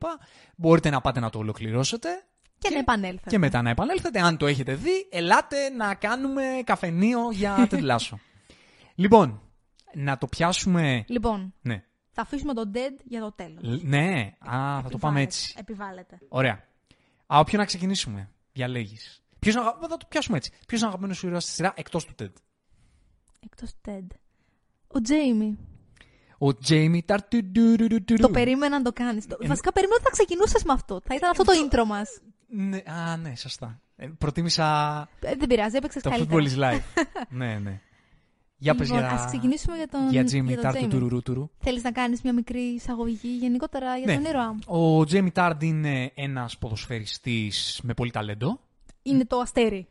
μπορείτε 0.55 0.89
να 0.89 1.01
πάτε 1.01 1.19
να 1.19 1.29
το 1.29 1.37
ολοκληρώσετε. 1.39 2.09
Και, 2.57 2.69
να 2.69 2.79
επανέλθετε. 2.79 3.29
Και 3.29 3.37
μετά 3.37 3.61
να 3.61 3.69
επανέλθετε. 3.69 4.19
Αν 4.19 4.37
το 4.37 4.47
έχετε 4.47 4.73
δει, 4.75 5.07
ελάτε 5.11 5.69
να 5.69 5.93
κάνουμε 5.95 6.43
καφενείο 6.63 7.19
για 7.31 7.55
Ted 7.71 7.83
Lasso. 7.89 8.17
λοιπόν, 8.95 9.41
να 9.93 10.17
το 10.17 10.27
πιάσουμε. 10.27 11.03
Λοιπόν, 11.07 11.53
Ναι. 11.61 11.83
Θα 12.11 12.21
αφήσουμε 12.21 12.53
τον 12.53 12.71
Dead 12.73 13.01
για 13.03 13.21
το 13.21 13.31
τέλος. 13.31 13.61
Λ- 13.63 13.83
Ναι, 13.83 14.33
α, 14.39 14.81
θα 14.81 14.87
το 14.89 14.97
πάμε 14.97 15.21
έτσι. 15.21 15.53
Επιβάλλεται. 15.57 16.19
Ωραία. 16.29 16.67
Από 17.25 17.43
ποιο 17.43 17.57
να 17.57 17.65
ξεκινήσουμε, 17.65 18.29
διαλέγεις. 18.51 19.23
Ποιος 19.39 19.55
να... 19.55 19.63
Θα 19.63 19.97
το 19.97 20.05
πιάσουμε 20.09 20.37
έτσι. 20.37 20.51
Ποιος 20.67 20.79
είναι 20.79 20.87
αγαπημένος 20.87 21.17
σου 21.17 21.27
ήρωας 21.27 21.43
στη 21.43 21.51
σειρά 21.51 21.73
εκτός 21.75 22.05
του 22.05 22.13
Ted. 22.21 22.31
Εκτός 23.43 23.71
Ted. 23.87 24.05
Ο 24.87 25.01
Τζέιμι. 25.01 25.57
Ο 26.37 26.55
Τζέιμι 26.57 27.03
Ταρτουντουρουρουρου. 27.03 28.03
Το 28.03 28.29
περίμενα 28.29 28.77
να 28.77 28.83
το 28.83 28.93
κάνεις. 28.93 29.25
Βασικά 29.45 29.71
περίμενα 29.73 29.95
ότι 29.99 30.03
θα 30.05 30.11
ξεκινούσες 30.11 30.63
με 30.63 30.73
αυτό. 30.73 31.01
Θα 31.05 31.15
ήταν 31.15 31.29
αυτό 31.29 31.43
το 31.43 31.51
intro 31.71 31.85
μας. 31.85 32.21
Ναι, 32.47 32.77
α, 32.85 33.17
ναι, 33.17 33.35
σωστά. 33.35 33.81
Ε, 33.95 34.07
προτίμησα 34.17 35.07
δεν 35.19 35.37
πειράζει, 35.47 35.75
έπαιξες 35.75 36.01
το 36.01 36.09
καλύτερα. 36.09 36.41
football 36.41 36.47
is 36.49 36.59
life. 36.73 37.03
ναι, 37.29 37.59
ναι. 37.59 37.81
Για 38.61 38.75
πες 38.75 38.87
Λοιπόν, 38.89 39.03
για... 39.03 39.11
ας 39.13 39.25
ξεκινήσουμε 39.25 39.75
για 39.75 39.87
τον- 39.87 40.09
Για 40.09 40.21
για 40.21 40.41
Jamie 40.41 40.55
τον 40.61 40.69
Tart 40.71 40.75
του 40.79 40.85
Jamie. 40.85 40.89
τουρουρούτουρου. 40.89 41.49
Θέλεις 41.57 41.83
να 41.83 41.91
κάνεις 41.91 42.21
μια 42.21 42.33
μικρή 42.33 42.59
εισαγωγή 42.61 43.37
γενικότερα 43.39 43.97
για 43.97 44.05
Ναι. 44.05 44.13
τον 44.21 44.25
ήρωα 44.31 44.53
μου; 44.53 44.59
Ο 44.99 45.05
Τζέιμι 45.05 45.31
Τάρντ 45.31 45.63
είναι 45.63 46.11
ένας 46.15 46.57
ποδοσφαιριστής 46.57 47.79
με 47.83 47.93
πολύ 47.93 48.11
ταλέντο. 48.11 48.59
Είναι 49.03 49.25
το 49.25 49.37
αστέρι 49.37 49.87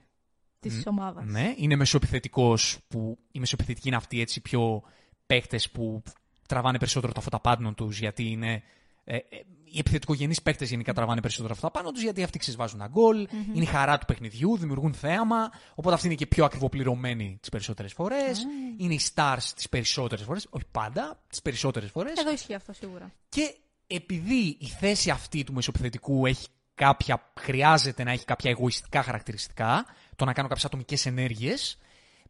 της 0.61 0.83
ομάδας. 0.87 1.25
Ναι, 1.27 1.55
είναι 1.57 1.77
μεσοεπιθετικός 1.77 2.79
που 2.89 3.19
οι 3.33 3.39
μεσοεπιθετικοί 3.39 3.89
είναι 3.89 3.97
αυτοί 3.97 4.21
έτσι 4.21 4.41
πιο 4.41 4.83
παίχτες 5.27 5.71
που 5.71 6.03
τραβάνε 6.49 6.79
περισσότερο 6.79 7.13
τα 7.13 7.21
φώτα 7.21 7.41
πάνω 7.41 7.73
τους 7.75 7.99
γιατί 7.99 8.31
είναι 8.31 8.63
ε, 9.05 9.17
ε, 9.17 9.21
οι 9.71 9.79
επιθετικογενείς 9.79 10.43
παίκτες 10.43 10.69
γενικά 10.69 10.93
τραβάνε 10.93 11.21
περισσότερο 11.21 11.53
αυτά 11.55 11.71
πάνω 11.71 11.91
τους, 11.91 12.03
γιατί 12.03 12.23
αυτοί 12.23 12.39
ξεσβάζουν 12.39 12.79
τα 12.79 12.87
γκολ, 12.87 13.29
είναι 13.55 13.63
η 13.63 13.67
χαρά 13.67 13.99
του 13.99 14.07
παιχνιδιού, 14.07 14.57
δημιουργούν 14.57 14.95
θέαμα. 14.95 15.51
Οπότε 15.75 15.95
αυτοί 15.95 16.07
είναι 16.07 16.17
και 16.17 16.27
πιο 16.27 16.45
ακριβοπληρωμένοι 16.45 17.39
τις 17.41 17.49
περισσότερες 17.49 17.93
φορές. 17.93 18.47
Είναι 18.77 18.95
οι 18.95 19.01
stars 19.15 19.43
τις 19.55 19.69
περισσότερες 19.69 20.25
φορές, 20.25 20.47
όχι 20.51 20.65
πάντα, 20.71 21.23
τις 21.29 21.43
περισσότερες 21.43 21.91
φορές. 21.91 22.13
Εδώ 22.19 22.33
ισχύει 22.33 22.55
αυτό 22.55 22.73
σίγουρα. 22.73 23.13
Και 23.29 23.57
επειδή 23.87 24.57
η 24.61 24.67
θέση 24.81 25.11
αυτή 25.11 25.45
του 25.45 25.53
μεσοπιθετικού 25.53 26.27
έχει 26.27 26.47
κάποια, 26.75 27.33
χρειάζεται 27.41 28.05
να 28.05 28.11
έχει 28.13 28.25
κάποια 28.25 28.51
εγωιστικά 28.51 29.03
χαρακτηριστικά, 29.03 29.87
το 30.17 30.25
να 30.25 30.33
κάνω 30.33 30.49
κάποιες 30.49 30.67
ατομικές 30.67 31.07
ενέργειες, 31.07 31.79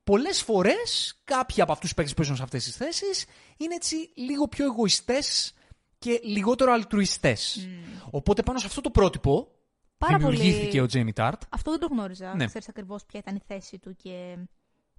πολλές 0.05 0.43
φορές 0.43 1.20
κάποιοι 1.24 1.62
από 1.62 1.72
αυτούς 1.72 1.89
που 1.89 1.95
παίζουν 1.95 2.14
παίζουν 2.14 2.36
σε 2.36 2.43
αυτές 2.43 2.64
τις 2.64 2.76
θέσεις 2.76 3.24
είναι 3.57 3.74
έτσι 3.74 3.97
λίγο 4.14 4.49
πιο 4.49 4.64
εγωιστές 4.64 5.53
και 5.99 6.20
λιγότερο 6.24 6.72
αλτρουιστές. 6.72 7.68
Οπότε 8.11 8.42
πάνω 8.42 8.59
σε 8.59 8.66
αυτό 8.66 8.80
το 8.80 8.90
πρότυπο 8.90 9.49
Πάρα 9.99 10.16
δημιουργήθηκε 10.16 10.66
πολύ- 10.66 10.80
ο 10.80 10.86
Τζέιμι 10.86 11.12
Τάρτ. 11.12 11.42
Αυτό 11.51 11.70
δεν 11.70 11.80
το 11.80 11.86
γνώριζα. 11.86 12.34
Ναι. 12.34 12.46
Ξέρεις 12.46 12.68
ακριβώς 12.68 13.05
ποια 13.07 13.20
ήταν 13.20 13.36
η 13.36 13.42
θέση 13.46 13.78
του 13.78 13.94
και, 13.96 14.36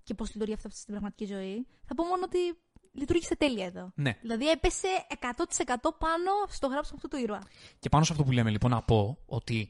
και 0.04 0.14
πώς 0.14 0.34
λειτουργεί 0.34 0.54
αυτό 0.54 0.70
στην 0.70 0.86
πραγματική 0.88 1.26
ζωή. 1.26 1.68
Θα 1.86 1.96
πω 1.96 2.04
μόνο 2.04 2.24
ότι 2.26 2.38
λειτουργήσε 2.92 3.36
τέλεια 3.36 3.66
εδώ. 3.66 3.92
Ναι. 3.96 4.18
Δηλαδή 4.22 4.50
έπεσε 4.50 4.88
100% 5.22 5.76
πάνω 6.00 6.32
στο 6.50 6.68
γράψιμο 6.68 6.96
αυτού 7.04 7.08
του 7.08 7.18
ήρωα. 7.24 7.42
Και 7.80 7.90
πάνω 7.90 8.04
σε 8.04 8.12
αυτό 8.12 8.24
που 8.24 8.32
λέμε 8.32 8.50
λοιπόν 8.50 8.72
να 8.72 8.82
πω 8.82 9.18
ότι 9.26 9.70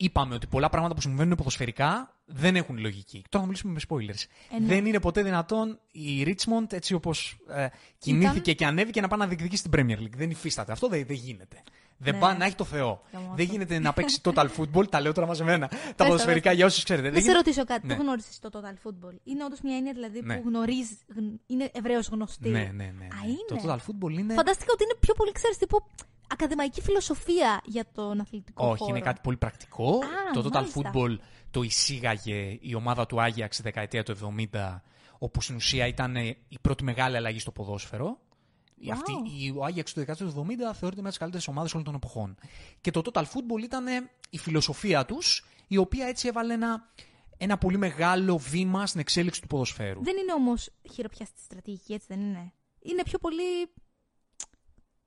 είπαμε 0.00 0.34
ότι 0.34 0.46
πολλά 0.46 0.68
πράγματα 0.68 0.94
που 0.94 1.00
συμβαίνουν 1.00 1.36
ποδοσφαιρικά 1.36 2.16
δεν 2.24 2.56
έχουν 2.56 2.78
λογική. 2.78 3.22
Τώρα 3.28 3.44
θα 3.44 3.50
μιλήσουμε 3.50 3.72
με 3.72 3.80
spoilers. 3.88 4.24
Ε, 4.56 4.58
ναι. 4.60 4.66
Δεν 4.66 4.86
είναι 4.86 5.00
ποτέ 5.00 5.22
δυνατόν 5.22 5.78
η 5.92 6.22
Richmond 6.26 6.72
έτσι 6.72 6.94
όπως 6.94 7.38
ε, 7.48 7.66
κινήθηκε 7.98 8.52
και 8.52 8.66
ανέβηκε 8.66 9.00
να 9.00 9.08
πάει 9.08 9.18
να 9.18 9.26
διεκδικήσει 9.26 9.62
την 9.68 9.72
Premier 9.74 9.98
League. 10.02 10.16
Δεν 10.16 10.30
υφίσταται. 10.30 10.72
Αυτό 10.72 10.88
δεν, 10.88 11.04
δεν 11.06 11.16
γίνεται. 11.16 11.62
Δεν 12.00 12.14
Ναι. 12.14 12.20
πάει 12.20 12.36
να 12.36 12.44
έχει 12.44 12.54
το 12.54 12.64
Θεό. 12.64 13.02
Γαμώτο. 13.12 13.34
Δεν 13.34 13.46
γίνεται 13.46 13.78
να 13.78 13.92
παίξει 13.92 14.20
total 14.24 14.46
football. 14.56 14.88
τα 14.90 15.00
λέω 15.00 15.12
τώρα 15.12 15.26
μαζεμένα. 15.26 15.68
τα 15.68 15.76
το, 15.96 16.04
ποδοσφαιρικά 16.04 16.52
για 16.52 16.66
όσους 16.66 16.84
ξέρετε. 16.84 17.06
Να 17.06 17.12
Δεν 17.12 17.22
σε 17.22 17.28
γίνεται- 17.30 17.46
ρωτήσω 17.46 17.64
κάτι. 17.66 17.86
Ναι. 17.86 17.94
Πού 17.94 18.02
γνώρισες 18.02 18.38
το 18.38 18.48
total 18.52 18.88
football; 18.88 19.14
Είναι 19.24 19.44
όντως 19.44 19.60
μια 19.60 19.76
έννοια 19.76 19.92
δηλαδή 19.92 20.20
Ναι. 20.22 20.36
που 20.36 20.48
γνωρίζει. 20.48 20.98
γν- 21.14 21.40
Είναι 21.46 21.70
ευρέως 21.74 22.08
γνωστή. 22.08 22.48
Ναι, 22.48 22.58
ναι, 22.58 22.66
ναι. 22.72 22.92
ναι. 22.98 23.04
Α, 23.04 23.18
είναι. 23.24 23.44
Το 23.48 23.56
total 23.64 23.76
football 23.76 24.12
είναι. 24.18 24.34
Φαντάστηκα 24.34 24.70
ότι 24.72 24.82
είναι 24.84 24.94
πιο 25.00 25.14
πολύ, 25.14 25.32
ξέρεις, 25.32 25.56
τύπου 25.58 25.82
ακαδημαϊκή 26.28 26.80
φιλοσοφία 26.80 27.60
για 27.64 27.84
τον 27.94 28.20
αθλητικό 28.20 28.66
Όχι, 28.66 28.78
χώρο. 28.78 28.90
είναι 28.94 29.04
κάτι 29.04 29.20
πολύ 29.22 29.36
πρακτικό. 29.36 29.94
Α, 29.96 30.32
το 30.32 30.40
total 30.40 30.52
μάλιστα. 30.52 30.90
football 30.94 31.16
το 31.50 31.62
εισήγαγε 31.62 32.58
η 32.60 32.74
ομάδα 32.74 33.06
του 33.06 33.20
Άγιαξ 33.20 33.56
τη 33.56 33.62
δεκαετία 33.62 34.02
του 34.02 34.16
70, 34.52 34.80
όπου 35.18 35.40
στην 35.40 35.56
ουσία 35.56 35.86
ήταν 35.86 36.16
ε, 36.16 36.36
η 36.48 36.58
πρώτη 36.60 36.84
μεγάλη 36.84 37.16
αλλαγή 37.16 37.38
στο 37.38 37.50
ποδόσφαιρο. 37.50 38.18
Η 38.80 38.90
Αυτή, 38.90 39.12
η, 39.12 39.54
ο 39.56 39.64
Άγιαξ 39.64 39.92
του 39.92 39.98
δεκαετία 40.00 40.26
του 40.26 40.32
70 40.32 40.34
θεωρείται 40.46 40.78
μια 40.80 41.00
από 41.00 41.08
τις 41.08 41.18
καλύτερες 41.18 41.48
ομάδες 41.48 41.72
όλων 41.72 41.84
των 41.84 41.94
εποχών. 41.94 42.36
Και 42.80 42.90
το 42.90 43.02
total 43.04 43.22
football 43.22 43.62
ήταν 43.62 43.86
ε, 43.86 44.10
η 44.30 44.38
φιλοσοφία 44.38 45.04
τους, 45.04 45.44
η 45.66 45.76
οποία 45.76 46.06
έτσι 46.06 46.28
έβαλε 46.28 46.54
ένα, 46.54 46.88
ένα 47.36 47.58
πολύ 47.58 47.76
μεγάλο 47.76 48.38
βήμα 48.38 48.86
στην 48.86 49.00
εξέλιξη 49.00 49.40
του 49.40 49.46
ποδοσφαίρου. 49.46 50.02
Δεν 50.02 50.16
είναι 50.16 50.32
όμως 50.32 50.70
χειροπιαστή 50.92 51.40
στρατηγική, 51.40 51.92
έτσι 51.92 52.06
δεν 52.10 52.20
είναι; 52.20 52.52
Είναι 52.82 53.02
πιο 53.02 53.18
πολύ 53.18 53.42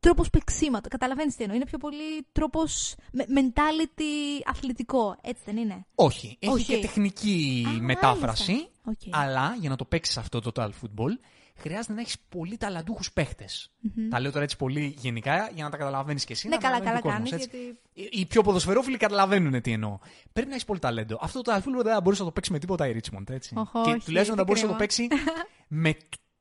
τρόπος 0.02 0.30
παίξήματο. 0.30 0.90
Καταλαβαίνεις 0.90 1.36
τι 1.36 1.44
εννοώ. 1.44 1.56
Είναι 1.56 1.66
πιο 1.66 1.78
πολύ 1.78 2.28
τρόπος 2.32 2.96
mentality 3.18 4.42
αθλητικό, 4.46 5.16
έτσι 5.22 5.42
δεν 5.46 5.58
είναι; 5.58 5.86
Όχι, 5.96 6.38
έχει 6.40 6.54
Όχι. 6.54 6.66
και 6.66 6.80
τεχνική 6.82 7.66
Α, 7.68 7.82
μετάφραση. 7.82 8.52
μάλιστα. 8.52 8.70
Οκ. 8.86 8.98
Αλλά 9.10 9.56
για 9.60 9.70
να 9.70 9.76
το 9.76 9.86
παίξεις 9.86 10.18
αυτό 10.18 10.40
το 10.42 10.52
total 10.56 10.68
football, 10.70 11.12
χρειάζεται 11.56 11.94
να 11.94 12.02
έχεις 12.02 12.16
πολύ 12.30 12.58
ταλαντούχους 12.58 13.12
παίχτες. 13.14 13.72
Τα 14.10 14.20
λέω 14.20 14.32
τώρα 14.32 14.44
έτσι 14.44 14.58
πολύ 14.58 14.96
γενικά 14.98 15.50
για 15.54 15.64
να 15.64 15.70
τα 15.70 15.78
καταλαβαίνεις 15.78 16.26
και 16.26 16.34
εσύ. 16.34 16.48
Ναι, 16.48 16.56
να 16.56 16.62
καλά, 16.62 16.74
καταλαβαίνει 16.80 17.02
καλά 17.02 17.16
ο 17.16 17.20
κόσμος, 17.20 17.30
κάνεις, 17.40 17.46
έτσι. 17.46 17.58
γιατί- 17.94 18.16
Οι- 18.16 18.22
Οι 18.22 18.26
πιο 18.26 18.42
ποδοσφαιρόφιλοι 18.42 18.98
καταλαβαίνουν 18.98 19.62
τι 19.62 19.72
εννοώ. 19.72 19.98
Πρέπει 20.34 20.48
να 20.48 20.54
έχεις 20.54 20.66
πολύ 20.66 20.80
ταλέντο. 20.80 21.18
Αυτό 21.22 21.42
το 21.42 21.52
total 21.52 21.58
football 21.58 21.84
δεν 21.84 21.94
θα 21.94 22.02
μπορούσε 22.02 22.22
να 22.22 22.28
το 22.28 22.34
παίξεις 22.34 22.54
με 22.54 22.60
τίποτα 22.60 22.88
η 22.88 22.96
Richmond. 23.02 23.30
Έτσι. 23.30 23.54
Όχι, 23.58 23.72
και 23.72 23.78
όχι, 23.90 24.00
τουλάχιστον 24.06 24.24
τι 24.24 24.36
δεν 24.36 24.46
μπορούσε 24.46 24.66
να 24.66 24.72
το 24.72 24.78
κρίμα. 24.78 24.78
παίξει 24.78 25.08
με 25.84 25.98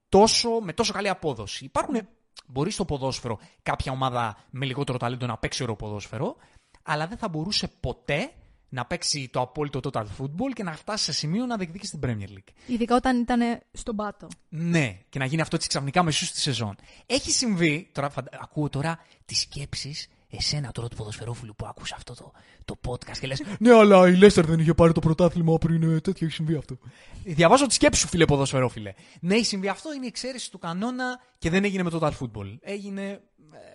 τόσο, 0.08 0.50
με 0.60 0.72
τόσο 0.72 0.92
καλή 0.92 1.08
απόδοση. 1.08 1.64
Υπάρχουν, 1.64 2.08
μπορεί 2.46 2.70
στο 2.70 2.84
ποδόσφαιρο 2.84 3.38
κάποια 3.62 3.92
ομάδα 3.92 4.36
με 4.50 4.66
λιγότερο 4.66 4.98
ταλέντο 4.98 5.26
να 5.26 5.36
παίξει 5.36 5.62
ωραίο 5.62 5.76
ποδόσφαιρο, 5.76 6.36
αλλά 6.82 7.06
δεν 7.06 7.18
θα 7.18 7.28
μπορούσε 7.28 7.68
ποτέ 7.80 8.32
να 8.68 8.84
παίξει 8.86 9.28
το 9.32 9.40
απόλυτο 9.40 9.80
total 9.82 10.04
football 10.18 10.52
και 10.54 10.62
να 10.62 10.72
φτάσει 10.72 11.04
σε 11.04 11.12
σημείο 11.12 11.46
να 11.46 11.56
διεκδικήσει 11.56 11.98
την 11.98 12.00
Premier 12.02 12.28
League. 12.28 12.52
Ειδικά 12.66 12.94
όταν 12.94 13.20
ήταν 13.20 13.60
στον 13.72 13.96
πάτο. 13.96 14.28
Ναι, 14.48 14.98
και 15.08 15.18
να 15.18 15.24
γίνει 15.24 15.40
αυτό 15.40 15.56
έτσι 15.56 15.68
ξαφνικά 15.68 16.02
μεσούς 16.02 16.28
στη 16.28 16.40
σεζόν. 16.40 16.76
Έχει 17.06 17.30
συμβεί, 17.30 17.88
τώρα 17.92 18.10
φαντα... 18.10 18.30
ακούω 18.40 18.68
τώρα 18.68 18.98
τις 19.24 19.40
σκέψεις 19.40 20.08
εσένα 20.30 20.70
τώρα 20.72 20.88
του 20.88 20.96
ποδοσφαιρόφιλου 20.96 21.54
που 21.54 21.66
άκουσα 21.66 21.94
αυτό 21.96 22.14
το, 22.14 22.32
το 22.64 22.78
podcast 22.88 23.18
και 23.20 23.26
λες: 23.26 23.42
Ναι, 23.58 23.72
αλλά 23.72 24.08
η 24.08 24.16
Λέστερ 24.16 24.46
δεν 24.46 24.58
είχε 24.58 24.74
πάρει 24.74 24.92
το 24.92 25.00
πρωτάθλημα 25.00 25.58
πριν, 25.58 25.82
ε, 25.82 26.00
τέτοιο 26.00 26.26
έχει 26.26 26.34
συμβεί 26.34 26.54
αυτό. 26.54 26.78
Διαβάζω 27.24 27.66
τι 27.66 27.74
σκέψει 27.74 28.00
σου, 28.00 28.08
φίλε 28.08 28.24
ποδοσφαιρόφιλε. 28.24 28.92
Ναι, 29.20 29.34
έχει 29.34 29.44
συμβεί 29.44 29.68
αυτό, 29.68 29.92
είναι 29.92 30.04
η 30.04 30.08
εξαίρεση 30.08 30.50
του 30.50 30.58
κανόνα 30.58 31.20
και 31.38 31.50
δεν 31.50 31.64
έγινε 31.64 31.82
με 31.82 31.90
το 31.90 31.98
total 32.02 32.12
football. 32.20 32.56
Έγινε, 32.60 33.02
ε, 33.10 33.20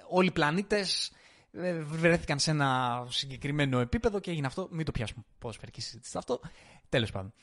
όλοι 0.09 0.27
οι 0.27 0.31
πλανήτες 0.31 1.11
βρέθηκαν 1.85 2.39
σε 2.39 2.51
ένα 2.51 3.03
συγκεκριμένο 3.09 3.79
επίπεδο 3.79 4.19
και 4.19 4.31
έγινε 4.31 4.47
αυτό. 4.47 4.67
Μην 4.71 4.85
το 4.85 4.91
πιάσουμε 4.91 5.23
ποδοσφαιρική 5.39 5.81
συζήτηση 5.81 6.17
αυτό. 6.17 6.39
Τέλος 6.89 7.11
πάντων. 7.11 7.33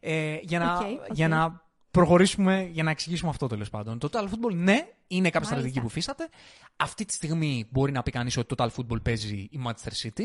Ε, 0.00 0.38
για, 0.42 0.58
να, 0.58 0.76
Οκ, 0.76 0.80
οκ. 0.80 1.06
για 1.12 1.28
να 1.28 1.62
προχωρήσουμε, 1.90 2.68
για 2.72 2.82
να 2.82 2.90
εξηγήσουμε 2.90 3.30
αυτό 3.30 3.46
τέλος 3.46 3.70
πάντων. 3.70 3.98
Το 3.98 4.08
Total 4.12 4.24
Football, 4.24 4.54
ναι, 4.54 4.86
είναι 5.16 5.30
κάποια 5.30 5.48
στρατηγική 5.48 5.80
που 5.80 5.88
φυσάτε. 5.88 6.28
Αυτή 6.76 7.04
τη 7.04 7.12
στιγμή 7.12 7.66
μπορεί 7.70 7.92
να 7.92 8.02
πει 8.02 8.10
κανείς 8.10 8.36
ότι 8.36 8.54
το 8.54 8.64
Total 8.64 8.68
Football 8.76 9.02
παίζει 9.02 9.36
η 9.36 9.60
Manchester 9.66 10.06
City, 10.06 10.22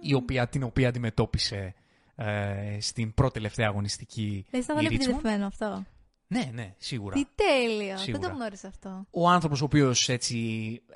η 0.00 0.14
οποία, 0.14 0.48
την 0.48 0.62
οποία 0.62 0.88
αντιμετώπισε 0.88 1.74
ε, 2.14 2.76
στην 2.80 3.14
πρώτη 3.14 3.32
τελευταία 3.32 3.66
αγωνιστική 3.68 4.46
Δεν 4.50 4.62
θα 4.62 4.74
η 4.74 4.76
ήταν 4.80 4.92
Richmond. 4.92 4.94
επιτυχημένο 4.94 5.46
αυτό; 5.46 5.84
Ναι, 6.26 6.50
ναι, 6.52 6.74
σίγουρα. 6.78 7.14
Τι 7.14 7.24
τέλειο. 7.34 7.96
Σίγουρα. 7.96 8.18
Δεν 8.18 8.30
το 8.30 8.36
γνώρισα 8.36 8.68
αυτό. 8.68 9.06
Ο 9.10 9.28
άνθρωπος 9.28 9.60
ο 9.60 9.64
οποίος 9.64 10.08
έτσι 10.08 10.36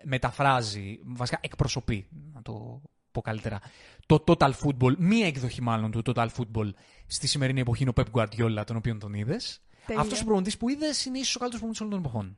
μεταφράζει, 0.03 0.99
βασικά 1.05 1.39
εκπροσωπεί, 1.43 2.09
να 2.33 2.43
το 2.43 2.83
πω 3.13 3.21
καλύτερα, 3.21 3.61
το 4.07 4.25
Total 4.27 4.51
Football, 4.63 4.97
μία 4.99 5.27
εκδοχή 5.27 5.63
μάλλον 5.63 5.91
του 5.91 6.03
Total 6.05 6.29
Football 6.37 6.71
στη 7.07 7.27
σημερινή 7.27 7.61
εποχή 7.61 7.83
είναι 7.83 7.93
ο 7.97 8.03
Pep 8.03 8.21
Guardiola, 8.21 8.63
τον 8.67 8.77
οποίον 8.77 8.99
τον 8.99 9.15
είδες. 9.15 9.61
Τέλειο. 9.87 10.03
Αυτός 10.03 10.21
ο 10.21 10.25
προπονητής 10.25 10.57
που 10.57 10.69
είδες 10.69 11.05
είναι 11.05 11.19
ίσως 11.19 11.37
ο 11.37 11.39
καλύτερος 11.39 11.65
προπονητής 11.65 11.81
όλων 11.81 11.91
των 11.91 12.01
εποχών. 12.01 12.37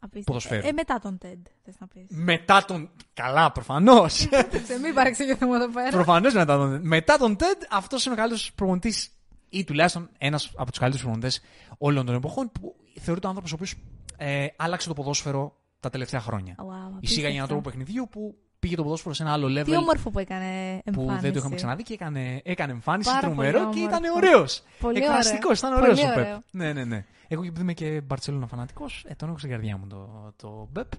Απίστευτο. 0.00 0.32
ποδοσφαίρου. 0.32 0.66
Ε, 0.68 0.72
μετά 0.72 0.98
τον 0.98 1.18
TED, 1.22 1.38
θες 1.64 1.74
να 1.78 1.86
πεις. 1.86 2.04
Μετά 2.08 2.64
τον. 2.64 2.90
Καλά, 3.14 3.52
προφανώς. 3.52 4.18
Κοίταξε, 4.18 4.78
μην 4.82 4.94
παρεξηγηθούμε 4.94 5.56
εδώ 5.56 5.68
πέρα. 5.68 5.90
προφανώς 5.90 6.34
μετά 6.34 6.56
τον. 6.56 6.80
Μετά 6.86 7.16
τον 7.18 7.36
TED, 7.40 7.62
αυτός 7.70 8.04
είναι 8.04 8.14
ο 8.14 8.16
καλύτερος 8.16 8.52
προπονητής 8.54 9.10
ή 9.48 9.64
τουλάχιστον 9.64 10.08
ένας 10.18 10.50
από 10.56 10.70
τους 10.70 10.78
καλύτερους 10.78 11.04
προπονητές 11.06 11.40
όλων 11.78 12.06
των 12.06 12.14
εποχών 12.14 12.52
που 12.52 12.74
θεωρείται 13.00 13.26
ο 13.26 13.28
άνθρωπος 13.28 13.52
ο 13.52 13.54
οποίος 13.54 13.74
ε, 14.16 14.46
άλλαξε 14.56 14.88
το 14.88 14.94
ποδόσφαιρο 14.94 15.56
τα 15.80 15.90
τελευταία 15.90 16.20
χρόνια. 16.20 16.54
Wow, 16.58 16.60
απίστευτο. 16.62 16.98
Εισήγαγε 17.00 17.34
έναν 17.36 17.48
τρόπο 17.48 17.62
παιχνιδιού 17.62 18.08
που 18.10 18.34
πήγε 18.58 18.76
το 18.76 18.82
ποδόσφαιρο 18.82 19.14
σε 19.14 19.22
ένα 19.22 19.32
άλλο 19.32 19.46
level 19.60 19.64
Τι 19.64 19.76
όμορφο 19.76 20.10
που 20.10 20.18
έκανε 20.18 20.80
που 20.84 20.90
εμφάνιση. 21.00 21.20
δεν 21.20 21.32
το 21.32 21.38
είχαμε 21.38 21.54
ξαναδεί 21.54 21.82
και 21.82 21.92
έκανε, 21.94 22.40
έκανε 22.44 22.72
εμφάνιση 22.72 23.08
Πάρα 23.10 23.20
τρομερό 23.20 23.60
πολύ 23.60 23.74
και 23.74 23.80
ήταν 23.80 24.04
όμορφο. 24.04 24.16
ωραίος. 24.32 24.62
Πολύ 24.80 24.98
Εκφραστικό, 24.98 25.48
ωραίο. 25.48 25.52
ήταν 25.56 25.72
ωραίος 25.72 26.00
Πολύ 26.00 26.10
ο 26.10 26.14
Πεπ. 26.14 26.24
ωραίο. 26.24 26.42
Ναι, 26.50 26.72
ναι, 26.72 26.84
ναι. 26.84 27.04
Εγώ 27.28 27.42
επειδή 27.44 27.60
είμαι 27.60 27.72
και 27.74 28.00
Μπαρσελόνα 28.00 28.46
φανατικός, 28.46 29.04
ε, 29.08 29.14
τον 29.14 29.28
έχω 29.28 29.38
στην 29.38 29.50
καρδιά 29.50 29.76
μου 29.76 29.86
το, 29.86 30.32
το 30.36 30.68
Πεπ. 30.72 30.92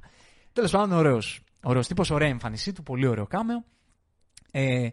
Τέλος 0.53 0.71
πάντων, 0.71 0.97
ωραίος. 0.97 1.41
Ωραίος 1.63 1.87
τύπος, 1.87 2.09
ωραία 2.09 2.27
εμφάνισή 2.27 2.73
του, 2.73 2.83
πολύ 2.83 3.07
ωραίο 3.07 3.27
κάμεο. 3.27 3.63
Ε, 4.51 4.87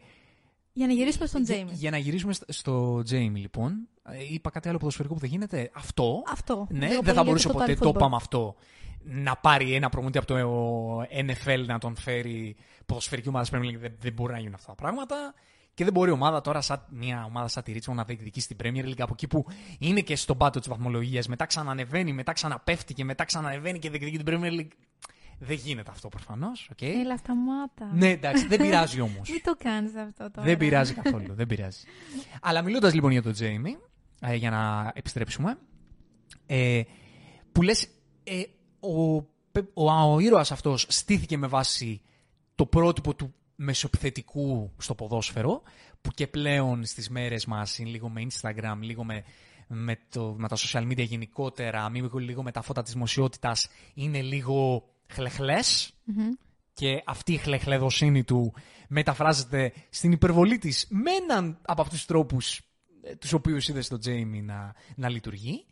Για 0.72 0.86
να 0.86 0.92
γυρίσουμε 0.92 1.26
στον 1.26 1.42
για- 1.42 1.54
Τζέιμι. 1.54 1.70
Για 1.72 1.90
να 1.90 1.96
γυρίσουμε 1.96 2.32
στο- 2.32 2.44
στο 2.52 3.02
Τζέιμι, 3.02 3.40
λοιπόν. 3.40 3.88
Ε, 4.02 4.32
Είπα 4.32 4.50
κάτι 4.50 4.68
άλλο 4.68 4.78
ποδοσφαιρικό 4.78 5.14
που 5.14 5.20
δεν 5.20 5.30
γίνεται. 5.30 5.70
Αυτό. 5.74 6.22
Αυτό. 6.32 6.66
Ναι, 6.70 6.86
Λίγο 6.88 7.00
δεν 7.02 7.04
θα 7.04 7.12
πολύ 7.14 7.26
μπορούσε 7.26 7.48
για 7.48 7.58
ποτέ 7.58 7.72
total 7.72 7.78
το 7.78 7.88
football. 7.88 7.98
πάμε 7.98 8.16
αυτό 8.16 8.56
να 9.08 9.36
πάρει 9.36 9.74
ένα 9.74 9.88
προμονητή 9.88 10.18
από 10.18 10.26
το 10.26 10.36
NFL 11.26 11.64
να 11.66 11.78
τον 11.78 11.96
φέρει 11.96 12.56
ποδοσφαιρική 12.86 13.28
ομάδα 13.28 13.46
Premier 13.52 13.64
League. 13.74 13.78
Δεν, 13.78 13.96
δεν 14.00 14.12
μπορεί 14.12 14.32
να 14.32 14.38
γίνουν 14.38 14.54
αυτά 14.54 14.66
τα 14.68 14.74
πράγματα. 14.74 15.34
Και 15.76 15.84
δεν 15.84 15.92
μπορεί 15.92 16.10
η 16.10 16.12
ομάδα 16.12 16.40
τώρα, 16.40 16.60
σαν 16.60 16.82
μια 16.90 17.24
ομάδα 17.24 17.48
σαν 17.48 17.62
τη 17.62 17.72
Ρίτσμον, 17.72 17.96
να 17.96 18.04
διεκδικήσει 18.04 18.44
στην 18.44 18.56
Premier 18.62 18.84
League 18.84 19.00
από 19.00 19.12
εκεί 19.12 19.26
που 19.26 19.46
είναι 19.78 20.00
και 20.00 20.16
στον 20.16 20.36
πάτο 20.36 20.58
της 20.58 20.68
βαθμολογίας. 20.68 21.28
Μετά 21.28 21.46
ξανανεβαίνει, 21.46 22.12
μετά 22.12 22.32
ξαναπέφτει 22.32 22.94
και 22.94 23.04
μετά 23.04 23.24
ξανανεβαίνει 23.24 23.78
και 23.78 23.90
διεκδικεί 23.90 24.18
την 24.18 24.26
Premier 24.28 24.60
League. 24.60 24.70
Δεν 25.38 25.56
γίνεται 25.56 25.90
αυτό 25.90 26.08
προφανώς. 26.08 26.70
Okay? 26.72 26.84
Έλα, 26.86 27.16
σταμάτα. 27.16 27.90
Ναι, 27.94 28.10
εντάξει, 28.10 28.46
δεν 28.46 28.60
πειράζει 28.60 29.00
όμως. 29.00 29.30
Μην 29.32 29.42
το 29.42 29.56
κάνεις 29.58 29.94
αυτό 29.94 30.30
τώρα. 30.30 30.46
Δεν 30.46 30.56
πειράζει 30.56 30.94
καθόλου. 30.94 31.34
δεν 31.34 31.46
πειράζει. 31.46 31.84
Αλλά 32.40 32.62
μιλώντας 32.62 32.94
λοιπόν 32.94 33.10
για 33.10 33.22
τον 33.22 33.32
Τζέιμι, 33.32 33.76
ε, 34.20 34.34
για 34.34 34.50
να 34.50 34.92
επιστρέψουμε, 34.94 35.58
ε, 36.46 36.82
που 37.52 37.62
λες, 37.62 37.88
ε, 38.24 38.42
ο, 38.80 39.22
Πε- 39.52 39.70
ο, 39.74 40.12
ο 40.12 40.18
ήρωας 40.18 40.52
αυτός 40.52 40.86
στήθηκε 40.88 41.36
με 41.36 41.46
βάση 41.46 42.00
το 42.54 42.66
πρότυπο 42.66 43.14
του 43.14 43.34
μεσοπιθετικού 43.56 44.72
στο 44.78 44.94
ποδόσφαιρο, 44.94 45.62
που 46.00 46.10
και 46.10 46.26
πλέον 46.26 46.84
στις 46.84 47.08
μέρες 47.10 47.46
μας 47.46 47.78
είναι 47.78 47.90
λίγο 47.90 48.08
με 48.08 48.26
Instagram, 48.30 48.76
λίγο 48.80 49.04
με, 49.04 49.24
με, 49.66 49.98
το, 50.08 50.34
με 50.38 50.48
τα 50.48 50.56
social 50.56 50.82
media 50.82 51.06
γενικότερα, 51.06 51.90
μη- 51.90 52.14
λίγο 52.14 52.42
με 52.42 52.52
τα 52.52 52.62
φώτα 52.62 52.82
της 52.82 52.92
δημοσιότητας, 52.92 53.68
είναι 53.94 54.22
λίγο 54.22 54.88
χλεχλές 55.08 55.92
Μμμ. 56.04 56.30
και 56.72 57.02
αυτή 57.06 57.32
η 57.32 57.36
χλεχλεδοσύνη 57.36 58.24
του 58.24 58.54
μεταφράζεται 58.88 59.72
στην 59.90 60.12
υπερβολή 60.12 60.58
της 60.58 60.86
με 60.90 61.10
έναν 61.10 61.58
από 61.62 61.80
αυτούς 61.80 61.96
τους 61.98 62.06
τρόπους 62.06 62.60
ε, 63.02 63.14
τους 63.16 63.32
οποίους 63.32 63.68
είδε 63.68 63.80
στο 63.80 63.98
Τζέιμι 63.98 64.42
να, 64.42 64.74
να 64.96 65.08
λειτουργεί. 65.08 65.66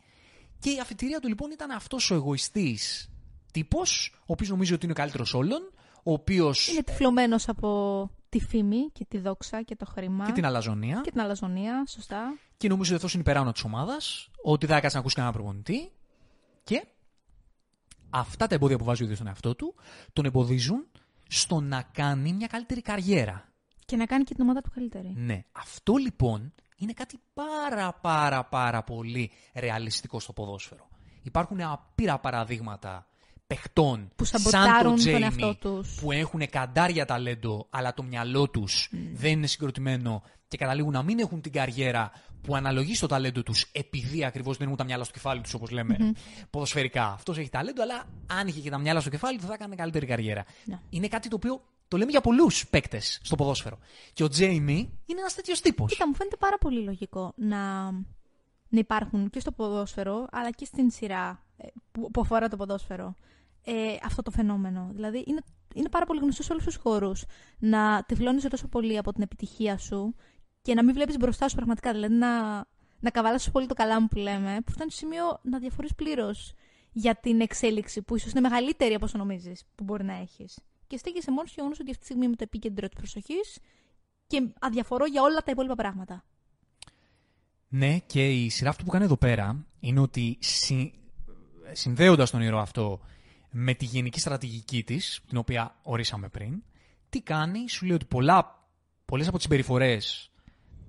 Και 0.59 0.69
η 0.69 0.79
αφιτηρία 0.79 1.19
του 1.19 1.27
λοιπόν 1.27 1.51
ήταν 1.51 1.71
αυτός 1.71 2.11
ο 2.11 2.15
εγωιστής 2.15 3.09
τύπος, 3.51 4.13
ο 4.19 4.23
οποίος 4.25 4.49
νομίζω 4.49 4.75
ότι 4.75 4.83
είναι 4.83 4.93
ο 4.93 4.95
καλύτερος 4.95 5.33
όλων, 5.33 5.73
ο 6.07 6.13
οποίος 6.13 6.67
Είναι 6.67 6.83
τυφλωμένος 6.83 7.49
από 7.49 8.09
τη 8.29 8.39
φήμη 8.39 8.89
και 8.93 9.05
τη 9.05 9.17
δόξα 9.17 9.61
και 9.61 9.75
το 9.75 9.85
χρήμα. 9.85 10.25
και 10.25 10.31
την 10.31 10.45
αλαζονία 10.45 11.01
και 11.03 11.11
την 11.11 11.21
αλαζονία, 11.21 11.83
σωστά. 11.87 12.37
και 12.57 12.67
νομίζω 12.67 12.87
ότι 12.87 12.95
αυτός 12.95 13.13
είναι 13.13 13.21
υπεράνω 13.21 13.51
της 13.51 13.63
ομάδας, 13.63 14.29
ότι 14.43 14.65
δεν 14.65 14.75
θα 14.75 14.81
κάτσει 14.81 14.95
να 14.95 15.01
ακούσει 15.01 15.15
κανένα 15.15 15.33
προπονητή 15.33 15.91
και 16.63 16.85
αυτά 18.09 18.47
τα 18.47 18.55
εμπόδια 18.55 18.77
που 18.77 18.83
βάζει 18.83 19.01
ο 19.01 19.03
ίδιος 19.03 19.17
στον 19.17 19.29
εαυτό 19.29 19.55
του 19.55 19.75
τον 20.13 20.25
εμποδίζουν 20.25 20.87
στο 21.27 21.59
να 21.59 21.81
κάνει 21.81 22.33
μια 22.33 22.47
καλύτερη 22.47 22.81
καριέρα. 22.81 23.49
Και 23.85 23.95
να 23.95 24.05
κάνει 24.05 24.23
και 24.23 24.33
την 24.33 24.43
ομάδα 24.43 24.61
του 24.61 24.71
καλύτερη. 24.73 25.13
Ναι. 25.15 25.43
Αυτό 25.51 25.95
λοιπόν 25.95 26.53
είναι 26.77 26.93
κάτι 26.93 27.19
πάρα 27.33 27.93
πάρα 27.93 28.43
πάρα 28.45 28.83
πολύ 28.83 29.31
ρεαλιστικό 29.53 30.19
στο 30.19 30.33
ποδόσφαιρο. 30.33 30.87
Υπάρχουν 31.21 31.61
απείρα 31.61 32.19
παραδείγματα 32.19 33.07
παιχτών 33.47 34.11
Που 34.15 34.25
σαν 34.25 34.39
σαμποτάρουν 34.39 34.81
το 34.81 34.87
τον 34.89 34.95
Τζέιμι 34.95 35.21
εαυτό 35.21 35.55
τους. 35.55 35.99
που 36.01 36.11
έχουν 36.11 36.49
καντάρια 36.49 37.05
ταλέντο 37.05 37.67
αλλά 37.69 37.93
το 37.93 38.03
μυαλό 38.03 38.49
τους 38.49 38.89
δεν 39.13 39.31
είναι 39.31 39.47
συγκροτημένο 39.47 40.23
και 40.47 40.57
καταλήγουν 40.57 40.91
να 40.91 41.03
μην 41.03 41.19
έχουν 41.19 41.41
την 41.41 41.51
καριέρα 41.51 42.11
που 42.41 42.55
αναλογεί 42.55 42.95
στο 42.95 43.07
ταλέντο 43.07 43.43
τους 43.43 43.69
επειδή 43.71 44.25
ακριβώς 44.25 44.57
δεν 44.57 44.65
έχουν 44.65 44.77
τα 44.77 44.83
μυαλά 44.83 45.03
στο 45.03 45.13
κεφάλι 45.13 45.41
τους 45.41 45.53
όπως 45.53 45.69
λέμε 45.69 46.13
ποδοσφαιρικά. 46.49 47.05
Αυτός 47.05 47.37
έχει 47.37 47.49
ταλέντο 47.49 47.81
αλλά 47.81 48.03
αν 48.39 48.47
είχε 48.47 48.59
και 48.59 48.69
τα 48.69 48.77
μυαλά 48.77 48.99
στο 48.99 49.09
κεφάλι 49.09 49.39
του 49.39 49.45
θα 49.45 49.53
έκανε 49.53 49.75
καλύτερη 49.75 50.05
καριέρα. 50.05 50.45
Ναι. 50.65 50.79
Είναι 50.89 51.07
κάτι 51.07 51.29
το 51.29 51.35
οποίο 51.35 51.61
το 51.87 51.97
λέμε 51.97 52.11
για 52.11 52.21
πολλούς 52.21 52.67
παίκτες 52.67 53.19
στο 53.23 53.35
ποδόσφαιρο. 53.35 53.77
Και 54.13 54.23
ο 54.23 54.27
Τζέιμι 54.27 54.99
είναι 55.05 55.19
ένας 55.19 55.33
τέτοιος 55.33 55.61
τύπος. 55.61 55.91
Κοίτα, 55.91 56.07
μου 56.07 56.15
φαίνεται 56.15 56.35
πάρα 56.35 56.57
πολύ 56.57 56.83
λογικό 56.83 57.33
να, 57.35 57.91
να 58.69 58.79
υπάρχουν 58.79 59.29
και 59.29 59.39
στο 59.39 59.51
ποδόσφαιρο, 59.51 60.27
αλλά 60.31 60.51
και 60.51 60.65
στην 60.65 60.91
σειρά 60.91 61.43
ε, 61.57 61.67
που, 61.91 62.11
που 62.11 62.21
αφορά 62.21 62.47
το 62.47 62.57
ποδόσφαιρο 62.57 63.15
ε, 63.65 63.95
αυτό 64.03 64.21
το 64.21 64.31
φαινόμενο. 64.31 64.89
Δηλαδή, 64.93 65.23
είναι, 65.27 65.41
είναι 65.73 65.89
πάρα 65.89 66.05
πολύ 66.05 66.19
γνωστό 66.19 66.43
σε 66.43 66.51
όλους 66.51 66.63
τους 66.63 66.75
χώρους 66.75 67.25
να 67.59 68.03
τυφλώνεσαι 68.03 68.47
τόσο 68.47 68.67
πολύ 68.67 68.97
από 68.97 69.13
την 69.13 69.21
επιτυχία 69.21 69.77
σου 69.77 70.15
και 70.61 70.73
να 70.73 70.83
μην 70.83 70.93
βλέπεις 70.93 71.17
μπροστά 71.17 71.49
σου 71.49 71.55
πραγματικά. 71.55 71.91
Δηλαδή, 71.91 72.13
να, 72.13 72.55
να 72.99 73.09
καβαλάς 73.11 73.51
πολύ 73.51 73.65
το 73.65 73.73
καλά 73.73 74.01
μου 74.01 74.07
που 74.07 74.17
λέμε, 74.17 74.57
που 74.65 74.71
φτάνει 74.71 74.91
στο 74.91 74.99
σημείο 74.99 75.39
να 75.41 75.59
διαφορείς 75.59 75.95
πλήρως 75.95 76.53
για 76.91 77.15
την 77.15 77.41
εξέλιξη 77.41 78.01
που 78.01 78.15
ίσως 78.15 78.31
είναι 78.31 78.39
μεγαλύτερη 78.39 78.93
από 78.93 79.05
όσο 79.05 79.17
νομίζεις 79.17 79.63
που 79.75 79.83
μπορεί 79.83 80.03
να 80.03 80.13
έχεις. 80.13 80.59
Και 80.87 80.97
στέκεσαι 80.97 81.31
μόνος 81.31 81.49
στο 81.49 81.61
γεγονό 81.61 81.75
ότι 81.79 81.89
αυτή 81.89 81.99
τη 81.99 82.05
στιγμή 82.05 82.25
είμαι 82.25 82.35
το 82.35 82.43
επίκεντρο 82.43 82.87
της 82.87 82.97
προσοχής 82.97 83.59
και 84.27 84.47
αδιαφορώ 84.59 85.05
για 85.05 85.21
όλα 85.21 85.41
τα 85.41 85.51
υπόλοιπα 85.51 85.75
πράγματα. 85.75 86.23
Ναι, 87.67 87.99
και 87.99 88.43
η 88.43 88.49
σειρά 88.49 88.69
αυτό 88.69 88.83
που 88.83 88.91
κάνει 88.91 89.03
εδώ 89.03 89.17
πέρα 89.17 89.65
είναι 89.79 89.99
ότι 89.99 90.37
συ... 90.41 90.91
συνδέοντας 91.71 92.31
τον 92.31 92.41
ήρωα 92.41 92.61
αυτό 92.61 92.99
με 93.57 93.73
τη 93.73 93.85
γενική 93.85 94.19
στρατηγική 94.19 94.83
της, 94.83 95.21
την 95.27 95.37
οποία 95.37 95.75
ορίσαμε 95.83 96.29
πριν, 96.29 96.63
τι 97.09 97.21
κάνει, 97.21 97.69
σου 97.69 97.85
λέει 97.85 97.95
ότι 97.95 98.05
πολλά, 98.05 98.67
πολλές 99.05 99.27
από 99.27 99.35
τις 99.35 99.43
συμπεριφορές 99.45 100.31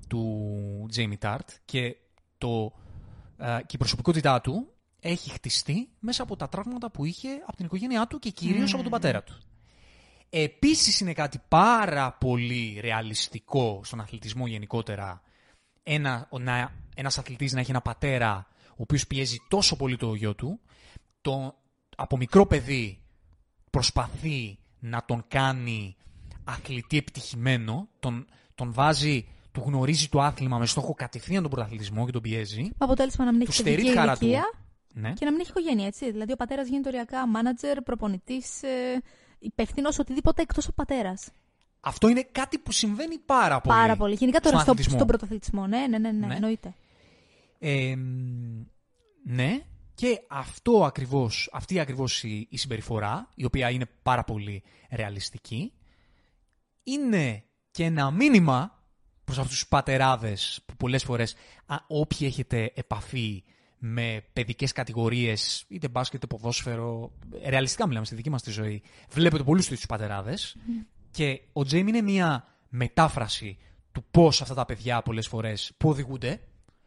του 0.09 0.49
Jamie 0.97 1.19
Tart 1.21 1.49
και, 1.65 1.97
το, 2.39 2.73
ε, 3.37 3.59
και 3.67 3.75
η 3.75 3.79
προσωπικότητά 3.79 4.41
του 4.41 4.73
έχει 5.01 5.31
χτιστεί 5.31 5.89
μέσα 5.99 6.23
από 6.23 6.37
τα 6.37 6.49
τραύματα 6.49 6.91
που 6.91 7.05
είχε 7.05 7.29
από 7.47 7.57
την 7.57 7.65
οικογένειά 7.65 8.07
του 8.07 8.19
και 8.19 8.31
κυρίως 8.31 8.73
από 8.75 8.83
τον 8.83 8.91
πατέρα 8.91 9.23
του. 9.23 9.41
Επίσης 10.31 11.01
είναι 11.01 11.13
κάτι 11.13 11.41
πάρα 11.49 12.13
πολύ 12.13 12.79
ρεαλιστικό 12.81 13.81
στον 13.85 14.01
αθλητισμό 14.01 14.47
γενικότερα 14.47 15.23
ένα, 15.83 16.27
ο- 16.31 16.39
να, 16.39 16.73
ένας 16.95 17.19
αθλητής 17.19 17.53
να 17.53 17.61
έχει 17.61 17.71
ένα 17.71 17.81
πατέρα 17.81 18.47
ο 18.71 18.83
οποίος 18.83 19.07
πιέζει 19.07 19.37
τόσο 19.49 19.77
πολύ 19.77 19.97
το 19.97 20.15
γιο 20.15 20.35
του, 20.35 20.61
το, 21.21 21.55
από 21.97 22.17
μικρό 22.17 22.47
παιδί 22.47 23.01
προσπαθεί 23.71 24.59
να 24.79 25.05
τον 25.05 25.25
κάνει 25.29 25.97
αθλητή 26.45 26.97
επιτυχημένο, 26.97 27.89
τον, 28.01 28.27
τον 28.55 28.73
βάζει, 28.73 29.29
του 29.53 29.63
γνωρίζει 29.67 30.09
το 30.09 30.21
άθλημα 30.21 30.59
με 30.59 30.67
στόχο 30.67 30.95
κατευθείαν 30.95 31.43
τον 31.43 31.51
πρωταθλητισμό 31.51 32.05
και 32.07 32.13
τον 32.13 32.23
πιέζει. 32.23 32.63
Με 32.63 32.71
αποτέλεσμα 32.79 33.25
να 33.25 33.31
μην 33.33 33.41
Του 33.41 33.47
έχει 33.51 33.59
στερεί 33.61 33.75
παιδική 33.77 33.91
τη 33.93 33.99
χαρά 33.99 34.17
του. 34.17 34.25
ηλικία 34.25 34.51
Ναι. 34.95 35.13
και 35.13 35.25
να 35.25 35.31
μην 35.31 35.41
έχει 35.41 35.51
οικογένεια, 35.51 35.87
έτσι. 35.87 36.11
Δηλαδή, 36.11 36.33
ο 36.33 36.37
πατέρας 36.37 36.69
γίνεται 36.69 36.89
οριακά 36.89 37.27
μάνατζερ, 37.27 37.83
προπονητής, 37.83 38.63
ε, 38.63 39.03
υπεύθυνο, 39.39 39.89
οτιδήποτε 40.01 40.43
εκτός 40.43 40.65
από 40.67 40.75
πατέρας. 40.75 41.29
Αυτό 41.81 42.09
είναι 42.09 42.29
κάτι 42.33 42.59
που 42.59 42.73
συμβαίνει 42.73 43.19
πάρα 43.19 43.61
πολύ. 43.61 43.77
Πάρα 43.79 43.97
πολύ. 43.97 44.15
Γενικά 44.15 44.41
τώρα 44.41 44.51
στον 44.55 44.61
στο, 44.63 44.71
αθλητισμό. 44.71 44.95
στον 44.99 45.07
πρωταθλητισμό. 45.07 45.67
Ναι, 45.67 45.87
ναι, 45.87 45.99
ναι, 45.99 46.11
ναι, 46.11 46.27
Ναι. 46.27 46.35
εννοείται. 46.35 46.75
Ε, 47.59 47.95
ναι, 49.25 49.61
και 49.97 50.23
αυτό 50.29 50.85
ακριβώς, 50.85 51.51
αυτή 51.53 51.81
ακριβώς 51.81 52.23
η, 52.23 52.47
η 52.51 52.57
συμπεριφορά, 52.57 53.31
η 53.35 53.45
οποία 53.45 53.71
είναι 53.71 53.87
πάρα 54.03 54.25
πολύ 54.25 54.63
ρεαλιστική, 54.91 55.73
είναι 56.83 57.45
και 57.71 57.85
ένα 57.85 58.11
μήνυμα 58.11 58.85
προς 59.25 59.39
αυτούς 59.39 59.53
τους 59.53 59.69
πατεράδες 59.69 60.63
που 60.67 60.77
πολλές 60.77 61.05
φορές 61.05 61.35
α, 61.67 61.77
όποιοι 61.87 62.27
έχετε 62.31 62.73
επαφή 62.75 63.45
με 63.79 64.25
παιδικές 64.33 64.73
κατηγορίες, 64.73 65.65
είτε 65.69 65.89
μπάσκετ, 65.89 66.23
είτε 66.23 66.37
ποδόσφαιρο, 66.37 67.13
ρεαλιστικά 67.45 67.87
μιλάμε 67.87 68.07
στη 68.07 68.15
δική 68.15 68.31
μας 68.31 68.43
τη 68.43 68.51
ζωή, 68.51 68.83
βλέπετε 69.11 69.43
πολλούς 69.43 69.67
τέτοιους 69.69 69.87
πατεράδες. 69.87 70.57
Και 71.11 71.41
ο 71.53 71.65
Τζέιμ 71.65 71.89
είναι 71.89 72.01
μια 72.01 72.57
μετάφραση 72.69 73.59
του 73.93 74.05
πώς 74.11 74.43
αυτά 74.43 74.55
τα 74.55 74.65
παιδιά 74.65 75.03
πολλές 75.03 75.27
φορές 75.27 75.73
που 75.77 75.89
οδηγούνται, 75.89 76.41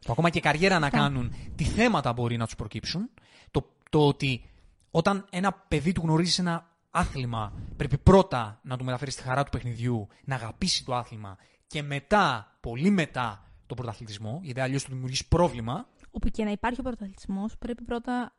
που 0.06 0.12
ακόμα 0.12 0.30
και 0.30 0.39
καριέρα 0.39 0.80
να 0.80 0.89
κάνουν, 0.89 1.34
τι 1.56 1.64
θέματα 1.64 2.14
μπορεί 2.14 2.38
να 2.38 2.45
τους 2.45 2.56
προκύψουν, 2.56 3.10
το, 3.52 3.70
το 3.89 4.08
ότι 4.08 4.50
όταν 4.91 5.26
ένα 5.30 5.54
παιδί 5.68 5.91
του 5.91 6.02
γνωρίζεις 6.02 6.39
ένα 6.39 6.68
άθλημα, 6.91 7.54
πρέπει 7.78 7.97
πρώτα 7.97 8.60
να 8.64 8.78
του 8.78 8.84
μεταφέρεις 8.84 9.14
στη 9.14 9.24
χαρά 9.24 9.43
του 9.43 9.52
παιχνιδιού, 9.52 10.08
να 10.24 10.36
αγαπήσει 10.36 10.86
το 10.86 10.95
άθλημα 10.95 11.38
και 11.68 11.84
μετά, 11.84 12.56
πολύ 12.60 12.89
μετά, 12.89 13.43
τον 13.66 13.78
πρωταθλητισμό, 13.78 14.39
γιατί 14.43 14.60
αλλιώς 14.60 14.84
του 14.84 14.91
δημιουργεί 14.91 15.22
πρόβλημα. 15.30 15.88
Όπου 16.12 16.30
και 16.30 16.43
να 16.43 16.52
υπάρχει 16.52 16.80
ο 16.80 16.84
πρωταθλητισμός, 16.84 17.58
πρέπει 17.58 17.84
πρώτα 17.84 18.34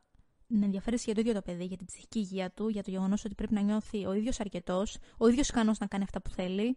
να 0.46 0.64
ενδιαφέρεσαι 0.64 1.04
για 1.04 1.14
το 1.14 1.20
ίδιο 1.20 1.32
το 1.32 1.42
παιδί, 1.42 1.64
για 1.64 1.76
την 1.76 1.86
ψυχική 1.86 2.18
υγεία 2.18 2.50
του, 2.50 2.68
για 2.68 2.82
το 2.82 2.90
γεγονός 2.90 3.24
ότι 3.24 3.34
πρέπει 3.34 3.54
να 3.54 3.60
νιώθει 3.60 4.06
ο 4.06 4.12
ίδιος 4.12 4.40
αρκετός, 4.40 4.98
ο 5.16 5.28
ίδιος 5.28 5.48
ικανός 5.48 5.78
να 5.78 5.86
κάνει 5.86 6.04
αυτά 6.04 6.20
που 6.20 6.30
θέλει 6.30 6.76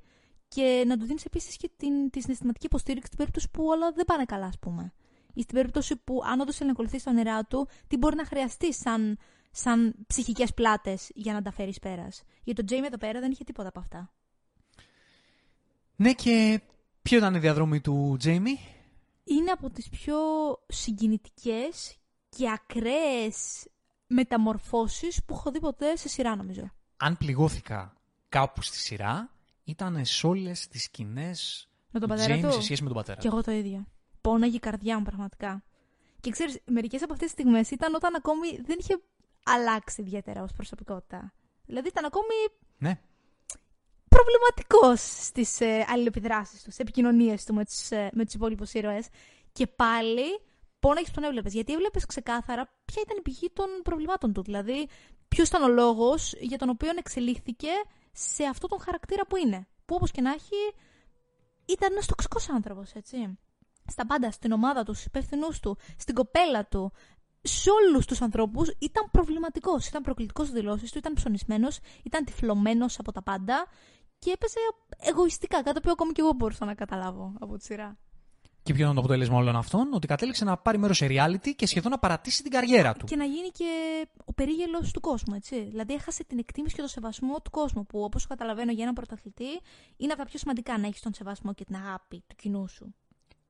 και 0.54 0.84
να 0.88 0.98
του 0.98 1.06
δίνεις 1.06 1.26
επίσης 1.26 1.58
και 1.58 1.70
την, 1.78 2.10
τη 2.10 2.22
συναισθηματική 2.22 2.66
υποστήριξη 2.66 3.06
στην 3.06 3.18
περίπτωση 3.18 3.50
που 3.52 3.66
όλα 3.66 3.92
δεν 3.92 4.06
πάνε 4.06 4.26
καλά, 4.26 4.46
ας 4.46 4.60
πούμε. 4.60 4.94
Ή 5.34 5.42
στην 5.42 5.56
περίπτωση 5.56 5.96
που, 5.96 6.22
αν 6.26 6.40
όντως 6.40 6.56
θέλει 6.56 6.68
να 6.68 6.74
ακολουθήσει 6.74 7.06
τα 7.06 7.12
όνειρά 7.12 7.46
του, 7.46 7.68
τι 7.88 7.98
μπορεί 7.98 8.16
να 8.16 8.26
χρειαστεί 8.26 8.74
σαν, 8.74 9.18
σαν 9.52 9.96
ψυχικές 10.08 10.54
πλάτες 10.54 11.12
για 11.14 11.34
να 11.34 11.42
τα 11.42 11.52
φέρεις 11.52 11.80
πέρας. 11.80 12.24
Γιατί 12.44 12.60
το 12.60 12.66
Τζέιμι 12.66 12.86
εδώ 12.86 12.98
πέρα 12.98 13.20
δεν 13.20 13.32
είχε 13.32 13.44
τίποτα 13.44 13.68
από 13.68 13.80
αυτά. 13.80 14.14
Ναι, 15.96 16.14
και 16.14 16.62
ποιο 17.02 17.18
ήταν 17.18 17.36
η 17.36 17.40
διαδρομή 17.40 17.82
του 17.82 18.16
Τζέιμι. 18.20 18.60
Είναι 19.24 19.52
από 19.52 19.70
τις 19.70 19.90
πιο 19.90 20.18
συγκινητικές 20.68 21.98
και 22.30 22.52
ακραίες 22.52 23.68
μεταμορφώσεις 24.08 25.24
που 25.26 25.34
έχω 25.34 25.52
δει 25.52 25.60
ποτέ 25.60 25.96
σε 25.96 26.10
σειρά, 26.10 26.36
νομίζω. 26.36 26.72
Αν 26.98 27.18
πληγώθηκα 27.18 27.94
κάπου 28.30 28.62
στη 28.62 28.78
σειρά, 28.78 29.34
ήταν 29.64 30.06
σε 30.06 30.28
όλες 30.28 30.68
τις 30.68 30.84
σκηνές 30.84 31.70
Με 31.92 32.00
τον 32.00 32.10
του 32.10 32.16
πατέρα 32.16 32.34
Τζέιμι 32.34 32.48
του; 32.50 32.54
σε 32.54 32.62
σχέση 32.62 32.82
με 32.82 32.88
τον 32.88 32.98
πατέρα. 32.98 33.20
Και 33.22 33.28
εγώ 33.28 33.44
το 33.44 33.52
ίδιο. 33.52 33.86
Πόναγε 34.22 34.56
η 34.56 34.60
καρδιά 34.60 34.98
μου 34.98 35.04
πραγματικά. 35.04 35.64
Και 36.20 36.30
ξέρεις, 36.30 36.60
μερικές 36.66 37.02
από 37.04 37.14
αυτές 37.14 37.34
τις 37.34 37.40
στιγμές 37.42 37.72
ήταν 37.72 37.96
όταν 37.96 38.16
ακόμη 38.16 38.48
δεν 38.66 38.78
είχε 38.80 39.02
αλλάξει 39.44 40.02
ιδιαίτερα 40.02 40.44
ως 40.44 40.52
προσωπικότητα. 40.54 41.34
Δηλαδή 41.66 41.88
ήταν 41.88 42.06
ακόμη 42.06 42.34
Ναι. 42.78 43.00
προβληματικός 44.10 45.26
στις 45.26 45.62
ε, 45.62 45.86
αλληλεπιδράσεις 45.88 46.54
τους, 46.54 46.62
στις 46.62 46.80
επικοινωνίες 46.80 47.46
του 47.46 47.54
με 47.54 47.66
τους, 47.66 47.92
ε, 47.92 48.10
με 48.14 48.26
τους 48.26 48.34
υπόλοιπους 48.34 48.74
ήρωες. 48.74 49.08
Και 49.52 49.68
πάλι 49.68 50.40
πόναγες 50.80 51.10
που 51.10 51.16
τον 51.16 51.24
έβλεπες. 51.24 51.54
Γιατί 51.54 51.74
έβλεπες 51.74 52.06
ξεκάθαρα 52.06 52.70
ποια 52.86 53.02
ήταν 53.06 53.18
η 53.18 53.22
πηγή 53.22 53.50
των 53.54 53.66
προβλημάτων 53.84 54.34
του. 54.34 54.42
Δηλαδή, 54.44 54.88
ποιος 55.28 55.48
ήταν 55.48 55.64
ο 55.64 55.68
λόγος 55.68 56.34
για 56.40 56.58
τον 56.58 56.70
οποίο 56.70 56.90
εξελίχθηκε 56.98 57.70
σε 58.14 58.44
αυτόν 58.44 58.70
τον 58.70 58.80
χαρακτήρα 58.80 59.26
που 59.26 59.36
είναι. 59.36 59.68
Που 59.86 59.96
όπως 59.96 60.12
και 60.12 60.22
να 60.22 60.32
έχει, 60.32 60.56
ήταν 61.66 61.92
ένας 61.92 62.06
τοξικός 62.06 62.50
άνθρωπος, 62.50 62.92
έτσι. 62.92 63.40
Στα 63.88 64.06
πάντα, 64.06 64.32
στην 64.32 64.52
ομάδα 64.52 64.84
του, 64.84 64.94
στους 64.94 65.06
υπεύθυνους 65.06 65.60
του, 65.60 65.78
στην 65.98 66.16
κοπέλα 66.16 66.66
του, 66.66 66.92
σε 67.42 67.70
όλους 67.70 68.06
τους 68.06 68.22
ανθρώπους 68.22 68.70
ήταν 68.80 69.10
προβληματικός. 69.12 69.88
Ήταν 69.88 70.02
προκλητικός 70.04 70.48
στις 70.48 70.60
δηλώσεις 70.60 70.92
του, 70.92 70.98
ήταν 70.98 71.14
ψωνισμένος, 71.14 71.80
ήταν 72.04 72.26
τυφλωμένος 72.26 73.00
από 73.00 73.12
τα 73.12 73.24
πάντα 73.24 73.66
και 74.20 74.32
έπαιζε 74.32 74.60
εγωιστικά, 74.98 75.56
κάτι 75.56 75.72
το 75.72 75.78
οποίο 75.78 75.92
ακόμη 75.92 76.12
και 76.12 76.22
εγώ 76.22 76.34
μπορούσα 76.34 76.66
να 76.66 76.74
καταλάβω 76.74 77.34
από 77.40 77.58
τη 77.58 77.64
σειρά. 77.64 77.98
Και 78.64 78.74
ποιο 78.74 78.84
ήταν 78.84 78.94
το 78.96 79.00
αποτέλεσμα 79.00 79.38
όλων 79.38 79.56
αυτών, 79.56 79.94
ότι 79.94 80.08
κατέληξε 80.08 80.44
να 80.44 80.58
πάρει 80.58 80.78
μέρος 80.78 80.98
σε 80.98 81.08
reality 81.10 81.50
και 81.56 81.68
σχεδόν 81.68 81.92
να 81.92 82.00
παρατήσει 82.00 82.44
την 82.44 82.52
καριέρα 82.52 82.94
του. 82.94 83.06
Και 83.06 83.16
να 83.16 83.26
γίνει 83.26 83.50
και 83.50 83.66
ο 84.26 84.34
περίγελος 84.34 84.92
του 84.92 85.00
κόσμου, 85.00 85.34
έτσι. 85.36 85.64
Δηλαδή 85.70 85.94
έχασε 85.94 86.24
την 86.24 86.40
εκτίμηση 86.40 86.76
και 86.76 86.82
το 86.82 86.88
σεβασμό 86.88 87.42
του 87.44 87.50
κόσμου, 87.52 87.86
που 87.86 88.04
όπως 88.04 88.28
καταλαβαίνω 88.28 88.72
για 88.72 88.82
έναν 88.82 88.94
πρωταθλητή 88.94 89.50
είναι 89.98 90.12
από 90.12 90.22
τα 90.22 90.26
πιο 90.28 90.40
σημαντικά 90.40 90.78
να 90.78 90.88
έχεις 90.88 91.02
τον 91.02 91.14
σεβασμό 91.14 91.54
και 91.54 91.64
την 91.64 91.76
αγάπη 91.76 92.24
του 92.28 92.36
κοινού 92.36 92.68
σου. 92.68 92.96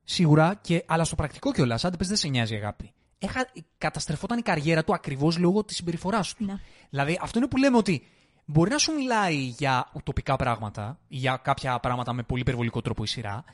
Σίγουρα, 0.04 0.54
και, 0.54 0.84
αλλά 0.86 1.04
στο 1.04 1.14
πρακτικό 1.14 1.52
κιόλας, 1.52 1.84
αν 1.84 1.94
πες 1.98 2.08
δεν 2.08 2.16
σε 2.16 2.28
νοιάζει 2.28 2.54
η 2.54 2.56
αγάπη. 2.56 2.92
Έχα, 3.18 3.46
καταστρεφόταν 3.78 4.38
η 4.38 4.42
καριέρα 4.42 4.84
του 4.84 4.94
ακριβώς 4.94 5.38
λόγω 5.38 5.64
της 5.64 5.76
συμπεριφοράς 5.76 6.34
του. 6.34 6.44
Ναι. 6.44 6.54
Δηλαδή, 6.90 7.18
αυτό 7.22 7.38
είναι 7.38 7.48
που 7.48 7.56
λέμε 7.56 7.76
ότι 7.76 8.06
μπορεί 8.44 8.70
να 8.70 8.78
σου 8.78 8.92
μιλάει 8.92 9.36
για 9.36 9.90
ουτοπικά 9.94 10.36
πράγματα, 10.36 10.98
για 11.08 11.40
κάποια 11.42 11.80
πράγματα 11.80 12.12
με 12.12 12.22
πολύ 12.22 12.40
υπερβολικό 12.40 12.80
τρόπο 12.80 13.02
η 13.02 13.06
σειρά, 13.06 13.44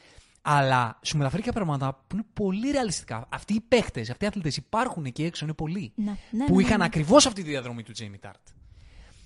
αλλά 0.43 0.99
σου 1.03 1.17
μεταφέρει 1.17 1.43
και 1.43 1.53
πράγματα 1.53 1.95
που 2.07 2.17
είναι 2.17 2.25
πολύ 2.33 2.71
ρεαλιστικά. 2.71 3.29
Αυτοί 3.31 3.55
οι 3.55 3.61
παίχτες, 3.61 4.11
αυτοί 4.11 4.25
οι 4.25 4.29
αθλητές 4.29 4.57
υπάρχουν 4.57 5.05
εκεί 5.05 5.25
έξω, 5.25 5.45
είναι 5.45 5.55
πολλοί. 5.55 5.93
Ναι, 5.95 6.17
ναι, 6.31 6.47
που 6.47 6.57
ναι, 6.57 6.63
είχαν 6.63 6.79
ναι. 6.79 6.85
ακριβώς 6.85 7.27
αυτή 7.27 7.43
τη 7.43 7.49
διαδρομή 7.49 7.83
του 7.83 7.93
Jamie 7.99 8.29
Tart. 8.29 8.55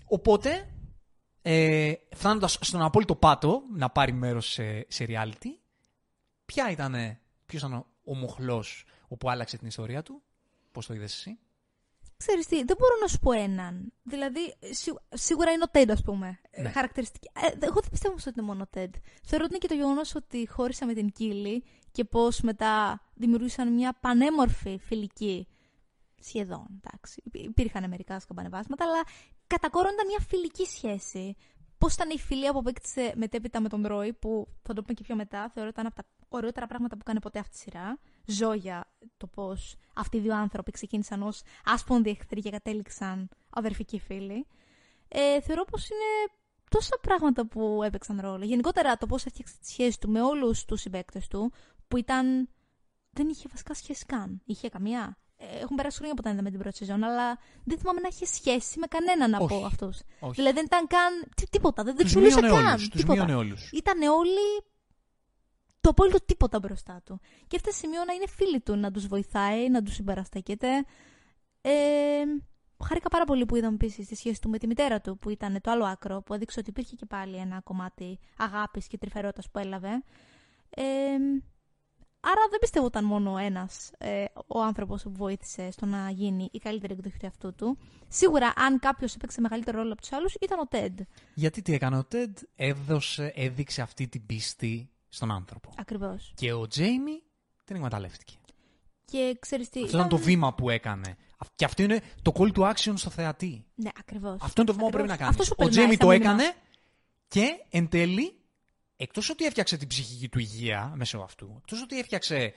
Οπότε, 0.07 0.69
ε, 1.43 1.93
φτάνοντας 2.15 2.59
στον 2.61 2.83
απόλυτο 2.83 3.15
πάτο 3.17 3.63
να 3.77 3.91
πάρει 3.91 4.13
μέρος 4.13 4.53
σε, 4.53 4.87
σε 4.89 5.05
reality, 5.09 5.49
ποια 6.45 6.71
ήταν, 6.71 7.19
ποιος 7.47 7.63
ήταν 7.63 7.73
ο, 7.73 7.87
ο 8.05 8.15
μοχλός 8.15 8.85
όπου 9.09 9.31
άλλαξε 9.31 9.59
την 9.59 9.67
ιστορία 9.67 10.03
του, 10.03 10.23
πώς 10.73 10.87
το 10.87 10.95
είδες 10.95 11.15
εσύ; 11.15 11.39
Ξέρεις 12.27 12.47
τι, 12.47 12.57
δεν 12.65 12.77
μπορώ 12.79 12.95
να 13.01 13.07
σου 13.07 13.19
πω 13.19 13.33
έναν. 13.33 13.93
Δηλαδή, 14.03 14.57
σί- 14.71 14.99
σίγουρα 15.11 15.51
είναι 15.53 15.63
ο 15.67 15.71
Τέντ, 15.71 15.91
ας 15.91 16.03
πούμε. 16.03 16.39
Ναι. 16.57 16.63
Ναι. 16.63 16.71
Χαρακτηριστική. 16.71 17.31
Ε, 17.35 17.49
δε- 17.59 17.67
εγώ 17.67 17.81
δεν 17.81 17.91
πιστεύω 17.91 18.13
όμως 18.13 18.27
ότι 18.27 18.39
είναι 18.39 18.47
μόνο 18.49 18.63
ο 18.63 18.67
Τέντ. 18.71 18.95
Θεωρώ 19.25 19.45
ότι 19.45 19.55
είναι 19.55 19.59
και 19.59 19.69
το 19.69 19.75
γεγονός 19.75 20.15
ότι 20.15 20.49
χώρισα 20.49 20.87
με 20.87 20.95
την 20.95 21.13
Κίλη 21.13 21.65
και 21.93 22.05
πώς 22.05 22.41
μετά 22.41 23.03
δημιουργήσαν 23.15 23.73
μια 23.73 23.97
πανέμορφη 24.01 24.79
φιλική. 24.79 25.49
Σχεδόν, 26.21 26.81
εντάξει. 26.85 27.23
Υπή- 27.25 27.45
Υπήρχαν 27.45 27.89
μερικά 27.89 28.21
σκαμπανεβάσματα, 28.21 28.85
αλλά 28.85 29.03
κατά 29.47 29.71
κόρον 29.71 29.93
ήταν 29.93 30.07
μια 30.07 30.19
φιλική 30.29 30.65
σχέση. 30.65 31.37
Πώς 31.79 31.95
ήταν 31.95 32.11
η 32.11 32.19
φιλία 32.19 32.53
που 32.53 32.59
απέκτησε 32.59 33.13
μετέπειτα 33.17 33.61
με 33.61 33.69
τον 33.69 33.87
Ρόι, 33.87 34.13
που 34.13 34.47
θα 34.63 34.73
το 34.75 34.81
πούμε 34.83 34.95
και 34.95 35.03
πιο 35.03 35.15
μετά, 35.17 35.51
θεωρώ 35.55 35.69
ότι 35.69 35.81
ήταν 35.81 35.87
από 35.87 35.95
τα 35.95 36.05
ωραιότερα 36.29 36.67
πράγματα 36.67 36.97
που 36.97 37.03
κάνει 37.05 37.21
ποτέ 37.21 37.39
αυτή 37.39 37.57
η 37.57 37.59
σειρά. 37.59 37.99
Ζω 38.27 38.53
για 38.53 38.85
το 39.17 39.27
πώς 39.27 39.77
αυτοί 39.95 40.17
οι 40.17 40.21
δύο 40.21 40.37
άνθρωποι 40.37 40.71
ξεκίνησαν 40.71 41.23
ως 41.23 41.43
άσπονδοι 41.65 42.11
εχθροί 42.11 42.41
και 42.41 42.51
κατέληξαν 42.51 43.29
αδερφικοί 43.51 43.99
φίλοι. 44.01 44.47
Ε, 45.09 45.41
θεωρώ 45.41 45.65
πως 45.65 45.89
είναι 45.89 46.33
τόσα 46.71 46.99
πράγματα 47.01 47.47
που 47.47 47.81
έπαιξαν 47.85 48.21
ρόλο. 48.21 48.45
Γενικότερα 48.45 48.97
το 48.97 49.07
πώς 49.07 49.25
έφτιαξε 49.27 49.55
τη 49.61 49.67
σχέση 49.69 49.99
του 50.01 50.11
με 50.11 50.23
όλους 50.23 50.65
τους 50.65 50.81
συμπαίκτες 50.81 51.29
του, 51.29 51.53
που 51.89 51.97
ήταν. 51.97 52.49
Δεν 53.11 53.29
είχε 53.29 53.49
βασικά 53.51 53.75
σχέση 53.75 54.05
καν. 54.05 54.43
Είχε 54.45 54.69
καμία. 54.69 55.19
Ε, 55.37 55.59
έχουν 55.59 55.77
περάσει 55.77 55.97
χρόνια 55.97 56.13
από 56.13 56.23
όταν 56.25 56.33
είδαμε 56.33 56.51
την 56.51 56.59
πρώτη 56.59 56.77
σεζόν, 56.77 57.05
αλλά 57.05 57.39
δεν 57.65 57.79
θυμάμαι 57.79 58.01
να 58.01 58.09
είχε 58.11 58.27
σχέση 58.27 58.79
με 58.79 58.87
κανέναν 58.87 59.35
Όχι. 59.43 59.55
από 59.55 59.65
αυτούς. 59.67 60.01
Όχι. 60.21 60.35
Δηλαδή 60.35 60.55
δεν 60.55 60.65
ήταν 60.65 60.87
καν. 60.87 61.25
τι- 61.37 61.49
τίποτα. 61.49 61.83
Δεν, 61.83 61.97
δεν 61.97 62.05
τους 62.05 62.15
του 62.15 62.19
μιλούσε 62.21 62.41
μείωνε 62.41 62.57
καν. 62.63 62.67
όλους, 62.67 62.89
τους 62.89 63.01
τίποτα. 63.01 63.25
μείωνε 63.25 63.35
όλους. 63.41 63.71
Ήταν 63.73 64.03
όλοι 64.03 64.65
το 65.85 65.91
απόλυτο 65.91 66.25
τίποτα 66.25 66.59
μπροστά 66.59 67.03
του. 67.05 67.21
Και 67.47 67.57
έφτασε 67.57 67.79
σημείο 67.79 68.05
να 68.05 68.13
είναι 68.13 68.27
φίλοι 68.27 68.61
του, 68.61 68.77
να 68.77 68.91
τους 68.91 69.07
βοηθάει, 69.07 69.71
να 69.71 69.83
τους 69.83 69.95
συμπαραστέκεται. 69.95 70.69
Ε, 71.61 71.73
χάρηκα 72.85 73.09
πάρα 73.09 73.25
πολύ 73.25 73.47
που 73.47 73.57
είδαμε 73.57 73.75
επίση 73.75 74.07
τη 74.07 74.15
σχέση 74.15 74.41
του 74.41 74.49
με 74.49 74.59
τη 74.59 74.67
μητέρα 74.67 75.01
του, 75.01 75.19
που 75.19 75.31
ήταν 75.31 75.61
το 75.61 75.71
άλλο 75.71 75.85
άκρο, 75.85 76.23
που 76.23 76.35
έδειξε 76.35 76.61
ότι 76.61 76.71
υπήρχε 76.71 76.95
και 76.95 77.07
πάλι 77.07 77.37
ένα 77.37 77.61
κομμάτι 77.61 78.19
αγάπης 78.37 78.87
και 78.87 78.99
τρυφερότητας 78.99 79.51
που 79.51 79.59
έλαβε. 79.59 80.03
Ε, 80.71 80.83
άρα 82.21 82.43
δεν 82.51 82.59
πιστεύω 82.61 82.87
ήταν 82.87 83.05
μόνο 83.05 83.39
ένας 83.39 83.91
ε, 83.99 84.25
ο 84.47 84.61
άνθρωπος 84.61 85.03
που 85.03 85.13
βοήθησε 85.13 85.71
στο 85.71 85.87
να 85.87 86.11
γίνει 86.11 86.49
η 86.53 86.59
καλύτερη 86.59 86.93
εκδοχή 86.93 87.19
του 87.19 87.25
εαυτού 87.25 87.55
του. 87.55 87.79
Σίγουρα, 88.09 88.53
αν 88.57 88.79
κάποιος 88.79 89.15
έπαιξε 89.15 89.41
μεγαλύτερο 89.41 89.79
ρόλο 89.79 89.93
από 89.93 90.01
τους 90.01 90.13
άλλους, 90.13 90.35
ήταν 90.41 90.59
ο 90.59 90.67
Τέντ. 90.67 91.01
Γιατί 91.35 91.63
τι 91.63 91.73
έκανε 91.75 91.97
ο 91.99 92.05
Τέντ, 92.05 92.37
έδωσε, 92.57 93.33
έδειξε 93.35 93.83
αυτή 93.83 94.09
την 94.09 94.27
πίστη 94.27 94.89
στον 95.15 95.31
άνθρωπο. 95.33 95.71
Ακριβώς. 95.77 96.33
Και 96.37 96.53
ο 96.53 96.67
Τζέιμι 96.67 97.23
την 97.65 97.77
εκμεταλλεύτηκε. 97.77 98.35
Και 99.05 99.37
ξέρεις 99.41 99.69
τι... 99.69 99.83
Αυτό 99.83 99.97
ήταν 99.97 100.09
το 100.09 100.17
βήμα 100.17 100.55
που 100.55 100.71
έκανε. 100.71 101.17
Και 101.55 101.65
αυτό 101.65 101.83
είναι 101.83 102.01
το 102.23 102.33
call 102.35 102.53
to 102.53 102.73
action 102.73 102.93
στο 102.95 103.11
θεατή. 103.11 103.65
Ναι, 103.75 103.91
ακριβώς. 103.99 104.39
Αυτό 104.43 104.61
είναι 104.61 104.71
το 104.71 104.77
βήμα 104.77 104.87
που 104.87 104.93
πρέπει 104.93 105.09
να 105.09 105.17
κάνεις. 105.17 105.31
Αυτό 105.33 105.45
σου 105.45 105.53
Ο 105.53 105.55
περνάει 105.55 105.73
Τζέιμι 105.75 105.91
σαν 105.91 105.99
το 105.99 106.09
μήνυμα. 106.09 106.31
έκανε 106.31 106.55
και 107.29 107.65
εν 107.71 107.89
τέλει, 107.89 108.35
εκτός 108.97 109.31
ότι 109.31 109.45
έφτιαξε 109.45 109.77
την 109.77 109.89
ψυχική 109.89 110.29
του 110.29 110.39
υγεία 110.39 110.93
μέσω 110.97 111.19
αυτού, 111.19 111.55
εκτός 111.59 111.83
ότι 111.83 111.99
έφτιαξε. 111.99 112.53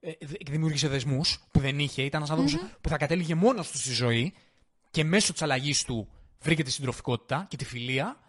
ε, 0.00 0.12
δ- 0.26 0.48
δημιούργησε 0.50 0.88
δεσμούς 0.88 1.38
που 1.50 1.60
δεν 1.60 1.78
είχε, 1.78 2.02
ήταν 2.02 2.22
ένας 2.22 2.38
άνθρωπος 2.38 2.70
που 2.80 2.88
θα 2.88 2.96
κατέληγε 2.96 3.34
μόνος 3.34 3.70
του 3.70 3.78
στη 3.78 3.92
ζωή 3.92 4.34
και 4.90 5.04
μέσω 5.04 5.32
της 5.32 5.42
αλλαγής 5.42 5.84
του 5.84 6.08
βρήκε 6.40 6.62
τη 6.62 6.70
συντροφικότητα 6.70 7.46
και 7.50 7.56
τη 7.56 7.64
φιλία 7.64 8.20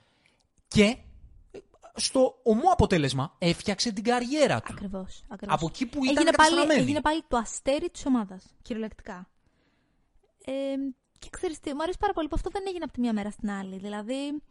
και 0.67 0.83
ε, 0.83 0.95
στο 1.99 2.39
ομό 2.43 2.69
αποτέλεσμα 2.71 3.35
έφτιαξε 3.37 3.91
την 3.91 4.03
καριέρα 4.03 4.61
του. 4.61 4.73
Ακριβώς, 4.73 5.23
ακριβώς. 5.27 5.55
Από 5.55 5.65
εκεί 5.69 5.85
που 5.85 6.03
ήταν 6.03 6.17
έγινε 6.17 6.31
πάλι, 6.31 6.49
καταστραμμένη. 6.49 6.81
έγινε 6.81 7.01
πάλι 7.01 7.23
το 7.27 7.37
αστέρι 7.37 7.89
της 7.89 8.05
ομάδας, 8.05 8.43
κυριολεκτικά. 8.61 9.29
Ε, 10.45 10.51
και 11.19 11.27
ξέρεις 11.29 11.59
τι, 11.59 11.73
μου 11.73 11.81
αρέσει 11.81 11.97
πάρα 11.99 12.13
πολύ 12.13 12.27
που 12.27 12.35
αυτό 12.37 12.49
δεν 12.49 12.63
έγινε 12.67 12.83
από 12.83 12.93
τη 12.93 12.99
μία 12.99 13.13
μέρα 13.13 13.31
στην 13.31 13.51
άλλη. 13.51 13.77
Δηλαδή, 13.77 14.41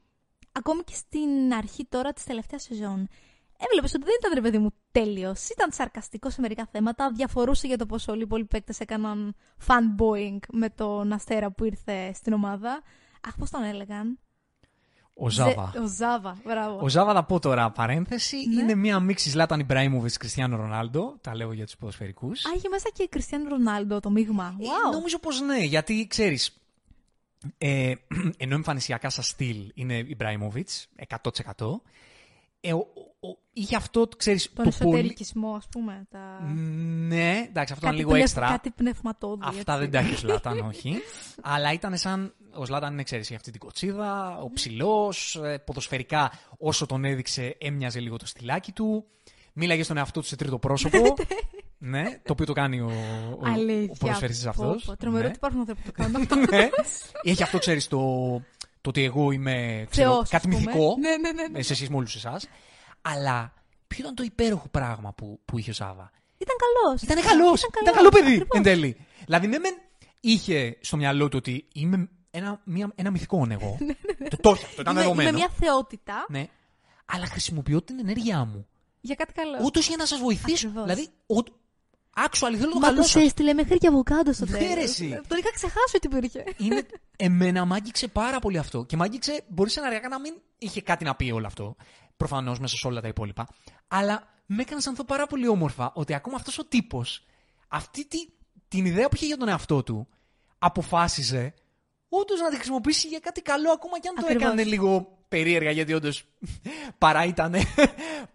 ακόμη 0.53 0.82
και 0.82 0.94
στην 0.94 1.55
αρχή 1.55 1.84
τώρα 1.84 2.12
της 2.12 2.24
τελευταίας 2.24 2.62
σεζόν, 2.62 3.09
έβλεπες 3.59 3.94
ότι 3.94 4.05
δεν 4.05 4.14
ήταν 4.18 4.32
ρε 4.34 4.40
παιδί 4.40 4.59
μου 4.59 4.70
τέλειος. 4.92 5.49
Ήταν 5.49 5.72
σαρκαστικός 5.72 6.32
σε 6.32 6.40
μερικά 6.40 6.68
θέματα. 6.72 7.12
Διαφορούσε 7.12 7.66
για 7.66 7.78
το 7.78 7.86
πόσο 7.86 8.12
όλοι 8.12 8.20
οι 8.20 8.24
υπόλοιποι 8.24 8.49
παίκτες 8.49 8.80
έκαναν 8.80 9.34
fanboying 9.66 10.38
με 10.53 10.70
τον 10.70 11.12
Αστέρα 11.12 11.51
που 11.51 11.64
ήρθε 11.64 12.12
στην 12.12 12.32
ομάδα. 12.32 12.82
Αχ, 13.26 13.36
πώς 13.38 13.51
τον 13.51 13.62
έλεγαν. 13.62 14.18
Ο 15.20 15.28
Ζάβα. 15.30 15.70
Ζε- 15.72 15.82
Ο 15.82 15.86
Ζάβα, 15.86 16.36
μπράβο. 16.44 16.78
Ο 16.82 16.88
Ζάβα, 16.88 17.12
θα 17.14 17.24
πω 17.24 17.38
τώρα 17.40 17.70
παρένθεση, 17.70 18.36
Ναι. 18.36 18.62
είναι 18.62 18.74
μία 18.74 19.00
μίξη 19.00 19.36
Λάταν 19.36 19.60
Ιμπραήμοβιτ 19.60 20.14
Κριστιανό 20.18 20.56
Ρονάλντο. 20.56 21.16
Τα 21.20 21.34
λέω 21.36 21.52
για 21.52 21.64
τους 21.64 21.76
ποδοσφαιρικούς. 21.76 22.44
Α, 22.44 22.50
είχε 22.56 22.68
μέσα 22.68 22.88
και 22.92 23.06
Κριστιανό 23.10 23.48
Ρονάλντο 23.48 24.00
το 24.00 24.10
μείγμα. 24.10 24.56
Wow. 24.58 24.62
Ε, 24.62 24.90
νομίζω 24.92 25.18
πως 25.18 25.40
ναι, 25.40 25.58
γιατί 25.58 26.06
ξέρεις. 26.10 26.56
Ε, 27.58 27.92
ενώ 28.36 28.54
εμφανισιακά 28.54 29.10
σαν 29.10 29.24
στυλ 29.24 29.70
είναι 29.74 29.94
Ιμπραήμοβιτ, 30.08 30.68
100%. 31.08 31.80
Ε, 32.61 32.72
ο, 32.72 32.78
ο, 33.20 33.28
είχε 33.52 33.76
αυτό, 33.76 34.09
ξέρεις, 34.16 34.52
Τον 34.52 34.64
το 34.64 34.70
πολύ... 34.78 34.90
εσωτερικισμό, 34.90 35.50
ας 35.54 35.68
πούμε. 35.70 36.06
Τα... 36.11 36.40
Ναι, 37.09 37.44
εντάξει, 37.48 37.72
αυτό 37.72 37.86
ήταν 37.86 37.96
λίγο 37.98 38.09
πνευ- 38.11 38.24
έξτρα. 38.24 38.46
Κάτι 38.48 38.70
πνευματόδη. 38.70 39.42
Αυτά 39.44 39.72
έτσι. 39.74 39.78
δεν 39.78 39.90
τα 39.90 39.98
έχει 39.98 40.12
ο 40.14 40.16
Σλάταν, 40.16 40.59
όχι. 40.70 40.94
Αλλά 41.42 41.72
ήταν 41.72 41.96
σαν. 41.96 42.34
Ο 42.54 42.64
Σλάταν 42.64 42.92
είναι, 42.92 43.02
ξέρεις, 43.02 43.32
αυτή 43.32 43.50
την 43.50 43.61
κοτσίδα, 43.61 44.38
ο 44.38 44.50
ψηλός, 44.52 45.40
ποδοσφαιρικά 45.64 46.32
όσο 46.59 46.86
τον 46.86 47.04
έδειξε 47.04 47.56
έμοιαζε 47.61 48.00
λίγο 48.00 48.16
το 48.16 48.26
στυλάκι 48.26 48.72
του. 48.72 49.04
Μίλαγε 49.52 49.82
στον 49.82 49.96
εαυτό 49.96 50.20
του 50.20 50.26
σε 50.26 50.36
τρίτο 50.36 50.59
πρόσωπο. 50.59 51.14
ναι, 51.78 52.02
το 52.24 52.32
οποίο 52.32 52.44
το 52.46 52.52
κάνει 52.52 52.80
ο, 52.80 52.90
ο, 53.30 53.46
ο 53.46 53.46
Αλήθεια. 53.52 53.94
ποδοσφαιριστής 53.98 54.44
Πω, 54.44 54.50
αυτός. 54.50 54.84
πω, 54.84 54.96
Τρομερό 54.96 55.22
ναι. 55.22 55.28
ότι 55.28 55.36
υπάρχουν 55.36 55.61
άνθρωποι 55.61 55.80
που 55.82 55.92
το 55.92 56.02
κάνουν 56.02 56.16
αυτό. 56.22 56.36
ναι. 56.56 56.68
Έχει 57.22 57.42
αυτό, 57.42 57.59
ξέρεις, 57.59 57.88
το, 57.88 57.98
το 58.93 59.01
ότι 59.01 59.05
εγώ 59.05 59.30
είμαι 59.30 59.86
ξέρω, 59.91 60.11
Θεός, 60.12 60.28
κάτι 60.28 60.49
ας 60.49 60.55
πούμε. 60.55 60.72
μυθικό 60.72 60.97
Ναι, 60.99 61.16
ναι, 61.16 61.32
ναι. 61.32 61.47
ναι. 61.49 61.59
ε, 61.59 61.62
σε 61.62 61.74
σχέση 61.74 61.91
με 61.91 61.97
όλους 61.97 62.14
εσάς. 62.14 62.49
Αλλά 63.03 63.53
ποιο 63.86 63.99
ήταν 64.01 64.14
το 64.14 64.22
υπέροχο 64.22 64.68
πράγμα 64.68 65.12
που, 65.12 65.41
που 65.45 65.59
είχε 65.59 65.70
ο 65.70 65.74
Σάβα; 65.74 66.11
Ήταν 66.39 66.57
καλός. 66.59 67.03
Ήταν 67.03 67.22
καλός. 67.22 67.62
Ήταν 67.62 67.95
καλός 67.95 68.11
παιδί 68.11 68.47
εν 68.53 68.62
τέλει. 68.62 68.97
Δηλαδή, 69.24 69.47
ναι, 69.47 69.59
μεν 69.59 69.74
είχε 70.20 70.76
στο 70.80 70.97
μυαλό 70.97 71.28
του 71.28 71.36
ότι 71.41 71.66
είμαι 71.72 72.09
ένα, 72.30 72.61
μια, 72.64 72.93
ένα 72.95 73.11
μυθικό 73.11 73.47
εγώ. 73.51 73.78
το 74.30 74.36
το 74.36 74.51
είχε 74.51 74.64
αυτό, 74.64 74.80
ήταν 74.80 74.93
Είμαι, 74.93 75.03
είμαι 75.03 75.14
δεδομένο. 75.14 75.39
μια 75.39 75.49
θεότητα 75.49 76.26
Ναι. 76.28 76.47
Αλλά 77.07 77.26
χρησιμοποιώ 77.26 77.82
την 77.82 77.99
ενέργειά 77.99 78.45
μου. 78.45 78.66
για 79.01 79.14
κάτι 79.14 79.32
καλό. 79.32 79.59
Ούτως 79.64 79.86
για 79.89 79.97
να 79.97 80.07
σας 80.07 80.18
βοηθήσω. 80.18 80.68
Ακριβώς. 80.68 80.82
Δηλαδή, 80.82 81.09
ο- 82.18 82.24
actually 82.30 82.56
θέλω 82.56 82.72
το 82.72 82.78
Μα 82.78 82.86
καλό 82.86 83.00
του 83.00 83.08
σα. 83.08 83.20
έστειλε 83.20 83.52
μέχρι 83.52 83.78
και 83.78 83.86
αβοκάντο 83.86 84.32
στο 84.32 84.44
Ναι, 84.44 84.58
τέλος. 84.58 84.74
ρε, 84.74 84.80
εσύ. 84.82 85.20
Τον 85.28 85.38
είχα 85.38 85.50
ξεχάσει 85.54 85.96
ότι 85.96 86.06
υπήρχε. 86.06 86.44
Είναι... 86.56 86.86
Εμένα 87.16 87.64
μ' 87.64 87.72
άγγιξε 87.72 88.08
πάρα 88.08 88.38
πολύ 88.38 88.58
αυτό. 88.58 88.84
Και 88.84 88.96
μ' 88.96 89.02
άγγιξε, 89.02 89.44
μπορείς 89.48 89.72
σεναριακά 89.72 90.08
να 90.08 90.20
μην 90.20 90.34
είχε 90.58 90.82
κάτι 90.82 91.04
να 91.04 91.14
πει 91.14 91.30
όλο 91.30 91.46
αυτό. 91.46 91.76
Προφανώς 92.16 92.58
μέσα 92.58 92.76
σε 92.76 92.86
όλα 92.86 93.00
τα 93.00 93.08
υπόλοιπα. 93.08 93.46
Αλλά 93.88 94.22
με 94.46 94.54
έκανε 94.54 94.70
να 94.70 94.76
αισθανθώ 94.76 95.04
πάρα 95.04 95.26
πολύ 95.26 95.48
όμορφα 95.48 95.92
ότι 95.94 96.14
ακόμα 96.14 96.36
αυτός 96.36 96.58
ο 96.58 96.64
τύπος, 96.64 97.24
αυτή 97.68 98.06
τη, 98.06 98.18
την 98.68 98.84
ιδέα 98.86 99.08
που 99.08 99.14
είχε 99.16 99.26
για 99.26 99.36
τον 99.36 99.48
εαυτό 99.48 99.82
του, 99.82 100.08
αποφάσιζε 100.58 101.54
όντως 102.08 102.40
να 102.40 102.48
τη 102.48 102.54
χρησιμοποιήσει 102.56 103.08
για 103.08 103.18
κάτι 103.18 103.42
καλό, 103.42 103.70
ακόμα 103.70 103.98
και 104.00 104.08
αν 104.08 104.14
Ακριβώς. 104.18 104.42
το 104.42 104.48
έκανε 104.48 104.64
λίγο 104.64 105.17
περίεργα, 105.28 105.70
γιατί 105.70 105.92
όντως 105.92 106.24
παρά 106.98 107.24
ήταν, 107.24 107.54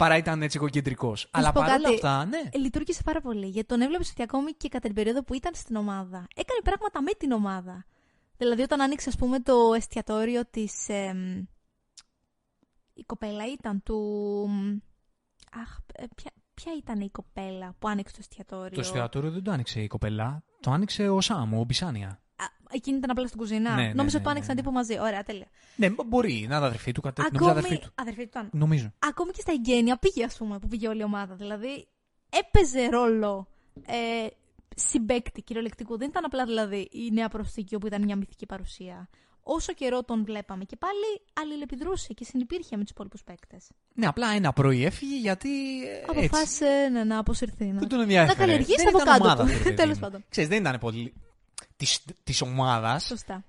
παρά 0.02 0.18
ήταν 0.18 0.42
έτσι 0.42 0.58
εγωκεντρικό. 0.58 1.16
Αλλά 1.32 1.52
πω 1.52 1.62
παρόλα 1.66 1.84
κάτι. 1.84 1.94
αυτά, 1.94 2.26
ναι. 2.26 2.42
Ε, 2.52 2.58
Λειτουργήσε 2.58 3.02
πάρα 3.04 3.22
πολύ. 3.22 3.48
Γιατί 3.48 3.68
τον 3.68 3.82
έβλεπες 3.82 4.10
ότι 4.10 4.22
ακόμη 4.22 4.52
και 4.52 4.70
κατά 4.70 4.86
την 4.86 4.96
περίοδο 4.96 5.24
που 5.24 5.34
ήταν 5.34 5.52
στην 5.56 5.76
ομάδα, 5.76 6.28
έκανε 6.36 6.60
πράγματα 6.64 7.02
με 7.02 7.12
την 7.12 7.32
ομάδα. 7.32 7.86
Δηλαδή, 8.38 8.62
όταν 8.62 8.82
άνοιξε, 8.82 9.10
ας 9.10 9.16
πούμε, 9.16 9.40
το 9.40 9.74
εστιατόριο 9.76 10.46
της. 10.46 10.88
η 12.94 13.04
κοπέλα 13.06 13.52
ήταν 13.52 13.84
του. 13.84 14.50
Αχ, 15.62 15.78
ε, 15.94 16.04
ποια, 16.16 16.32
ποια 16.54 16.74
ήταν 16.78 17.00
η 17.00 17.10
κοπέλα 17.10 17.76
που 17.80 17.88
άνοιξε 17.88 18.14
το 18.14 18.20
εστιατόριο; 18.22 18.70
Το 18.76 18.80
εστιατόριο 18.80 19.32
δεν 19.32 19.44
το 19.44 19.52
άνοιξε 19.52 19.82
η 19.82 19.88
κοπέλα. 19.88 20.44
Το 20.60 20.72
άνοιξε 20.72 21.10
ο 21.10 21.22
Σάμ, 21.22 21.54
ο 21.54 21.64
Μπισάνια. 21.64 22.23
Α, 22.36 22.46
εκείνη 22.72 22.98
ήταν 22.98 23.10
απλά 23.10 23.28
στην 23.28 23.40
κουζίνα. 23.40 23.76
Ναι, 23.76 23.82
ναι, 23.82 23.88
Νόμιζα 23.94 24.04
ναι, 24.04 24.12
ότι 24.16 24.24
το 24.24 24.30
άνοιξαν 24.30 24.56
ναι, 24.56 24.62
τύπου 24.62 24.74
μαζί. 24.74 25.00
Ωραία, 25.00 25.24
τέλεια. 25.24 25.48
Ναι, 25.76 25.90
μπο- 25.90 26.04
μπορεί 26.04 26.34
να 26.34 26.56
είναι 26.56 26.66
αδερφή 26.66 26.92
του, 26.92 27.02
κατέ... 27.02 27.22
νομίζω 27.22 27.50
Ακόμη. 27.52 27.66
αδερφή 27.66 27.86
του. 27.86 27.92
Αδερφή 27.96 28.22
του 28.22 28.28
ήταν. 28.28 28.50
Νομίζω. 28.54 28.94
Ακόμη 29.00 29.32
και 29.32 29.42
στα 29.42 29.52
εγγένεια 29.52 29.98
πήγε, 29.98 30.24
ας 30.24 30.38
πούμε, 30.38 30.60
που 30.60 30.68
πήγε 30.68 30.88
όλη 30.88 31.00
η 31.00 31.04
ομάδα. 31.04 31.36
Δηλαδή, 31.36 31.88
έπαιζε 32.30 32.88
ρόλο 32.90 33.48
ε, 33.86 34.28
συμπέκτη 34.76 35.42
κυριολεκτικού. 35.42 35.98
Δεν 35.98 36.10
ήταν 36.10 36.26
απλά 36.26 36.46
δηλαδή 36.46 36.90
η 36.92 37.12
νέα 37.12 37.30
προσθήκη 37.30 37.76
όπου 37.76 37.88
ήταν 37.88 38.04
μια 38.04 38.16
μυθική 38.16 38.46
παρουσία. 38.46 39.10
Όσο 39.46 39.74
καιρό 39.74 40.04
τον 40.04 40.24
βλέπαμε 40.26 40.64
και 40.64 40.76
πάλι 40.76 41.22
αλληλεπιδρούσε 41.34 42.14
και 42.14 42.24
συνεπήρχε 42.24 42.78
με 42.78 42.82
τους 42.82 42.92
υπόλοιπους 42.92 43.24
παίκτες. 43.24 43.68
Ναι, 43.94 44.06
απλά 44.08 44.28
ένα 44.30 44.54
πρωί 44.54 44.86
έφυγε 44.86 45.16
γιατί. 45.18 45.50
ε, 45.88 45.90
έτσι. 45.92 46.06
Αποφάσισε 46.10 46.90
ναι, 46.92 47.04
να 47.04 47.18
αποσυρθεί. 47.18 47.66
Να, 47.66 47.80
Δεν 47.80 47.88
τον 47.90 48.00
ενδιαφέρε. 48.00 48.32
να 48.34 48.40
καλλιεργήσει 48.40 48.78
Δεν 48.84 48.88
από 48.88 48.98
ήταν 48.98 49.14
κάτω 49.14 49.24
ομάδα, 49.24 49.44
του. 49.44 49.50
ρε 49.50 49.58
παιδί 49.64 49.76
Τέλο 49.76 49.94
μου. 49.94 50.00
πάντων. 50.00 50.24
Ξέρεις, 50.30 50.50
δεν 50.50 50.60
ήταν 50.60 50.78
πολύ. 50.80 51.14
Της 52.24 52.42
ομάδας. 52.42 53.04
Σωστά. 53.06 53.44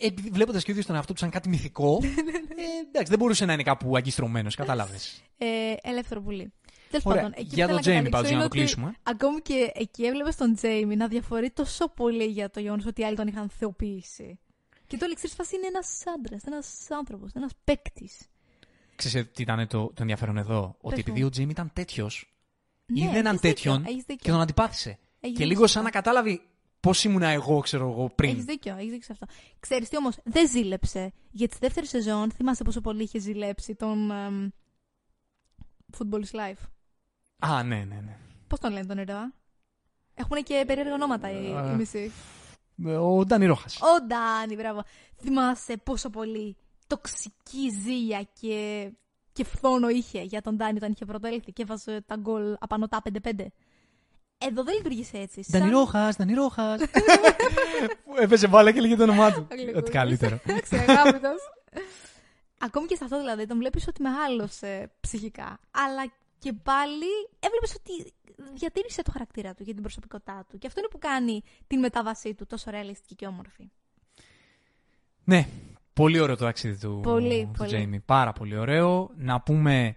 Επειδή 0.00 0.30
βλέποντας 0.30 0.62
και 0.62 0.68
ο 0.70 0.72
ίδιος 0.72 0.86
τον 0.86 0.96
εαυτό 0.96 1.12
του 1.12 1.18
σαν 1.18 1.30
κάτι 1.30 1.48
μυθικό. 1.48 1.98
ε, 2.02 2.86
εντάξει, 2.88 3.08
δεν 3.10 3.18
μπορούσε 3.18 3.44
να 3.44 3.52
είναι 3.52 3.62
κάπου 3.62 3.96
αγκιστρωμένος, 3.96 4.54
κατάλαβες. 4.54 5.22
Ε, 5.38 5.46
ελεύθερο 5.82 6.20
πουλί. 6.22 6.52
Τέλος 6.90 7.04
Ωραία. 7.06 7.22
πάντων, 7.22 7.34
εκεί 7.38 7.54
Για 7.54 7.66
που 7.66 7.72
τον 7.72 7.82
θέλω 7.82 7.94
να 7.96 8.00
Τζέιμι, 8.02 8.08
πάντως, 8.08 8.28
καταλήξω 8.28 8.28
για 8.28 8.36
να 8.36 8.42
είναι 8.42 8.48
το 8.52 8.58
κλείσουμε. 8.58 8.86
ότι 8.86 8.98
Ακόμη 9.02 9.40
και 9.40 9.70
εκεί 9.74 10.04
έβλεπε 10.04 10.30
τον 10.36 10.54
Τζέιμι 10.54 10.96
να 10.96 11.08
διαφορεί 11.08 11.50
τόσο 11.50 11.88
πολύ 11.88 12.24
για 12.24 12.50
το 12.50 12.60
γεγονός 12.60 12.86
ότι 12.86 13.00
οι 13.00 13.04
άλλοι 13.04 13.16
τον 13.16 13.26
είχαν 13.26 13.48
θεοποιήσει. 13.48 14.38
Και 14.86 14.96
το 14.96 15.04
Ελεξίρ 15.04 15.30
φάση 15.30 15.56
είναι 15.56 15.66
ένας 15.66 16.02
άντρας, 16.16 16.42
ένας 16.44 16.86
άνθρωπος, 16.90 17.32
ένας 17.34 17.50
παίκτης. 17.64 18.18
Ξέρετε 18.96 19.30
τι 19.34 19.42
ήταν 19.42 19.66
το, 19.68 19.86
το 19.86 19.94
ενδιαφέρον 19.98 20.36
εδώ; 20.36 20.76
Ότι 20.80 20.94
μου. 20.94 21.00
επειδή 21.06 21.22
ο 21.22 21.28
Τζίμι 21.30 21.50
ήταν 21.50 21.70
τέτοιος, 21.72 22.34
Ναι, 22.86 23.00
είδε 23.04 23.18
έναν 23.18 23.26
έχεις 23.26 23.40
δίκιο, 23.40 23.54
τέτοιον 23.54 23.82
έχεις 23.84 23.96
δίκιο. 24.04 24.16
και 24.16 24.30
τον 24.30 24.40
αντιπάθησε. 24.40 24.88
Έχεις 24.88 24.98
Και 25.20 25.28
δίκιο 25.44 25.46
λίγο 25.46 25.66
σε 25.66 25.72
σαν 25.72 25.82
να 25.82 25.88
αυτό. 25.88 26.00
κατάλαβε 26.00 26.40
πώς 26.80 27.04
ήμουνα 27.04 27.28
εγώ, 27.28 27.60
ξέρω 27.60 27.90
εγώ, 27.90 28.10
πριν. 28.14 28.30
Έχεις 28.30 28.44
δίκιο, 28.44 28.74
έχεις 28.76 28.90
δίκιο 28.90 29.04
σε 29.04 29.12
αυτό. 29.12 29.26
Ξέρεις 29.60 29.88
τι 29.88 29.96
όμως, 29.96 30.16
δεν 30.24 30.48
ζήλεψε. 30.48 31.12
Γιατί 31.30 31.54
στη 31.54 31.64
δεύτερη 31.66 31.86
σεζόν 31.86 32.30
θυμάσαι 32.30 32.64
πόσο 32.64 32.80
πολύ 32.80 33.02
είχε 33.02 33.18
ζηλέψει 33.18 33.74
τον. 33.74 34.10
εμ, 34.10 34.48
Football's 35.98 36.30
Life; 36.32 36.62
Α, 37.38 37.62
ναι, 37.62 37.76
ναι, 37.76 38.00
ναι. 38.04 38.16
Πώς 38.46 38.60
τον 38.60 38.72
λένε 38.72 38.86
τον 38.86 38.98
ήρωα; 38.98 39.32
Έχουν 40.14 40.42
και 40.42 40.64
περίεργα 40.66 40.94
ονόματα 40.94 41.30
οι, 41.30 41.52
Α. 41.54 41.72
οι 41.72 41.76
μισοί. 41.76 42.10
Ε, 42.86 42.96
Ο 42.96 43.24
Ντάνι 43.24 43.46
Ρόχας. 43.46 43.80
Ο 43.80 44.04
Ντάνι, 44.06 44.54
μπράβο. 44.54 44.82
Θυμάσαι 45.16 45.76
πόσο 45.76 46.10
πολύ 46.10 46.56
τοξική 46.86 47.70
ζήλια 47.82 48.28
και, 48.40 48.90
και 49.32 49.44
φθόνο 49.44 49.88
είχε 49.88 50.22
για 50.22 50.42
τον 50.42 50.56
Ντάνι 50.56 50.76
όταν 50.76 50.92
είχε 50.92 51.04
πρωτέλθει 51.04 51.52
και 51.52 51.62
έβαζε 51.62 52.00
τα 52.06 52.16
γκολ 52.16 52.56
απανοτά 52.58 53.02
5-5. 53.22 53.46
Εδώ 54.38 54.62
δεν 54.62 54.74
λειτουργήσε 54.76 55.18
έτσι. 55.18 55.42
Σαν- 55.42 55.60
Ντάνι 55.60 55.72
Ρόχα, 55.72 56.08
Ντάνι 56.16 56.32
Ρόχα. 56.34 56.78
Έπαιζε 58.20 58.46
μπάλα 58.48 58.72
και 58.72 58.80
λέγε 58.80 58.96
το 58.96 59.02
όνομά 59.02 59.32
του. 59.32 59.46
Αγγλικό. 59.52 59.78
Ότι 59.78 59.90
καλύτερο. 59.90 60.38
Εντάξει, 60.46 60.76
αγάπητος. 60.76 61.40
Ακόμη 62.58 62.86
και 62.86 62.96
σε 62.96 63.04
αυτό 63.04 63.18
δηλαδή, 63.18 63.46
τον 63.46 63.58
βλέπεις 63.58 63.86
ότι 63.88 64.02
μεγάλωσε 64.02 64.90
ψυχικά. 65.00 65.58
Αλλά 65.70 66.12
και 66.38 66.52
πάλι 66.62 67.06
έβλεπες 67.40 67.74
ότι 67.74 68.12
διατήρησε 68.54 69.02
το 69.02 69.10
χαρακτήρα 69.12 69.54
του 69.54 69.62
για 69.62 69.72
την 69.72 69.82
προσωπικότητά 69.82 70.46
του. 70.50 70.58
Και 70.58 70.66
αυτό 70.66 70.80
είναι 70.80 70.88
που 70.88 70.98
κάνει 70.98 71.42
την 71.66 71.78
μετάβασή 71.78 72.34
του 72.34 72.46
τόσο 72.46 72.70
ρεαλιστική 72.70 73.14
και 73.14 73.26
όμορφη. 73.26 73.70
Ναι, 75.24 75.46
πολύ 75.92 76.20
ωραίο 76.20 76.36
το 76.36 76.44
ταξίδι 76.44 76.78
του, 76.78 77.00
Πολύ, 77.02 77.44
του 77.44 77.50
πολύ. 77.58 77.68
Τζέιμι. 77.68 78.00
Πάρα 78.00 78.32
πολύ 78.32 78.56
ωραίο. 78.56 79.10
Να 79.16 79.40
πούμε 79.40 79.96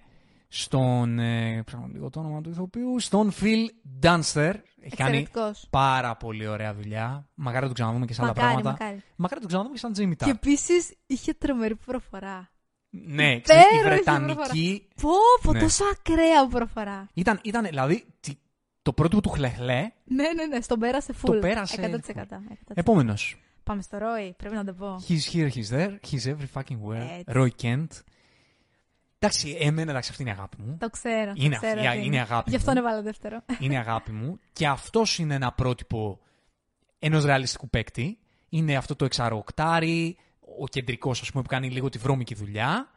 στον. 0.53 1.19
Ε, 1.19 1.63
ψάχνω 1.65 1.87
λίγο 1.93 2.09
το 2.09 2.19
όνομα 2.19 2.41
του 2.41 2.49
ηθοποιού. 2.49 2.99
Στον 2.99 3.31
Phil 3.41 3.65
Dunster. 4.01 4.53
Έχει 4.83 4.95
κάνει 4.95 5.17
Εξαιρετικός. 5.17 5.67
πάρα 5.69 6.15
πολύ 6.15 6.47
ωραία 6.47 6.73
δουλειά. 6.73 7.27
Μακάρι 7.33 7.61
να 7.61 7.67
το 7.67 7.73
ξαναδούμε 7.73 8.05
και 8.05 8.13
σε 8.13 8.21
άλλα 8.21 8.31
Μακάρι, 8.35 8.53
πράγματα. 8.53 8.71
μακάρι. 8.79 9.01
Μακάρι 9.15 9.35
να 9.35 9.41
το 9.41 9.47
ξαναδούμε 9.47 9.73
και 9.75 9.79
σαν 9.81 9.91
Τζέιμι 9.93 10.15
Και 10.15 10.25
Τάρ. 10.25 10.29
επίσης 10.35 10.93
είχε 11.07 11.33
τρομερή 11.33 11.75
προφορά. 11.75 12.49
Ναι, 12.89 13.39
ξέρεις, 13.39 13.63
η 13.63 13.67
Υπέροχη 13.79 14.01
Βρετανική. 14.03 14.87
Πω, 15.01 15.09
πω, 15.41 15.53
Ναι. 15.53 15.59
τόσο 15.59 15.83
ακραία 15.91 16.47
προφορά. 16.47 17.07
Ήταν, 17.13 17.39
ήταν, 17.43 17.65
δηλαδή, 17.65 18.05
τι- 18.19 18.37
το 18.81 18.93
πρώτο 18.93 19.15
που 19.15 19.21
του 19.21 19.29
χλεχλέ. 19.29 19.91
Ναι, 20.03 20.23
ναι, 20.35 20.45
ναι, 20.45 20.61
στον 20.61 20.79
πέρασε 20.79 21.13
full. 21.13 21.25
Το 21.33 21.33
πέρασε 21.39 21.81
100%. 21.81 22.35
100%. 22.39 22.73
Επόμενος. 22.73 23.35
Πάμε 23.63 23.81
στο 23.81 23.97
Ρόι, 23.97 24.33
πρέπει 24.37 24.55
να 24.55 24.63
το 24.65 24.73
πω. 24.73 24.95
He's 25.07 25.33
here, 25.35 25.49
he's 25.49 25.75
there, 25.77 25.91
he's 26.11 26.31
every 26.35 26.47
fucking 26.61 26.79
where. 26.89 27.07
Έτσι. 27.19 27.23
Roy 27.27 27.49
Kent. 27.61 27.87
Εντάξει, 29.24 29.57
εμένα 29.59 29.91
εντάξει, 29.91 30.09
αυτή 30.09 30.22
είναι 30.22 30.32
η 30.32 30.34
αγάπη 30.34 30.57
μου. 30.61 30.78
Το 30.80 30.89
ξέρω. 30.89 31.32
Είναι 31.36 31.55
το 31.55 31.61
ξέρω 31.61 31.80
αυτή, 31.82 31.97
ότι 31.97 32.05
είναι 32.05 32.19
αγάπη 32.19 32.49
Γι' 32.49 32.55
αυτό 32.55 32.72
μου. 32.72 32.78
έβαλα 32.78 33.01
δεύτερο. 33.01 33.41
είναι 33.59 33.78
αγάπη 33.78 34.11
μου. 34.11 34.39
Και 34.53 34.67
αυτός 34.67 35.17
είναι 35.17 35.36
ένα 35.36 35.51
πρότυπο 35.51 36.19
ενός 36.99 37.26
ρεαλιστικού 37.26 37.69
παίκτη. 37.69 38.17
Είναι 38.49 38.76
αυτό 38.76 38.95
το 38.95 39.05
εξαροκτάρι, 39.05 40.17
ο 40.59 40.67
κεντρικός, 40.67 41.22
ας 41.22 41.32
πούμε, 41.32 41.43
που 41.43 41.49
κάνει 41.49 41.69
λίγο 41.69 41.89
τη 41.89 41.97
βρώμικη 41.97 42.36
δουλειά. 42.36 42.91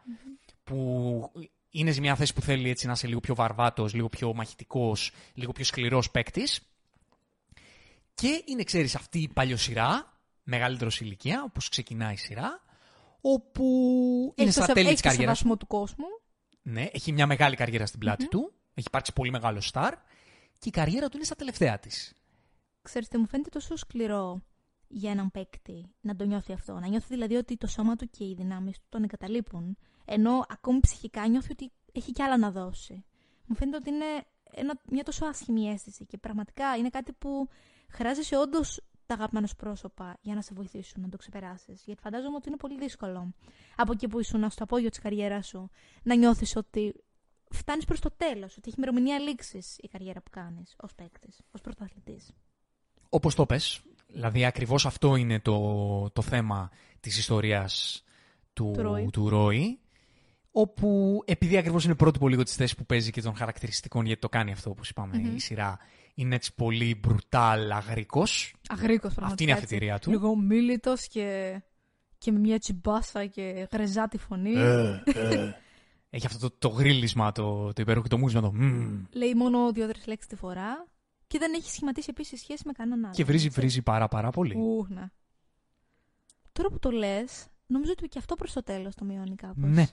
Που 0.65 1.31
είναι 1.71 1.93
σε 1.93 2.01
μια 2.01 2.15
θέση 2.15 2.35
που 2.35 2.41
θέλει 2.41 2.71
έτσι 2.71 2.87
να 2.87 2.93
είσαι 2.93 3.07
λίγο 3.07 3.21
πιο 3.21 3.35
βαρβάτος, 3.35 3.95
λίγο 3.95 4.09
πιο 4.09 4.35
μαχητικός, 4.35 5.13
λίγο 5.35 5.53
πιο 5.53 5.65
σκληρός 5.65 6.11
παίκτης. 6.11 6.61
Και 8.15 8.43
είναι, 8.47 8.63
ξέρεις, 8.65 8.95
αυτή 8.95 9.19
η 9.19 9.29
παλιοσυρά, 9.29 10.13
μεγαλύτερος 10.43 10.95
σε 10.95 11.05
ηλικία, 11.05 11.43
όπως 11.43 11.69
ξεκινάει 11.69 12.13
η 12.13 12.17
σειρά, 12.17 12.64
όπου 13.27 13.65
είναι 14.37 14.47
Έχει 14.47 14.47
το 14.47 14.53
στα 14.53 14.65
σε- 14.65 14.73
τέλη 14.73 14.87
έχει 14.87 14.95
της 14.95 15.03
το 15.03 15.09
καριέρας 15.09 15.39
σεβασμό 15.39 15.57
του 15.57 15.67
κόσμου. 15.67 16.05
ναι, 16.63 16.89
έχει 16.93 17.13
μια 17.13 17.27
μεγάλη 17.27 17.57
καριέρα 17.57 17.87
στην 17.87 17.99
πλατη 18.01 18.29
του. 18.29 18.53
Έχει 18.75 18.87
υπάρξει 18.87 19.13
πολύ 19.13 19.31
μεγάλο 19.31 19.61
στάρ 19.61 19.95
και 20.59 20.69
η 20.69 20.71
καριέρα 20.71 21.09
του 21.09 21.17
είναι 21.17 21.25
στα 21.25 21.35
τελευταία 21.35 21.79
της. 21.79 22.13
Ξέρετε, 22.83 23.19
μου 23.19 23.27
φαίνεται 23.27 23.49
τόσο 23.49 23.77
σκληρό 23.77 24.43
για 24.89 25.11
έναν 25.11 25.31
παίκτη 25.31 25.91
να 26.01 26.17
το 26.17 26.25
νιώθει 26.25 26.53
αυτό. 26.53 26.73
Να 26.79 26.87
νιώθει 26.87 27.07
δηλαδή 27.09 27.35
ότι 27.37 27.57
το 27.57 27.67
σώμα 27.67 27.97
του 27.97 28.11
και 28.11 28.25
οι 28.25 28.35
δυνάμεις 28.35 28.79
του 28.79 28.85
τον 28.89 29.03
εγκαταλείπουν. 29.03 29.77
Ενώ 30.05 30.45
ακόμη 30.49 30.81
ψυχικά 30.81 31.29
νιώθει 31.29 31.53
ότι 31.53 31.73
έχει 31.93 32.13
κι 32.13 32.23
άλλα 32.23 32.37
να 32.39 32.51
δώσει. 32.51 33.05
Μου 33.47 33.55
φαίνεται 33.57 33.77
ότι 33.77 33.89
είναι 33.91 34.05
ένα, 34.51 34.81
μια 34.91 35.03
τόσο 35.03 35.27
άσχημη 35.27 35.69
αίσθηση 35.69 36.05
και 36.07 36.19
πραγματικά 36.19 36.77
είναι 36.77 36.89
κάτι 36.89 37.13
που 37.13 37.49
χρειάζεσαι 37.89 38.37
όντως 38.37 38.81
τα 39.07 39.15
αγαπημένα 39.15 39.47
σου 39.47 39.57
πρόσωπα 39.57 40.17
για 40.21 40.35
να 40.35 40.43
σε 40.43 40.55
βοηθήσουν 40.55 41.03
να 41.03 41.09
το 41.09 41.17
ξεπεράσεις. 41.17 41.83
Γιατί 41.85 42.01
φαντάζομαι 42.01 42.37
ότι 42.37 42.49
είναι 42.49 42.57
πολύ 42.57 42.79
δύσκολο 42.79 43.35
από 43.77 43.93
εκεί 43.93 44.09
που 44.09 44.21
ήσουν 44.21 44.51
στο 44.51 44.65
απόγειο 44.65 44.89
της 44.89 44.99
καριέρας 44.99 45.47
σου 45.47 45.71
να 46.03 46.15
νιώθεις 46.15 46.57
ότι 46.57 46.95
φτάνεις 47.51 47.85
προς 47.85 48.01
το 48.01 48.11
τέλος, 48.17 48.57
ότι 48.57 48.69
έχει 48.69 48.77
ημερομηνία 48.77 49.19
λήξης 49.19 49.77
η 49.81 49.89
καριέρα 49.89 50.21
που 50.23 50.31
κάνεις 50.31 50.75
ως 50.77 50.95
παίκτης, 50.95 51.41
ως 51.51 51.61
πρωταθλητής. 51.61 52.31
Όπως 53.09 53.35
το 53.35 53.47
πες, 53.47 53.83
δηλαδή 54.07 54.45
ακριβώς 54.45 54.87
αυτό 54.87 55.17
είναι 55.17 55.41
το, 55.41 56.11
το 56.11 56.23
θέμα 56.23 56.71
της 57.01 57.19
ιστορίας 57.19 58.03
του, 58.53 58.71
Του 58.75 58.83
Ρόι. 58.83 59.09
του 59.13 59.29
Ρόι. 59.29 59.79
Όπου 60.57 61.23
επειδή 61.25 61.57
ακριβώς 61.57 61.85
είναι 61.85 61.95
πρότυπο 61.95 62.29
λίγο 62.29 62.43
τη 62.43 62.51
θέση 62.51 62.77
που 62.77 62.87
παίζει 62.87 63.11
και 63.11 63.23
των 63.23 63.37
χαρακτηριστικών, 63.37 64.07
γιατί 64.07 64.21
το 64.21 64.29
κάνει 64.29 64.53
αυτό, 64.53 64.71
όπως 64.71 64.93
η 65.35 65.39
σειρά, 65.39 65.79
είναι 66.15 66.35
έτσι 66.35 66.55
πολύ 66.55 66.95
μπρουτάλ, 66.95 67.71
αγρικός. 67.71 68.55
Αγρίκο 68.69 69.09
πραγματικά. 69.09 69.27
Αυτή 69.27 69.43
είναι 69.43 69.53
η 69.53 69.55
έτσι. 69.55 69.65
αφιτηρία 69.65 69.99
του. 69.99 70.11
Λίγο 70.11 70.37
μίλητος 70.37 71.09
και, 71.09 71.61
και 72.19 72.33
με 72.33 72.39
μια 72.39 72.59
τσιμπάσα 72.59 73.27
και 73.27 73.69
γρεζάτη 73.73 74.19
φωνή. 74.19 74.55
Ε. 74.55 75.03
Έχει 76.11 76.27
αυτό 76.27 76.49
το, 76.49 76.57
το 76.59 76.69
γρίλισμα, 76.69 77.33
το, 77.33 77.73
το 77.73 77.83
υπέροχο, 77.83 78.09
το 78.09 78.19
μούρισμα, 78.19 78.41
το 78.41 78.53
μμμ. 78.53 79.05
Λέει 79.13 79.35
μόνο 79.35 79.73
δύο-τρει 79.73 80.01
λέξεις 80.07 80.29
τη 80.29 80.37
φορά. 80.37 80.87
Και 81.27 81.39
δεν 81.39 81.53
έχει 81.55 81.71
σχηματίσει 81.71 82.07
επίσης 82.11 82.41
σχέση 82.41 82.63
με 82.67 82.73
κανέναν 82.73 83.05
άλλο. 83.05 83.15
Και 83.15 83.25
βρίζει, 83.25 83.47
έτσι. 83.47 83.61
βρίζει 83.61 83.83
πάρα 83.83 84.09
πάρα 84.09 84.31
πολύ. 84.31 84.55
Ου, 84.57 84.87
ναι. 84.89 85.11
Τώρα 86.53 86.69
που 86.69 86.79
το 86.79 86.91
λες, 86.91 87.47
νομίζω 87.67 87.93
ότι 87.93 88.09
και 88.09 88.19
αυτό 88.19 88.35
προς 88.35 88.53
το 88.53 88.63
τέλος 88.63 88.95
το 88.95 89.05
μειώνει 89.05 89.35
κάπως. 89.35 89.71
Ναι, 89.71 89.87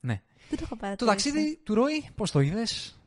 ναι. 0.00 0.22
Δεν 0.48 0.58
το 0.58 0.64
έχω 0.64 0.76
παρατηρήσει. 0.76 0.96
Το 0.96 1.06
ταξίδι 1.06 1.60
του 1.64 1.74
Ρόι, 1.74 2.08
πώς 2.14 2.30
το 2.30 2.40
είδες, 2.40 3.00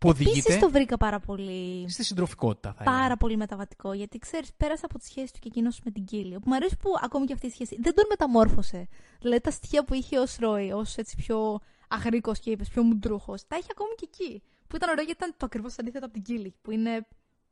που 0.00 0.08
οδηγείται 0.08 0.38
Επίσης 0.38 0.58
το 0.58 0.70
βρήκα 0.70 0.96
πάρα 0.96 1.20
πολύ. 1.20 1.90
στη 1.90 2.04
συντροφικότητα, 2.04 2.72
θα 2.72 2.84
Πάρα 2.84 2.98
έλεγα. 2.98 3.16
πολύ 3.16 3.36
μεταβατικό. 3.36 3.92
Γιατί 3.92 4.18
ξέρεις, 4.18 4.52
πέρασε 4.56 4.84
από 4.84 4.98
τη 4.98 5.04
σχέση 5.04 5.32
του 5.32 5.38
και 5.38 5.48
εκείνος 5.48 5.80
με 5.84 5.90
την 5.90 6.04
Κίλη. 6.04 6.34
Που 6.34 6.42
μου 6.46 6.54
αρέσει 6.54 6.76
που 6.76 6.90
ακόμη 7.02 7.26
και 7.26 7.32
αυτή 7.32 7.46
η 7.46 7.50
σχέση 7.50 7.76
δεν 7.80 7.94
τον 7.94 8.04
μεταμόρφωσε. 8.08 8.88
Δηλαδή 9.20 9.40
τα 9.40 9.50
στοιχεία 9.50 9.84
που 9.84 9.94
είχε 9.94 10.18
ως 10.18 10.36
Ρόι, 10.36 10.72
ως 10.72 10.96
έτσι 10.96 11.16
πιο 11.16 11.60
αγρίκο 11.88 12.32
και 12.42 12.50
είπες, 12.50 12.68
πιο 12.68 12.82
μουντρούχος, 12.82 13.46
τα 13.46 13.56
είχε 13.56 13.68
ακόμη 13.70 13.94
και 13.94 14.08
εκεί. 14.12 14.42
Που 14.66 14.76
ήταν 14.76 14.88
ωραίο 14.90 15.04
γιατί 15.04 15.18
ήταν 15.24 15.34
το 15.36 15.46
ακριβώς 15.46 15.78
αντίθετο 15.78 16.04
από 16.04 16.14
την 16.14 16.22
Κίλη. 16.22 16.54
Που 16.62 16.70
είναι 16.70 17.06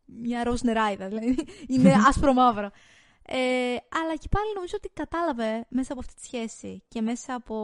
μια 0.04 0.44
ροζ 0.44 0.60
νεράιδα, 0.60 1.08
δηλαδή. 1.08 1.36
είναι 1.68 1.94
άσπρο 2.08 2.32
μαύρο. 2.32 2.70
Ε, 3.22 3.36
αλλά 4.02 4.16
και 4.18 4.28
πάλι 4.30 4.52
νομίζω 4.54 4.74
ότι 4.76 4.88
κατάλαβε 4.94 5.66
μέσα 5.68 5.92
από 5.92 6.00
αυτή 6.00 6.14
τη 6.14 6.24
σχέση 6.24 6.82
και 6.88 7.00
μέσα 7.00 7.34
από, 7.34 7.56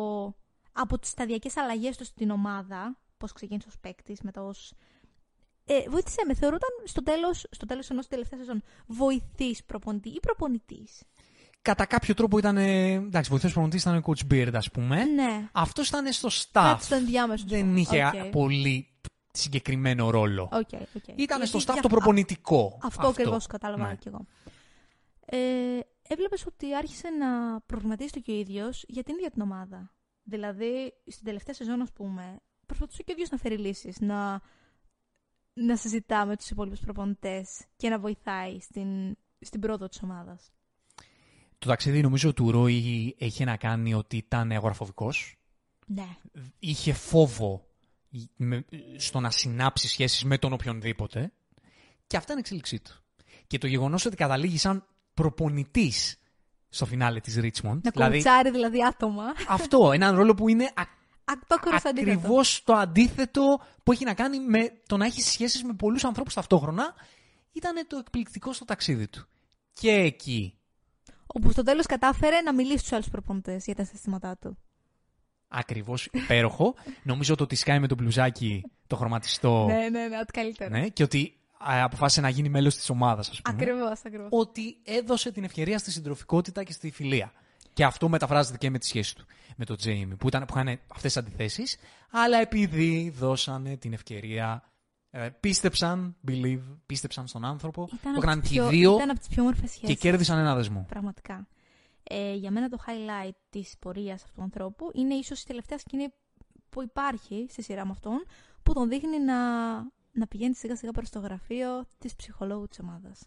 από 0.73 0.99
τις 0.99 1.11
σταδιακές 1.11 1.57
αλλαγές 1.57 1.97
του 1.97 2.05
στην 2.05 2.31
ομάδα, 2.31 2.97
πώς 3.17 3.33
ξεκίνησε 3.33 3.69
ως 3.69 3.79
παίκτης, 3.81 4.21
μετά 4.21 4.43
ως 4.43 4.73
ε, 5.65 5.89
βοήθησε 5.89 6.23
με. 6.27 6.35
Θεωρούταν 6.35 6.69
στο 6.85 7.03
τέλος 7.03 7.47
στο 7.51 7.67
τέλος 7.67 7.91
ενός 7.91 8.07
τελευταίας 8.09 8.41
σεζόν 8.41 8.63
βοηθής 8.87 9.65
προπονητή 9.65 10.09
ή 10.09 10.21
προπονητής; 10.21 11.03
Κατά 11.63 11.87
κάποιο 11.87 12.15
τρόπο 12.15 12.39
ήταν. 12.39 12.57
ε, 12.57 12.93
Εντάξει, 12.93 13.31
βοηθός 13.31 13.53
προπονητής 13.53 13.83
ήταν 13.83 13.97
ο 13.97 14.01
Coach 14.07 14.33
Beard, 14.33 14.51
ας 14.55 14.71
πούμε. 14.71 15.05
Ναι. 15.05 15.49
Αυτός 15.53 15.89
ήταν 15.89 16.13
στο 16.13 16.29
staff. 16.33 16.43
Κάτι 16.53 16.85
στο 16.85 16.95
ενδιάμεσο. 16.95 17.45
Δεν 17.49 17.77
είχε 17.77 18.05
Οκ. 18.07 18.31
πολύ 18.31 18.89
συγκεκριμένο 19.33 20.11
ρόλο. 20.11 20.43
OK, 20.53 20.69
OK. 20.97 21.07
Ήταν 21.07 21.17
Γιατί 21.17 21.47
στο 21.47 21.59
staff 21.59 21.73
για- 21.73 21.83
το 21.83 21.89
προπονητικό. 21.89 22.79
Αυτό 22.83 23.07
ακριβώς 23.07 23.37
κατάλαβα 23.49 23.87
Ναι. 23.89 23.95
κι 23.97 24.09
εγώ. 24.09 24.27
Ε, 25.27 25.79
Έβλεπες 26.09 26.47
ότι 26.47 26.75
άρχισε 26.77 27.09
να 27.09 27.61
προβληματίζει 27.61 28.11
το 28.11 28.21
και 28.21 28.31
ο 28.31 28.35
ίδιος 28.35 28.85
για 28.89 29.03
την 29.03 29.15
ίδια 29.15 29.31
την 29.31 29.43
ομάδα. 29.43 29.93
Δηλαδή, 30.23 30.93
στην 31.07 31.25
τελευταία 31.25 31.55
σεζόν, 31.55 31.81
ας 31.83 31.93
πούμε, 31.93 32.41
προσπαθούσε 32.67 33.03
και 33.03 33.11
ο 33.11 33.13
ίδιος 33.13 33.31
να 33.31 33.39
φέρει 33.39 33.59
λύσεις, 33.59 34.01
να, 34.01 34.41
να 35.53 35.77
συζητά 35.77 36.27
με 36.27 36.37
τους 36.37 36.51
υπόλοιπους 36.51 36.81
προπονητές 36.81 37.65
και 37.77 37.89
να 37.89 37.99
βοηθάει 37.99 38.61
στην, 38.61 39.17
στην 39.41 39.61
πρόοδο 39.61 39.89
της 39.89 40.03
ομάδας. 40.03 40.53
Το 41.59 41.69
ταξίδι 41.69 42.01
νομίζω 42.01 42.33
του 42.33 42.51
Ρόι 42.51 43.15
είχε 43.19 43.45
να 43.45 43.57
κάνει 43.57 43.95
ότι 43.95 44.17
ήταν 44.17 44.51
αγοραφοβικό. 44.51 45.13
Ναι. 45.87 46.07
Είχε 46.59 46.93
φόβο 46.93 47.67
με- 48.37 48.65
στο 48.97 49.21
να 49.21 49.31
συνάψει 49.31 49.89
σχέσεις 49.89 50.25
με 50.25 50.39
τον 50.39 50.53
οποιονδήποτε. 50.53 51.33
Και 52.07 52.17
αυτά 52.17 52.33
είναι 52.33 52.41
η 52.41 52.45
εξέλιξή 52.45 52.81
του. 52.81 53.05
Και 53.47 53.59
το 53.59 53.67
γεγονός 53.67 54.05
ότι 54.05 54.17
καταλήγει 54.17 54.59
σαν 54.59 54.87
προπονητής 55.15 56.17
στο 56.69 56.87
φινάλε 56.87 57.21
της 57.21 57.37
Richmond. 57.39 57.81
Να 57.83 57.91
δηλαδή, 57.91 58.13
κομψάρει 58.13 58.51
δηλαδή 58.51 58.85
άτομα. 58.85 59.25
αυτό, 59.49 59.93
έναν 59.93 60.17
ρόλο 60.17 60.35
που 60.35 60.49
είναι 60.49 60.65
Ακτόκορο 60.75 60.75
αντίθετο. 60.75 61.04
Ακριβώς 61.85 62.63
το 62.65 62.75
αντίθετο 62.75 63.61
που 63.83 63.93
έχει 63.93 64.05
να 64.05 64.15
κάνει 64.15 64.41
με 64.41 64.73
το 64.87 64.97
να 64.97 65.05
έχεις 65.05 65.27
σχέσεις 65.27 65.63
με 65.65 65.73
πολλούς 65.73 66.05
ανθρώπους 66.05 66.35
ταυτόχρονα. 66.35 66.95
Ήταν 67.53 67.87
το 67.87 67.97
εκπληκτικό 67.97 68.53
στο 68.53 68.65
ταξίδι 68.65 69.09
του. 69.09 69.29
Και 69.73 69.91
εκεί 69.91 70.59
Όπου 71.27 71.51
στο 71.51 71.63
τέλος 71.63 71.87
κατάφερε 71.87 72.41
να 72.41 72.53
μιλήσει 72.55 72.79
στους 72.79 72.93
άλλους 72.93 73.09
προπονητές 73.09 73.65
για 73.65 73.75
τα 73.75 73.85
συστήματά 73.85 74.37
του. 74.41 74.59
Ακριβώς 75.49 76.09
υπέροχο. 76.13 76.75
Νομίζω 77.03 77.35
το 77.35 77.43
ότι 77.43 77.55
σκάει 77.57 77.79
με 77.79 77.87
το 77.87 77.95
μπλουζάκι 77.95 78.63
το 78.87 78.97
χρωματιστό. 78.97 79.65
Ναι, 79.69 79.89
ναι, 79.89 80.07
ναι, 80.07 80.19
ό,τι 80.19 80.33
καλύτερο. 80.33 80.71
ναι, 80.71 80.89
και 80.89 81.03
ότι 81.03 81.39
α, 81.59 81.83
αποφάσισε 81.85 82.21
να 82.21 82.29
γίνει 82.29 82.49
μέλος 82.49 82.75
της 82.77 82.91
ομάδας, 82.91 83.29
ας 83.29 83.41
πούμε. 83.43 83.63
Ακριβώς, 83.63 84.01
ακριβώς. 84.05 84.29
Ότι 84.31 84.77
έδωσε 84.85 85.33
την 85.33 85.45
ευκαιρία 85.45 85.79
στη 85.79 85.91
συντροφικότητα 85.91 86.63
και 86.63 86.73
στη 86.73 86.91
φιλία. 86.91 87.33
Και 87.75 87.85
αυτό 87.85 88.09
μεταφράζεται 88.09 88.59
και 88.59 88.71
με 88.71 88.79
τη 88.79 88.87
σχέση 88.87 89.15
του 89.17 89.25
με 89.57 89.65
τον 89.65 89.77
Τζέιμι, 89.77 90.17
που, 90.17 90.29
ήταν, 90.29 90.45
που 90.45 90.53
είχαν 90.59 90.69
αυτές 90.69 91.13
τις 91.13 91.17
αντιθέσεις, 91.17 91.77
αλλά 92.11 92.39
επειδή 92.39 93.11
δώσανε 93.11 93.77
την 93.77 93.93
ευκαιρία. 93.93 94.63
ε, 95.11 95.29
πίστεψαν, 95.41 96.17
believe, 96.29 96.63
πίστεψαν 96.87 97.27
στον 97.27 97.45
άνθρωπο, 97.45 97.89
το 98.03 98.15
έκαναν 98.17 98.41
και 98.41 98.55
οι 98.55 98.61
δύο 98.69 98.95
Ήταν 98.95 99.11
από 99.11 99.19
τις 99.19 99.29
πιο 99.29 99.43
όμορφες 99.43 99.71
σχέσεις. 99.71 99.89
και 99.89 99.95
κέρδισαν 99.95 100.39
ένα 100.39 100.55
δεσμό. 100.55 100.85
Πραγματικά. 100.89 101.47
Ε, 102.03 102.35
για 102.35 102.51
μένα 102.51 102.69
το 102.69 102.79
highlight 102.87 103.35
της 103.51 103.75
πορείας 103.79 104.23
αυτού 104.23 104.35
του 104.35 104.43
ανθρώπου 104.43 104.91
είναι 104.95 105.15
ίσως 105.15 105.43
η 105.43 105.47
τελευταία 105.47 105.79
σκηνή 105.79 106.07
που 106.69 106.83
υπάρχει 106.83 107.47
στη 107.51 107.63
σειρά 107.63 107.85
με 107.85 107.91
αυτόν, 107.91 108.25
που 108.63 108.73
τον 108.73 108.89
δείχνει 108.89 109.21
να, 109.21 109.35
να 110.13 110.27
πηγαίνει 110.29 110.55
σιγά 110.55 110.77
σιγά 110.77 110.91
προς 110.93 111.11
το 111.11 111.19
γραφείο 111.19 111.85
της 111.99 112.15
ψυχολόγου 112.15 112.69
της 112.69 112.79
ομάδας. 112.79 113.21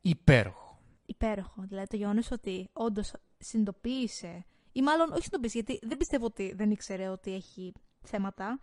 Υπέροχο. 0.00 0.78
Υπέροχο. 1.06 1.62
Δηλαδή 1.68 1.86
το 1.86 1.96
γεγονός 1.96 2.30
ότι 2.30 2.68
όντως 2.72 3.12
συνειδητοποίησε, 3.38 4.44
ή 4.72 4.82
μάλλον 4.82 5.12
όχι 5.12 5.22
συνειδητοποίησε, 5.22 5.58
γιατί 5.58 5.86
δεν 5.86 5.96
πιστεύω 5.96 6.24
ότι 6.24 6.52
δεν 6.56 6.70
ήξερε 6.70 7.08
ότι 7.08 7.34
έχει 7.34 7.72
θέματα. 8.02 8.60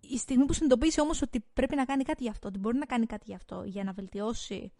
Η 0.00 0.18
στιγμή 0.18 0.44
που 0.44 0.52
συνειδητοποίησε 0.52 1.00
όμως 1.00 1.22
ότι 1.22 1.44
πρέπει 1.52 1.76
να 1.76 1.84
κάνει 1.84 2.04
κάτι 2.04 2.22
γι' 2.22 2.30
αυτό, 2.30 2.48
ότι 2.48 2.58
μπορεί 2.58 2.76
να 2.78 2.86
κάνει 2.86 3.06
κάτι 3.06 3.24
γι' 3.26 3.34
αυτό 3.34 3.62
για 3.66 3.84
να 3.84 3.92
βελτιώσει 3.92 4.72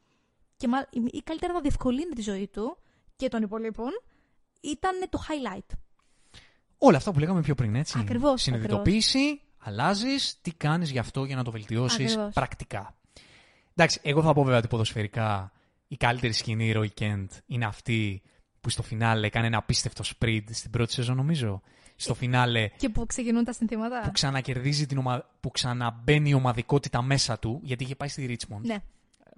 και 0.56 0.68
μα... 0.68 0.86
ή 0.90 1.22
καλύτερα 1.24 1.52
να 1.52 1.60
διευκολύνει 1.60 2.14
τη 2.14 2.22
ζωή 2.22 2.48
του 2.48 2.78
και 3.16 3.28
των 3.28 3.42
υπολείπων, 3.42 3.90
ήταν 4.60 4.92
το 5.10 5.18
highlight. 5.28 5.76
Όλα 6.78 6.96
αυτά 6.96 7.12
που 7.12 7.18
λέγαμε 7.18 7.40
πιο 7.40 7.54
πριν, 7.54 7.74
έτσι. 7.74 7.98
Ακριβώς, 7.98 8.42
Συνειδητοποίηση, 8.42 9.40
αλλάζεις, 9.58 10.40
τι 10.40 10.52
κάνεις 10.52 10.90
γι' 10.90 10.98
αυτό 10.98 11.24
για 11.24 11.36
να 11.36 11.44
το 11.44 11.50
βελτιώσεις 11.50 12.12
Ακριβώς. 12.12 12.34
πρακτικά. 12.34 12.96
Εντάξει, 13.74 14.00
εγώ 14.02 14.22
θα 14.22 14.32
πω 14.32 14.42
βέβαια 14.42 14.58
ότι 14.58 14.68
ποδοσφαιρικά 14.68 15.52
η 15.88 15.96
καλύτερη 15.96 16.32
σκηνή 16.32 16.72
Roy 16.76 16.88
Kent 17.00 17.26
είναι 17.46 17.64
αυτή 17.64 18.22
που 18.60 18.70
στο 18.70 18.82
φινάλε 18.82 19.26
έκανε 19.26 19.46
ένα 19.46 19.58
απίστευτο 19.58 20.04
sprint 20.04 20.44
στην 20.50 20.70
πρώτη 20.70 20.92
σεζόν, 20.92 21.16
νομίζω. 21.16 21.62
Στο 21.96 22.14
φινάλε 22.14 22.68
Και 22.68 22.88
που 22.88 23.06
ξεκινούν 23.06 23.44
τα 23.44 23.52
συνθήματα. 23.52 24.00
που 24.04 24.10
ξανακερδίζει 24.12 24.86
την 24.86 24.98
ομα... 24.98 25.24
που 25.40 25.50
ξαναμπαίνει 25.50 26.28
η 26.30 26.34
ομαδικότητα 26.34 27.02
μέσα 27.02 27.38
του, 27.38 27.60
γιατί 27.62 27.84
είχε 27.84 27.94
πάει 27.94 28.08
στη 28.08 28.36
Richmond. 28.38 28.60
Ναι. 28.60 28.76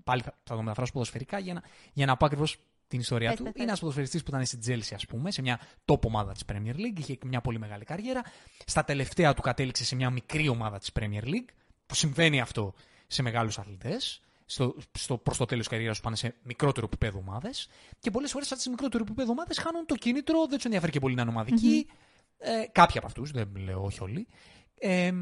Πάλι 0.05 0.23
θα, 0.23 0.35
θα 0.45 0.55
το 0.55 0.63
μεταφράσω 0.63 0.93
ποδοσφαιρικά 0.93 1.39
για 1.39 1.55
να, 1.55 1.63
για 1.93 2.07
να 2.07 2.17
πω 2.17 2.27
ακριβώς 2.27 2.59
την 2.89 3.01
ιστορία 3.01 3.29
Πες, 3.29 3.37
του. 3.37 3.43
πες, 3.43 3.53
πες. 3.53 3.61
Είναι 3.61 3.71
ένας 3.71 3.81
ποδοσφαιριστής 3.81 4.23
που 4.23 4.31
ήταν 4.31 4.47
στην 4.47 4.61
Chelsea, 4.67 4.93
ας 4.95 5.07
πούμε, 5.07 5.31
σε 5.31 5.43
μια 5.43 5.61
top 5.85 6.01
ομάδα 6.01 6.33
της 6.33 6.43
Premier 6.53 6.75
League. 6.75 6.99
Είχε 6.99 7.19
μια 7.25 7.41
πολύ 7.41 7.59
μεγάλη 7.59 7.85
καριέρα. 7.85 8.23
Στα 8.65 8.85
τελευταία 8.85 9.35
του 9.35 9.43
κατέληξε 9.43 9.85
σε 9.85 9.97
μια 9.97 10.11
μικρή 10.11 10.49
ομάδα 10.49 10.79
της 10.79 10.91
Premier 11.01 11.25
League, 11.25 11.49
που 11.87 11.95
συμβαίνει 11.95 12.41
αυτό 12.41 12.75
σε 13.07 13.23
μεγάλους 13.23 13.59
αθλητές. 13.59 14.21
Στο, 14.51 14.75
στο, 14.99 15.19
προς 15.19 15.37
το 15.37 15.45
τέλος 15.45 15.65
της 15.65 15.73
καριέρας 15.73 15.97
του 15.97 16.03
πάνε 16.03 16.17
σε 16.17 16.35
μικρότερο 16.43 16.87
επίπεδο 16.87 17.19
ομάδες. 17.19 17.69
Και 17.99 18.11
πολλές 18.11 18.31
φορές 18.31 18.47
αυτέ 18.47 18.57
τις 18.57 18.69
μικρότερο 18.69 19.05
επίπεδο 19.07 19.31
ομάδες 19.31 19.59
χάνουν 19.59 19.87
το 19.87 19.95
κίνητρο, 19.95 20.47
δεν 20.47 20.57
τους 20.57 20.65
ενδιαφέρει 20.65 20.93
και 20.93 21.01
πολύ 21.01 21.15
να 21.15 21.23
είναι 21.23 21.31
ομαδικοί. 21.31 21.87
Ε, 22.39 22.65
κάποιοι 22.73 22.99
από 22.99 23.07
αυτούς, 23.07 23.31
δεν 23.31 23.57
λέω 23.57 23.85
όχι 23.85 24.03
όλοι. 24.03 24.27
Ε, 24.79 25.13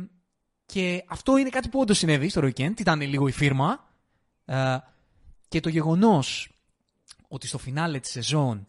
και 0.67 1.05
αυτό 1.09 1.37
είναι 1.37 1.49
κάτι 1.49 1.69
που 1.69 1.81
όντως 1.81 1.99
συνέβη 1.99 2.29
στο 2.29 2.41
Weekend. 2.45 2.81
Ήταν 2.81 3.01
λίγο 3.01 3.29
η 3.29 3.33
φίρμα. 3.33 3.93
Ε, 4.45 4.77
και 5.49 5.61
το 5.61 5.69
γεγονός 5.69 6.53
ότι 7.29 7.47
στο 7.47 7.59
φινάλε 7.59 8.01
της 8.01 8.11
σεζόν 8.11 8.67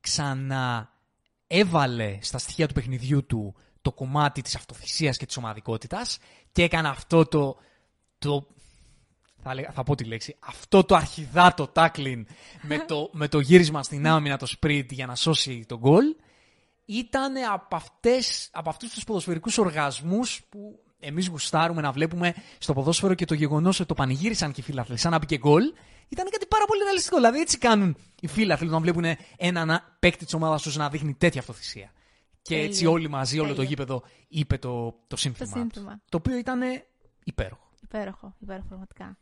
ξαναέβαλε 0.00 2.18
στα 2.20 2.38
στοιχεία 2.38 2.68
του 2.68 2.74
παιχνιδιού 2.74 3.26
του 3.26 3.54
το 3.82 3.88
το 3.88 3.94
κομμάτι 3.94 4.42
της 4.42 4.54
αυτοθυσίας 4.54 5.16
και 5.16 5.26
της 5.26 5.36
ομαδικότητας 5.36 6.18
και 6.52 6.62
έκανε 6.62 6.88
αυτό 6.88 7.24
το, 7.24 7.56
το 8.18 8.46
θα, 9.48 9.54
λέγα- 9.54 9.70
θα 9.72 9.82
πω 9.82 9.94
τη 9.94 10.04
λέξη, 10.04 10.36
αυτό 10.38 10.84
το 10.84 10.94
αρχιδάτο 10.94 11.72
tackling 11.74 12.22
με 12.62 12.78
το, 12.78 13.10
με 13.12 13.28
το 13.28 13.40
γύρισμα 13.40 13.82
στην 13.82 14.06
άμυνα, 14.06 14.36
το 14.36 14.46
sprint 14.60 14.86
για 14.90 15.06
να 15.06 15.14
σώσει 15.14 15.64
τον 15.68 15.78
γκολ, 15.78 16.04
ήταν 16.84 17.34
από, 17.52 17.76
αυτές, 17.76 18.48
από 18.52 18.68
αυτούς 18.68 18.90
τους 18.92 19.04
ποδοσφαιρικούς 19.04 19.58
οργασμούς 19.58 20.40
που 20.48 20.80
εμείς 21.00 21.26
γουστάρουμε 21.28 21.80
να 21.80 21.92
βλέπουμε 21.92 22.34
στο 22.58 22.72
ποδόσφαιρο 22.72 23.14
και 23.14 23.24
το 23.24 23.34
γεγονός 23.34 23.78
ότι 23.78 23.88
το 23.88 23.94
πανηγύρισαν 23.94 24.52
και 24.52 24.60
οι 24.60 24.64
φίλαθλοι 24.64 24.96
σαν 24.96 25.10
να 25.10 25.18
μπήκε 25.18 25.38
γκολ, 25.38 25.62
ήταν 26.08 26.28
κάτι 26.30 26.46
πάρα 26.46 26.64
πολύ 26.64 26.82
ρεαλιστικό. 26.82 27.16
Δηλαδή 27.16 27.40
έτσι 27.40 27.58
κάνουν 27.58 27.96
οι 28.20 28.26
φίλαθλοι 28.26 28.68
όταν 28.68 28.80
βλέπουν 28.82 29.04
έναν 29.36 29.82
παίκτη 29.98 30.24
της 30.24 30.34
ομάδας 30.34 30.62
τους 30.62 30.76
να 30.76 30.88
δείχνει 30.88 31.14
τέτοια 31.14 31.40
αυτοθυσία. 31.40 31.92
Και 32.42 32.54
Τέλειο. 32.54 32.64
έτσι 32.68 32.86
όλοι 32.86 33.08
μαζί, 33.08 33.38
όλο 33.38 33.48
το 33.48 33.54
Τέλειο. 33.54 33.68
γήπεδο 33.68 34.02
είπε 34.28 34.58
το, 34.58 34.94
το 35.06 35.16
σύνθημα. 35.16 35.46
τους. 35.52 35.60
σύνθημα. 35.60 36.00
Το 36.08 36.16
οποίο 36.16 36.36
ήταν 36.36 36.60
υπέροχο. 37.24 37.66
Υπέροχο, 37.82 38.34
υπέροχο 38.40 38.66
πραγματικά. 38.68 39.16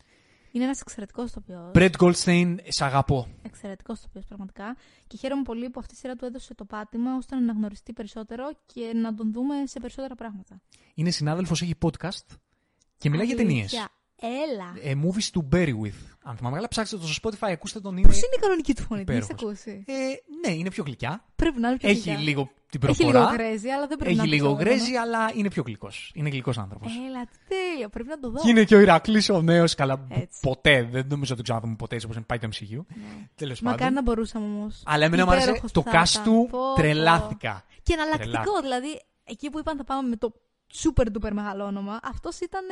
Είναι 0.57 0.65
ένας 0.65 0.81
εξαιρετικός 0.81 1.29
ηθοποιό. 1.29 1.71
Brett 1.75 1.91
Goldstein, 1.99 2.57
σε 2.69 2.85
αγαπώ. 2.85 3.29
Εξαιρετικός 3.43 3.99
ηθοποιό 3.99 4.23
πραγματικά. 4.29 4.77
Και 5.07 5.17
χαίρομαι 5.17 5.43
πολύ 5.43 5.71
που 5.71 5.81
αυτή 5.81 5.95
η 5.95 5.97
σειρά 5.97 6.17
του 6.17 6.25
έδωσε 6.25 6.55
το 6.55 6.65
πάτημα 6.65 7.17
ώστε 7.17 7.35
να 7.35 7.41
αναγνωριστεί 7.41 7.93
περισσότερο 7.93 8.45
και 8.67 8.93
να 8.95 9.15
τον 9.15 9.33
δούμε 9.33 9.55
σε 9.67 9.81
περισσότερα 9.81 10.15
πράγματα. 10.15 10.61
Είναι 10.95 11.11
συνάδελφος, 11.11 11.63
έχει 11.63 11.75
podcast 11.83 12.37
και 12.99 13.11
μιλάει 13.11 13.27
για 13.27 13.37
ταινίες. 13.37 13.89
Αλήθεια. 14.23 14.43
Έλα. 14.53 14.91
Ε, 14.91 14.95
movies 15.05 15.39
to 15.39 15.55
bury 15.57 15.69
with. 15.85 16.01
Αν 16.23 16.37
θυμάμαι 16.37 16.55
καλά, 16.57 16.69
ψάξτε 16.69 16.97
το 16.97 17.07
στο 17.07 17.29
Spotify, 17.31 17.51
ακούστε 17.53 17.81
τον. 17.81 17.95
Πώς 17.95 18.01
Είναι... 18.03 18.17
είναι 18.17 18.37
η 18.37 18.41
κανονική 18.41 18.75
του 18.75 18.83
φωνή, 18.83 19.05
την 19.05 19.14
έχεις 19.14 19.29
υπέροχος. 19.29 19.49
ακούσει; 19.61 19.85
Ε, 19.87 19.93
ναι, 20.49 20.55
είναι 20.55 20.71
πιο 20.71 20.85
γλυκιά. 20.87 21.25
Πρέπει 21.37 21.61
να 21.61 21.69
είναι 21.69 21.77
πιο 21.77 21.89
Έχει 21.89 21.99
γλυκιά. 22.01 22.23
λίγο 22.23 22.51
την 22.71 22.81
Έχει 22.89 22.97
προφορά. 22.97 23.19
λίγο 23.21 23.35
γκρέζι, 23.35 23.69
αλλά 23.69 23.87
δεν 23.87 23.97
πρέπει 23.99 24.11
Έχει 24.11 24.17
να 24.17 24.25
είναι 24.27 24.35
λίγο 24.35 24.49
τόσο 24.51 24.62
γκρέζι, 24.62 24.95
αλλά 24.95 25.31
είναι 25.35 25.49
πιο 25.51 25.62
γλυκός. 25.67 26.12
Είναι 26.14 26.29
γλυκός 26.29 26.59
άνθρωπος. 26.59 26.93
Έλα, 27.09 27.25
τι 27.25 27.37
τέλειο. 27.49 27.89
Πρέπει 27.89 28.09
να 28.09 28.19
το 28.19 28.31
δω. 28.31 28.43
Και 28.43 28.49
είναι 28.51 28.64
και 28.64 28.75
ο 28.75 28.81
Ηρακλής 28.81 29.29
ο 29.29 29.43
νέος, 29.43 29.75
καλά. 29.75 30.07
Έτσι. 30.09 30.39
Ποτέ, 30.41 30.83
δεν 30.91 31.07
νομίζω 31.09 31.29
ότι 31.35 31.37
το 31.37 31.43
ξαναδούμε 31.43 31.75
ποτέ 31.77 31.95
έτσι 31.95 32.07
όπως 32.11 32.19
πάει 32.27 32.39
το 32.39 32.49
MCU. 32.53 32.85
Ναι. 32.97 33.05
Τέλος 33.35 33.61
Μακάρι 33.61 33.79
πάντων. 33.81 33.95
να 33.95 34.03
μπορούσαμε 34.03 34.45
όμως. 34.47 34.83
Αλλά 34.87 35.05
εμένα 35.05 35.25
μου 35.25 35.31
άρεσε 35.31 35.61
το 35.73 35.83
cast 35.87 36.21
του, 36.25 36.51
τρελάθηκα. 36.77 37.64
Και 37.83 37.93
εναλλακτικό, 37.93 38.31
Τρελάθηκα. 38.31 38.61
δηλαδή 38.61 39.01
εκεί 39.25 39.51
που 39.51 39.59
είπαν 39.59 39.77
θα 39.77 39.85
πάμε 39.85 40.09
με 40.09 40.17
το 40.17 40.33
super 40.83 41.05
duper 41.19 41.31
μεγάλο 41.33 41.64
όνομα, 41.64 42.01
αυτός 42.03 42.41
ήταν 42.41 42.64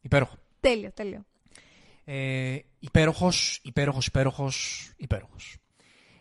Υπέροχο. 0.00 0.34
Τέλειο, 0.70 0.90
τέλειο. 0.94 1.24
Ε, 2.04 2.58
υπέροχος, 2.78 3.60
υπέροχος, 3.64 4.06
υπέροχος, 4.06 4.90
υπέροχος. 4.96 5.56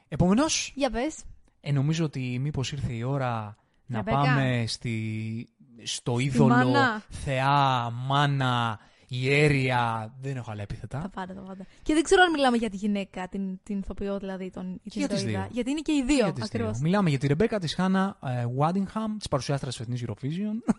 Επομένως, 0.07 0.71
Για 0.75 0.89
πες. 0.89 1.23
ε, 1.61 1.71
νομίζω 1.71 2.05
ότι 2.05 2.39
μήπως 2.41 2.71
ήρθε 2.71 2.93
η 2.93 3.03
ώρα 3.03 3.57
να 3.85 3.97
Ρεμπέκα. 3.97 4.17
πάμε 4.17 4.63
στη, 4.67 5.47
στο 5.83 6.19
είδωλο 6.19 6.53
μάνα. 6.55 7.03
θεά, 7.09 7.89
μάνα, 7.89 8.79
ιέρια, 9.07 10.13
δεν 10.21 10.37
έχω 10.37 10.51
άλλα 10.51 10.65
Τα 10.65 10.73
επίθετα. 10.73 11.09
πάντα, 11.13 11.33
τα 11.33 11.41
πάντα. 11.41 11.65
Και 11.83 11.93
δεν 11.93 12.03
ξέρω 12.03 12.21
αν 12.23 12.31
μιλάμε 12.31 12.57
για 12.57 12.69
τη 12.69 12.75
γυναίκα, 12.75 13.27
την, 13.27 13.59
την 13.63 13.77
ηθοποιό 13.77 14.19
δηλαδή, 14.19 14.49
τον, 14.49 14.79
ή 14.83 14.89
την 14.89 14.99
για 15.01 15.07
τις 15.07 15.21
ηρωίδα. 15.21 15.39
δύο. 15.41 15.49
Γιατί 15.51 15.69
είναι 15.71 15.79
και 15.81 15.91
οι 15.91 16.03
δύο, 16.03 16.15
Για 16.15 16.25
τις 16.25 16.33
δύο. 16.35 16.45
ακριβώς. 16.45 16.79
Μιλάμε 16.79 17.09
για 17.09 17.19
τη 17.19 17.27
Ρεμπέκα 17.27 17.59
της 17.59 17.73
Χάνα 17.73 18.17
ε, 18.23 18.45
Waddingham, 18.59 19.15
της 19.17 19.27
παρουσιάστρας 19.27 19.75
της 19.75 19.85
φετινής 19.85 20.03
Eurovision. 20.07 20.73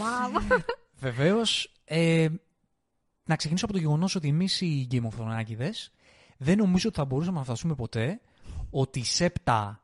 Μάμα. 0.00 0.40
Βεβαίως, 0.98 1.72
ε, 1.84 2.28
να 3.24 3.36
ξεκινήσω 3.36 3.64
από 3.64 3.74
το 3.74 3.80
γεγονός 3.80 4.14
ότι 4.14 4.28
εμείς 4.28 4.60
οι 4.60 4.86
Game 4.90 5.02
of 5.02 5.20
Thrones 5.20 5.72
δεν 6.36 6.58
νομίζω 6.58 6.88
ότι 6.88 6.98
θα 6.98 7.04
μπορούσαμε 7.04 7.38
να 7.38 7.44
φανταστούμε 7.44 7.74
ποτέ 7.74 8.20
ότι 8.70 8.98
η 8.98 9.04
Σέπτα 9.04 9.82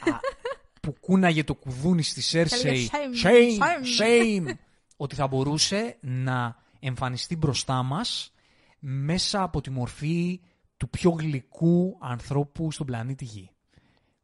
α, 0.00 0.18
που 0.82 0.96
κούναγε 1.00 1.44
το 1.44 1.54
κουδούνι 1.54 2.02
στη 2.02 2.20
Σέρσεϊ 2.20 2.90
shame, 2.92 3.26
shame, 3.26 3.60
shame. 4.00 4.48
shame, 4.48 4.54
ότι 4.96 5.14
θα 5.14 5.26
μπορούσε 5.26 5.96
να 6.00 6.56
εμφανιστεί 6.80 7.36
μπροστά 7.36 7.82
μας 7.82 8.32
μέσα 8.78 9.42
από 9.42 9.60
τη 9.60 9.70
μορφή 9.70 10.40
του 10.76 10.90
πιο 10.90 11.10
γλυκού 11.10 11.96
ανθρώπου 12.00 12.72
στον 12.72 12.86
πλανήτη 12.86 13.24
Γη. 13.24 13.50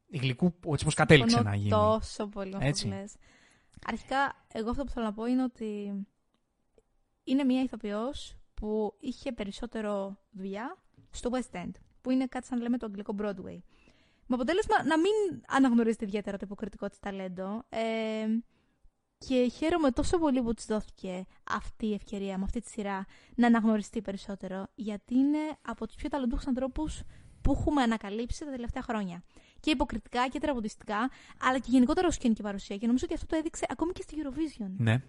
Η 0.07 0.19
γλυκού, 0.19 0.55
έτσι 0.73 0.85
πως 0.85 0.95
κατέληξε 0.95 1.37
Συμφωνώ 1.37 1.51
να 1.51 1.57
γίνει. 1.57 1.71
τόσο 1.71 2.27
πολύ 2.27 2.51
με 2.51 2.57
αυτό 2.57 2.69
Έτσι. 2.69 2.89
που 2.89 2.95
λες. 2.95 3.15
Αρχικά, 3.87 4.45
εγώ 4.53 4.71
αυτό 4.71 4.85
που 4.85 4.91
θέλω 4.91 5.07
να 5.07 5.13
πω 5.13 5.27
είναι 5.27 5.43
ότι 5.43 5.93
είναι 7.25 7.45
μια 7.45 7.63
ηθοποιός 7.63 8.37
που 8.63 8.95
είχε 9.01 9.33
περισσότερο 9.33 10.17
δουλειά 10.31 10.77
στο 11.11 11.31
West 11.33 11.57
End, 11.57 11.71
που 12.01 12.11
είναι 12.11 12.27
κάτι 12.27 12.47
σαν 12.47 12.61
λέμε 12.61 12.79
το 12.79 12.87
αγγλικό 12.87 13.15
Broadway. 13.19 13.59
Με 14.27 14.35
αποτέλεσμα 14.35 14.85
να 14.85 14.99
μην 14.99 15.43
αναγνωρίζεται 15.49 16.05
ιδιαίτερα 16.05 16.37
το 16.37 16.43
υποκριτικό 16.47 16.89
της 16.89 16.99
ταλέντο. 16.99 17.65
Ε, 17.69 18.27
και 19.19 19.49
χαίρομαι 19.55 19.91
τόσο 19.91 20.19
πολύ 20.19 20.43
που 20.43 20.55
της 20.55 20.67
δόθηκε 20.67 21.25
αυτή 21.51 21.87
η 21.87 21.95
ευκαιρία 21.95 22.39
με 22.39 22.45
αυτή 22.45 22.61
τη 22.61 22.71
σειρά 22.71 23.05
να 23.35 23.47
αναγνωριστεί 23.47 24.03
περισσότερο, 24.03 24.67
γιατί 24.75 25.15
είναι 25.15 25.39
από 25.63 25.87
τους 25.87 25.97
πιο 25.97 26.09
ταλαντούχους 26.09 26.47
ανθρώπους 26.47 27.03
που 27.41 27.53
έχουμε 27.53 27.83
ανακαλύψει 27.83 28.45
τα 28.45 28.51
τελευταία 28.51 28.83
χρόνια. 28.83 29.23
Και 29.61 29.71
υποκριτικά 29.71 30.29
και 30.29 30.39
τραγουδιστικά, 30.39 31.11
αλλά 31.41 31.59
και 31.59 31.69
γενικότερα 31.71 32.07
ως 32.07 32.15
σκηνική 32.15 32.43
παρουσία. 32.43 32.77
Και 32.77 32.87
νομίζω 32.87 33.05
ότι 33.05 33.15
αυτό 33.15 33.27
το 33.27 33.37
έδειξε 33.37 33.67
ακόμη 33.69 33.93
και 33.93 34.03
στη 34.03 34.17
Eurovision. 34.23 34.71
Ναι. 34.77 35.03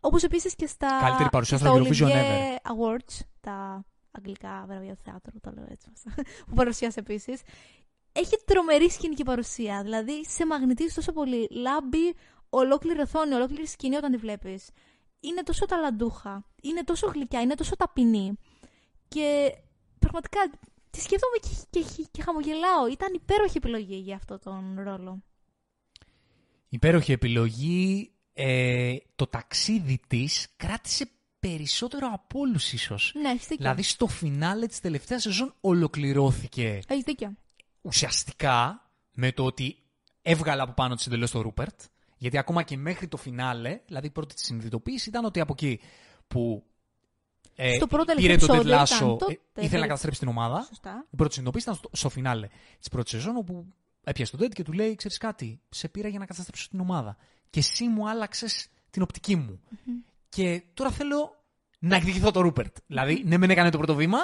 Όπως 0.00 0.22
επίσης 0.22 0.54
και 0.54 0.66
στα, 0.66 0.98
Καλύτερη 1.00 1.28
παρουσία 1.30 1.58
στα 1.58 1.68
στο 1.68 1.78
Eurovision 1.78 2.08
Olivier 2.08 2.56
Awards, 2.72 3.20
τα 3.40 3.84
αγγλικά 4.10 4.64
βραβεία 4.66 4.94
του 4.94 5.02
θεάτρου, 5.04 5.40
το 5.40 5.50
λέω 5.54 5.66
έτσι, 5.70 5.90
που 6.46 6.54
παρουσίασε 6.54 7.00
επίσης. 7.00 7.40
Έχει 8.12 8.36
τρομερή 8.44 8.90
σκηνική 8.90 9.22
παρουσία, 9.22 9.82
δηλαδή 9.82 10.24
σε 10.24 10.46
μαγνητίζει 10.46 10.94
τόσο 10.94 11.12
πολύ. 11.12 11.48
Λάμπει 11.50 12.14
ολόκληρη 12.48 13.00
οθόνη, 13.00 13.34
ολόκληρη 13.34 13.66
σκηνή 13.66 13.96
όταν 13.96 14.10
τη 14.10 14.16
βλέπεις. 14.16 14.70
Είναι 15.20 15.42
τόσο 15.42 15.66
ταλαντούχα, 15.66 16.44
είναι 16.62 16.84
τόσο 16.84 17.06
γλυκιά, 17.06 17.40
είναι 17.40 17.54
τόσο 17.54 17.76
ταπεινή. 17.76 18.38
Και 19.08 19.54
πραγματικά 19.98 20.40
τη 20.90 21.00
σκέφτομαι 21.00 21.36
και, 21.40 21.80
και, 21.80 22.06
και 22.10 22.22
χαμογελάω. 22.22 22.88
Ήταν 22.90 23.14
υπέροχη 23.14 23.56
επιλογή 23.56 23.96
για 23.96 24.16
αυτό 24.16 24.38
τον 24.38 24.76
ρόλο. 24.78 25.22
Υπέροχη 26.68 27.12
επιλογή. 27.12 28.15
Ε, 28.38 28.96
το 29.14 29.26
ταξίδι 29.26 30.00
της 30.06 30.46
κράτησε 30.56 31.08
περισσότερο 31.40 32.08
από 32.12 32.40
όλους 32.40 32.72
ίσως. 32.72 33.12
Ναι, 33.14 33.28
έχεις 33.28 33.40
δίκιο. 33.42 33.56
Δηλαδή 33.56 33.82
στο 33.82 34.06
φινάλε 34.06 34.66
της 34.66 34.80
τελευταίας 34.80 35.22
σεζόν 35.22 35.54
ολοκληρώθηκε 35.60 36.80
Έχεις 36.86 37.04
δίκιο. 37.04 37.32
ουσιαστικά 37.82 38.90
με 39.12 39.32
το 39.32 39.44
ότι 39.44 39.76
έβγαλε 40.22 40.62
από 40.62 40.72
πάνω 40.72 40.94
της 40.94 41.06
εντελώς 41.06 41.30
το 41.30 41.40
Ρούπερτ. 41.40 41.80
Γιατί 42.16 42.38
ακόμα 42.38 42.62
και 42.62 42.76
μέχρι 42.76 43.08
το 43.08 43.16
φινάλε, 43.16 43.80
δηλαδή 43.86 44.06
η 44.06 44.10
πρώτη 44.10 44.34
της 44.34 44.44
συνειδητοποίηση 44.44 45.08
ήταν 45.08 45.24
ότι 45.24 45.40
από 45.40 45.52
εκεί 45.52 45.80
που 46.28 46.64
ε, 47.54 47.74
Στο 47.74 47.86
πρώτο 47.86 48.14
πήρε 48.14 48.26
τελευταίο 48.26 48.46
τον 48.46 48.56
Τεντ 48.56 48.66
επεισόδιο 48.66 48.74
ήταν 48.74 48.78
Λάσο, 48.78 49.16
το 49.16 49.26
ε, 49.30 49.34
ήθελε 49.34 49.62
να 49.62 49.68
τέλος. 49.68 49.86
καταστρέψει 49.86 50.20
την 50.20 50.28
ομάδα. 50.28 50.62
Σωστά. 50.68 51.06
Η 51.10 51.16
πρώτη 51.16 51.34
συνειδητοποίηση 51.34 51.68
ήταν 51.68 51.74
στο, 51.74 51.90
στο 51.92 52.08
φινάλε 52.08 52.48
της 52.78 52.88
πρώτης 52.88 53.10
σεζόν, 53.10 53.36
όπου 53.36 53.66
έπιασε 54.04 54.30
τον 54.30 54.40
Τέντ 54.40 54.52
και 54.52 54.62
του 54.62 54.72
λέει: 54.72 54.94
Ξέρεις 54.94 55.18
κάτι, 55.18 55.60
σε 55.68 55.88
πήρα 55.88 56.08
για 56.08 56.18
να 56.18 56.26
καταστρέψω 56.26 56.68
την 56.68 56.80
ομάδα. 56.80 57.16
Και 57.50 57.58
εσύ 57.58 57.88
μου 57.88 58.08
άλλαξες 58.08 58.68
την 58.90 59.02
οπτική 59.02 59.36
μου. 59.36 59.60
Και 60.28 60.62
τώρα 60.74 60.90
θέλω 60.90 61.44
να 61.78 61.96
εκδικηθώ 61.96 62.30
το 62.30 62.40
Ρούπερτ. 62.40 62.76
Δηλαδή, 62.86 63.22
ναι, 63.26 63.36
μεν 63.36 63.50
έκανε 63.50 63.70
το 63.70 63.78
πρώτο 63.78 63.94
βήμα, 63.94 64.18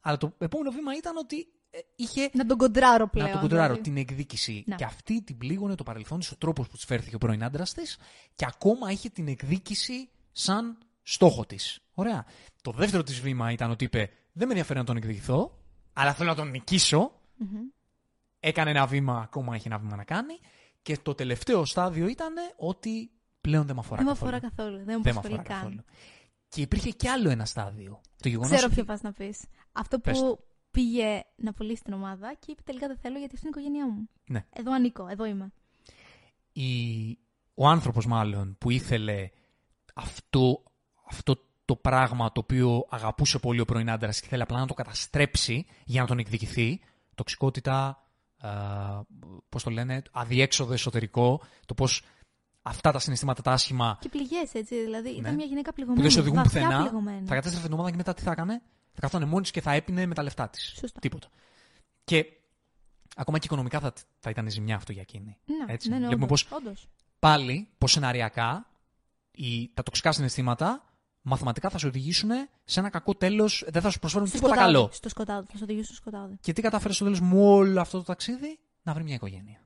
αλλά 0.00 0.16
το 0.16 0.34
επόμενο 0.38 0.70
βήμα 0.70 0.94
ήταν 0.96 1.16
ότι 1.16 1.36
ε, 1.70 1.78
είχε 1.96 2.30
Να 2.32 2.46
τον 2.46 2.56
κοντράρω 2.58 3.08
πλέον. 3.08 3.26
να 3.26 3.32
τον 3.32 3.42
κοντράρω 3.42 3.72
δηλαδή. 3.72 3.90
την 3.90 3.96
εκδίκηση. 3.96 4.64
Ναι. 4.66 4.74
Και 4.74 4.84
αυτή 4.84 5.22
την 5.22 5.38
πλήγωνε 5.38 5.74
το 5.74 5.82
παρελθόν 5.82 6.18
της, 6.18 6.30
ο 6.30 6.36
τρόπος 6.36 6.68
που 6.68 6.76
της 6.76 6.84
φέρθηκε 6.84 7.14
ο 7.14 7.18
πρώην 7.18 7.44
άντρας 7.44 7.72
της, 7.74 7.98
και 8.34 8.44
ακόμα 8.48 8.90
είχε 8.90 9.08
την 9.08 9.28
εκδίκηση 9.28 10.08
σαν 10.32 10.78
στόχο 11.02 11.46
της. 11.46 11.80
Ωραία. 11.94 12.24
Το 12.62 12.70
δεύτερο 12.72 13.02
της 13.02 13.20
βήμα 13.20 13.50
ήταν 13.50 13.70
ότι 13.70 13.84
είπε: 13.84 14.10
Δεν 14.32 14.46
με 14.46 14.52
ενδιαφέρει 14.52 14.78
να 14.78 14.84
τον 14.84 14.96
εκδικηθώ, 14.96 15.58
αλλά 15.92 16.14
θέλω 16.14 16.28
να 16.28 16.34
τον 16.36 16.50
νικήσω. 16.50 17.12
Μμμ. 17.36 17.58
Έκανε 18.40 18.70
ένα 18.70 18.86
βήμα, 18.86 19.20
ακόμα 19.20 19.54
έχει 19.54 19.66
ένα 19.66 19.78
βήμα 19.78 19.96
να 19.96 20.04
κάνει. 20.04 20.38
Και 20.84 20.98
το 21.02 21.14
τελευταίο 21.14 21.64
στάδιο 21.64 22.08
ήταν 22.08 22.34
ότι 22.56 23.10
πλέον 23.40 23.66
δεν 23.66 23.74
με 23.74 23.80
αφορά 23.80 23.96
Δεν 23.96 24.06
με 24.06 24.12
καθόλου. 24.12 24.34
αφορά 24.36 24.50
καθόλου. 24.54 24.76
Δεν 24.84 24.94
μου 24.96 25.02
Δεν 25.02 25.14
με 25.14 25.20
προσφέρει 25.20 25.34
αφορά 25.34 25.48
καν. 25.48 25.58
καθόλου. 25.60 25.84
Και 26.48 26.60
υπήρχε 26.60 26.90
κι 26.90 27.08
άλλο 27.08 27.30
ένα 27.30 27.44
στάδιο. 27.44 28.00
Το 28.22 28.28
γεγονός 28.28 28.50
Ξέρω 28.50 28.66
ότι- 28.66 28.74
ποιο 28.74 28.84
πας 28.84 29.00
να 29.02 29.12
πεις. 29.12 29.44
Αυτό 29.72 29.98
Πες 29.98 30.18
που 30.18 30.38
πήγε 30.70 31.24
να 31.36 31.52
πουλήσει 31.52 31.82
την 31.82 31.92
ομάδα 31.92 32.34
και 32.34 32.50
είπε 32.50 32.62
τελικά 32.62 32.86
δεν 32.86 32.96
θέλω 32.96 33.18
γιατί 33.18 33.34
αυτή 33.34 33.46
είναι 33.46 33.56
η 33.56 33.60
οικογένειά 33.60 33.92
μου. 33.92 34.08
Ναι. 34.26 34.46
Εδώ 34.52 34.72
ανήκω, 34.72 35.06
εδώ 35.08 35.24
είμαι. 35.24 35.52
η, 36.52 36.68
ο 37.54 37.68
άνθρωπος 37.68 38.06
μάλλον 38.06 38.56
που 38.58 38.70
ήθελε 38.70 39.30
αυτό, 39.94 40.62
αυτό 41.10 41.36
το 41.64 41.76
πράγμα 41.76 42.32
το 42.32 42.40
οποίο 42.40 42.86
αγαπούσε 42.90 43.38
πολύ 43.38 43.60
ο 43.60 43.64
πρώην 43.64 43.90
άντρας 43.90 44.20
και 44.20 44.26
θέλει 44.28 44.42
απλά 44.42 44.58
να 44.58 44.66
το 44.66 44.74
καταστρέψει 44.74 45.66
για 45.84 46.00
να 46.00 46.06
τον 46.06 46.18
εκδικηθεί, 46.18 46.80
τοξικότητα, 47.14 47.98
ε, 47.98 48.03
πώς 49.48 49.62
το 49.62 49.70
λένε, 49.70 50.02
αδιέξοδο 50.12 50.72
εσωτερικό, 50.72 51.40
το 51.66 51.74
πώς 51.74 52.02
αυτά 52.62 52.90
τα 52.92 52.98
συναισθήματα 52.98 53.42
τα 53.42 53.52
άσχημα 53.52 53.98
Και 54.00 54.08
πληγές, 54.08 54.54
έτσι. 54.54 54.82
Δηλαδή 54.82 55.08
ήταν 55.10 55.22
Ναι. 55.22 55.32
μια 55.32 55.44
γυναίκα 55.46 55.68
που 55.68 55.74
πληγωμένη. 55.74 56.02
δεν 56.02 56.10
σε 56.10 56.20
οδηγούν 56.20 56.42
βαθιά 56.42 56.60
πουθενά, 56.62 56.82
πληγωμένη. 56.82 57.26
θα 57.26 57.34
κατέστρεφε 57.34 57.64
την 57.66 57.74
ομάδα 57.74 57.90
και 57.90 57.96
μετά 57.96 58.14
τι 58.14 58.22
θα 58.22 58.30
έκανε, 58.30 58.62
θα 58.92 59.00
καθόταν 59.00 59.28
μόνη 59.28 59.42
της 59.42 59.50
και 59.50 59.60
θα 59.60 59.72
έπινε 59.72 60.06
με 60.06 60.14
τα 60.14 60.22
λεφτά 60.22 60.48
της. 60.48 60.74
Σωστά. 60.78 61.00
Τίποτα. 61.00 61.28
Και 62.04 62.26
ακόμα 63.16 63.38
και 63.38 63.46
οικονομικά 63.46 63.80
θα, 63.80 63.92
θα 64.18 64.30
ήταν 64.30 64.50
ζημιά 64.50 64.76
αυτό 64.76 64.92
για 64.92 65.02
εκείνη. 65.02 65.36
Ναι, 65.44 65.72
Έτσι. 65.72 65.88
ναι, 65.88 65.98
ναι, 65.98 66.06
Βλέπουμε 66.06 66.24
όντως, 66.26 66.44
πώς 66.44 66.58
όντως. 66.58 66.88
πάλι, 67.18 67.68
ποσεναριακά, 67.78 68.70
οι, 69.30 69.70
τα 69.74 69.82
τοξικά 69.82 70.12
συναισθήματα 70.12 70.84
μαθηματικά 71.24 71.68
θα 71.68 71.78
σε 71.78 71.86
οδηγήσουν 71.86 72.30
σε 72.64 72.80
ένα 72.80 72.88
κακό 72.90 73.14
τέλος. 73.14 73.64
Δεν 73.68 73.82
θα 73.82 73.90
σου 73.90 73.98
προσφέρουν 73.98 74.26
Στο 74.26 74.36
τίποτα 74.36 74.54
σκοτάδι, 74.54 74.74
καλό. 74.74 74.88
Στο 74.92 75.08
σκοτάδι. 75.08 75.46
Θα 75.50 75.56
σου 75.56 75.62
οδηγήσω 75.62 75.84
στο 75.84 75.94
σκοτάδι. 75.94 76.36
Και 76.40 76.52
τι 76.52 76.62
κατάφερες 76.62 76.96
στο 76.96 77.04
τέλος 77.04 77.20
με 77.20 77.40
όλο 77.40 77.80
αυτό 77.80 77.98
το 77.98 78.04
ταξίδι, 78.04 78.58
να 78.82 78.92
βρει 78.92 79.02
μια 79.02 79.14
οικογένεια. 79.14 79.60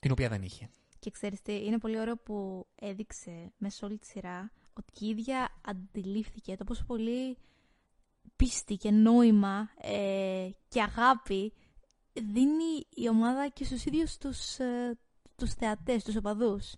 Την 0.00 0.10
οποία 0.10 0.28
δεν 0.28 0.42
είχε. 0.42 0.70
Και 0.98 1.10
ξέρεις 1.10 1.42
τι, 1.42 1.64
είναι 1.64 1.78
πολύ 1.78 2.00
ωραίο 2.00 2.16
που 2.16 2.66
έδειξε 2.74 3.52
μέσα 3.56 3.76
σε 3.76 3.84
όλη 3.84 3.98
τη 3.98 4.06
σειρά 4.06 4.50
ότι 4.72 4.92
και 4.92 5.04
η 5.04 5.08
ίδια 5.08 5.48
αντιλήφθηκε 5.64 6.56
το 6.56 6.64
πόσο 6.64 6.84
πολύ 6.86 7.38
πίστη 8.36 8.76
και 8.76 8.90
νόημα 8.90 9.70
ε, 9.80 10.48
και 10.68 10.82
αγάπη 10.82 11.52
δίνει 12.12 12.86
η 12.94 13.08
ομάδα 13.08 13.48
και 13.48 13.64
στους 13.64 13.84
ίδιους 13.84 14.16
τους, 14.16 14.58
ε, 14.58 14.98
τους 15.36 15.52
θεατές, 15.52 16.04
τους 16.04 16.16
οπαδούς. 16.16 16.74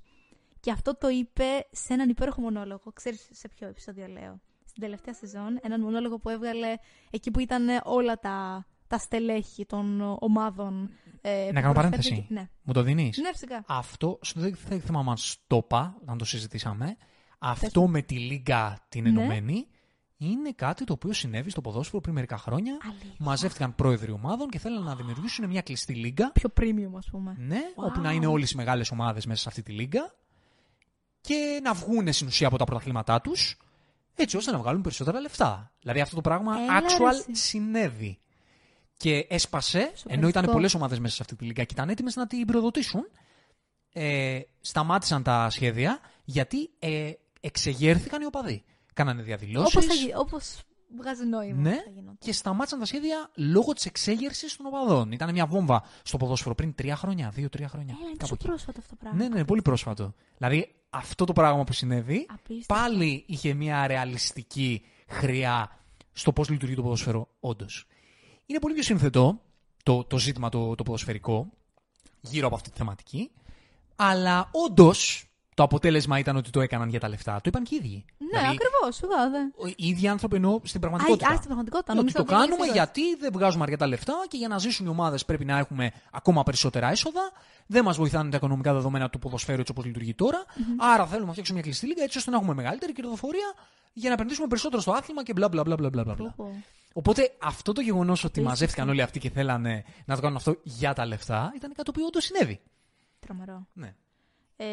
Και 0.60 0.70
αυτό 0.70 0.96
το 0.96 1.08
είπε 1.08 1.44
σε 1.70 1.92
έναν 1.92 2.08
υπέροχο 2.08 2.40
μονόλογο. 2.40 2.92
Ξέρεις 2.92 3.28
σε 3.32 3.48
ποιο 3.48 3.68
επεισόδιο 3.68 4.06
λέω. 4.06 4.40
Στην 4.64 4.82
τελευταία 4.82 5.14
σεζόν, 5.14 5.58
έναν 5.62 5.80
μονόλογο 5.80 6.18
που 6.18 6.28
έβγαλε 6.28 6.74
εκεί 7.10 7.30
που 7.30 7.40
ήταν 7.40 7.66
όλα 7.84 8.18
τα, 8.18 8.66
τα 8.86 8.98
στελέχη 8.98 9.66
των 9.66 10.16
ομάδων. 10.18 10.90
Ε, 11.20 11.44
που 11.48 11.52
Να 11.54 11.60
κάνω 11.60 11.72
προσφέρθηκε- 11.72 12.08
παρένθεση. 12.10 12.26
Ναι. 12.28 12.48
Μου 12.62 12.72
το 12.72 12.82
δίνεις; 12.82 13.18
ναι, 13.18 13.28
φυσικά. 13.32 13.64
Αυτό, 13.66 14.18
στο- 14.20 14.40
δεν 14.40 14.56
δεν 14.68 14.80
θυμάμαι 14.80 15.10
αν 15.10 15.16
το 15.46 15.56
είπα, 15.64 15.96
αν 16.04 16.18
το 16.18 16.24
συζητήσαμε. 16.24 16.96
Αυτό 17.38 17.88
με 17.88 18.02
τη 18.02 18.18
Λίγκα 18.18 18.86
την 18.88 19.02
Ναι. 19.02 19.08
Ενωμένη 19.08 19.66
είναι 20.16 20.52
κάτι 20.52 20.84
το 20.84 20.92
οποίο 20.92 21.12
συνέβη 21.12 21.50
στο 21.50 21.60
ποδόσφαιρο 21.60 22.00
πριν 22.00 22.14
μερικά 22.14 22.36
χρόνια. 22.38 22.78
Αλήθεια. 22.90 23.10
Μαζεύτηκαν 23.18 23.74
πρόεδροι 23.74 24.10
ομάδων 24.10 24.48
και 24.48 24.58
θέλουν 24.58 24.84
να 24.84 24.96
δημιουργήσουν 24.96 25.46
μια 25.48 25.60
κλειστή 25.62 25.94
λίγκα. 25.94 26.32
Πιο 26.32 26.52
premium, 26.60 26.92
ας 26.96 27.08
πούμε. 27.10 27.34
Ναι, 27.38 27.60
Wow. 27.76 27.84
όπου 27.84 28.00
να 28.00 28.12
είναι 28.12 28.26
όλες 28.26 28.50
οι 28.50 28.56
μεγάλες 28.56 28.90
ομάδες 28.90 29.26
μέσα 29.26 29.40
σε 29.40 29.48
αυτή 29.48 29.62
τη 29.62 29.72
λίγκα 29.72 30.14
και 31.28 31.60
να 31.62 31.72
βγουν 31.74 32.12
στην 32.12 32.26
ουσία 32.26 32.46
από 32.46 32.58
τα 32.58 32.64
πρωταθλήματά 32.64 33.20
τους 33.20 33.56
έτσι 34.14 34.36
ώστε 34.36 34.50
να 34.50 34.58
βγάλουν 34.58 34.82
περισσότερα 34.82 35.20
λεφτά. 35.20 35.72
Δηλαδή 35.80 36.00
αυτό 36.00 36.14
το 36.14 36.20
πράγμα 36.20 36.56
Έλα, 36.58 36.80
ρε, 36.80 36.86
actual 36.86 37.08
εσύ. 37.30 37.34
συνέβη. 37.34 38.18
Και 38.96 39.26
έσπασε, 39.28 39.78
ενώ 39.78 39.88
ήταν 39.94 40.22
Σοκαριστικό. 40.22 40.52
πολλές 40.52 40.74
ομάδες 40.74 40.98
μέσα 40.98 41.14
σε 41.14 41.22
αυτή 41.22 41.36
τη 41.36 41.44
λίγα 41.44 41.64
και 41.64 41.72
ήταν 41.74 41.88
έτοιμες 41.88 42.16
να 42.16 42.26
την 42.26 42.46
προδοτήσουν. 42.46 43.08
Ε, 43.92 44.40
σταμάτησαν 44.60 45.22
τα 45.22 45.50
σχέδια 45.50 46.00
γιατί 46.24 46.70
ε, 46.78 47.12
εξεγέρθηκαν 47.40 48.22
οι 48.22 48.24
οπαδοί. 48.24 48.64
Κάνανε 48.94 49.22
διαδηλώσει. 49.22 49.76
Όπως, 49.76 49.86
θα 49.88 49.94
γι- 49.94 50.12
όπως 50.16 50.60
βγάζει 50.96 51.24
νόημα. 51.24 51.60
Ναι, 51.60 51.74
θα 51.74 51.90
γινόταν. 51.90 52.16
και 52.18 52.32
σταμάτησαν 52.32 52.78
τα 52.78 52.84
σχέδια 52.84 53.30
λόγω 53.34 53.72
της 53.72 53.86
εξέγερσης 53.86 54.56
των 54.56 54.66
οπαδών. 54.66 55.12
Ήταν 55.12 55.32
μια 55.32 55.46
βόμβα 55.46 55.82
στο 56.02 56.16
ποδόσφαιρο 56.16 56.54
πριν 56.54 56.74
τρία 56.74 56.96
χρόνια, 56.96 57.30
δύο-τρία 57.30 57.68
χρόνια. 57.68 57.94
Έλα, 57.98 58.08
είναι 58.08 58.16
κάπου 58.16 58.20
τόσο 58.20 58.34
εκεί. 58.34 58.46
πρόσφατο 58.46 58.78
αυτό 58.80 58.90
το 58.90 58.96
πράγμα. 59.00 59.18
Ναι, 59.18 59.28
ναι, 59.28 59.44
πολύ 59.44 59.62
πρόσφατο. 59.62 60.14
Δηλαδή 60.36 60.74
αυτό 60.90 61.24
το 61.24 61.32
πράγμα 61.32 61.64
που 61.64 61.72
συνέβη 61.72 62.26
Απίστευτο. 62.28 62.74
πάλι 62.74 63.24
είχε 63.26 63.54
μια 63.54 63.86
ρεαλιστική 63.86 64.84
χρειά 65.08 65.78
στο 66.12 66.32
πώς 66.32 66.48
λειτουργεί 66.48 66.74
το 66.74 66.82
ποδόσφαιρο, 66.82 67.28
όντως. 67.40 67.86
Είναι 68.46 68.58
πολύ 68.58 68.74
πιο 68.74 68.82
σύνθετο 68.82 69.40
το, 69.82 70.04
το 70.04 70.18
ζήτημα 70.18 70.48
το, 70.48 70.74
το 70.74 70.82
ποδοσφαιρικό 70.82 71.50
γύρω 72.20 72.46
από 72.46 72.56
αυτή 72.56 72.70
τη 72.70 72.76
θεματική. 72.76 73.30
Αλλά 73.96 74.50
όντως 74.52 75.27
το 75.58 75.64
αποτέλεσμα 75.64 76.18
ήταν 76.18 76.36
ότι 76.36 76.50
το 76.50 76.60
έκαναν 76.60 76.88
για 76.88 77.00
τα 77.00 77.08
λεφτά. 77.08 77.34
Το 77.34 77.42
είπαν 77.44 77.62
και 77.64 77.74
οι 77.74 77.78
ίδιοι. 77.82 78.04
Ναι, 78.18 78.26
Δηλαδή, 78.38 78.46
ακριβώς. 78.56 78.94
Σιγά, 78.96 79.30
δε. 79.30 79.38
οι 79.76 79.88
ίδιοι 79.88 80.08
άνθρωποι 80.08 80.36
εννοώ 80.36 80.60
στην 80.64 80.76
Α, 80.76 80.80
πραγματικότητα. 80.80 81.28
α, 81.28 81.34
στην 81.34 81.44
πραγματικότητα. 81.46 81.92
Ότι 81.92 81.98
νόμιζα 82.00 82.16
το 82.16 82.22
ότι 82.22 82.32
έγινε 82.32 82.46
κάνουμε 82.46 82.64
σίγουρα. 82.66 82.82
γιατί 82.84 83.16
δεν 83.22 83.30
βγάζουμε 83.32 83.62
αρκετά 83.62 83.86
λεφτά 83.86 84.14
και 84.28 84.36
για 84.36 84.48
να 84.48 84.58
ζήσουν 84.58 84.86
οι 84.86 84.88
ομάδες 84.88 85.24
πρέπει 85.24 85.44
να 85.44 85.58
έχουμε 85.58 85.90
ακόμα 86.12 86.42
περισσότερα 86.42 86.90
έσοδα. 86.90 87.30
Δεν 87.66 87.84
μας 87.84 87.96
βοηθάνε 87.96 88.30
τα 88.30 88.36
οικονομικά 88.36 88.72
δεδομένα 88.72 89.10
του 89.10 89.18
ποδοσφαίρου 89.18 89.60
έτσι 89.60 89.72
όπως 89.72 89.84
λειτουργεί 89.84 90.14
τώρα. 90.14 90.44
Άρα 90.78 91.06
θέλουμε 91.06 91.26
να 91.26 91.32
φτιάξουμε 91.32 91.58
μια 91.58 91.66
κλειστή 91.68 91.86
λίγα 91.86 92.02
έτσι 92.02 92.18
ώστε 92.18 92.30
να 92.30 92.36
έχουμε 92.36 92.54
μεγαλύτερη 92.54 92.92
κερδοφορία 92.92 93.52
για 93.92 94.08
να 94.08 94.14
επενδύσουμε 94.14 94.46
περισσότερο 94.46 94.82
στο 94.82 94.92
άθλημα 94.92 95.22
και 95.22 95.32
μπλα 95.32 95.48
μπλα 95.48 95.62
μπλα 95.62 95.76
μπλα 95.76 95.90
μπλα. 95.90 96.02
μπλα. 96.04 96.14
Πω, 96.14 96.32
πω. 96.36 96.62
Οπότε 96.92 97.32
αυτό 97.42 97.72
το 97.72 97.80
γεγονός 97.80 98.10
ότι 98.24 98.24
Απίστευτο. 98.24 98.48
μαζεύτηκαν 98.50 98.88
όλοι 98.88 99.02
αυτοί 99.02 99.18
και 99.18 99.30
θέλανε 99.30 99.84
να 100.04 100.14
το 100.14 100.20
κάνουν 100.20 100.36
αυτό 100.36 100.56
για 100.62 100.92
τα 100.92 101.06
λεφτά 101.06 101.52
ήταν 101.56 101.70
κάτι 101.72 101.82
το 101.82 101.90
οποίο 101.94 102.06
όντως 102.06 102.24
συνέβη. 102.24 102.60
Τρομερό. 103.20 103.66
Ναι. 103.72 103.94
Ε, 104.60 104.66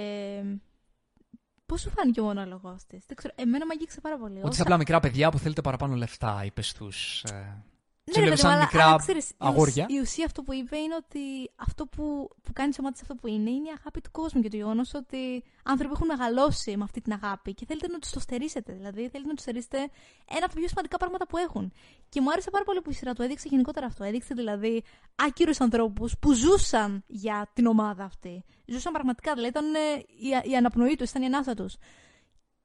Πώ 1.66 1.78
σου 1.78 1.90
φάνηκε 1.90 2.22
ο 2.22 2.24
μονόλογος 2.24 2.84
της; 2.88 3.04
Δεν 3.08 3.16
ξέρω. 3.18 3.34
Εμένα 3.38 3.66
με 3.66 3.72
αγγίξε 3.74 4.02
πάρα 4.02 4.18
πολύ. 4.18 4.32
Ότι 4.34 4.40
Όσα- 4.42 4.50
είστε 4.52 4.62
απλά 4.64 4.78
μικρά 4.78 5.00
παιδιά 5.00 5.32
που 5.32 5.40
θέλετε 5.40 5.62
παραπάνω 5.62 5.96
λεφτά, 5.96 6.42
είπες 6.46 6.68
στου. 6.68 6.88
Ναι, 8.08 8.14
σε 8.14 8.20
ρε 8.20 8.26
βλέπεις 8.26 8.42
παιδί 8.42 8.54
μου, 8.54 8.60
σαν 8.60 8.70
αλλά- 8.70 8.70
μικρά 8.72 8.86
αλλά 8.90 8.98
ξέρεις, 8.98 9.30
η 9.30 9.34
ουσ- 9.40 9.48
αγόρια. 9.50 9.86
Η 9.90 10.00
ουσία 10.00 10.26
αυτό 10.26 10.42
που 10.44 10.54
είπε 10.54 10.78
είναι 10.78 10.96
ότι 10.96 11.52
αυτό 11.56 11.86
που, 11.86 12.30
που 12.44 12.54
κάνει 12.54 12.72
τη 12.72 12.78
ομάδα 12.80 12.96
αυτό 13.02 13.16
που 13.16 13.28
είναι 13.28 13.50
είναι 13.50 13.68
η 13.70 13.74
αγάπη 13.80 14.02
του 14.02 14.12
κόσμου 14.12 14.42
και 14.42 14.50
το 14.50 14.56
γεγονός 14.56 14.94
ότι 14.94 15.44
άνθρωποι 15.64 15.94
έχουν 15.96 16.08
μεγαλώσει 16.08 16.78
με 16.78 16.84
αυτή 16.84 17.02
την 17.02 17.14
αγάπη 17.14 17.54
και 17.54 17.66
θέλετε 17.66 17.88
να 17.88 18.00
τους 18.00 18.10
το 18.10 18.20
στερήσετε. 18.20 18.74
Δηλαδή, 18.74 19.00
θέλετε 19.00 19.28
να 19.28 19.34
τους 19.34 19.42
στερήσετε 19.42 19.78
ένα 20.36 20.46
από 20.46 20.54
τα 20.54 20.60
πιο 20.60 20.68
σημαντικά 20.68 20.98
πράγματα 20.98 21.28
που 21.28 21.38
έχουν. 21.38 21.72
Και 22.10 22.22
μου 22.22 22.32
άρεσε 22.32 22.50
πάρα 22.50 22.64
πολύ 22.64 22.82
που 22.82 22.90
η 22.90 22.94
σειρά 22.94 23.14
του 23.14 23.22
έδειξε 23.22 23.48
γενικότερα 23.50 23.86
αυτό. 23.86 24.04
Έδειξε 24.04 24.34
δηλαδή 24.34 24.84
άκυρους 25.16 25.60
ανθρώπους 25.62 26.14
που 26.20 26.34
ζούσαν 26.34 27.04
για 27.08 27.50
την 27.54 27.66
ομάδα 27.66 28.04
αυτή. 28.04 28.44
Ζούσαν 28.66 28.92
πραγματικά, 28.94 29.34
δηλαδή 29.34 29.50
ήταν 29.50 29.74
ε, 29.76 29.80
η, 30.46 30.52
η 30.52 30.56
αναπνοή 30.56 30.96
τους, 30.96 31.10
ήταν 31.10 31.22
η 31.22 31.26
ανάσα 31.26 31.54
τους. 31.54 31.76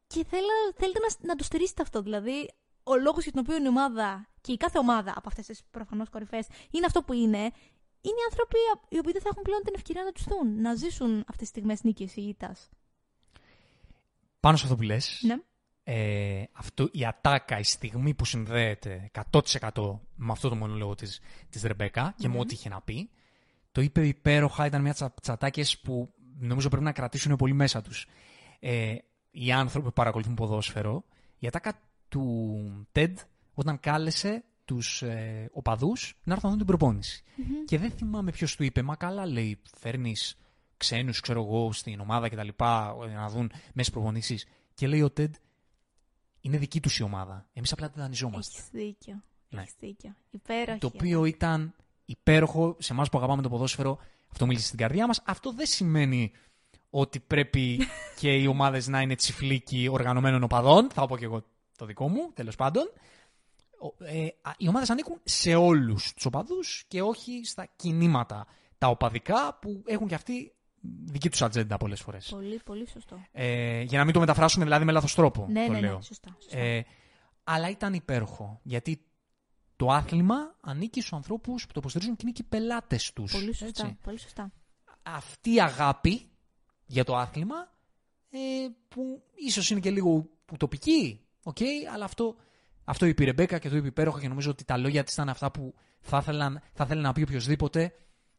Και 0.07 0.25
θέλα, 0.31 0.53
θέλετε 0.77 0.99
να, 0.99 1.27
να 1.29 1.35
το 1.37 1.45
στηρίσετε 1.45 1.83
αυτό. 1.83 2.03
Δηλαδή, 2.03 2.51
ο 2.93 2.97
λόγος 3.05 3.23
για 3.23 3.33
τον 3.33 3.43
οποίο 3.47 3.65
η 3.65 3.69
ομάδα 3.69 4.29
και 4.41 4.53
η 4.53 4.57
κάθε 4.57 4.79
ομάδα 4.79 5.13
από 5.17 5.29
αυτές 5.29 5.47
τις 5.47 5.63
προφανώς 5.71 6.09
κορυφές 6.09 6.47
είναι 6.71 6.87
αυτό 6.87 7.03
που 7.03 7.13
είναι, 7.13 7.39
είναι 8.01 8.19
οι 8.21 8.25
άνθρωποι 8.31 8.57
οι 8.89 8.99
οποίοι 8.99 9.13
δεν 9.13 9.23
θα 9.23 9.29
έχουν 9.33 9.43
πλέον 9.43 9.63
την 9.63 9.73
ευκαιρία 9.77 10.03
να 10.05 10.13
τους 10.13 10.25
δουν, 10.25 10.61
να 10.61 10.75
ζήσουν 10.75 11.19
αυτές 11.19 11.37
τις 11.39 11.49
στιγμές 11.49 11.83
νίκης 11.83 12.17
ή 12.17 12.23
ήττας. 12.23 12.69
Πάνω 14.41 14.57
σε 14.57 14.65
αυτό 14.65 14.77
που 14.77 14.83
λες, 14.83 15.21
Ναι. 15.27 15.37
ε, 15.83 16.45
αυτό, 16.53 16.89
η 16.93 17.05
ατάκα, 17.07 17.59
η 17.59 17.63
στιγμή 17.63 18.15
που 18.15 18.25
συνδέεται 18.25 19.11
100% 19.13 20.01
με 20.15 20.33
αυτό 20.33 20.49
το 20.49 20.57
μονόλογο 20.57 20.95
της, 20.95 21.21
της 21.51 21.63
Ρεμπέκα 21.63 22.15
και 22.17 22.29
με 22.29 22.39
ό,τι 22.39 22.55
είχε 22.55 22.69
να 22.69 22.81
πει, 22.81 23.11
το 23.73 23.81
είπε 23.81 24.07
υπέροχα, 24.07 24.67
ήταν 24.67 24.83
μια 24.83 24.95
τσα, 24.95 25.15
τσατάκες 25.23 25.79
που 25.79 26.15
νομίζω 26.39 26.69
πρέπει 26.69 26.85
να 26.85 26.93
κρατήσουν 26.93 27.37
πολύ 27.37 27.53
μέσα 27.53 27.83
τους. 27.83 28.07
Ε, 28.61 28.95
οι 29.31 29.53
άνθρωποι 29.53 29.87
που 29.87 29.93
παρακολουθούν 29.93 30.35
ποδόσφαιρο, 30.35 31.05
η 31.39 31.47
ατάκα 31.47 31.81
του 32.11 32.87
TED 32.93 33.15
όταν 33.55 33.81
κάλεσε 33.81 34.45
τους 34.65 35.03
ε, 35.03 35.51
οπαδούς 35.53 36.19
να 36.25 36.33
έρθουν 36.33 36.51
να 36.51 36.57
δουν 36.57 36.67
την 36.67 36.77
προπόνηση. 36.77 37.23
Και 37.65 37.79
δεν 37.79 37.91
θυμάμαι 37.91 38.31
ποιος 38.31 38.57
του 38.57 38.65
είπε, 38.65 38.83
μα 38.83 38.97
καλά 38.97 39.27
λέει, 39.27 39.59
φέρνεις 39.79 40.37
ξένους, 40.77 41.21
ξέρω 41.21 41.43
εγώ, 41.43 41.73
στην 41.73 42.01
ομάδα 42.01 42.29
κτλ. 42.29 42.49
να 43.15 43.29
δουν 43.29 43.53
μέσα 43.73 43.91
προπονήσεις. 43.91 44.47
Και 44.75 44.87
λέει 44.87 45.03
ο 45.03 45.13
TED, 45.17 45.31
είναι 46.41 46.59
δική 46.59 46.81
τους 46.81 46.99
η 46.99 47.03
ομάδα. 47.03 47.49
Εμείς 47.53 47.73
απλά 47.73 47.89
δεν 47.89 48.03
δανειζόμαστε. 48.03 48.59
Έχεις 48.59 48.71
δίκιο. 48.71 49.23
Ναι. 49.49 49.61
Έχεις 49.61 49.75
δίκιο. 49.81 50.15
Υπέροχη. 50.31 50.79
Το 50.79 50.87
οποίο 50.95 51.25
ήταν 51.25 51.75
υπέροχο 52.05 52.77
σε 52.79 52.93
εμάς 52.93 53.09
που 53.09 53.19
αγαπάμε 53.19 53.43
το 53.43 53.49
ποδόσφαιρο. 53.49 53.99
Αυτό 54.31 54.47
μίλησε 54.47 54.67
στην 54.67 54.79
καρδιά 54.79 55.07
μας. 55.07 55.23
Αυτό 55.27 55.53
δεν 55.53 55.67
σημαίνει 55.67 56.33
ότι 56.91 57.21
πρέπει 57.21 57.79
και 58.21 58.35
οι 58.35 58.47
ομάδες 58.47 58.89
να 58.89 59.01
είναι 59.01 59.15
τσιφλίκι 59.15 59.89
οργανωμένων 59.91 60.43
οπαδών. 60.43 60.91
Θα 60.91 61.07
πω 61.07 61.17
και 61.17 61.25
εγώ 61.25 61.45
το 61.81 61.87
δικό 61.87 62.09
μου, 62.09 62.31
τέλος 62.35 62.57
πάντων. 62.57 62.93
Ο- 63.83 64.05
ε, 64.05 64.27
α, 64.43 64.51
οι 64.59 64.69
ομάδες 64.69 64.91
ανήκουν 64.91 65.21
σε 65.25 65.55
όλους 65.55 66.13
τους 66.13 66.25
οπαδούς 66.25 66.85
και 66.89 67.03
όχι 67.03 67.41
στα 67.45 67.69
κινήματα 67.77 68.47
τα 68.79 68.89
οπαδικά 68.89 69.59
που 69.61 69.83
έχουν 69.87 70.07
και 70.09 70.15
αυτοί 70.15 70.53
δική 71.05 71.31
τους 71.31 71.43
ατζέντα 71.43 71.77
πολλές 71.77 72.01
φορές. 72.01 72.29
Πολύ, 72.31 72.61
πολύ 72.65 72.89
σωστό. 72.89 73.25
Ε, 73.33 73.83
για 73.83 73.99
να 73.99 74.05
μην 74.05 74.15
το 74.15 74.21
μεταφράσουμε 74.21 74.65
δηλαδή 74.65 74.85
με 74.85 74.93
λάθος 74.93 75.15
τρόπο. 75.15 75.47
Ναι, 75.51 75.67
το 75.67 75.73
ναι, 75.73 75.81
λέω. 75.81 75.97
ναι, 75.97 76.03
σωστά. 76.03 76.37
σωστά. 76.41 76.59
Ε, 76.59 76.85
αλλά 77.45 77.69
ήταν 77.69 77.95
υπέροχο. 77.95 78.61
Γιατί 78.63 79.05
το 79.77 79.87
άθλημα 79.89 80.57
ανήκει 80.61 81.01
στους 81.01 81.13
ανθρώπους 81.13 81.67
που 81.67 81.73
το 81.73 81.81
υποστηρίζουν 81.81 82.17
και 82.17 82.23
είναι 82.25 82.33
και 82.33 82.43
οι 82.45 82.49
πελάτες 82.49 83.13
τους. 83.13 83.33
πολύ 83.33 83.55
σωστά. 83.55 83.99
Πολύ 84.03 84.19
σωστά. 84.19 84.53
Αυτή 85.03 85.55
η 85.55 85.61
αγάπη 85.61 86.31
για 86.87 87.05
το 87.05 87.17
άθλημα 87.17 87.73
ε, 88.31 88.39
που 88.89 89.23
ίσως 89.35 89.71
είναι 89.71 89.81
και 89.81 89.91
λίγο 89.91 90.29
ουτοπική, 90.53 91.21
οκ, 91.43 91.57
αλλά 91.93 92.05
αυτό, 92.05 92.37
αυτό 92.85 93.07
είπε 93.07 93.23
η 93.23 93.27
Ρεμπέκα 93.27 93.59
και 93.59 93.69
το 93.69 93.77
είπε 93.77 93.87
υπέροχα 93.87 94.21
και 94.21 94.29
νομίζω 94.29 94.51
ότι 94.51 94.65
τα 94.65 94.77
λόγια 94.77 95.05
της 95.05 95.13
ήταν 95.13 95.29
αυτά 95.29 95.51
που 95.51 95.75
θα, 96.01 96.19
ήθελαν, 96.19 96.63
θα 96.73 96.85
ήθελε 96.85 97.01
να 97.01 97.13
πει 97.13 97.23
οποιοδήποτε 97.23 97.93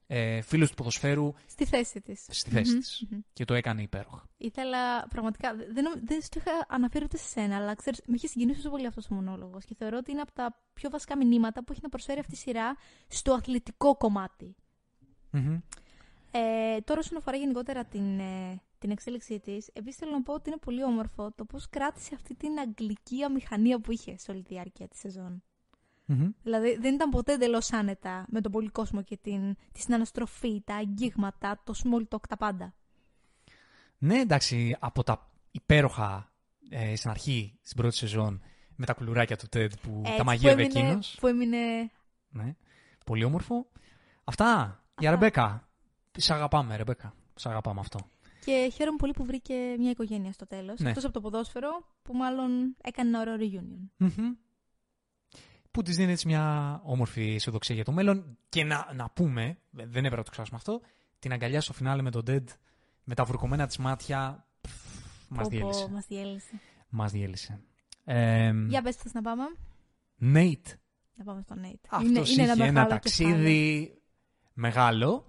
ε, 0.07 0.41
φίλος 0.41 0.69
του 0.69 0.76
ποδοσφαίρου 0.76 1.34
Στη 1.45 1.65
θέση 1.65 2.02
της. 2.02 2.26
στη 2.30 2.49
θέση 2.49 2.78
της. 2.78 3.03
Και 3.34 3.45
το 3.45 3.53
έκανε 3.53 3.82
υπέροχα. 3.82 4.30
Ήθελα 4.38 5.07
πραγματικά. 5.07 5.56
Δεν, 5.73 5.84
νομ- 5.84 6.02
δεν 6.07 6.22
στο 6.22 6.40
είχα 6.40 6.52
αναφέρει 6.68 7.03
ούτε 7.03 7.18
σε 7.18 7.28
σένα, 7.28 7.56
αλλά 7.56 7.76
ξέρεις, 7.76 8.02
με 8.06 8.15
είχε 8.15 8.28
συγκινήσει 8.28 8.57
τόσο 8.57 8.69
πολύ 8.69 8.86
αυτός 8.88 9.10
ο 9.10 9.14
μονόλογος 9.14 9.65
και 9.65 9.76
θεωρώ 9.78 9.98
ότι 9.98 10.11
είναι 10.11 10.22
από 10.22 10.32
τα 10.34 10.61
πιο 10.73 10.90
βασικά 10.90 11.18
μηνύματα 11.18 11.64
που 11.64 11.72
έχει 11.72 11.82
να 11.84 11.90
προσφέρει 11.90 12.19
αυτή 12.19 12.34
η 12.34 12.38
σειρά 12.38 12.76
στο 13.07 13.34
αθλητικό 13.34 13.95
κομμάτι. 13.98 14.56
Μμμ. 15.32 15.60
Ε, 16.32 16.82
τώρα, 16.84 16.99
όσον 16.99 17.18
αφορά 17.18 17.38
γενικότερα 17.38 17.86
την, 17.86 18.19
ε, 18.19 18.61
την 18.82 18.91
εξέλιξή 18.91 19.40
της, 19.40 19.68
επίσης 19.74 19.99
θέλω 19.99 20.12
να 20.12 20.22
πω 20.22 20.34
ότι 20.34 20.49
είναι 20.49 20.58
πολύ 20.60 20.84
όμορφο 20.84 21.32
το 21.36 21.45
πώς 21.45 21.70
κράτησε 21.70 22.16
αυτή 22.16 22.36
την 22.36 22.60
αγγλική 22.60 23.24
αμηχανία 23.24 23.80
που 23.80 23.91
είχε 23.91 24.18
σε 24.18 24.32
όλη 24.32 24.41
τη 24.44 24.53
διάρκεια 24.53 24.88
της 24.88 24.99
σεζόν. 24.99 25.44
Μμμ. 26.06 26.30
Δηλαδή, 26.44 26.78
δεν 26.78 26.94
ήταν 26.94 27.10
ποτέ 27.10 27.34
εντελώς 27.34 27.74
άνετα 27.74 28.26
με 28.30 28.41
τον 28.41 28.52
πολυκόσμο 28.52 29.02
και 29.02 29.18
την, 29.18 29.56
τη 29.72 29.80
συναναστροφή, 29.82 30.62
τα 30.64 30.76
αγγίγματα, 30.76 31.62
το 31.64 31.74
small 31.84 32.16
talk, 32.16 32.28
τα 32.30 32.38
πάντα. 32.38 32.74
Ναι, 33.98 34.20
εντάξει, 34.20 34.76
από 34.80 35.03
τα 35.03 35.30
υπέροχα 35.52 36.32
ε, 36.70 36.95
στην 36.95 37.10
αρχή, 37.10 37.58
στην 37.62 37.78
πρώτη 37.78 37.95
σεζόν, 37.95 38.41
με 38.76 38.86
τα 38.86 38.94
κουλουράκια 38.94 39.38
του 39.38 39.45
Ted 39.45 39.70
που 39.82 39.99
Έτσι, 39.99 40.12
τα 40.12 40.18
που 40.18 40.24
μαγείρευε 40.24 40.62
έμεινε- 40.64 40.84
εκείνος. 40.84 41.18
Που 41.20 41.28
έμεινε. 41.28 41.91
Ναι. 42.30 42.56
Πολύ 43.06 43.24
όμορφο. 43.24 43.66
Αυτά. 44.24 44.45
Για 44.99 45.10
Αυτά. 45.10 45.12
Ρεμπέκα. 45.12 45.70
Σ' 46.18 46.30
αγαπάμε, 46.32 46.76
Ρεμπέκα. 46.76 47.14
Σ' 47.36 47.45
αγαπάμε 47.45 47.80
αυτό. 47.80 47.99
Και 48.46 48.72
χαίρομαι 48.74 48.98
πολύ 48.98 49.12
που 49.14 49.26
βρήκε 49.26 49.54
μια 49.78 49.90
οικογένεια 49.90 50.32
στο 50.32 50.48
τέλος. 50.48 50.80
Ναι. 50.80 50.90
Εκτός 50.90 51.04
από 51.04 51.14
το 51.14 51.22
ποδόσφαιρο, 51.22 51.70
που 52.02 52.14
μάλλον 52.14 52.76
έκανε 52.82 53.10
ένα 53.10 53.20
ωραίο 53.20 53.36
reunion. 53.40 53.90
Μμμ. 53.98 54.34
Που 55.72 55.82
της 55.82 55.96
δίνει 55.96 56.12
έτσι 56.12 56.28
μια 56.28 56.82
όμορφη 56.84 57.34
αισιοδοξία 57.34 57.76
για 57.76 57.84
το 57.84 57.92
μέλλον. 57.92 58.38
Και 58.50 58.64
να, 58.64 58.94
να 58.94 59.10
πούμε, 59.10 59.58
δεν 59.72 59.88
έπρεπε 59.90 60.16
να 60.16 60.24
το 60.24 60.30
ξεχάσουμε 60.30 60.58
αυτό, 60.58 60.82
την 61.20 61.32
αγκαλιά 61.32 61.62
στο 61.62 61.74
φινάλε 61.74 62.02
με 62.02 62.12
τον 62.12 62.24
Dead, 62.28 62.46
με 63.04 63.16
τα 63.16 63.24
βουρκωμένα 63.24 63.68
της 63.68 63.78
μάτια. 63.78 64.46
Μας 65.28 65.48
Πω, 65.48 65.50
πω, 65.50 65.50
διέλυσε. 65.50 65.88
Μας 65.90 66.06
διέλυσε. 66.08 66.60
Μας 66.90 67.12
διέλυσε. 67.12 67.60
Ε, 68.04 68.52
Για 68.68 68.82
πες 68.82 68.96
τι 68.96 69.02
θες 69.02 69.14
να 69.14 69.22
πάμε. 69.22 69.44
Nate. 70.22 70.76
Να 71.16 71.24
πάμε 71.24 71.42
στο 71.42 71.56
Nate. 71.64 71.86
Αυτός 71.90 72.10
είναι, 72.10 72.20
είναι 72.20 72.42
είχε 72.42 72.42
ένα, 72.42 72.56
μεγάλο 72.56 72.88
ταξίδι 72.88 74.02
μεγάλο. 74.54 75.26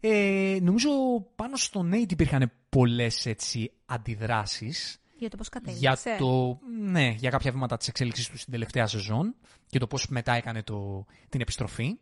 Ε, 0.00 0.58
νομίζω 0.62 0.90
πάνω 1.36 1.56
στο 1.56 1.88
Nate 1.92 2.12
υπήρχαν 2.12 2.52
πολλές 2.68 3.26
έτσι 3.26 3.72
αντιδράσεις 3.86 5.00
κεφάλαιο. 5.18 5.18
Για 5.18 5.30
το 5.30 5.36
πώς 5.36 5.48
κατέληξε. 5.48 5.80
για, 5.80 6.18
το, 6.18 6.58
ναι, 6.80 7.08
για 7.08 7.30
κάποια 7.30 7.52
βήματα 7.52 7.76
της 7.76 7.88
εξέλιξης 7.88 8.28
του 8.28 8.38
στην 8.38 8.52
τελευταία 8.52 8.86
σεζόν 8.86 9.34
και 9.66 9.78
το 9.78 9.86
πώς 9.86 10.08
μετά 10.08 10.32
έκανε 10.32 10.62
το, 10.62 11.04
την 11.28 11.40
επιστροφή. 11.40 11.98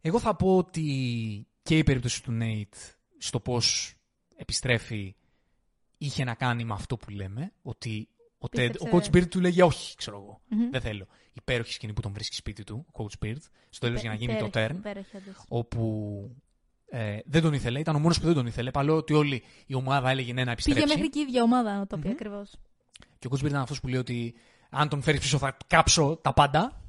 Εγώ 0.00 0.18
θα 0.18 0.36
πω 0.36 0.56
ότι 0.56 1.46
και 1.62 1.78
η 1.78 1.84
περίπτωση 1.84 2.22
του 2.22 2.38
Nate 2.40 2.94
στο 3.18 3.40
πώς 3.40 3.94
επιστρέφει 4.36 5.14
είχε 5.98 6.24
να 6.24 6.34
κάνει 6.34 6.64
με 6.64 6.74
αυτό 6.74 6.96
που 6.96 7.10
λέμε, 7.10 7.52
ότι 7.62 8.08
ο, 8.46 8.58
Ted, 8.58 8.70
ο 8.78 8.84
Πίστεψε. 8.84 9.10
Coach 9.10 9.16
Beard 9.16 9.28
του 9.28 9.40
λέγει 9.40 9.62
όχι, 9.62 9.96
ξέρω 9.96 10.16
εγώ. 10.16 10.40
Μμμ. 10.48 10.70
Δεν 10.70 10.80
θέλω. 10.80 11.06
Υπέροχη 11.32 11.72
σκηνή 11.72 11.92
που 11.92 12.00
τον 12.00 12.12
βρίσκει 12.12 12.34
σπίτι 12.36 12.64
του, 12.64 12.86
ο 12.92 13.04
Coach 13.04 13.24
Beard, 13.26 13.40
στο 13.70 13.86
τέλος 13.86 14.00
για 14.00 14.10
να 14.10 14.16
γίνει 14.16 14.36
το 14.36 14.44
Υπέροχη, 14.44 14.74
turn, 14.74 14.78
υπέροχη, 14.78 15.16
όντως. 15.16 15.44
όπου 15.48 16.36
ε, 16.86 17.18
δεν 17.24 17.42
τον 17.42 17.52
ήθελε, 17.52 17.78
ήταν 17.78 17.94
ο 17.96 17.98
μόνος 17.98 18.20
που 18.20 18.26
δεν 18.26 18.34
τον 18.34 18.46
ήθελε, 18.46 18.70
παρόλο 18.70 18.96
ότι 18.96 19.12
όλη 19.14 19.42
η 19.66 19.74
ομάδα 19.74 20.10
έλεγε 20.10 20.32
ναι 20.32 20.44
να 20.44 20.50
επιστρέψει. 20.50 20.82
Πήγε 20.82 20.94
μέχρι 20.94 21.10
και 21.10 21.18
η 21.18 21.22
ίδια 21.22 21.42
ομάδα 21.42 21.78
να 21.78 21.86
το 21.86 21.96
πει 21.98 22.06
Μμμ. 22.06 22.12
ακριβώς. 22.14 22.54
Και 23.18 23.26
ο 23.26 23.30
Coach 23.32 23.42
Beard 23.42 23.46
ήταν 23.48 23.60
αυτός 23.60 23.80
που 23.80 23.88
λέει 23.88 23.98
ότι 24.00 24.34
αν 24.70 24.88
τον 24.88 25.02
φέρεις 25.02 25.20
πίσω 25.20 25.38
θα 25.38 25.56
κάψω 25.66 26.16
τα 26.22 26.32
πάντα. 26.32 26.80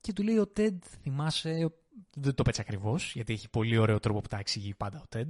Και 0.00 0.12
του 0.12 0.22
λέει 0.22 0.36
ο 0.36 0.52
Ted, 0.56 0.76
θυμάσαι, 1.02 1.72
δεν 2.14 2.34
το 2.34 2.42
πέτσε 2.42 2.60
ακριβώς, 2.60 3.12
γιατί 3.14 3.32
έχει 3.32 3.48
πολύ 3.48 3.76
ωραίο 3.78 4.00
τρόπο 4.00 4.20
που 4.20 4.28
τα 4.28 4.38
εξηγεί 4.38 4.74
πάντα 4.74 5.02
ο 5.04 5.16
Ted. 5.16 5.28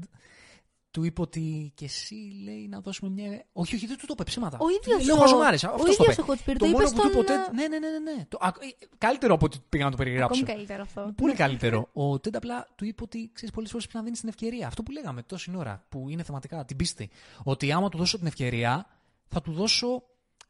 Του 0.90 1.04
είπε 1.04 1.20
ότι 1.20 1.72
και 1.74 1.84
εσύ 1.84 2.14
λέει 2.44 2.68
να 2.68 2.80
δώσουμε 2.80 3.10
μια. 3.10 3.44
Όχι, 3.52 3.74
όχι, 3.74 3.86
δεν 3.86 3.96
του 3.96 4.06
το 4.06 4.12
είπε 4.12 4.24
ψέματα. 4.24 4.58
Ο 4.60 4.64
ίδιος 4.80 5.06
Λέω 5.06 5.16
ο- 5.16 5.18
χαζομάρες, 5.18 5.62
ο 5.62 5.68
αυτός 5.74 5.96
το 5.96 6.02
ίδιος 6.04 6.16
είπε. 6.16 6.30
ο 6.30 6.34
Coach 6.34 6.48
Beard 6.50 6.52
Το 6.52 6.58
το 6.58 6.66
είπε 6.66 6.76
μόνο 6.76 6.88
που 6.90 7.00
του 7.00 7.08
είπε 7.08 7.18
ο 7.18 7.22
στον, 7.22 7.36
Ted. 7.36 7.52
Ναι, 7.54 7.68
ναι, 7.68 7.78
ναι, 7.78 7.88
ναι. 7.88 8.12
ναι. 8.12 8.24
Το, 8.28 8.38
α, 8.40 8.48
ε, 8.48 8.86
καλύτερο 8.98 9.34
από 9.34 9.44
ό,τι 9.46 9.58
πήγα 9.68 9.84
να 9.84 9.90
το 9.90 9.96
περιγράψω. 9.96 10.40
Ακόμη 10.42 10.56
καλύτερο 10.56 10.82
αυτό. 10.82 11.12
Πολύ 11.16 11.34
καλύτερο. 11.34 11.88
Ο 11.92 12.18
Τέντ 12.20 12.36
απλά 12.36 12.66
του 12.76 12.84
είπε 12.84 13.02
ότι 13.02 13.30
ξέρεις 13.32 13.54
πολλές 13.54 13.70
φορές 13.70 13.84
πρέπει 13.86 13.98
να 13.98 14.04
δίνεις 14.04 14.20
την 14.20 14.28
ευκαιρία. 14.28 14.66
Αυτό 14.66 14.82
που 14.82 14.90
λέγαμε 14.90 15.22
τόση 15.22 15.52
ώρα, 15.56 15.84
που 15.88 16.08
είναι 16.08 16.22
θεματικά, 16.22 16.64
την 16.64 16.76
πίστη. 16.76 17.10
Ότι 17.42 17.72
άμα 17.72 17.88
του 17.88 17.98
δώσω 17.98 18.18
την 18.18 18.26
ευκαιρία, 18.26 18.86
θα 19.28 19.40
του 19.42 19.52
δώσω 19.52 20.02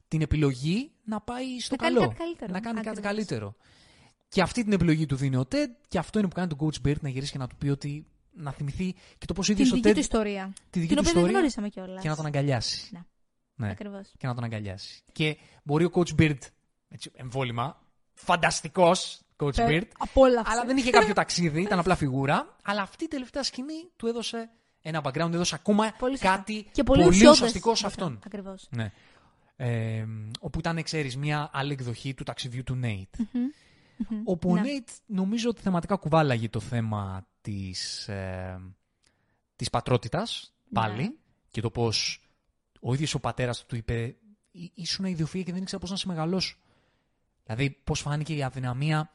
την 0.09 0.21
επιλογή 0.23 0.91
να 1.05 1.21
πάει 1.21 1.61
στο 1.61 1.77
Να 1.79 1.83
κάνει 1.83 1.95
καλό. 1.95 2.09
κάτι 2.09 2.19
καλύτερο. 2.23 2.53
Να 2.53 2.61
κάνει 2.61 2.77
κάτι 2.77 2.89
Ακριβώς. 2.89 3.13
καλύτερο. 3.13 3.55
Και 4.29 4.43
αυτή 4.43 4.63
την 4.63 4.73
επιλογή 4.73 5.07
του 5.07 5.17
δίνει 5.17 5.37
ο 5.37 5.45
Τέντ, 5.45 5.71
και 5.89 5.99
αυτό 5.99 6.19
είναι 6.19 6.29
που 6.29 6.35
κάνει 6.35 6.49
τον 6.57 6.59
coach 6.61 6.87
Beard 6.89 7.01
να 7.01 7.09
γυρίσει 7.09 7.33
και 7.33 7.39
να 7.39 7.47
του 7.47 7.57
πει 7.57 7.69
ότι 7.69 8.07
να 8.39 8.53
θυμηθεί 8.53 8.95
και 9.19 9.27
το 9.27 9.33
πώς 9.35 9.49
ίδιο 9.49 9.65
Την 9.65 9.73
ο 9.73 9.77
δική 9.77 9.87
Τέντ 9.87 9.95
του 9.95 10.01
ιστορία. 10.01 10.53
τη 10.71 10.81
δική 10.81 10.95
Την 10.95 10.97
του 10.97 11.03
οποία 11.09 11.13
δεν 11.13 11.23
ιστορία 11.23 11.31
γνωρίσαμε 11.31 11.69
κιόλας. 11.69 12.03
και 12.03 12.09
να 12.09 12.17
τον 12.17 12.27
αγκαλιάσει. 12.27 12.89
Ναι. 12.93 13.01
Ναι. 13.55 13.71
Ακριβώς. 13.71 14.13
Και 14.19 14.27
να 14.27 14.35
τον 14.35 14.45
αγκαλιάσει. 14.45 15.03
Και 15.13 15.37
μπορεί 15.63 15.85
ο 15.85 15.91
coach 15.95 16.15
Beard, 16.19 16.39
έτσι, 16.89 17.11
εμβόλυμα, 17.15 17.81
φανταστικός 18.15 19.21
coach 19.37 19.55
Beard, 19.55 19.83
Απόλαυσε. 19.99 20.51
αλλά 20.53 20.65
δεν 20.65 20.77
είχε 20.77 20.91
κάποιο 20.91 21.15
ταξίδι, 21.23 21.63
ήταν 21.63 21.79
απλά 21.79 21.97
φιγούρα. 21.97 22.57
Αλλά 22.65 22.83
αυτή 22.83 23.05
η 23.05 23.09
τελευταία 23.09 23.43
σκηνή 23.43 23.91
του 23.97 24.07
έδωσε 24.07 24.51
ένα 24.83 25.01
background, 25.05 25.33
έδωσε 25.33 25.55
ακόμα 25.55 25.93
Πολύ 25.99 26.17
σωστά. 26.19 26.37
κάτι 26.37 26.69
και 26.73 26.83
πολύ, 26.83 27.03
πολύ 27.03 27.15
ουσιώδες 27.15 27.39
ουσιαστικό 27.39 27.75
σε 27.75 27.83
background. 27.85 27.89
αυτόν. 27.89 28.19
Ακριβώς. 28.27 28.69
Ναι. 28.71 28.93
Ε, 29.57 30.05
όπου 30.41 30.59
ήταν, 30.59 30.83
ξέρεις, 30.83 31.17
μια 31.17 31.51
άλλη 31.53 31.73
εκδοχή 31.73 32.15
του 32.15 32.25
ταξιδιού 32.25 32.63
του 32.63 32.81
Nate. 32.83 33.25
Μμμ. 33.33 34.21
Όπου 34.25 34.51
ο 34.51 34.55
Ναι. 34.55 34.63
Nate 34.65 34.93
νομίζω 35.07 35.49
ότι 35.49 35.61
θεματικά 35.63 35.97
κουβάλαγε 35.97 36.49
το 36.49 36.61
θέμα 36.61 37.27
της, 37.49 38.09
ε, 38.09 38.61
της 39.57 39.71
πατρότητας 39.71 40.55
πάλι 40.73 41.03
Ναι. 41.03 41.13
και 41.51 41.61
το 41.61 41.71
πώς 41.71 42.21
ο 42.81 42.95
ίδιος 42.95 43.15
ο 43.15 43.21
πατέρας 43.21 43.67
του 43.67 43.77
είπε 43.77 44.17
«Ή- 44.51 44.71
ήσουν 44.75 45.05
ιδιοφυΐα 45.17 45.43
και 45.45 45.53
δεν 45.53 45.63
ήξερα 45.63 45.81
πώς 45.81 45.91
να 45.91 45.97
σε 45.97 46.07
μεγαλώσω. 46.07 46.57
Δηλαδή 47.45 47.71
πώς 47.85 48.01
φάνηκε 48.01 48.35
η 48.35 48.43
αδυναμία 48.43 49.11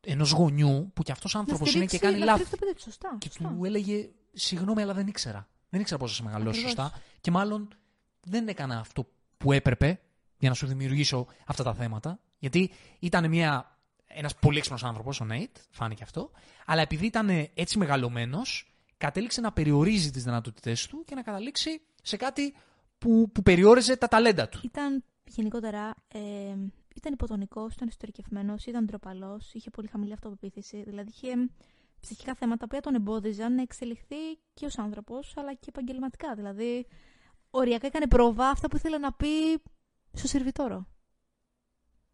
ενός 0.00 0.30
γονιού 0.30 0.90
που 0.94 1.02
κι 1.02 1.12
αυτός 1.12 1.34
Να 1.34 1.40
άνθρωπος 1.40 1.74
είναι 1.74 1.84
και 1.84 1.96
στηρίξει- 1.96 2.02
κάνει 2.10 2.18
να 2.18 2.24
λάθη. 2.24 2.44
στηρίξει 2.44 2.58
το 2.60 2.66
παιδί 2.66 2.76
του, 2.76 2.82
σωστά. 2.82 3.16
Και 3.18 3.28
σωστά. 3.28 3.48
του 3.56 3.64
έλεγε 3.64 4.08
συγγνώμη 4.32 4.82
αλλά 4.82 4.94
δεν 4.94 5.06
ήξερα. 5.06 5.48
Δεν 5.68 5.80
ήξερα 5.80 5.98
πώς 6.00 6.08
να 6.10 6.16
σε 6.16 6.22
μεγαλώσω 6.22 6.60
Ακριβώς. 6.60 6.70
σωστά 6.70 7.00
και 7.20 7.30
μάλλον 7.30 7.68
δεν 8.20 8.48
έκανα 8.48 8.78
αυτό 8.78 9.06
που 9.36 9.52
έπρεπε 9.52 10.00
για 10.38 10.48
να 10.48 10.54
σου 10.54 10.66
δημιουργήσω 10.66 11.26
αυτά 11.46 11.62
τα 11.62 11.74
θέματα. 11.74 12.18
Γιατί 12.38 12.70
ήταν 12.98 13.28
μια, 13.28 13.73
ένας 14.14 14.34
πολύ 14.34 14.56
έξυπνος 14.56 14.84
άνθρωπος, 14.84 15.20
ο 15.20 15.24
Νέιτ, 15.24 15.56
φάνηκε 15.70 16.02
αυτό, 16.02 16.30
αλλά 16.66 16.82
επειδή 16.82 17.06
ήταν 17.06 17.28
έτσι 17.54 17.78
μεγαλωμένος, 17.78 18.74
κατέληξε 18.96 19.40
να 19.40 19.52
περιορίζει 19.52 20.10
τις 20.10 20.24
δυνατότητές 20.24 20.86
του 20.86 21.04
και 21.06 21.14
να 21.14 21.22
καταλήξει 21.22 21.80
σε 22.02 22.16
κάτι 22.16 22.54
που, 22.98 23.30
που 23.34 23.42
περιόριζε 23.42 23.96
τα 23.96 24.08
ταλέντα 24.08 24.48
του. 24.48 24.60
Ήταν 24.62 25.04
γενικότερα. 25.24 25.94
Ε, 26.08 26.20
ήταν 26.94 27.12
υποτονικός, 27.12 27.74
ήταν 27.74 27.88
ιστορικευμένος, 27.88 28.66
ήταν 28.66 28.84
ντροπαλός, 28.84 29.52
είχε 29.54 29.70
πολύ 29.70 29.88
χαμηλή 29.88 30.12
αυτοπεποίθηση. 30.12 30.82
Δηλαδή 30.82 31.10
είχε 31.10 31.50
ψυχικά 32.00 32.34
θέματα 32.34 32.66
που 32.66 32.80
τον 32.80 32.94
εμπόδιζαν 32.94 33.54
να 33.54 33.62
εξελιχθεί 33.62 34.36
και 34.54 34.66
ως 34.66 34.78
άνθρωπος, 34.78 35.36
αλλά 35.36 35.54
και 35.54 35.66
επαγγελματικά. 35.68 36.34
Δηλαδή, 36.34 36.86
οριακά 37.50 37.86
έκανε 37.86 38.06
πρόβα 38.06 38.48
αυτά 38.48 38.68
που 38.68 38.76
ήθελε 38.76 38.98
να 38.98 39.12
πει 39.12 39.62
στο 40.12 40.26
σερβιτόρο. 40.26 40.86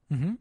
Μμμ. 0.06 0.34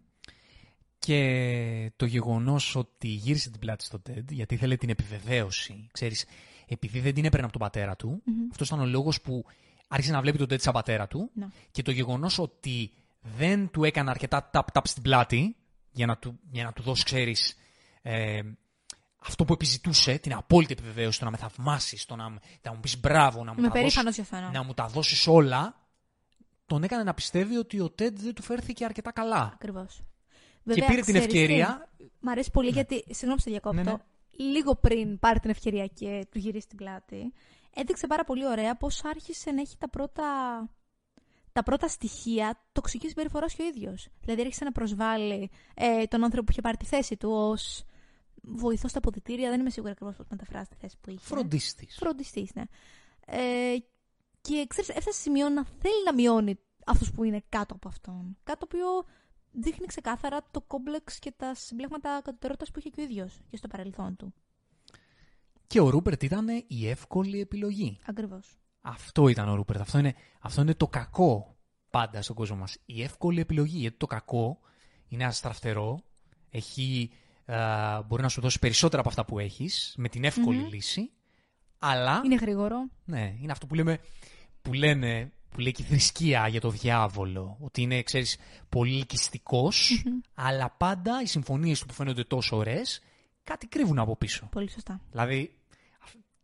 Και 1.00 1.92
το 1.96 2.06
γεγονός 2.06 2.76
ότι 2.76 3.08
γύρισε 3.08 3.50
την 3.50 3.60
πλάτη 3.60 3.84
στο 3.84 4.02
TED, 4.10 4.24
γιατί 4.30 4.54
ήθελε 4.54 4.76
την 4.76 4.90
επιβεβαίωση, 4.90 5.88
ξέρεις, 5.92 6.26
επειδή 6.68 7.00
δεν 7.00 7.14
την 7.14 7.26
έπαιρνε 7.26 7.44
από 7.46 7.58
τον 7.58 7.62
πατέρα 7.62 7.96
του, 7.96 8.22
Μμμ. 8.26 8.48
αυτός 8.52 8.68
ήταν 8.68 8.80
ο 8.80 8.86
λόγος 8.86 9.22
που 9.22 9.46
άρχισε 9.88 10.12
να 10.14 10.22
βλέπει 10.22 10.38
τον 10.38 10.48
TED 10.48 10.60
σαν 10.62 10.74
πατέρα 10.74 11.08
του, 11.08 11.30
Ναι. 11.34 11.48
και 11.72 11.82
το 11.82 11.92
γεγονός 11.92 12.40
ότι 12.40 12.92
δεν 13.22 13.70
του 13.70 13.84
έκανε 13.84 14.10
αρκετά 14.10 14.50
tap-tap 14.54 14.82
στην 14.84 15.04
πλάτη, 15.04 15.56
για 15.92 16.06
να 16.06 16.18
του, 16.18 16.40
για 16.52 16.64
να 16.64 16.74
του 16.74 16.82
δώσει, 16.82 17.04
ξέρεις, 17.04 17.56
ε, 18.02 18.40
αυτό 19.20 19.46
που 19.46 19.54
επιζητούσε, 19.54 20.18
την 20.18 20.34
απόλυτη 20.34 20.74
επιβεβαίωση, 20.74 21.20
το 21.20 21.26
να 21.26 21.32
με 21.32 21.38
θαυμάσεις, 21.38 22.06
το 22.06 22.16
να, 22.16 22.30
να 22.62 22.74
μου 22.74 22.80
πεις 22.80 23.00
μπράβο, 23.00 23.44
να 23.44 23.52
μου, 23.54 23.60
Είμαι 23.60 23.68
τα 23.68 23.74
δώσεις, 23.74 23.94
περήφανος 23.96 24.16
για 24.16 24.24
σένα. 24.24 24.52
να 24.52 24.64
μου 24.64 24.74
τα 24.74 24.88
δώσεις 24.88 25.28
όλα, 25.28 25.76
τον 26.66 26.84
έκανε 26.84 27.04
να 27.04 27.14
πιστεύει 27.14 27.58
ότι 27.58 27.80
ο 27.80 27.86
TED 27.86 28.14
δεν 28.14 28.34
του 28.34 28.42
φέρθηκε 28.44 28.86
αρκετά 28.86 29.12
καλά. 29.12 29.56
Ακριβώ. 30.72 30.88
και 30.88 30.94
πήρε 30.94 31.06
την 31.06 31.16
ευκαιρία. 31.16 31.90
Μ' 32.20 32.30
αρέσει 32.30 32.52
πολύ 32.52 32.70
γιατί, 32.70 32.96
συγγνώμη 32.96 33.36
που 33.36 33.42
σε 33.42 33.50
διακόπτω, 33.50 33.82
Ναι, 33.84 33.92
ναι. 33.92 33.98
λίγο 34.52 34.76
πριν 34.76 35.20
πάρει 35.20 35.40
την 35.40 35.50
ευκαιρία 35.50 35.88
και 35.88 36.26
του 36.32 36.38
γυρίσει 36.38 36.68
την 36.68 36.78
πλάτη, 36.78 37.34
έδειξε 37.74 38.08
πάρα 38.08 38.24
πολύ 38.24 38.48
ωραία 38.48 38.76
πώς 38.76 39.04
άρχισε 39.04 39.52
να 39.52 39.62
έχει 39.62 39.78
τα 39.78 39.90
πρώτα, 39.90 40.24
τα 41.52 41.64
πρώτα 41.64 41.88
στοιχεία 41.88 42.64
τοξικής 42.72 43.10
συμπεριφοράς 43.10 43.54
και 43.54 43.62
ο 43.62 43.66
ίδιος. 43.66 44.08
Δηλαδή 44.22 44.42
άρχισε 44.42 44.64
να 44.64 44.72
προσβάλλει 44.72 45.50
ε, 45.74 46.04
τον 46.04 46.24
άνθρωπο 46.24 46.46
που 46.46 46.52
είχε 46.52 46.62
πάρει 46.62 46.78
τη 46.78 46.86
θέση 46.86 47.18
του 47.18 47.30
ως 47.32 47.84
βοηθό 48.42 48.88
στα 48.88 48.98
αποδητήρια. 48.98 49.50
Δεν 49.50 49.60
είμαι 49.60 49.70
σίγουρη 49.70 49.92
ακριβώς 49.92 50.16
πώς 50.16 50.26
μεταφράζει 50.30 50.68
τη 50.70 50.76
θέση 50.76 50.98
που 51.02 51.10
είχε. 51.10 51.20
Φροντίστη. 51.26 51.88
Φροντιστής, 51.92 52.52
ναι. 52.54 52.64
Ε, 53.26 53.76
και 54.42 54.66
ξέρεις, 54.68 54.90
έφτασε 54.90 55.12
σε 55.12 55.22
σημείο 55.22 55.50
να 55.50 55.66
θέλει 55.66 56.04
να 56.06 56.14
μειώνει 56.14 56.60
αυτούς 56.86 57.12
που 57.12 57.24
είναι 57.24 57.44
κάτω 57.50 57.74
από 57.76 57.88
αυτόν. 57.88 58.38
Κάτι 58.44 58.60
το 58.60 58.66
οποίο 58.70 58.88
δείχνει 59.52 59.86
ξεκάθαρα 59.86 60.48
το 60.52 60.62
κόμπλεξ 60.62 61.20
και 61.20 61.32
τα 61.38 61.54
συμπλέγματα 61.56 62.22
κατωτερότητας 62.24 62.72
που 62.72 62.80
είχε 62.80 62.90
και 62.90 63.02
ο 63.02 63.04
ίδιος 63.04 63.40
και 63.50 63.58
στο 63.58 63.68
παρελθόν 63.68 64.16
του. 64.16 64.34
Και 65.68 65.80
ο 65.80 65.90
Ρούπερτ 65.90 66.24
ήταν 66.24 66.48
η 66.68 66.88
εύκολη 66.90 67.40
επιλογή. 67.40 68.00
Ακριβώς. 68.06 68.58
Αυτό 68.82 69.28
ήταν 69.28 69.50
ο 69.50 69.56
Ρούπερτ. 69.56 69.80
Αυτό 69.82 69.98
είναι, 70.00 70.16
αυτό 70.42 70.62
είναι 70.62 70.74
το 70.74 70.88
κακό 70.88 71.58
πάντα 71.90 72.22
στον 72.22 72.36
κόσμο 72.36 72.56
μας. 72.56 72.78
Η 72.86 73.04
εύκολη 73.04 73.40
επιλογή. 73.40 73.78
Γιατί 73.78 73.98
το 73.98 74.08
κακό 74.08 74.60
είναι 75.08 75.26
αστραφτερό, 75.26 76.00
έχει, 76.50 77.12
α, 77.46 78.02
μπορεί 78.02 78.22
να 78.22 78.30
σου 78.30 78.42
δώσει 78.42 78.60
περισσότερα 78.60 79.00
από 79.00 79.10
αυτά 79.10 79.26
που 79.26 79.40
έχεις, 79.40 79.94
με 79.98 80.10
την 80.10 80.24
εύκολη 80.24 80.58
Μμμ. 80.58 80.68
λύση, 80.68 81.12
αλλά 81.80 82.22
Είναι 82.26 82.36
γρήγορο. 82.36 82.90
ναι, 83.06 83.36
είναι 83.42 83.52
αυτό 83.52 83.66
που, 83.66 83.76
λέμε, 83.76 84.00
που 84.62 84.74
λένε, 84.74 85.32
που 85.52 85.60
λέει 85.60 85.72
και 85.72 85.82
η 85.82 85.86
θρησκεία 85.86 86.48
για 86.48 86.60
το 86.62 86.70
διάβολο, 86.70 87.58
ότι 87.62 87.82
είναι, 87.82 88.04
ξέρεις, 88.04 88.38
πολύ 88.70 88.96
ελκυστικός, 88.98 90.04
αλλά 90.34 90.70
πάντα 90.78 91.22
οι 91.22 91.26
συμφωνίες 91.26 91.80
του 91.80 91.86
που 91.86 91.94
φαίνονται 91.94 92.24
τόσο 92.24 92.58
ωραίες, 92.58 93.02
κάτι 93.44 93.68
κρύβουν 93.68 94.00
από 94.00 94.16
πίσω. 94.16 94.48
Πολύ 94.52 94.70
σωστά. 94.72 95.02
Δηλαδή, 95.12 95.54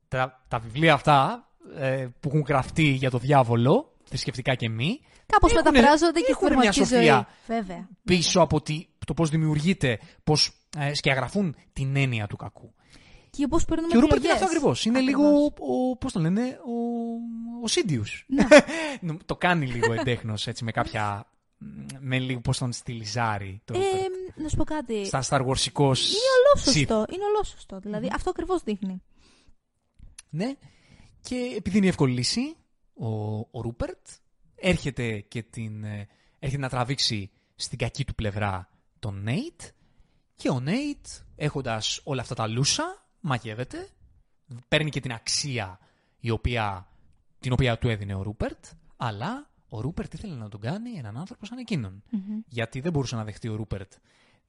τα, 0.07 0.43
τα 0.47 0.59
βιβλία 0.59 0.93
αυτά 0.93 1.47
ε, 1.77 2.07
που 2.19 2.27
έχουν 2.29 2.41
γραφτεί 2.47 2.83
για 2.83 3.09
το 3.09 3.17
διάβολο, 3.17 3.93
θρησκευτικά 4.03 4.55
και 4.55 4.69
μη, 4.69 4.99
Κάπως 5.27 5.51
Έχουνε- 5.51 5.71
μεταφράζονται 5.73 6.19
και 6.19 6.31
έχουνε 6.31 6.49
στην 6.51 6.59
μια 6.59 6.71
πραγματική 6.71 6.95
σοφία. 6.95 7.27
ζωή. 7.47 7.57
Βέβαια. 7.57 7.87
πίσω 8.03 8.41
από 8.41 8.61
τη, 8.61 8.85
το 9.05 9.13
πώς 9.13 9.29
δημιουργείται, 9.29 9.99
πώς 10.23 10.51
ε, 10.77 10.93
σκιαγραφούν 10.93 11.55
την 11.73 11.95
έννοια 11.95 12.27
του 12.27 12.35
κακού. 12.35 12.73
Και 13.35 13.47
πώ 13.47 13.59
παίρνουμε 13.67 13.89
Και 13.91 13.97
ο 13.97 13.99
Ρούπερτ 13.99 14.23
είναι 14.23 14.31
επιλογές. 14.33 14.33
αυτό 14.33 14.45
ακριβώς. 14.45 14.85
Είναι 14.85 14.97
Ακριβώς. 14.97 15.23
λίγο, 15.23 15.53
ο, 15.91 15.97
πώς 15.97 16.11
το 16.11 16.19
λένε, 16.19 16.59
ο, 16.65 16.73
ο 17.63 17.67
Σίντιους. 17.67 18.25
Ναι. 18.27 18.47
το 19.25 19.35
κάνει 19.35 19.65
λίγο 19.67 19.93
εντέχνος, 19.93 20.47
έτσι, 20.47 20.63
με 20.63 20.71
κάποια, 20.71 21.27
με 21.99 22.19
λίγο 22.19 22.39
πώς 22.39 22.57
τον 22.57 22.71
στυλιζάρει 22.73 23.61
το 23.65 23.73
Ε, 23.73 23.77
Ρούπερτ. 23.77 24.03
να 24.35 24.49
σου 24.49 24.55
πω 24.55 24.63
κάτι. 24.63 25.05
Στα 25.05 25.23
Star 25.29 25.39
Warsικός 25.45 25.97
Είναι 25.97 26.31
ολόσωστο. 26.45 27.05
Είναι 27.13 27.23
ολόσωστο. 27.35 27.79
Δηλαδή, 27.79 28.09
αυτό 28.13 28.29
ακριβώς 28.29 28.61
δείχνει. 28.63 29.01
Ναι. 30.29 30.53
Και 31.21 31.53
επειδή 31.57 31.77
είναι 31.77 31.85
η 31.85 31.89
εύκολη 31.89 32.13
λύση, 32.13 32.55
ο, 32.93 33.07
ο 33.39 33.61
Ρούπερτ 33.61 34.07
έρχεται, 34.55 35.19
και 35.19 35.43
την, 35.43 35.83
ε, 35.83 36.07
έρχεται 36.39 36.61
να 36.61 36.69
τραβήξει 36.69 37.31
στην 37.55 37.77
κακή 37.77 38.05
του 38.05 38.15
πλευρά 38.15 38.69
τον 38.99 39.21
Νέιτ 39.23 39.61
και 40.35 40.49
ο 40.49 40.59
Νέιτ, 40.59 41.05
έχοντας 41.35 42.01
όλα 42.03 42.21
αυτά 42.21 42.35
τα 42.35 42.47
λούσα, 42.47 43.04
μαγεύεται, 43.25 43.87
παίρνει 44.67 44.89
και 44.89 44.99
την 44.99 45.11
αξία 45.11 45.79
η 46.19 46.29
οποία, 46.29 46.87
την 47.39 47.51
οποία 47.51 47.77
του 47.77 47.89
έδινε 47.89 48.15
ο 48.15 48.21
Ρούπερτ, 48.21 48.65
αλλά 48.97 49.49
ο 49.69 49.81
Ρούπερτ 49.81 50.13
ήθελε 50.13 50.35
να 50.35 50.49
τον 50.49 50.59
κάνει 50.59 50.91
έναν 50.97 51.17
άνθρωπο 51.17 51.45
σαν 51.45 51.57
εκεινον 51.57 52.03
Γιατί 52.47 52.79
δεν 52.79 52.91
μπορούσε 52.91 53.15
να 53.15 53.23
δεχτεί 53.23 53.47
ο 53.49 53.55
Ρούπερτ, 53.55 53.93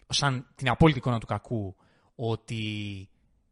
σαν 0.09 0.47
την 0.55 0.69
απόλυτη 0.69 0.99
εικόνα 0.99 1.19
του 1.19 1.27
κακού, 1.27 1.77
ότι 2.15 2.65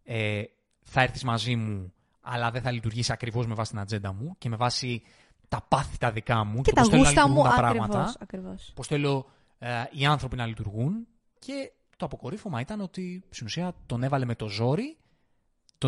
ε, 0.03 0.43
θα 0.83 1.03
έρθεις 1.03 1.25
μαζί 1.25 1.57
μου, 1.57 1.93
αλλά 2.21 2.51
δεν 2.51 2.63
θα 2.63 2.71
λειτουργήσει 2.71 3.13
ακριβώς 3.13 3.47
με 3.47 3.55
βάση 3.55 3.71
την 3.71 3.81
ατζέντα 3.81 4.13
μου 4.13 4.35
και 4.39 4.49
με 4.49 4.57
βάση 4.57 5.03
τα 5.49 5.67
πάθη 5.69 5.99
τα 5.99 6.11
δικά 6.11 6.45
μου 6.45 6.63
Και 6.63 6.73
τα 6.73 6.81
πώς 6.81 6.91
θέλω 6.91 7.03
να 7.03 7.09
γούστα 7.09 7.29
μου. 7.29 7.35
λειτουργούν 7.35 7.61
τα 7.61 7.67
Ακριβώς. 7.67 7.87
πράγματα. 7.89 8.15
Ακριβώς. 8.21 8.73
Πώς 8.75 8.87
θέλω 8.87 9.27
ε, 9.59 9.85
οι 9.91 10.05
άνθρωποι 10.05 10.37
να 10.37 10.47
λειτουργούν. 10.47 11.07
Και 11.39 11.73
το 11.97 12.05
αποκορύφωμα 12.07 12.61
ήταν 12.61 12.81
ότι 12.81 13.25
στην 13.31 13.47
ουσία 13.47 13.75
τον 13.87 14.03
έβαλε 14.03 14.25
με 14.25 14.35
το 14.35 14.49
ζόρι, 14.49 14.97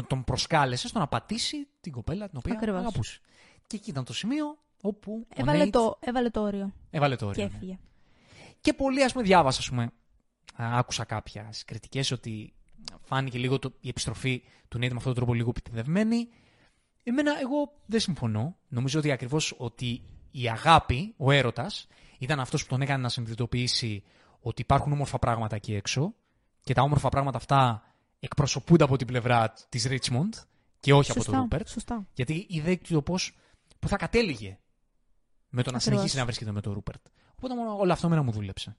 τον, 0.00 0.06
τον 0.06 0.24
προσκάλεσε 0.24 0.88
στο 0.88 0.98
να 0.98 1.06
πατήσει 1.06 1.68
την 1.80 1.92
κοπέλα 1.92 2.28
την 2.28 2.38
οποία 2.38 2.52
Ακριβώς. 2.52 2.80
αγαπούσε. 2.80 3.20
Και 3.66 3.76
εκεί 3.76 3.90
ήταν 3.90 4.04
το 4.04 4.12
σημείο 4.12 4.58
όπου 4.82 5.26
ο 5.28 5.34
Έβαλε 5.34 5.64
Nate 5.64 5.70
το, 5.70 5.96
έβαλε 6.00 6.30
το 6.30 6.40
όριο. 6.40 6.72
έβαλε 6.90 7.16
το 7.16 7.24
Και 7.24 7.30
όριο. 7.30 7.44
ναι. 7.44 7.56
έφυγε. 7.56 7.78
Και 8.60 8.72
πολύ, 8.72 9.02
ας 9.04 9.12
πούμε, 9.12 9.24
διάβασα, 9.24 9.58
ας 9.60 9.68
πούμε, 9.68 9.82
α, 10.54 10.78
άκουσα 10.78 11.04
κάποια 11.04 11.52
κριτικές 11.66 12.10
ότι 12.10 12.52
φάνηκε 13.02 13.38
λίγο 13.38 13.58
το, 13.58 13.72
η 13.80 13.88
επιστροφή 13.88 14.42
του 14.68 14.78
Νέιτ 14.78 14.90
με 14.90 14.96
αυτόν 14.96 15.12
τον 15.14 15.22
τρόπο 15.22 15.34
λίγο 15.38 15.48
επιτεδευμένη. 15.56 16.28
Εμένα, 17.02 17.40
εγώ 17.40 17.72
δεν 17.86 18.00
συμφωνώ. 18.00 18.56
Νομίζω 18.68 18.98
ότι 18.98 19.10
ακριβώς 19.10 19.54
ότι 19.58 20.02
η 20.30 20.48
αγάπη, 20.48 21.14
ο 21.16 21.30
έρωτας, 21.30 21.86
ήταν 22.18 22.40
αυτός 22.40 22.62
που 22.62 22.68
τον 22.68 22.80
έκανε 22.82 23.02
να 23.02 23.08
συνειδητοποιήσει 23.08 24.02
ότι 24.40 24.62
υπάρχουν 24.62 24.92
όμορφα 24.92 25.18
πράγματα 25.18 25.56
εκεί 25.56 25.74
έξω 25.74 26.14
και 26.62 26.74
τα 26.74 26.82
όμορφα 26.82 27.08
πράγματα 27.08 27.36
αυτά 27.36 27.85
εκπροσωπούνται 28.20 28.84
από 28.84 28.96
την 28.96 29.06
πλευρά 29.06 29.52
της 29.68 29.84
Ρίτσμοντ 29.84 30.34
και 30.80 30.92
όχι 30.92 31.10
από 31.10 31.24
τον 31.24 31.24
Σωστά. 31.24 31.40
Ρούπερτ. 31.40 31.68
Σωστά. 31.68 32.06
Γιατί 32.14 32.46
είδε 32.48 32.76
το 32.88 33.02
πώς, 33.02 33.36
που 33.78 33.88
θα 33.88 33.96
κατέληγε 33.96 34.58
με 35.48 35.62
το 35.62 35.70
να 35.70 35.76
Ακριβώς. 35.76 35.82
συνεχίσει 35.82 36.16
να 36.16 36.24
βρίσκεται 36.24 36.52
με 36.52 36.60
τον 36.60 36.72
Ρούπερτ. 36.72 37.06
Οπότε 37.36 37.54
μόνο 37.54 37.76
όλο 37.78 37.92
αυτό 37.92 38.08
μένα 38.08 38.22
μου 38.22 38.30
δούλεψε. 38.30 38.76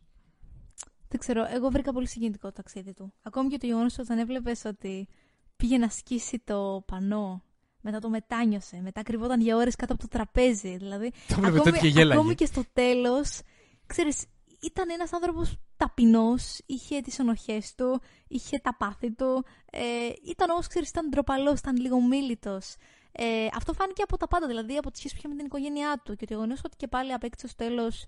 Δεν 1.10 1.20
ξέρω, 1.20 1.46
εγώ 1.54 1.70
βρήκα 1.70 1.94
πολύ 1.94 2.08
συγκινητικό 2.08 2.48
το 2.48 2.54
ταξίδι 2.54 2.94
του. 2.94 3.14
Ακόμη 3.22 3.50
και 3.50 3.58
το 3.58 3.66
γεγονός 3.66 3.98
όταν 4.00 4.18
έβλεπες 4.18 4.66
ότι 4.66 5.08
πήγε 5.56 5.78
να 5.78 5.90
σκίσει 5.90 6.40
το 6.44 6.84
πανό, 6.88 7.44
μετά 7.82 8.00
το 8.00 8.10
μετάνιωσε, 8.10 8.80
μετά 8.82 9.04
κρυβόταν 9.04 9.42
για 9.42 9.56
ώρες 9.56 9.76
κάτω 9.76 9.94
από 9.94 10.02
το 10.02 10.08
τραπέζι. 10.08 10.78
Δηλαδή, 10.78 11.12
Το 11.28 11.36
βλέπε 11.36 11.58
τότε 11.58 11.72
και 11.80 11.88
γέλαγε. 11.88 12.20
ακόμη 12.20 12.36
και 12.36 12.46
στο 12.46 12.64
τέλος, 12.74 13.40
ξέρεις, 13.86 14.26
ήταν 14.62 14.90
ένας 14.90 15.14
άνθρωπος 15.14 15.58
ταπεινός, 15.78 16.62
είχε 16.66 17.02
τις 17.02 17.20
ενοχές 17.20 17.76
του, 17.76 18.02
είχε 18.28 18.58
τα 18.58 18.76
πάθη 18.78 19.12
του. 19.12 19.46
Ε, 19.72 20.10
ήταν 20.24 20.50
όμως, 20.50 20.68
ξέρεις, 20.68 20.90
ήταν 20.90 21.10
ντροπαλός, 21.10 21.60
ήταν 21.60 21.76
λίγο 21.78 22.02
μίλητος. 22.02 22.76
Ε, 23.12 23.48
αυτό 23.54 23.74
φάνηκε 23.74 24.02
από 24.02 24.18
τα 24.18 24.28
πάντα, 24.28 24.48
δηλαδή 24.48 24.78
από 24.78 24.92
τη 24.92 24.98
σχέση 24.98 25.14
που 25.14 25.20
είχε 25.20 25.28
με 25.28 25.36
την 25.36 25.46
οικογένειά 25.46 26.02
του. 26.06 26.16
Και 26.16 26.26
το 26.26 26.34
γεγονός 26.34 26.62
ότι 26.66 26.76
και 26.76 26.88
πάλι 26.88 27.14
απέκτησε 27.14 27.48
στο 27.48 27.64
τέλος 27.64 28.06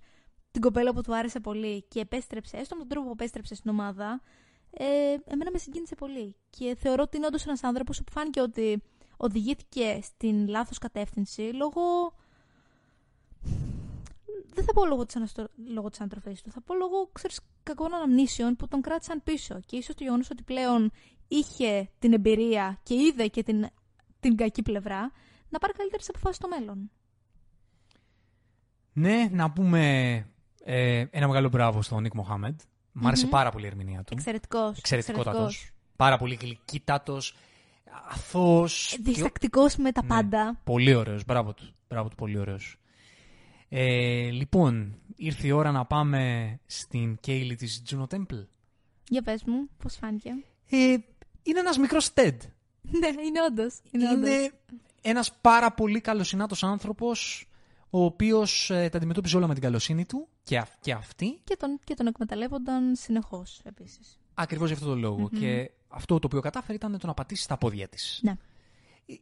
την 0.52 0.62
κοπέλα 0.62 0.94
που 0.94 1.02
του 1.02 1.16
άρεσε 1.16 1.40
πολύ 1.40 1.86
και 1.88 2.00
επέστρεψε, 2.00 2.58
έστω 2.58 2.76
με 2.76 2.82
τον 2.82 2.90
τρόπο 2.90 3.06
που 3.06 3.14
επέστρεψε 3.14 3.56
στην 3.56 3.72
ομάδα, 3.72 4.22
ε, 4.72 4.86
εμένα 5.26 5.52
με 5.52 5.58
συγκίνησε 5.58 5.96
πολύ. 5.96 6.36
Και 6.50 6.76
θεωρώ 6.80 7.04
ότι 7.04 7.18
είναι 7.18 7.26
όντως 7.26 7.46
ένας 7.46 7.64
άνθρωπος 7.64 8.04
που 8.04 8.12
φάνηκε 8.12 8.42
ότι 8.42 8.84
οδηγήθηκε 9.18 10.00
στην 10.04 10.48
λάθος 10.48 10.78
κατεύθυνση 10.78 11.42
λόγω. 11.42 12.14
Δεν 14.54 14.64
θα 14.64 14.74
πω 14.74 14.86
λόγω 14.86 15.06
της 15.06 15.16
αναστο... 15.16 15.48
λόγω 15.74 15.90
της 15.90 16.00
ανατροφής 16.00 16.42
του, 16.42 16.52
θα 16.52 16.62
πω 16.62 16.76
λόγω 16.76 17.10
ξέρεις, 17.12 17.40
κακών 17.64 17.94
αναμνήσεων 17.94 18.56
που 18.56 18.68
τον 18.68 18.82
κράτησαν 18.82 19.24
πίσω. 19.24 19.60
Και 19.66 19.76
ίσως 19.76 19.96
το 19.96 20.04
γεγονός 20.04 20.30
ότι 20.30 20.44
πλέον 20.44 20.92
είχε 21.28 21.90
την 22.00 22.14
εμπειρία 22.14 22.80
και 22.84 22.94
είδε 22.94 23.28
και 23.28 23.44
την, 23.44 23.68
την 24.20 24.36
κακή 24.36 24.62
πλευρά, 24.62 25.12
να 25.50 25.60
πάρει 25.60 25.74
καλύτερες 25.74 26.10
αποφάσεις 26.10 26.38
στο 26.38 26.48
μέλλον. 26.48 26.92
Ναι, 28.94 29.28
να 29.32 29.52
πούμε 29.52 29.82
ε, 30.64 31.06
ένα 31.10 31.28
μεγάλο 31.28 31.50
μπράβο 31.50 31.82
στον 31.82 32.02
Νίκ 32.02 32.14
Μοχάμεντ. 32.14 32.60
Μ' 32.92 33.08
άρεσε 33.08 33.28
πάρα 33.28 33.52
πολύ 33.52 33.64
η 33.64 33.68
ερμηνεία 33.68 34.04
του. 34.04 34.14
Εξαιρετικός. 34.14 34.78
Εξαιρετικότατος. 34.78 35.72
Πάρα 35.96 36.18
πολύ 36.18 36.36
γλυκύτατος, 36.42 37.36
αθώος. 38.10 38.98
Διστακτικός 39.02 39.76
με 39.76 39.92
τα 39.92 40.02
Ναι. 40.02 40.08
πάντα. 40.08 40.62
Πολύ 40.64 40.94
ωραίος. 40.96 41.26
Μπράβο 41.26 41.54
του. 41.54 41.74
Μπράβο 41.88 42.10
του, 42.10 42.16
πολύ 42.16 42.38
ωραίος. 42.38 42.78
Ε, 43.70 44.30
λοιπόν, 44.30 44.96
ήρθε 45.16 45.48
η 45.48 45.52
ώρα 45.52 45.72
να 45.72 45.86
πάμε 45.86 46.54
στην 46.66 47.18
Κέιλι 47.20 47.56
της 47.56 47.84
Juno 47.90 48.06
Temple. 48.16 48.46
Για 49.10 49.22
πες 49.22 49.44
μου, 49.44 49.70
πώς 49.84 49.96
φάνηκε; 49.96 50.30
Ε, 50.70 50.78
είναι 51.44 51.60
ένας 51.60 51.78
μικρός 51.78 52.10
TED. 52.14 52.38
ναι, 53.00 53.08
είναι 53.08 53.42
όντως. 53.50 53.80
Είναι, 53.92 54.04
Είναι, 54.10 54.14
όντως. 54.14 54.50
ένας 55.02 55.34
πάρα 55.42 55.72
πολύ 55.74 56.02
καλοσυνάτος 56.02 56.64
άνθρωπος, 56.64 57.48
ο 57.90 58.04
οποίος 58.04 58.70
ε, 58.70 58.90
τα 58.90 58.98
αντιμετώπιζε 58.98 59.38
όλα 59.38 59.48
με 59.48 59.54
την 59.54 59.64
καλοσύνη 59.64 60.06
του 60.06 60.28
και, 60.44 60.58
αυ- 60.58 60.80
και 60.82 60.92
αυτή, 60.92 61.40
Και, 61.44 61.56
τον, 61.60 61.80
και 61.84 61.94
τον 61.94 62.08
εκμεταλλεύονταν 62.08 62.96
συνεχώς, 62.96 63.62
επίσης. 63.64 64.20
ακριβώς 64.34 64.68
για 64.68 64.76
αυτόν 64.78 64.92
τον 64.92 65.00
λογο 65.00 65.30
Και 65.40 65.72
αυτό 65.88 66.20
το 66.20 66.28
οποίο 66.28 66.42
κατάφερε 66.42 66.74
ήταν 66.74 66.98
το 67.00 67.08
να 67.08 67.14
πατήσει 67.14 67.44
στα 67.44 67.58
πόδια 67.58 67.88
της. 67.88 68.20
Ναι. 68.24 68.36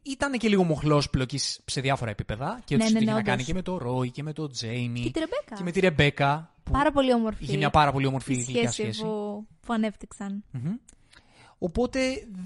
Ήταν 0.04 0.32
και 0.32 0.48
λίγο 0.50 0.64
μοχλός 0.64 1.10
πλοκής 1.10 1.60
σε 1.66 1.82
διάφορα 1.82 2.12
επίπεδα 2.12 2.60
και 2.66 2.76
Ναι, 2.76 2.84
ότι 2.84 2.94
ναι, 2.94 3.00
είχε 3.00 3.08
ναι, 3.10 3.16
να 3.16 3.22
κάνει 3.24 3.32
όντως. 3.34 3.46
και 3.46 3.54
με 3.54 3.62
το 3.62 3.78
Ρόι 3.78 4.12
και 4.12 4.24
με 4.24 4.34
το 4.34 4.48
Τζέιμι 4.48 5.00
Και 5.00 5.12
τη 5.12 5.20
Ρεμπέκα. 5.20 5.56
και 5.56 5.64
με 5.64 5.72
τη 5.72 5.80
Ρεμπέκα. 5.80 6.56
Που 6.64 6.72
Πάρα 6.72 6.92
πολύ 6.92 7.14
όμορφη. 7.14 7.44
είχε 7.44 7.58
μια 7.58 7.70
πάρα 7.70 7.92
πολύ 7.92 8.06
όμορφη 8.06 8.34
η 8.34 8.36
γλυκιά 8.36 8.72
σχέση, 8.72 8.82
σχέση. 8.82 9.02
Που, 9.02 9.48
που 9.66 9.74
ανέπτυξαν. 9.74 10.44
Μμμ. 10.52 10.74
Οπότε 11.58 12.00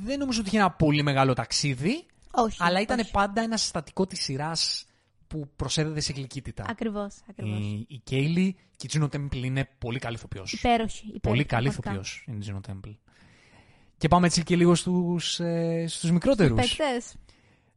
δεν 0.03 0.19
νομίζω 0.19 0.39
ότι 0.39 0.47
είχε 0.49 0.57
ένα 0.57 0.71
πολύ 0.71 1.03
μεγάλο 1.03 1.33
ταξίδι, 1.33 2.05
Όχι. 2.31 2.57
αλλά 2.59 2.81
ήταν 2.81 2.99
όχι. 2.99 3.11
πάντα 3.11 3.41
ένα 3.41 3.57
συστατικό 3.57 4.05
της 4.07 4.19
σειράς 4.23 4.85
που 5.27 5.49
προσέδεται 5.55 5.99
σε 5.99 6.13
γλυκύτητα. 6.13 6.65
Ακριβώς, 6.69 7.15
ακριβώς. 7.29 7.59
Η, 7.59 7.85
η 7.89 7.97
Κέιλι 8.03 8.53
και 8.53 8.85
η 8.85 8.87
Τζίνο 8.87 9.07
Τέμπλ 9.07 9.43
είναι 9.43 9.69
πολύ 9.77 9.99
καλή 9.99 10.15
ηθοποιός. 10.15 10.53
Υπέροχη, 10.53 10.97
υπέροχη. 10.97 11.19
Πολύ 11.19 11.45
καλή 11.45 11.67
πραγματικά. 11.69 11.89
ηθοποιός 11.91 12.23
είναι 12.27 12.37
η 12.37 12.39
Τζίνο 12.39 12.59
Τέμπλ. 12.59 12.89
Και 13.97 14.07
πάμε 14.07 14.25
έτσι 14.27 14.43
και 14.43 14.55
λίγο 14.55 14.75
στους, 14.75 15.39
ε, 15.39 15.85
στους 15.87 16.11
μικρότερους. 16.11 16.59
Παίκτες. 16.59 17.15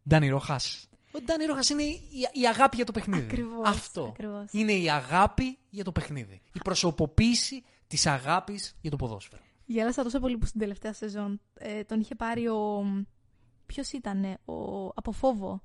Ντάνι 0.08 0.28
Ροχάς. 0.28 0.88
Ο 1.12 1.18
Ντάνι 1.24 1.44
Ροχάς 1.44 1.68
είναι 1.68 1.82
η, 1.82 2.00
η 2.32 2.46
αγάπη 2.46 2.76
για 2.76 2.84
το 2.84 2.92
παιχνίδι. 2.92 3.22
Ακριβώς, 3.24 3.68
Αυτό. 3.68 4.02
ακριβώς. 4.08 4.44
Είναι 4.50 4.72
η 4.72 4.90
αγάπη 4.90 5.58
για 5.70 5.84
το 5.84 5.92
παιχνίδι. 5.92 6.40
Η 6.52 6.58
προσωποποίηση 6.64 7.64
της 7.86 8.06
αγάπης 8.06 8.76
για 8.80 8.90
το 8.90 8.96
ποδόσφαιρο. 8.96 9.42
Γέλασα 9.66 10.02
τόσο 10.02 10.18
πολύ 10.20 10.36
που 10.36 10.46
στην 10.46 10.60
τελευταία 10.60 10.92
σεζόν 10.92 11.40
ε, 11.54 11.84
τον 11.84 12.00
είχε 12.00 12.14
πάρει 12.14 12.48
ο... 12.48 12.84
Ποιος 13.66 13.92
ήτανε, 13.92 14.38
ο... 14.44 14.54
από 14.94 15.12
φόβο. 15.12 15.60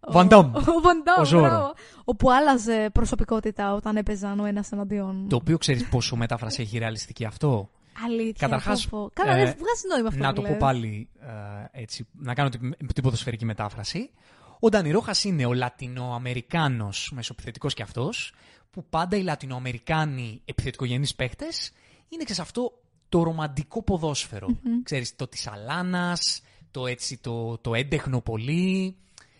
Ο 0.00 0.12
Van 0.12 0.28
Damme. 0.28 0.50
Ο 0.54 0.80
Van 0.82 1.22
Damme, 1.22 1.24
Ο 1.24 1.36
Zorro. 1.36 1.40
μπράβο. 1.40 1.74
Όπου 2.04 2.30
άλλαζε 2.32 2.90
προσωπικότητα 2.92 3.74
όταν 3.74 3.96
έπαιζαν 3.96 4.40
ο 4.40 4.44
ένας 4.44 4.72
εναντίον. 4.72 5.28
Το 5.28 5.36
οποίο 5.36 5.58
ξέρεις 5.58 5.88
πόσο 5.88 6.16
μετάφραση 6.16 6.62
έχει 6.62 6.78
ρεαλιστική 6.78 7.24
αυτό; 7.24 7.70
Αλήθεια. 8.04 8.48
Καταρχάς, 8.48 8.88
πω, 8.88 8.98
πω. 8.98 9.10
Καλά, 9.12 9.32
ε, 9.32 9.44
δεν 9.44 9.56
βγάζει 9.58 9.86
νόημα 9.88 10.08
αυτό 10.08 10.22
να 10.22 10.28
που 10.28 10.34
το 10.34 10.42
πω 10.42 10.48
λες. 10.48 10.58
πάλι 10.58 11.08
ε, 11.20 11.80
έτσι, 11.80 12.06
να 12.12 12.34
κάνω 12.34 12.48
την, 12.48 12.76
την 12.94 13.02
ποδοσφαιρική 13.02 13.44
μετάφραση. 13.44 14.10
Ο 14.60 14.68
Ντάνι 14.68 14.90
Ρόχας 14.90 15.24
είναι 15.24 15.46
ο 15.46 15.52
Λατινοαμερικάνος 15.52 17.10
μεσοπιθετικός 17.14 17.74
κι 17.74 17.82
αυτός, 17.82 18.32
που 18.70 18.84
πάντα 18.90 19.16
οι 19.16 19.22
Λατινοαμερικάνοι 19.22 20.40
επιθετικογενείς 20.44 21.14
παίχτες 21.14 21.72
είναι 22.08 22.24
ξέρεις 22.24 22.42
αυτό 22.42 22.82
το 23.08 23.22
ρομαντικό 23.22 23.82
ποδόσφαιρο. 23.82 24.48
Ξέρεις, 24.82 25.16
το 25.16 25.26
της 25.26 25.46
Αλάνας, 25.46 26.42
το, 26.70 26.86
έτσι, 26.86 27.18
το, 27.18 27.58
το 27.58 27.74
έντεχνο 27.74 28.20
πολύ, 28.20 28.96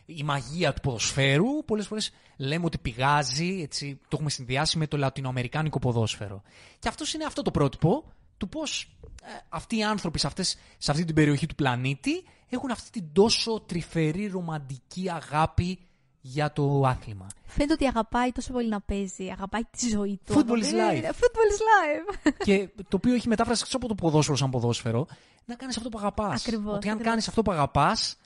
η 0.06 0.22
μαγεία 0.22 0.72
του 0.72 0.80
ποδοσφαίρου. 0.80 1.64
Πολλές 1.64 1.86
φορές 1.86 2.12
λέμε 2.36 2.64
ότι 2.64 2.78
πηγάζει, 2.78 3.60
έτσι, 3.62 4.00
το 4.02 4.08
έχουμε 4.12 4.30
συνδυάσει 4.30 4.78
με 4.78 4.86
το 4.86 4.96
λατινοαμερικάνικο 4.96 5.78
ποδόσφαιρο. 5.78 6.42
Και 6.78 6.88
αυτός 6.88 7.14
είναι 7.14 7.24
αυτό 7.24 7.42
το 7.42 7.50
πρότυπο 7.50 8.04
του 8.38 8.48
πώς 8.48 8.96
ε, 9.22 9.28
αυτοί 9.48 9.76
οι 9.76 9.84
άνθρωποι 9.84 10.18
σε, 10.18 10.26
αυτές, 10.26 10.58
σε 10.78 10.90
αυτή 10.90 11.04
την 11.04 11.14
περιοχή 11.14 11.46
του 11.46 11.54
πλανήτη 11.54 12.24
έχουν 12.48 12.70
αυτή 12.70 12.90
την 12.90 13.12
τόσο 13.12 13.60
τρυφερή 13.60 14.26
ρομαντική 14.26 15.10
αγάπη 15.10 15.78
για 16.20 16.52
το 16.52 16.82
άθλημα. 16.86 17.26
Φαίνεται 17.46 17.72
ότι 17.72 17.86
αγαπάει 17.86 18.32
τόσο 18.32 18.52
πολύ 18.52 18.68
να 18.68 18.80
παίζει. 18.80 19.28
Αγαπάει 19.30 19.62
τη 19.76 19.88
ζωή 19.88 20.20
του. 20.24 20.32
Football 20.34 20.62
is 20.62 20.66
Αγαπάει- 20.74 21.02
life. 21.02 21.06
Football 21.06 21.48
is 21.50 21.60
life. 21.72 22.32
και 22.44 22.68
το 22.76 22.96
οποίο 22.96 23.14
έχει 23.14 23.28
μετάφραση 23.28 23.60
εκτός 23.60 23.74
από 23.74 23.88
το 23.88 23.94
ποδόσφαιρο 23.94 24.36
σαν 24.36 24.50
ποδόσφαιρο, 24.50 25.06
να 25.44 25.54
κάνεις 25.54 25.76
αυτό 25.76 25.88
που 25.88 25.98
αγαπάς. 25.98 26.46
Ακριβώς, 26.46 26.74
Ότι 26.74 26.86
αν 26.86 26.92
ακριβώς. 26.92 27.02
κάνεις 27.02 27.28
αυτό 27.28 27.42
που 27.42 27.52
αγαπάς, 27.52 28.16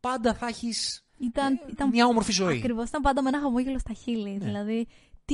πάντα 0.00 0.34
θα 0.34 0.46
έχεις 0.46 1.04
Ήταν, 1.18 1.60
ήταν 1.70 1.88
μια 1.88 2.06
όμορφη 2.06 2.32
ζωή. 2.32 2.56
Ακριβώς. 2.58 2.88
Ήταν 2.88 3.02
πάντα 3.02 3.22
με 3.22 3.28
ένα 3.28 3.40
χαμόγελο 3.40 3.78
στα 3.78 3.92
χείλη. 3.92 4.30
Ναι. 4.30 4.44
Δηλαδή, 4.44 4.86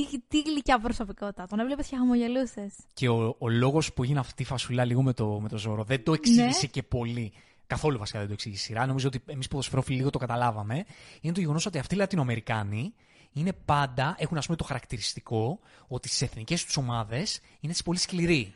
τι, 0.05 0.19
τι 0.27 0.41
γλυκιά 0.41 0.79
προσωπικότητα. 0.79 1.47
Τον 1.47 1.59
έβλεπες 1.59 1.87
και 1.87 1.95
χαμογελούσες. 1.95 2.73
Και 2.93 3.09
ο, 3.09 3.35
ο 3.39 3.49
λόγος 3.49 3.93
που 3.93 4.03
έγινε 4.03 4.19
αυτή 4.19 4.41
η 4.41 4.45
φασουλά 4.45 4.85
λίγο 4.85 5.01
με 5.01 5.13
το, 5.13 5.39
με 5.39 5.49
το 5.49 5.57
ζώρο 5.57 5.83
δεν 5.83 6.03
το 6.03 6.13
εξήγησε 6.13 6.59
Ναι. 6.61 6.67
και 6.67 6.83
πολύ. 6.83 7.31
Καθόλου 7.67 7.97
βασικά 7.97 8.17
δεν 8.19 8.27
το 8.27 8.33
εξήγησε 8.33 8.61
η 8.63 8.65
σειρά. 8.65 8.85
Νομίζω 8.85 9.07
ότι 9.07 9.21
εμείς 9.25 9.47
ποδοσφαιρόφιλοι 9.47 9.97
λίγο 9.97 10.09
το 10.09 10.17
καταλάβαμε. 10.17 10.85
Είναι 11.21 11.33
το 11.33 11.39
γεγονός 11.39 11.65
ότι 11.65 11.77
αυτοί 11.77 11.95
οι 11.95 11.97
Λατινοαμερικάνοι 11.97 12.93
είναι 13.33 13.53
πάντα, 13.65 14.15
έχουν 14.19 14.37
ας 14.37 14.45
πούμε 14.45 14.57
το 14.57 14.63
χαρακτηριστικό 14.63 15.59
ότι 15.87 16.07
στις 16.07 16.21
εθνικές 16.21 16.65
τους 16.65 16.77
ομάδες 16.77 17.39
είναι 17.59 17.71
έτσι 17.71 17.83
πολύ 17.83 17.97
σκληροί. 17.97 18.53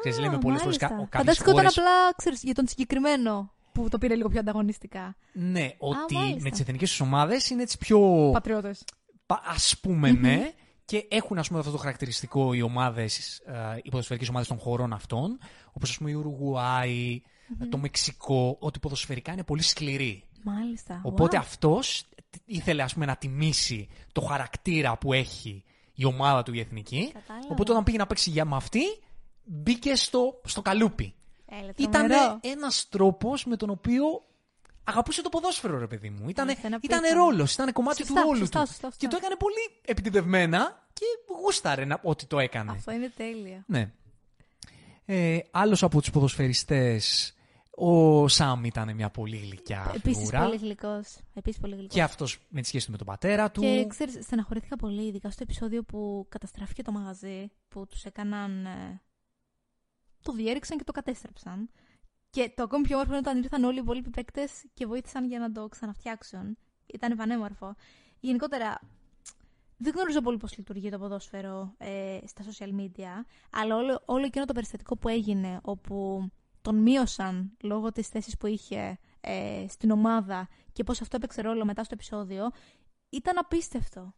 Ξέρεις, 0.00 0.18
λέμε 0.18 0.38
πολλές 0.38 0.62
φορές 0.62 0.76
κα- 0.76 0.86
ο- 0.86 0.90
κάποιες 0.90 1.08
Φανταστικό 1.12 1.50
ήταν 1.50 1.62
χώρες- 1.62 1.78
απλά 1.78 1.90
ξέρεις, 2.16 2.42
για 2.42 2.54
τον 2.54 2.68
συγκεκριμένο 2.68 3.52
που 3.72 3.88
το 3.88 3.98
πήρε 3.98 4.14
λίγο 4.14 4.28
πιο 4.28 4.40
ανταγωνιστικά. 4.40 5.16
Ναι, 5.32 5.70
ότι 5.78 6.14
μάλιστα. 6.14 6.40
με 6.42 6.50
τις 6.50 6.60
εθνικές 6.60 6.88
τους 6.90 7.00
ομάδες 7.00 7.50
είναι 7.50 7.62
έτσι 7.62 7.78
πιο. 7.78 8.30
Πατριώτες. 8.32 8.84
Α 9.26 9.76
πούμε, 9.80 10.10
ναι. 10.10 10.52
Και 10.90 11.06
έχουν 11.10 11.38
ας 11.38 11.46
πούμε 11.48 11.58
αυτό 11.60 11.70
το 11.70 11.76
χαρακτηριστικό 11.78 12.52
οι 12.54 12.62
ομάδες, 12.62 13.38
ε, 13.38 13.78
οι 13.82 13.88
ποδοσφαιρικές 13.90 14.28
ομάδες 14.28 14.48
των 14.48 14.58
χωρών 14.58 14.92
αυτών, 14.92 15.38
όπως 15.72 15.90
ας 15.90 15.96
πούμε 15.98 16.10
η 16.10 16.14
ουρουγουαη 16.14 17.22
το 17.68 17.78
Μεξικό, 17.78 18.56
ότι 18.60 18.78
ποδοσφαιρικά 18.78 19.32
είναι 19.32 19.44
πολύ 19.44 19.62
σκληροί. 19.62 20.24
Μάλιστα. 20.44 21.00
Οπότε 21.04 21.36
Wow. 21.36 21.40
αυτός 21.40 22.04
ήθελε 22.44 22.82
ας 22.82 22.92
πούμε 22.94 23.06
να 23.06 23.16
τιμήσει 23.16 23.88
το 24.12 24.20
χαρακτήρα 24.20 24.98
που 24.98 25.12
έχει 25.12 25.64
η 25.94 26.04
ομάδα 26.04 26.42
του 26.42 26.54
η 26.54 26.60
εθνική. 26.60 27.10
Κατάλαβα. 27.12 27.48
Οπότε 27.50 27.70
όταν 27.72 27.84
πήγε 27.84 27.98
να 27.98 28.06
παίξει 28.06 28.30
για 28.30 28.44
με 28.44 28.56
αυτή, 28.56 28.82
μπήκε 29.44 29.94
στο, 29.94 30.40
στο 30.44 30.62
καλούπι. 30.62 31.14
Έλα, 31.46 31.72
Ήταν 31.76 32.08
τρομερό. 32.08 32.38
ένας 32.40 32.88
τρόπος 32.88 33.44
με 33.44 33.56
τον 33.56 33.70
οποίο 33.70 34.02
αγαπούσε 34.84 35.22
το 35.22 35.28
ποδόσφαιρο, 35.28 35.78
ρε 35.78 35.86
παιδί 35.86 36.10
μου. 36.10 36.28
Ήτανε, 36.28 36.46
Μάλιστα, 36.46 36.66
ένα 36.66 36.78
ήτανε 36.82 37.02
πείσμα. 37.02 37.16
ρόλος, 37.24 37.52
ήταν 37.54 37.72
κομμάτι 37.72 37.96
Σωστά, 37.96 38.14
του 38.14 38.26
ρόλου 38.26 38.38
σωστά, 38.38 38.60
του. 38.60 38.66
σωστά, 38.66 38.86
σωστά. 38.86 39.06
Και 39.06 39.12
το 39.12 39.16
έκανε 39.20 39.36
πολύ 39.36 39.80
επιτιδευμένα 39.84 40.86
και 40.92 41.04
γούσταρε 41.42 41.84
να, 41.84 42.00
ότι 42.02 42.26
το 42.26 42.38
έκανε. 42.38 42.70
Αυτό 42.70 42.92
είναι 42.92 43.08
τέλειο. 43.16 43.62
Ναι. 43.66 43.92
Ε, 45.04 45.38
άλλος 45.50 45.82
από 45.82 46.00
τους 46.00 46.10
ποδοσφαιριστές, 46.10 47.34
ο 47.70 48.28
Σάμ 48.28 48.64
ήταν 48.64 48.94
μια 48.94 49.10
πολύ 49.10 49.36
γλυκιά 49.36 49.92
Επίσης 49.94 50.18
φιγούρα. 50.18 50.42
πολύ 50.44 50.56
γλυκός. 50.56 51.16
Επίσης 51.34 51.60
πολύ 51.60 51.74
γλυκός. 51.74 51.94
Και 51.94 52.02
αυτός 52.02 52.38
με 52.48 52.60
τη 52.60 52.66
σχέση 52.66 52.84
του 52.86 52.90
με 52.92 52.96
τον 52.98 53.06
πατέρα 53.06 53.50
του. 53.50 53.60
Και 53.60 53.86
ξέρεις, 53.88 54.24
στεναχωρήθηκα 54.24 54.76
πολύ, 54.76 55.06
ειδικά 55.06 55.30
στο 55.30 55.42
επεισόδιο 55.42 55.82
που 55.82 56.26
καταστράφηκε 56.28 56.82
το 56.82 56.92
μαγαζί, 56.92 57.50
που 57.68 57.86
τους 57.86 58.04
έκαναν... 58.04 58.66
ε, 58.66 59.00
το 60.22 60.32
διέριξαν 60.32 60.78
και 60.78 60.84
το 60.84 60.92
κατέστρεψαν. 60.92 61.70
Και 62.30 62.52
το 62.56 62.62
ακόμη 62.62 62.82
πιο 62.82 62.94
όμορφο 62.94 63.12
είναι 63.12 63.28
όταν 63.28 63.42
ήρθαν 63.42 63.64
όλοι 63.64 63.76
οι 63.76 63.80
υπόλοιποι 63.82 64.10
παίκτες 64.10 64.64
και 64.74 64.86
βοήθησαν 64.86 65.26
για 65.26 65.38
να 65.38 65.52
το 65.52 65.68
ξαναφτιάξουν. 65.68 66.56
Ήταν 66.86 67.16
πανέμορφο. 67.16 67.74
Γενικότερα, 68.20 68.80
δεν 69.76 69.92
γνωρίζω 69.94 70.20
πολύ 70.20 70.36
πώς 70.36 70.56
λειτουργεί 70.56 70.90
το 70.90 70.98
ποδόσφαιρο 70.98 71.74
ε, 71.78 72.18
στα 72.26 72.44
social 72.44 72.80
media, 72.80 73.24
αλλά 73.50 73.76
όλο, 73.76 74.02
όλο 74.04 74.24
εκείνο 74.24 74.44
το 74.44 74.52
περιστατικό 74.52 74.96
που 74.96 75.08
έγινε, 75.08 75.58
όπου 75.62 76.28
τον 76.62 76.76
μείωσαν 76.76 77.56
λόγω 77.62 77.92
της 77.92 78.08
θέσης 78.08 78.36
που 78.36 78.46
είχε 78.46 78.98
ε, 79.20 79.64
στην 79.68 79.90
ομάδα 79.90 80.48
και 80.72 80.84
πώς 80.84 81.00
αυτό 81.00 81.16
έπαιξε 81.16 81.42
ρόλο 81.42 81.64
μετά 81.64 81.84
στο 81.84 81.94
επεισόδιο, 81.94 82.50
ήταν 83.10 83.38
απίστευτο. 83.38 84.14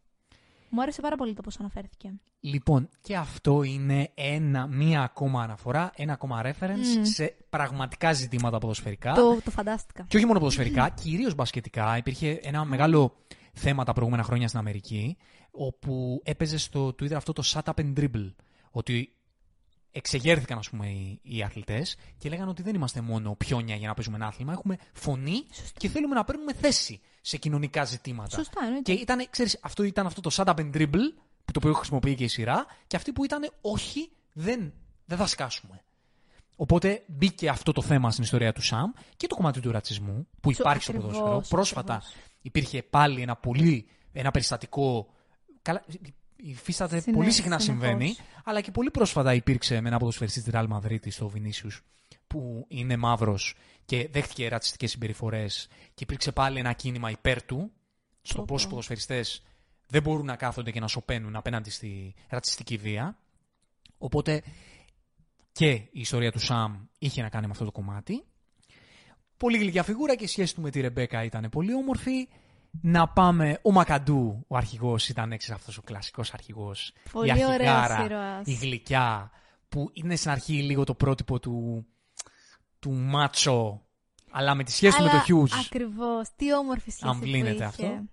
Μου 0.75 0.81
άρεσε 0.81 1.01
πάρα 1.01 1.15
πολύ 1.15 1.33
το 1.33 1.41
πώς 1.41 1.59
αναφέρθηκε. 1.59 2.13
Λοιπόν, 2.39 2.89
και 3.01 3.15
αυτό 3.15 3.63
είναι 3.63 4.11
ένα, 4.13 4.67
μία 4.67 5.01
ακόμα 5.03 5.43
αναφορά, 5.43 5.91
ένα 5.95 6.13
ακόμα 6.13 6.41
reference 6.43 6.95
Μμμ. 6.97 7.03
σε 7.03 7.35
πραγματικά 7.49 8.13
ζητήματα 8.13 8.57
ποδοσφαιρικά. 8.57 9.13
Το, 9.13 9.41
το 9.43 9.51
φαντάστηκα. 9.51 10.05
Και 10.07 10.17
όχι 10.17 10.25
μόνο 10.25 10.39
ποδοσφαιρικά, 10.39 10.89
κυρίως 10.89 11.35
μπασκετικά. 11.35 11.97
Υπήρχε 11.97 12.39
ένα 12.41 12.65
μεγάλο 12.65 13.15
θέμα 13.53 13.83
τα 13.83 13.93
προηγούμενα 13.93 14.23
χρόνια 14.23 14.47
στην 14.47 14.59
Αμερική, 14.59 15.17
όπου 15.51 16.21
έπαιζε 16.23 16.57
στο 16.57 16.87
Twitter 16.87 17.13
αυτό 17.13 17.33
το 17.33 17.43
shut 17.45 17.73
up 17.73 17.83
and 17.83 17.93
dribble. 17.99 18.33
Ότι 18.71 19.15
εξεγέρθηκαν, 19.95 20.57
ας 20.57 20.69
πούμε, 20.69 20.87
οι, 20.89 21.19
οι 21.21 21.43
αθλητές 21.43 21.95
και 22.17 22.29
λέγανε 22.29 22.49
ότι 22.49 22.61
δεν 22.61 22.75
είμαστε 22.75 23.01
μόνο 23.01 23.35
πιόνια 23.35 23.75
για 23.75 23.87
να 23.87 23.93
παίζουμε 23.93 24.15
ένα 24.15 24.27
άθλημα. 24.27 24.51
Έχουμε 24.51 24.77
φωνή 24.93 25.45
Σωστά. 25.53 25.79
και 25.79 25.89
θέλουμε 25.89 26.15
να 26.15 26.23
παίρνουμε 26.23 26.53
θέση 26.53 27.01
σε 27.21 27.37
κοινωνικά 27.37 27.83
ζητήματα. 27.83 28.37
Σωστά, 28.37 28.61
εννοείται. 28.63 28.93
Και 28.93 29.01
ήταν, 29.01 29.27
ξέρεις, 29.29 29.59
αυτό 29.61 29.83
ήταν 29.83 30.05
αυτό 30.05 30.21
το 30.21 30.29
shut 30.33 30.45
up 30.45 30.55
and 30.55 30.75
dribble, 30.75 31.13
που 31.45 31.51
το 31.51 31.59
οποίο 31.59 31.73
χρησιμοποιεί 31.73 32.15
και 32.15 32.23
η 32.23 32.27
σειρά, 32.27 32.65
και 32.87 32.95
αυτοί 32.95 33.13
που 33.13 33.23
ήταν 33.23 33.51
όχι, 33.61 34.11
δεν, 34.33 34.73
δεν 35.05 35.17
θα 35.17 35.27
σκάσουμε. 35.27 35.83
Οπότε 36.55 37.03
μπήκε 37.07 37.49
αυτό 37.49 37.71
το 37.71 37.81
θέμα 37.81 38.11
στην 38.11 38.23
ιστορία 38.23 38.53
του 38.53 38.61
Σαμ 38.61 38.91
και 39.17 39.27
το 39.27 39.35
κομμάτι 39.35 39.59
του 39.59 39.71
ρατσισμού 39.71 40.27
που 40.41 40.51
Σω- 40.51 40.59
υπάρχει 40.59 40.83
στο 40.83 40.91
ακριβώς, 40.91 41.17
ποδόσφαιρο. 41.17 41.43
Πρόσφατα 41.49 41.93
ακριβώς. 41.93 42.15
υπήρχε 42.41 42.83
πάλι 42.83 43.21
ένα 43.21 43.35
πολύ 43.35 43.87
ένα 44.11 44.31
περιστατικό. 44.31 45.07
Καλά, 45.61 45.83
υφίσταται 46.45 46.99
Συνέ- 46.99 47.17
πολύ 47.17 47.31
συχνά 47.31 47.59
συνεχώς. 47.59 47.85
συμβαίνει, 47.87 48.15
αλλά 48.43 48.61
και 48.61 48.71
πολύ 48.71 48.91
πρόσφατα 48.91 49.33
υπήρξε 49.33 49.81
με 49.81 49.87
ένα 49.89 49.97
ποδοσφαιριστή 49.97 50.41
της 50.41 50.53
Real 50.55 50.67
Madrid, 50.67 51.11
στο 51.11 51.31
Vinicius, 51.35 51.79
που 52.27 52.65
είναι 52.67 52.97
μαύρος 52.97 53.55
και 53.85 54.07
δέχτηκε 54.11 54.47
ρατσιστικές 54.47 54.91
συμπεριφορές 54.91 55.67
και 55.93 56.03
υπήρξε 56.03 56.31
πάλι 56.31 56.59
ένα 56.59 56.73
κίνημα 56.73 57.09
υπέρ 57.09 57.43
του 57.43 57.71
στο 58.21 58.37
Πω, 58.37 58.45
πώς 58.47 58.61
οι 58.61 58.63
πω. 58.63 58.69
ποδοσφαιριστές 58.69 59.43
δεν 59.87 60.01
μπορούν 60.01 60.25
να 60.25 60.35
κάθονται 60.35 60.71
και 60.71 60.79
να 60.79 60.87
σωπαίνουν 60.87 61.35
απέναντι 61.35 61.69
στη 61.69 62.13
ρατσιστική 62.29 62.77
βία. 62.77 63.17
Οπότε 63.97 64.43
και 65.51 65.69
η 65.71 65.89
ιστορία 65.91 66.31
του 66.31 66.39
Σαμ 66.39 66.85
είχε 66.99 67.21
να 67.21 67.29
κάνει 67.29 67.45
με 67.45 67.51
αυτό 67.51 67.65
το 67.65 67.71
κομμάτι. 67.71 68.23
Πολύ 69.37 69.57
γλυκιά 69.57 69.83
φιγούρα 69.83 70.15
και 70.15 70.23
η 70.23 70.27
σχέση 70.27 70.55
του 70.55 70.61
με 70.61 70.69
τη 70.69 70.81
Ρεμπέκα 70.81 71.23
ήταν 71.23 71.49
πολύ 71.49 71.73
όμορφη. 71.73 72.27
Να 72.81 73.07
πάμε. 73.07 73.59
Ο 73.61 73.71
Μακαντού, 73.71 74.45
ο 74.47 74.57
αρχηγός, 74.57 75.09
ήταν 75.09 75.31
έξι 75.31 75.51
αυτός 75.51 75.77
ο 75.77 75.81
κλασικός 75.81 76.33
αρχηγός. 76.33 76.93
Πολύ 77.11 77.27
η 77.27 77.31
αρχηγάρα, 77.31 77.93
ωραίος 77.93 78.05
ήρωας. 78.05 78.47
η 78.47 78.53
γλυκιά, 78.53 79.31
που 79.69 79.89
είναι 79.93 80.15
στην 80.15 80.31
αρχή 80.31 80.53
λίγο 80.53 80.83
το 80.83 80.93
πρότυπο 80.93 81.39
του, 81.39 81.85
του 82.79 82.91
μάτσο, 82.91 83.81
αλλά 84.31 84.55
με 84.55 84.63
τη 84.63 84.71
σχέση 84.71 84.97
του 84.97 85.03
με 85.03 85.09
το 85.09 85.19
Χιούζ. 85.19 85.51
Ακριβώς. 85.65 86.29
Τι 86.35 86.53
όμορφη 86.53 86.91
σχέση 86.91 87.07
Αν 87.07 87.19
που 87.19 87.25
βλύνεται 87.25 87.53
είχε. 87.53 87.63
αυτό. 87.63 88.03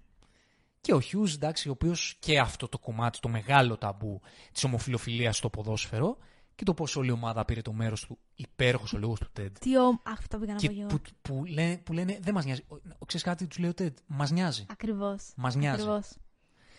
Και 0.81 0.95
ο 0.95 1.01
Χιούζ, 1.01 1.35
εντάξει, 1.35 1.69
ο 1.69 1.73
οποίος 1.73 2.17
και 2.19 2.39
αυτό 2.39 2.69
το 2.69 2.79
κομμάτι, 2.79 3.19
το 3.21 3.29
μεγάλο 3.29 3.77
ταμπού 3.77 4.21
της 4.53 4.65
ομοφιλοφιλίας 4.65 5.37
στο 5.37 5.51
ποδόσφαιρο 5.51 6.17
και 6.61 6.67
το 6.67 6.75
πώ 6.75 6.87
όλη 6.97 7.09
η 7.09 7.13
ομάδα 7.13 7.45
πήρε 7.45 7.63
το 7.63 7.73
μέρος 7.73 8.07
του, 8.07 8.19
υπέροχος 8.35 8.93
ο 8.93 8.99
λόγος 8.99 9.21
του 9.21 9.29
Τέντ. 9.33 9.57
Τι 9.59 9.79
όμ... 9.79 9.97
Αυτό 10.03 10.39
πήγα 10.39 10.53
να 10.53 10.59
πω 10.59 10.67
Και 10.67 10.81
εγώ. 10.81 10.87
που, 10.87 11.01
που, 11.23 11.45
λένε, 11.45 11.77
που 11.77 11.93
λένε 11.93 12.19
δεν 12.23 12.35
μας 12.35 12.45
νοιάζει. 12.45 12.65
Ξέρεις 13.07 13.27
κάτι, 13.27 13.47
τους 13.47 13.59
λέει 13.59 13.71
ο 13.71 13.75
Τέντ. 13.75 13.97
Μας 14.07 14.31
νοιάζει. 14.31 14.67
Ακριβώς. 14.69 15.33
Μας 15.37 15.55
νοιάζει. 15.55 15.85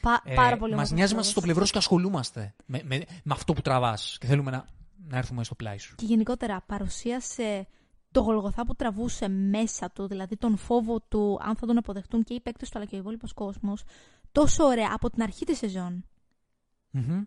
Πα... 0.01 0.21
Ε, 0.25 0.33
πάρα 0.33 0.57
πολύ 0.57 0.59
Μας 0.59 0.61
όμορφος 0.61 0.91
νοιάζει, 0.91 1.13
είμαστε 1.13 1.13
λόγος. 1.13 1.27
στο 1.27 1.41
πλευρό 1.41 1.65
σου 1.65 1.71
και 1.71 1.77
ασχολούμαστε 1.77 2.55
με, 2.65 2.81
με, 2.83 2.97
με 2.97 3.33
αυτό 3.33 3.53
που 3.53 3.61
τραβάς. 3.61 4.17
Και 4.19 4.27
θέλουμε 4.27 4.51
να, 4.51 4.65
να 5.07 5.17
έρθουμε 5.17 5.43
στο 5.43 5.55
πλάι 5.55 5.77
σου. 5.77 5.95
Και 5.95 6.05
γενικότερα 6.05 6.61
παρουσίασε 6.65 7.67
το 8.11 8.21
γολγοθά 8.21 8.65
που 8.65 8.75
τραβούσε 8.75 9.27
μέσα 9.27 9.91
του, 9.91 10.07
δηλαδή 10.07 10.37
τον 10.37 10.57
φόβο 10.57 10.99
του 10.99 11.39
αν 11.41 11.55
θα 11.55 11.65
τον 11.67 11.77
αποδεχτούν 11.77 12.23
και 12.23 12.33
οι 12.33 12.39
παίκτες 12.39 12.69
του 12.69 12.77
αλλά 12.77 12.87
και 12.87 12.95
ο 12.95 12.99
υπόλοιπος 12.99 13.33
κόσμος, 13.33 13.83
τόσο 14.31 14.63
ωραία 14.63 14.89
από 14.93 15.09
την 15.09 15.21
αρχή 15.21 15.45
της 15.45 15.57
σεζόν. 15.57 16.05
Μμμ. 16.91 17.23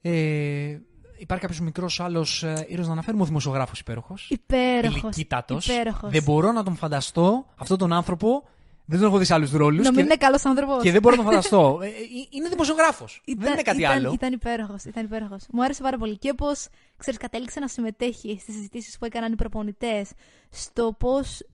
Ε, 0.00 0.78
υπάρχει 1.16 1.42
κάποιος 1.42 1.60
μικρός 1.60 2.00
άλλος 2.00 2.42
ε, 2.42 2.66
ήρωας 2.68 2.86
να 2.86 2.92
αναφέρουμε. 2.92 3.22
Ο 3.22 3.26
δημοσιογράφος 3.26 3.80
υπέροχος. 3.80 4.30
Υπέροχος. 4.30 5.00
Ηλικίτατο. 5.02 5.58
Υπέροχος. 5.64 6.10
Δεν 6.10 6.22
μπορώ 6.22 6.52
να 6.52 6.62
τον 6.62 6.76
φανταστώ 6.76 7.46
αυτόν 7.56 7.78
τον 7.78 7.92
άνθρωπο. 7.92 8.48
Δεν 8.86 8.98
τον 8.98 9.08
έχω 9.08 9.18
δει 9.18 9.24
σε 9.24 9.34
άλλους 9.34 9.50
ρόλους. 9.50 9.84
Να 9.84 9.90
μην 9.90 9.98
Και, 9.98 10.04
είναι 10.04 10.16
καλός 10.16 10.44
άνθρωπος. 10.44 10.82
και 10.82 10.92
δεν 10.92 11.00
μπορώ 11.02 11.16
να 11.16 11.22
τον 11.22 11.30
φανταστώ. 11.30 11.78
Ε, 11.82 11.86
ε, 11.86 11.90
είναι 12.30 12.48
δημοσιογράφος. 12.48 13.22
Δεν 13.36 13.52
είναι 13.52 13.62
κάτι 13.62 13.78
ήταν, 13.78 13.92
άλλο. 13.92 14.12
Ήταν 14.12 14.32
υπέροχος. 14.32 14.84
Ήταν 14.84 15.04
υπέροχος. 15.04 15.46
Μου 15.52 15.62
άρεσε 15.64 15.82
πάρα 15.82 15.98
πολύ. 15.98 16.18
Και 16.18 16.34
πώ 16.34 16.46
ξέρεις, 16.96 17.20
κατέληξε 17.20 17.60
να 17.60 17.68
συμμετέχει 17.68 18.38
στις 18.40 18.54
συζητήσεις 18.54 18.98
που 18.98 19.04
έκαναν 19.04 19.32
οι 19.32 19.36
προπονητές, 19.36 20.10
στο 20.50 20.94
πώς. 20.98 21.46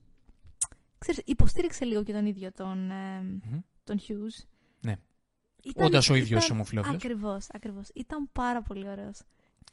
ξέρεις, 0.97 1.21
υποστήριξε 1.25 1.85
λίγο 1.85 2.03
και 2.03 2.13
τον 2.13 2.25
ίδιο 2.25 2.51
τον, 2.51 2.91
ε, 2.91 3.21
Μμμ. 3.21 3.59
τον 3.83 3.99
Hughes. 3.99 4.45
Ναι. 4.81 4.95
Ήταν- 5.63 5.85
Όντας 5.85 6.09
ο 6.09 6.15
ίδιος 6.15 6.43
ήταν- 6.45 6.55
ομοφυλόφιλος. 6.57 6.95
Ακριβώς, 6.95 7.47
ακριβώς. 7.53 7.89
Ήταν 7.93 8.29
πάρα 8.31 8.61
πολύ 8.61 8.89
ωραίος. 8.89 9.19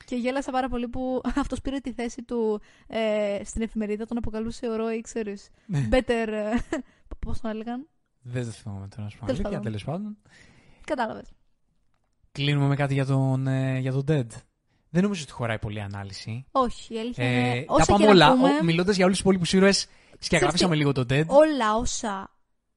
Και 0.04 0.16
γέλασα 0.16 0.50
πάρα 0.50 0.68
πολύ 0.68 0.88
που 0.88 1.20
αυτός 1.42 1.60
πήρε 1.60 1.78
τη 1.78 1.92
θέση 1.92 2.22
του 2.22 2.60
ε, 2.86 3.40
στην 3.44 3.62
εφημερίδα, 3.62 4.06
τον 4.06 4.16
αποκαλούσε 4.16 4.68
ο 4.68 4.76
Ρόι, 4.76 5.00
ξέρεις, 5.00 5.50
Ναι. 5.66 5.88
better, 5.90 6.28
ε, 6.28 6.54
πώς 7.26 7.40
τον 7.40 7.50
έλεγαν, 7.50 7.88
Δεν 8.22 8.44
το 8.44 8.50
θυμάμαι 8.50 8.88
τώρα 8.88 9.02
να 9.02 9.08
σου 9.08 9.18
πω 9.18 9.24
Τέλος 9.26 9.40
αλήθεια, 9.40 9.58
πάντων. 9.58 9.62
τέλος 9.62 9.84
πάντων. 9.84 10.16
κατάλαβες. 10.84 11.28
Κλείνουμε 12.32 12.66
με 12.66 12.76
κάτι 12.76 12.94
για 12.94 13.06
τον, 13.06 13.46
ε, 13.46 13.78
για 13.78 13.92
τον 13.92 14.04
Dead. 14.08 14.26
Δεν 14.90 15.02
νομίζω 15.02 15.22
ότι 15.22 15.32
χωράει 15.32 15.58
πολλή 15.58 15.80
ανάλυση. 15.80 16.46
Όχι, 16.50 16.94
η 16.94 16.98
αλήθεια 16.98 17.24
Ε, 17.24 17.30
είναι, 17.38 17.64
τα 17.64 17.74
όσα 17.74 17.84
πάμε 17.84 17.98
και 18.06 18.12
να 18.12 18.26
όλα. 18.26 18.30
πούμε, 18.36 18.62
Μιλώντας 18.62 18.96
για 18.96 19.04
όλους 19.04 19.16
τους 19.16 19.24
υπόλοιπους 19.24 19.52
ήρωες, 19.52 19.86
Σκιαγραφίσαμε 20.18 20.74
λίγο 20.74 20.92
τον 20.92 21.06
TED. 21.10 21.24
όλα 21.26 21.76
όσα, 21.76 22.30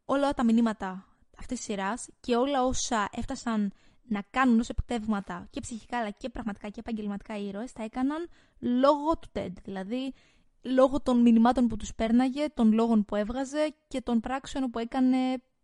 όλα 0.06 0.34
τα 0.34 0.44
μηνύματα 0.44 1.06
αυτής 1.40 1.58
της 1.58 1.66
σειράς 1.66 2.08
και 2.20 2.36
όλα 2.36 2.64
όσα 2.64 3.10
έφτασαν 3.12 3.72
να 4.12 4.24
κάνουν 4.30 4.60
ω 4.60 4.64
επιτεύγματα 4.68 5.48
και 5.50 5.60
ψυχικά 5.60 5.98
αλλά 5.98 6.10
και 6.10 6.30
πραγματικά 6.30 6.70
και 6.70 6.80
επαγγελματικά 6.80 7.38
οι 7.38 7.48
ήρωες, 7.48 7.72
τα 7.74 7.84
έκαναν 7.84 8.28
λόγω 8.60 9.18
του 9.20 9.30
TED. 9.34 9.52
Δηλαδή, 9.64 10.14
λόγω 10.62 11.02
των 11.02 11.22
μηνυμάτων 11.22 11.68
που 11.68 11.76
τους 11.78 11.94
πέρναγε, 11.96 12.46
των 12.54 12.72
λόγων 12.74 13.06
που 13.06 13.16
έβγαζε 13.16 13.76
και 13.88 14.02
των 14.02 14.20
πράξεων 14.20 14.70
που 14.70 14.80
έκανε 14.80 15.18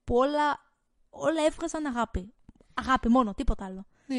που 0.03 0.15
όλα, 0.15 0.59
όλα 1.09 1.45
έβγαζαν 1.47 1.85
αγάπη. 1.85 2.33
Αγάπη 2.73 3.09
μόνο, 3.09 3.33
τίποτα 3.33 3.65
άλλο. 3.65 3.85
Ναι, 4.07 4.17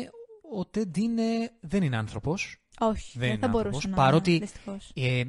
ο 0.57 0.61
TED 0.75 0.99
είναι, 0.99 1.51
δεν 1.61 1.83
είναι 1.83 1.97
άνθρωπος. 1.97 2.63
Όχι, 2.81 3.19
δεν, 3.19 3.29
Δεν 3.29 3.39
θα 3.39 3.47
είναι 3.47 3.49
μπορούσε 3.49 3.75
άνθρωπος, 3.75 3.97
να 3.99 4.05
παρότι- 4.05 4.41
δυστυχώς. 4.41 4.93
Ε, 4.95 5.23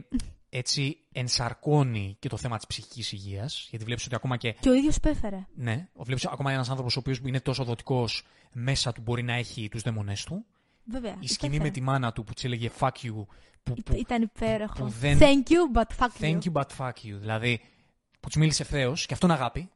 έτσι 0.49 0.97
ενσαρκώνει 1.11 2.15
και 2.19 2.30
το 2.30 2.38
θέμα 2.38 2.57
της 2.57 2.67
ψυχικής 2.67 3.11
υγείας. 3.11 3.67
Γιατί 3.69 3.85
βλέπεις 3.85 4.05
ότι 4.05 4.15
ακόμα 4.15 4.38
και 4.38 4.51
Και 4.51 4.69
ο 4.69 4.73
ίδιος 4.73 4.95
υπέφερε. 4.95 5.45
Ναι, 5.55 5.88
βλέπεις 5.95 6.26
ακόμα 6.26 6.51
ένας 6.51 6.69
άνθρωπος 6.69 6.95
ο 6.95 6.99
οποίος 6.99 7.17
είναι 7.26 7.39
τόσο 7.39 7.63
δοτικός 7.63 8.23
μέσα 8.51 8.91
του 8.91 9.01
μπορεί 9.01 9.23
να 9.23 9.34
έχει 9.34 9.69
τους 9.69 9.81
δαίμονές 9.81 10.23
του. 10.23 10.45
Βέβαια. 10.84 11.15
Η 11.19 11.27
σκηνή 11.27 11.55
υπέφερε. 11.55 11.63
με 11.63 11.69
τη 11.69 11.81
μάνα 11.81 12.11
του 12.11 12.23
που 12.23 12.34
της 12.34 12.43
έλεγε 12.43 12.69
fuck 12.80 12.88
you. 13.03 13.26
Που, 13.63 13.73
Ή- 13.77 13.81
που, 13.84 13.95
Ήταν 13.95 14.21
υπέροχο. 14.21 14.73
που 14.73 14.88
δεν- 14.88 15.17
Thank 15.21 15.49
you, 15.49 15.77
but 15.80 15.85
fuck 15.97 16.21
you. 16.21 16.26
thank 16.26 16.39
you 16.43 16.51
but 16.51 16.67
fuck 16.77 16.89
you. 17.07 17.17
Δηλαδή 17.19 17.61
που 18.19 18.27
της 18.27 18.38
μίλησε 18.38 18.61
ευθέω 18.61 18.93
και 18.93 19.13
αυτό 19.13 19.26
είναι 19.26 19.35
αγάπη. 19.35 19.69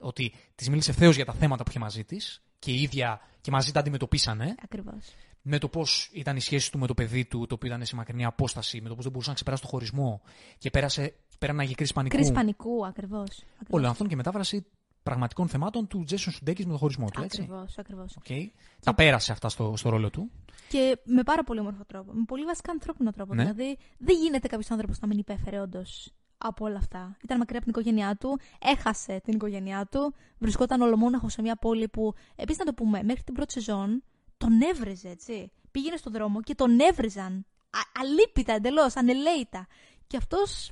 Ότι 0.00 0.32
της 0.54 0.68
μίλησε 0.68 0.90
ευθέω 0.90 1.10
για 1.10 1.24
τα 1.24 1.32
θέματα 1.32 1.62
που 1.62 1.70
είχε 1.70 1.78
μαζί 1.78 2.04
της 2.04 2.42
και 2.58 2.70
η 2.70 2.82
ίδια 2.82 3.20
και 3.40 3.50
μαζί 3.50 3.72
τα 3.72 3.80
αντιμετωπίσανε. 3.80 4.54
Ακριβώς. 4.62 5.04
Με 5.42 5.58
το 5.58 5.68
πώς 5.68 6.10
ήταν 6.12 6.36
η 6.36 6.40
σχέση 6.40 6.72
του 6.72 6.78
με 6.78 6.86
το 6.86 6.94
παιδί 6.94 7.24
του, 7.24 7.46
το 7.46 7.54
οποίο 7.54 7.68
ήταν 7.68 7.84
σε 7.84 7.96
μακρινή 7.96 8.24
απόσταση, 8.24 8.80
με 8.80 8.88
το 8.88 8.94
πώς 8.94 9.02
δεν 9.02 9.12
μπορούσε 9.12 9.28
να 9.28 9.34
ξεπεράσει 9.34 9.62
το 9.62 9.68
χωρισμό 9.68 10.20
και 10.58 10.70
πέρασε, 10.70 11.14
πέρανε 11.38 11.66
κρίση 11.66 11.92
πανικού. 11.92 12.16
Κρίση 12.16 12.32
πανικού, 12.32 12.86
ακριβώς. 12.86 13.44
Όλο 13.70 13.88
αυτόν 13.88 14.08
και 14.08 14.16
μετάφραση 14.16 14.66
πραγματικών 15.02 15.48
θεμάτων 15.48 15.86
του 15.86 16.04
Τζέσον 16.04 16.32
Σουντέκης 16.32 16.66
με 16.66 16.72
το 16.72 16.78
χωρισμό 16.78 17.10
του, 17.10 17.22
έτσι. 17.22 17.40
Ακριβώς, 17.40 17.78
ακριβώς. 17.78 18.18
Okay. 18.24 18.46
Τα 18.80 18.94
πέρασε 18.94 19.32
αυτά 19.32 19.48
στο, 19.48 19.74
στο 19.76 19.88
ρόλο 19.88 20.10
του. 20.10 20.30
Και 20.68 20.98
με 21.04 21.22
πάρα 21.22 21.44
πολύ 21.44 21.60
όμορφο 21.60 21.84
τρόπο. 21.84 22.12
Με 22.12 22.24
πολύ 22.26 22.44
βασικά 22.44 22.72
ανθρώπινο 22.72 23.10
τρόπο. 23.10 23.34
Ναι. 23.34 23.42
Δηλαδή, 23.42 23.78
δεν 23.98 24.16
γίνεται 24.16 24.48
κάποιος 24.48 24.70
άνθρωπος 24.70 25.00
να 25.00 25.06
μην 25.06 25.18
υπέφερε 25.18 25.60
όντως 25.60 26.12
από 26.38 26.64
όλα 26.64 26.76
αυτά. 26.76 27.16
Ήταν 27.22 27.38
μακριά 27.38 27.58
από 27.58 27.70
την 27.70 27.80
οικογένειά 27.80 28.16
του, 28.16 28.38
έχασε 28.58 29.20
την 29.24 29.34
οικογένειά 29.34 29.86
του, 29.90 30.14
βρισκόταν 30.38 30.80
ολομόναχο 30.80 31.28
σε 31.28 31.42
μια 31.42 31.56
πόλη 31.56 31.88
που, 31.88 32.14
επίσης 32.36 32.58
να 32.58 32.64
το 32.64 32.74
πούμε, 32.74 33.02
μέχρι 33.02 33.22
την 33.22 33.34
πρώτη 33.34 33.52
σεζόν 33.52 34.02
τον 34.40 34.60
έβρεζε, 34.60 35.08
έτσι. 35.08 35.52
Πήγαινε 35.70 35.96
στον 35.96 36.12
δρόμο 36.12 36.42
και 36.42 36.54
τον 36.54 36.80
έβριζαν. 36.80 37.46
Α- 37.70 38.00
αλίπητα 38.00 38.52
εντελώς, 38.52 38.96
ανελαίητα. 38.96 39.66
Και 40.06 40.16
αυτός 40.16 40.70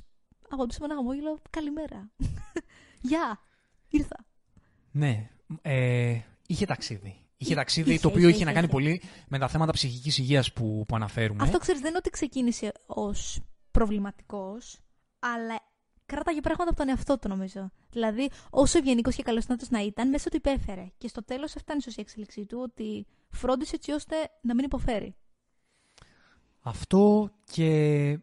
απαντούσε 0.49 0.77
με 0.79 0.85
ένα 0.85 0.95
χαμόγελο, 0.95 1.39
Καλημέρα. 1.49 2.11
Γεια, 3.09 3.39
ήρθα. 3.89 4.25
Ναι. 4.91 5.29
Ε, 5.61 6.19
είχε 6.47 6.65
ταξίδι. 6.65 7.15
Είχε 7.37 7.51
Εί- 7.53 7.55
ταξίδι 7.55 7.89
είχε, 7.91 7.99
το 7.99 8.07
οποίο 8.07 8.19
είχε, 8.19 8.27
είχε, 8.29 8.35
είχε, 8.37 8.45
να 8.45 8.51
κάνει 8.53 8.63
είχε. 8.65 8.73
πολύ 8.73 9.01
με 9.27 9.39
τα 9.39 9.47
θέματα 9.47 9.71
ψυχικής 9.71 10.17
υγείας 10.17 10.53
που, 10.53 10.83
που 10.87 10.95
αναφέρουμε. 10.95 11.43
Αυτό 11.43 11.57
ξέρεις, 11.57 11.79
δεν 11.81 11.89
είναι 11.89 11.97
ότι 11.99 12.09
ξεκίνησε 12.09 12.71
ως 12.85 13.39
προβληματικός, 13.71 14.79
αλλά 15.19 15.59
κράταγε 16.09 16.41
πράγματα 16.41 16.69
από 16.69 16.79
τον 16.79 16.89
εαυτό 16.89 17.17
του, 17.19 17.27
νομίζω. 17.27 17.71
Δηλαδή, 17.91 18.29
όσο 18.49 18.77
ευγενικός 18.77 19.15
και 19.15 19.23
καλοσυνάτο 19.23 19.65
να 19.69 19.79
ήταν, 19.81 20.09
μέσα 20.09 20.29
του 20.29 20.35
υπέφερε. 20.35 20.91
Και 20.97 21.07
στο 21.07 21.23
τέλος 21.23 21.55
έφτανε 21.55 21.81
η 21.85 21.93
εξέλιξή 21.97 22.45
του 22.45 22.59
ότι 22.63 23.05
φρόντισε 23.29 23.75
έτσι 23.75 23.91
ώστε 23.91 24.15
να 24.41 24.53
μην 24.55 24.65
υποφέρει. 24.65 25.15
Αυτό 26.61 27.31
και 27.51 27.69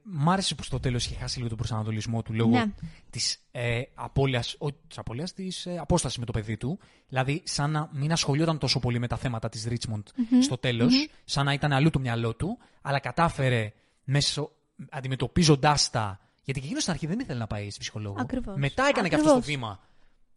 μ' 0.03 0.31
άρεσε 0.31 0.55
που 0.55 0.63
στο 0.63 0.81
τέλος 0.81 1.07
είχε 1.07 1.15
χάσει 1.15 1.37
λίγο 1.37 1.49
τον 1.49 1.57
προσανατολισμό 1.59 2.23
του 2.23 2.33
λόγω 2.33 2.51
Ναι. 2.51 2.65
της 3.11 3.39
ε, 3.51 3.83
απώλειας, 3.95 4.55
όχι 4.59 4.75
της 4.89 4.99
απώλειας, 4.99 5.33
της 5.33 5.67
ε, 5.67 5.79
απόστασης 5.79 6.19
με 6.19 6.25
το 6.25 6.33
παιδί 6.33 6.57
του. 6.57 6.79
Δηλαδή, 7.09 7.43
σαν 7.45 7.71
να 7.71 7.89
μην 7.93 8.13
ασχολιόταν 8.13 8.59
τόσο 8.59 8.79
πολύ 8.81 8.99
με 8.99 9.07
τα 9.07 9.17
θέματα 9.17 9.49
της 9.49 9.65
Ρίτσμοντ 9.65 10.07
στο 10.43 10.59
τέλος, 10.59 11.09
σαν 11.25 11.45
να 11.45 11.53
ήταν 11.53 11.73
αλλού 11.73 11.91
το 11.91 11.99
μυαλό 11.99 12.35
του, 12.35 12.59
αλλά 12.83 12.99
κατάφερε 12.99 13.73
μέσω, 14.05 14.51
αντιμετωπίζοντάς 14.91 15.91
τα, 15.91 16.21
γιατί 16.47 16.61
και 16.61 16.67
εκείνος 16.67 16.83
στην 16.83 16.93
αρχή 16.95 17.07
δεν 17.07 17.19
ήθελε 17.21 17.39
να 17.39 17.47
πάει 17.47 17.71
στη 17.71 17.81
ψυχολόγο. 17.81 18.17
Ακριβώς. 18.19 18.57
Μετά 18.59 18.87
έκανε 18.87 19.09
και 19.09 19.15
αυτό 19.15 19.27
το 19.29 19.35
Ακριβώς. 19.37 19.55
βήμα. 19.55 19.81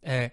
Ε, 0.00 0.26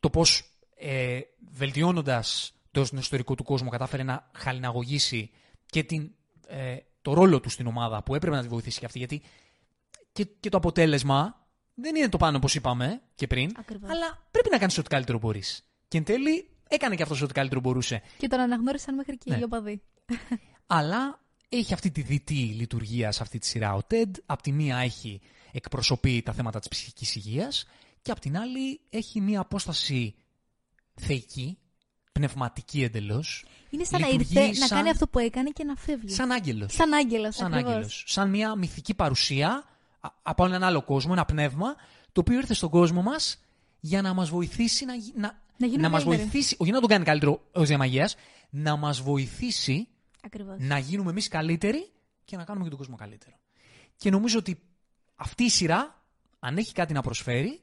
το 0.00 0.10
πώς 0.10 0.42
ε, 0.76 1.20
βελτιώνοντας 1.50 2.52
το 2.70 2.86
ιστορικό 2.98 3.34
του 3.34 3.42
κόσμο 3.42 3.68
κατάφερε 3.70 4.02
να 4.02 4.30
χαλιναγωγήσει 4.34 5.30
και 5.66 5.82
την, 5.82 6.10
ε, 6.46 6.76
το 7.02 7.12
ρόλο 7.12 7.40
του 7.40 7.48
στην 7.48 7.66
ομάδα 7.66 8.02
που 8.02 8.14
έπρεπε 8.14 8.36
να 8.36 8.42
τη 8.42 8.48
βοηθήσει 8.48 8.78
και 8.78 8.84
αυτή. 8.86 8.98
Γιατί 8.98 9.22
και, 10.12 10.24
και 10.24 10.48
το 10.48 10.56
αποτέλεσμα 10.56 11.46
δεν 11.74 11.96
είναι 11.96 12.08
το 12.08 12.16
πάνω 12.16 12.36
όπως 12.36 12.54
είπαμε 12.54 13.02
και 13.14 13.26
πριν, 13.26 13.52
Ακριβώς. 13.58 13.90
αλλά 13.90 14.26
πρέπει 14.30 14.48
να 14.50 14.58
κάνεις 14.58 14.78
ό,τι 14.78 14.88
καλύτερο 14.88 15.18
μπορείς. 15.18 15.66
Και 15.88 15.98
εν 15.98 16.04
τέλει 16.04 16.50
έκανε 16.68 16.94
και 16.94 17.02
αυτός 17.02 17.22
ό,τι 17.22 17.32
καλύτερο 17.32 17.60
μπορούσε. 17.60 18.02
Και 18.18 18.28
τον 18.28 18.40
αναγνώρισαν 18.40 18.94
μέχρι 18.94 19.16
και 19.18 19.30
Ναι. 19.30 19.38
οι 19.38 19.42
οπαδοί. 19.42 19.82
Αλλά 20.66 21.20
έχει 21.48 21.72
αυτή 21.72 21.90
τη 21.90 22.02
διτή 22.02 22.34
λειτουργία 22.34 23.12
σε 23.12 23.22
αυτή 23.22 23.38
τη 23.38 23.46
σειρά 23.46 23.74
ο 23.74 23.80
TED. 23.90 24.10
Απ' 24.26 24.40
τη 24.42 24.52
μία 24.52 24.76
έχει 24.76 25.20
εκπροσωπεί 25.52 26.22
τα 26.22 26.32
θέματα 26.32 26.58
της 26.58 26.68
ψυχικής 26.68 27.14
υγείας 27.16 27.66
και 28.02 28.10
απ' 28.10 28.18
την 28.20 28.38
άλλη 28.38 28.80
έχει 28.90 29.20
μία 29.20 29.40
απόσταση 29.40 30.14
θεϊκή, 30.94 31.58
πνευματική 32.12 32.82
εντελώς, 32.82 33.44
Είναι 33.70 33.84
σαν 33.84 34.00
να 34.00 34.06
Λειτουργεί 34.06 34.38
ήρθε 34.38 34.58
να 34.60 34.66
σαν- 34.66 34.76
κάνει 34.78 34.90
αυτό 34.90 35.06
που 35.08 35.18
έκανε 35.18 35.50
και 35.50 35.64
να 35.64 35.74
φεύγει. 35.76 36.14
σαν 36.14 36.30
άγγελος. 36.30 36.72
Σαν 36.72 36.92
άγγελος, 36.92 37.34
σαν 37.34 37.46
ακριβώς. 37.52 37.70
άγγελος. 37.72 38.04
Σαν 38.06 38.30
μια 38.30 38.54
μυθική 38.54 38.94
παρουσία 38.94 39.64
α- 40.00 40.08
από 40.22 40.44
έναν 40.44 40.62
άλλο 40.62 40.82
κόσμο, 40.82 41.10
ένα 41.14 41.24
πνεύμα, 41.24 41.74
το 42.12 42.20
οποίο 42.20 42.36
ήρθε 42.36 42.54
στον 42.54 42.70
κόσμο 42.70 43.02
μας 43.02 43.40
για 43.80 44.02
να 44.02 44.14
μας 44.14 44.28
βοηθήσει 44.30 44.84
να, 44.84 44.94
γι- 44.94 45.12
να, 45.16 45.42
Να 45.56 45.66
γίνουμε 45.66 45.82
να 45.82 45.88
μας 45.88 46.02
καλύτεροι. 46.04 46.28
βοηθήσει, 46.30 46.56
όχι 46.58 46.70
να 46.70 46.80
τον 46.80 46.88
κάνει 46.88 47.04
καλύτερο 47.04 47.40
ως 47.52 47.68
διαμαγείας, 47.68 48.16
να 48.50 48.76
μας 48.76 49.00
βοηθήσει 49.00 49.88
Ακριβώς. 50.28 50.56
να 50.60 50.78
γίνουμε 50.78 51.10
εμείς 51.10 51.28
καλύτεροι 51.28 51.90
και 52.24 52.36
να 52.36 52.44
κάνουμε 52.44 52.64
και 52.64 52.70
τον 52.70 52.78
κόσμο 52.78 52.96
καλύτερο. 52.96 53.36
Και 53.96 54.10
νομίζω 54.10 54.38
ότι 54.38 54.62
αυτή 55.16 55.44
η 55.44 55.48
σειρά, 55.50 56.02
αν 56.38 56.56
έχει 56.56 56.72
κάτι 56.72 56.92
να 56.92 57.02
προσφέρει, 57.02 57.60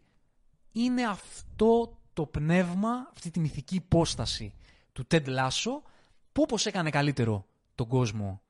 είναι 0.72 1.04
αυτό 1.08 2.00
το 2.14 2.26
πνεύμα, 2.26 3.10
αυτή 3.12 3.32
τη 3.32 3.40
μυθική 3.40 3.76
υπόσταση 3.76 4.54
του 4.94 5.08
Ted 5.12 5.26
Lasso, 5.26 5.82
που 6.32 6.42
όπως 6.42 6.66
έκανε 6.66 6.90
καλύτερο 6.90 7.46
τον 7.76 7.88
κόσμο 7.88 8.42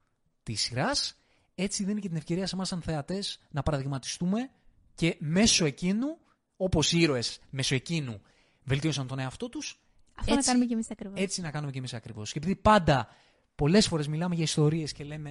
της 0.44 0.62
σειράς, 0.62 1.18
έτσι 1.56 1.84
δίνει 1.84 2.02
και 2.02 2.08
την 2.08 2.18
ευκαιρία 2.18 2.48
σε 2.48 2.56
εμάς 2.56 2.68
σαν 2.68 2.82
θεατές 2.82 3.40
να 3.52 3.64
παραδειγματιστούμε 3.64 4.50
και 4.96 5.16
μέσω 5.20 5.66
εκείνου, 5.66 6.18
όπως 6.58 6.92
οι 6.92 7.00
ήρωες 7.00 7.40
μέσω 7.50 7.76
εκείνου 7.76 8.22
βελτίωσαν 8.64 9.08
τον 9.08 9.20
εαυτό 9.20 9.50
τους, 9.50 9.80
Αυτό 10.16 10.32
να 10.32 10.38
έτσι- 10.38 10.48
κάνουμε 10.50 10.66
και 10.66 10.74
εμείς 10.74 10.92
ακριβώς. 10.92 11.20
έτσι 11.22 11.42
να 11.42 11.52
κάνουμε 11.52 11.72
και 11.72 11.78
εμείς 11.78 11.94
ακριβώς. 11.94 12.32
Και 12.32 12.38
επειδή 12.38 12.56
πάντα 12.56 13.08
πολλές 13.56 13.88
φορές 13.88 14.08
μιλάμε 14.08 14.36
για 14.36 14.44
ιστορίες 14.44 14.92
και 14.92 15.04
λέμε. 15.04 15.30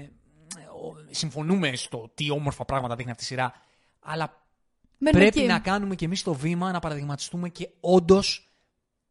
«Ε, 0.59 0.61
ο- 0.61 1.07
Συμφωνούμε 1.11 1.77
στο 1.77 2.11
τι 2.15 2.31
όμορφα 2.31 2.65
πράγματα 2.65 2.97
δείχνει 2.97 3.11
αυτή 3.11 3.23
η 3.23 3.27
σειρά. 3.27 3.53
Αλλά 4.01 4.47
πρέπει 5.11 5.41
να 5.41 5.59
κάνουμε 5.59 5.95
και 5.95 6.05
εμείς 6.05 6.23
το 6.23 6.35
βήμα 6.35 6.73
να 6.73 6.79
παραδειγματιστούμε 6.79 7.49
και 7.49 7.69
όντως 7.81 8.53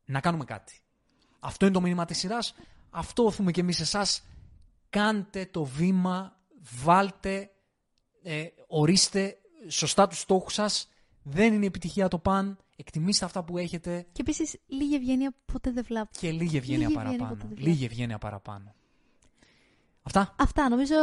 να 0.06 0.20
κάνουμε 0.20 0.44
κάτι. 0.46 0.80
Αυτό 1.40 1.66
είναι 1.66 1.74
το 1.74 1.82
μήνυμα 1.82 2.06
της 2.06 2.18
σειράς. 2.18 2.56
Αυτό 2.90 3.26
οθούμε 3.26 3.52
και 3.52 3.62
εμείς 3.62 3.80
εσάς. 3.80 4.24
Κάντε 4.90 5.46
το 5.46 5.64
βήμα, 5.64 6.40
βάλτε, 6.84 7.50
ε, 8.24 8.46
ορίστε 8.68 9.38
σωστά 9.68 10.08
τους 10.08 10.20
στόχους 10.20 10.54
σας. 10.54 10.88
Δεν 11.24 11.54
είναι 11.54 11.66
επιτυχία 11.66 12.08
το 12.08 12.20
παν. 12.20 12.58
Εκτιμήστε 12.76 13.26
αυτά 13.26 13.44
που 13.44 13.58
έχετε 13.58 14.06
Και 14.12 14.22
επίσης 14.22 14.60
λίγη 14.68 14.96
ευγένεια 14.96 15.34
ποτέ 15.46 15.72
δεν 15.72 15.84
βλάπτει. 15.88 16.20
και 16.20 16.32
λίγη 16.32 16.58
ευγένεια 16.58 16.88
Λίγη 16.88 16.98
ευγένεια 16.98 17.18
παραπάνω. 17.18 17.30
ποτέ 17.30 17.40
δεν 17.48 17.48
βλάπτει. 17.56 17.70
Λίγη 17.70 17.86
ευγένεια 17.86 18.18
παραπάνω. 18.18 18.76
Αυτά; 20.04 20.36
Αυτά 20.38 20.70
νομίζω 20.70 20.96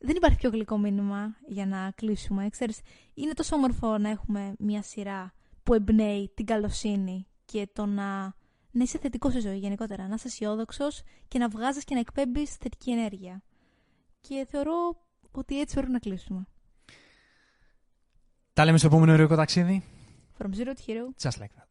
δεν 0.00 0.16
υπάρχει 0.16 0.36
πιο 0.36 0.50
γλυκό 0.50 0.78
μήνυμα 0.78 1.36
για 1.46 1.66
να 1.66 1.90
κλείσουμε. 1.90 2.48
Ξέρεις, 2.48 2.80
είναι 3.14 3.32
τόσο 3.32 3.56
όμορφο 3.56 3.98
να 3.98 4.08
έχουμε 4.08 4.54
μια 4.58 4.82
σειρά 4.82 5.32
που 5.62 5.74
εμπνέει 5.74 6.30
την 6.34 6.46
καλοσύνη 6.46 7.26
και 7.44 7.68
το 7.72 7.86
να, 7.86 8.22
να 8.70 8.82
είσαι 8.82 8.98
θετικός 8.98 9.32
στη 9.32 9.40
ζωή 9.40 9.58
γενικότερα. 9.58 10.08
Να 10.08 10.14
είσαι 10.14 10.26
αισιόδοξος 10.26 11.02
και 11.28 11.38
να 11.38 11.48
βγάζεις 11.48 11.84
και 11.84 11.94
να 11.94 12.00
εκπέμπεις 12.00 12.56
θετική 12.56 12.90
ενέργεια. 12.90 13.42
Και 14.20 14.46
θεωρώ 14.50 15.04
ότι 15.30 15.60
έτσι 15.60 15.74
πρέπει 15.74 15.92
να 15.92 15.98
κλείσουμε. 15.98 16.46
Τα 18.52 18.64
λέμε 18.64 18.78
στο 18.78 18.86
επόμενο 18.86 19.12
ερωτικό 19.12 19.36
ταξίδι. 19.36 19.84
From 20.38 20.46
zero 20.46 20.72
to 20.74 20.86
hero. 20.86 21.28
Just 21.28 21.38
like 21.40 21.54
that. 21.56 21.63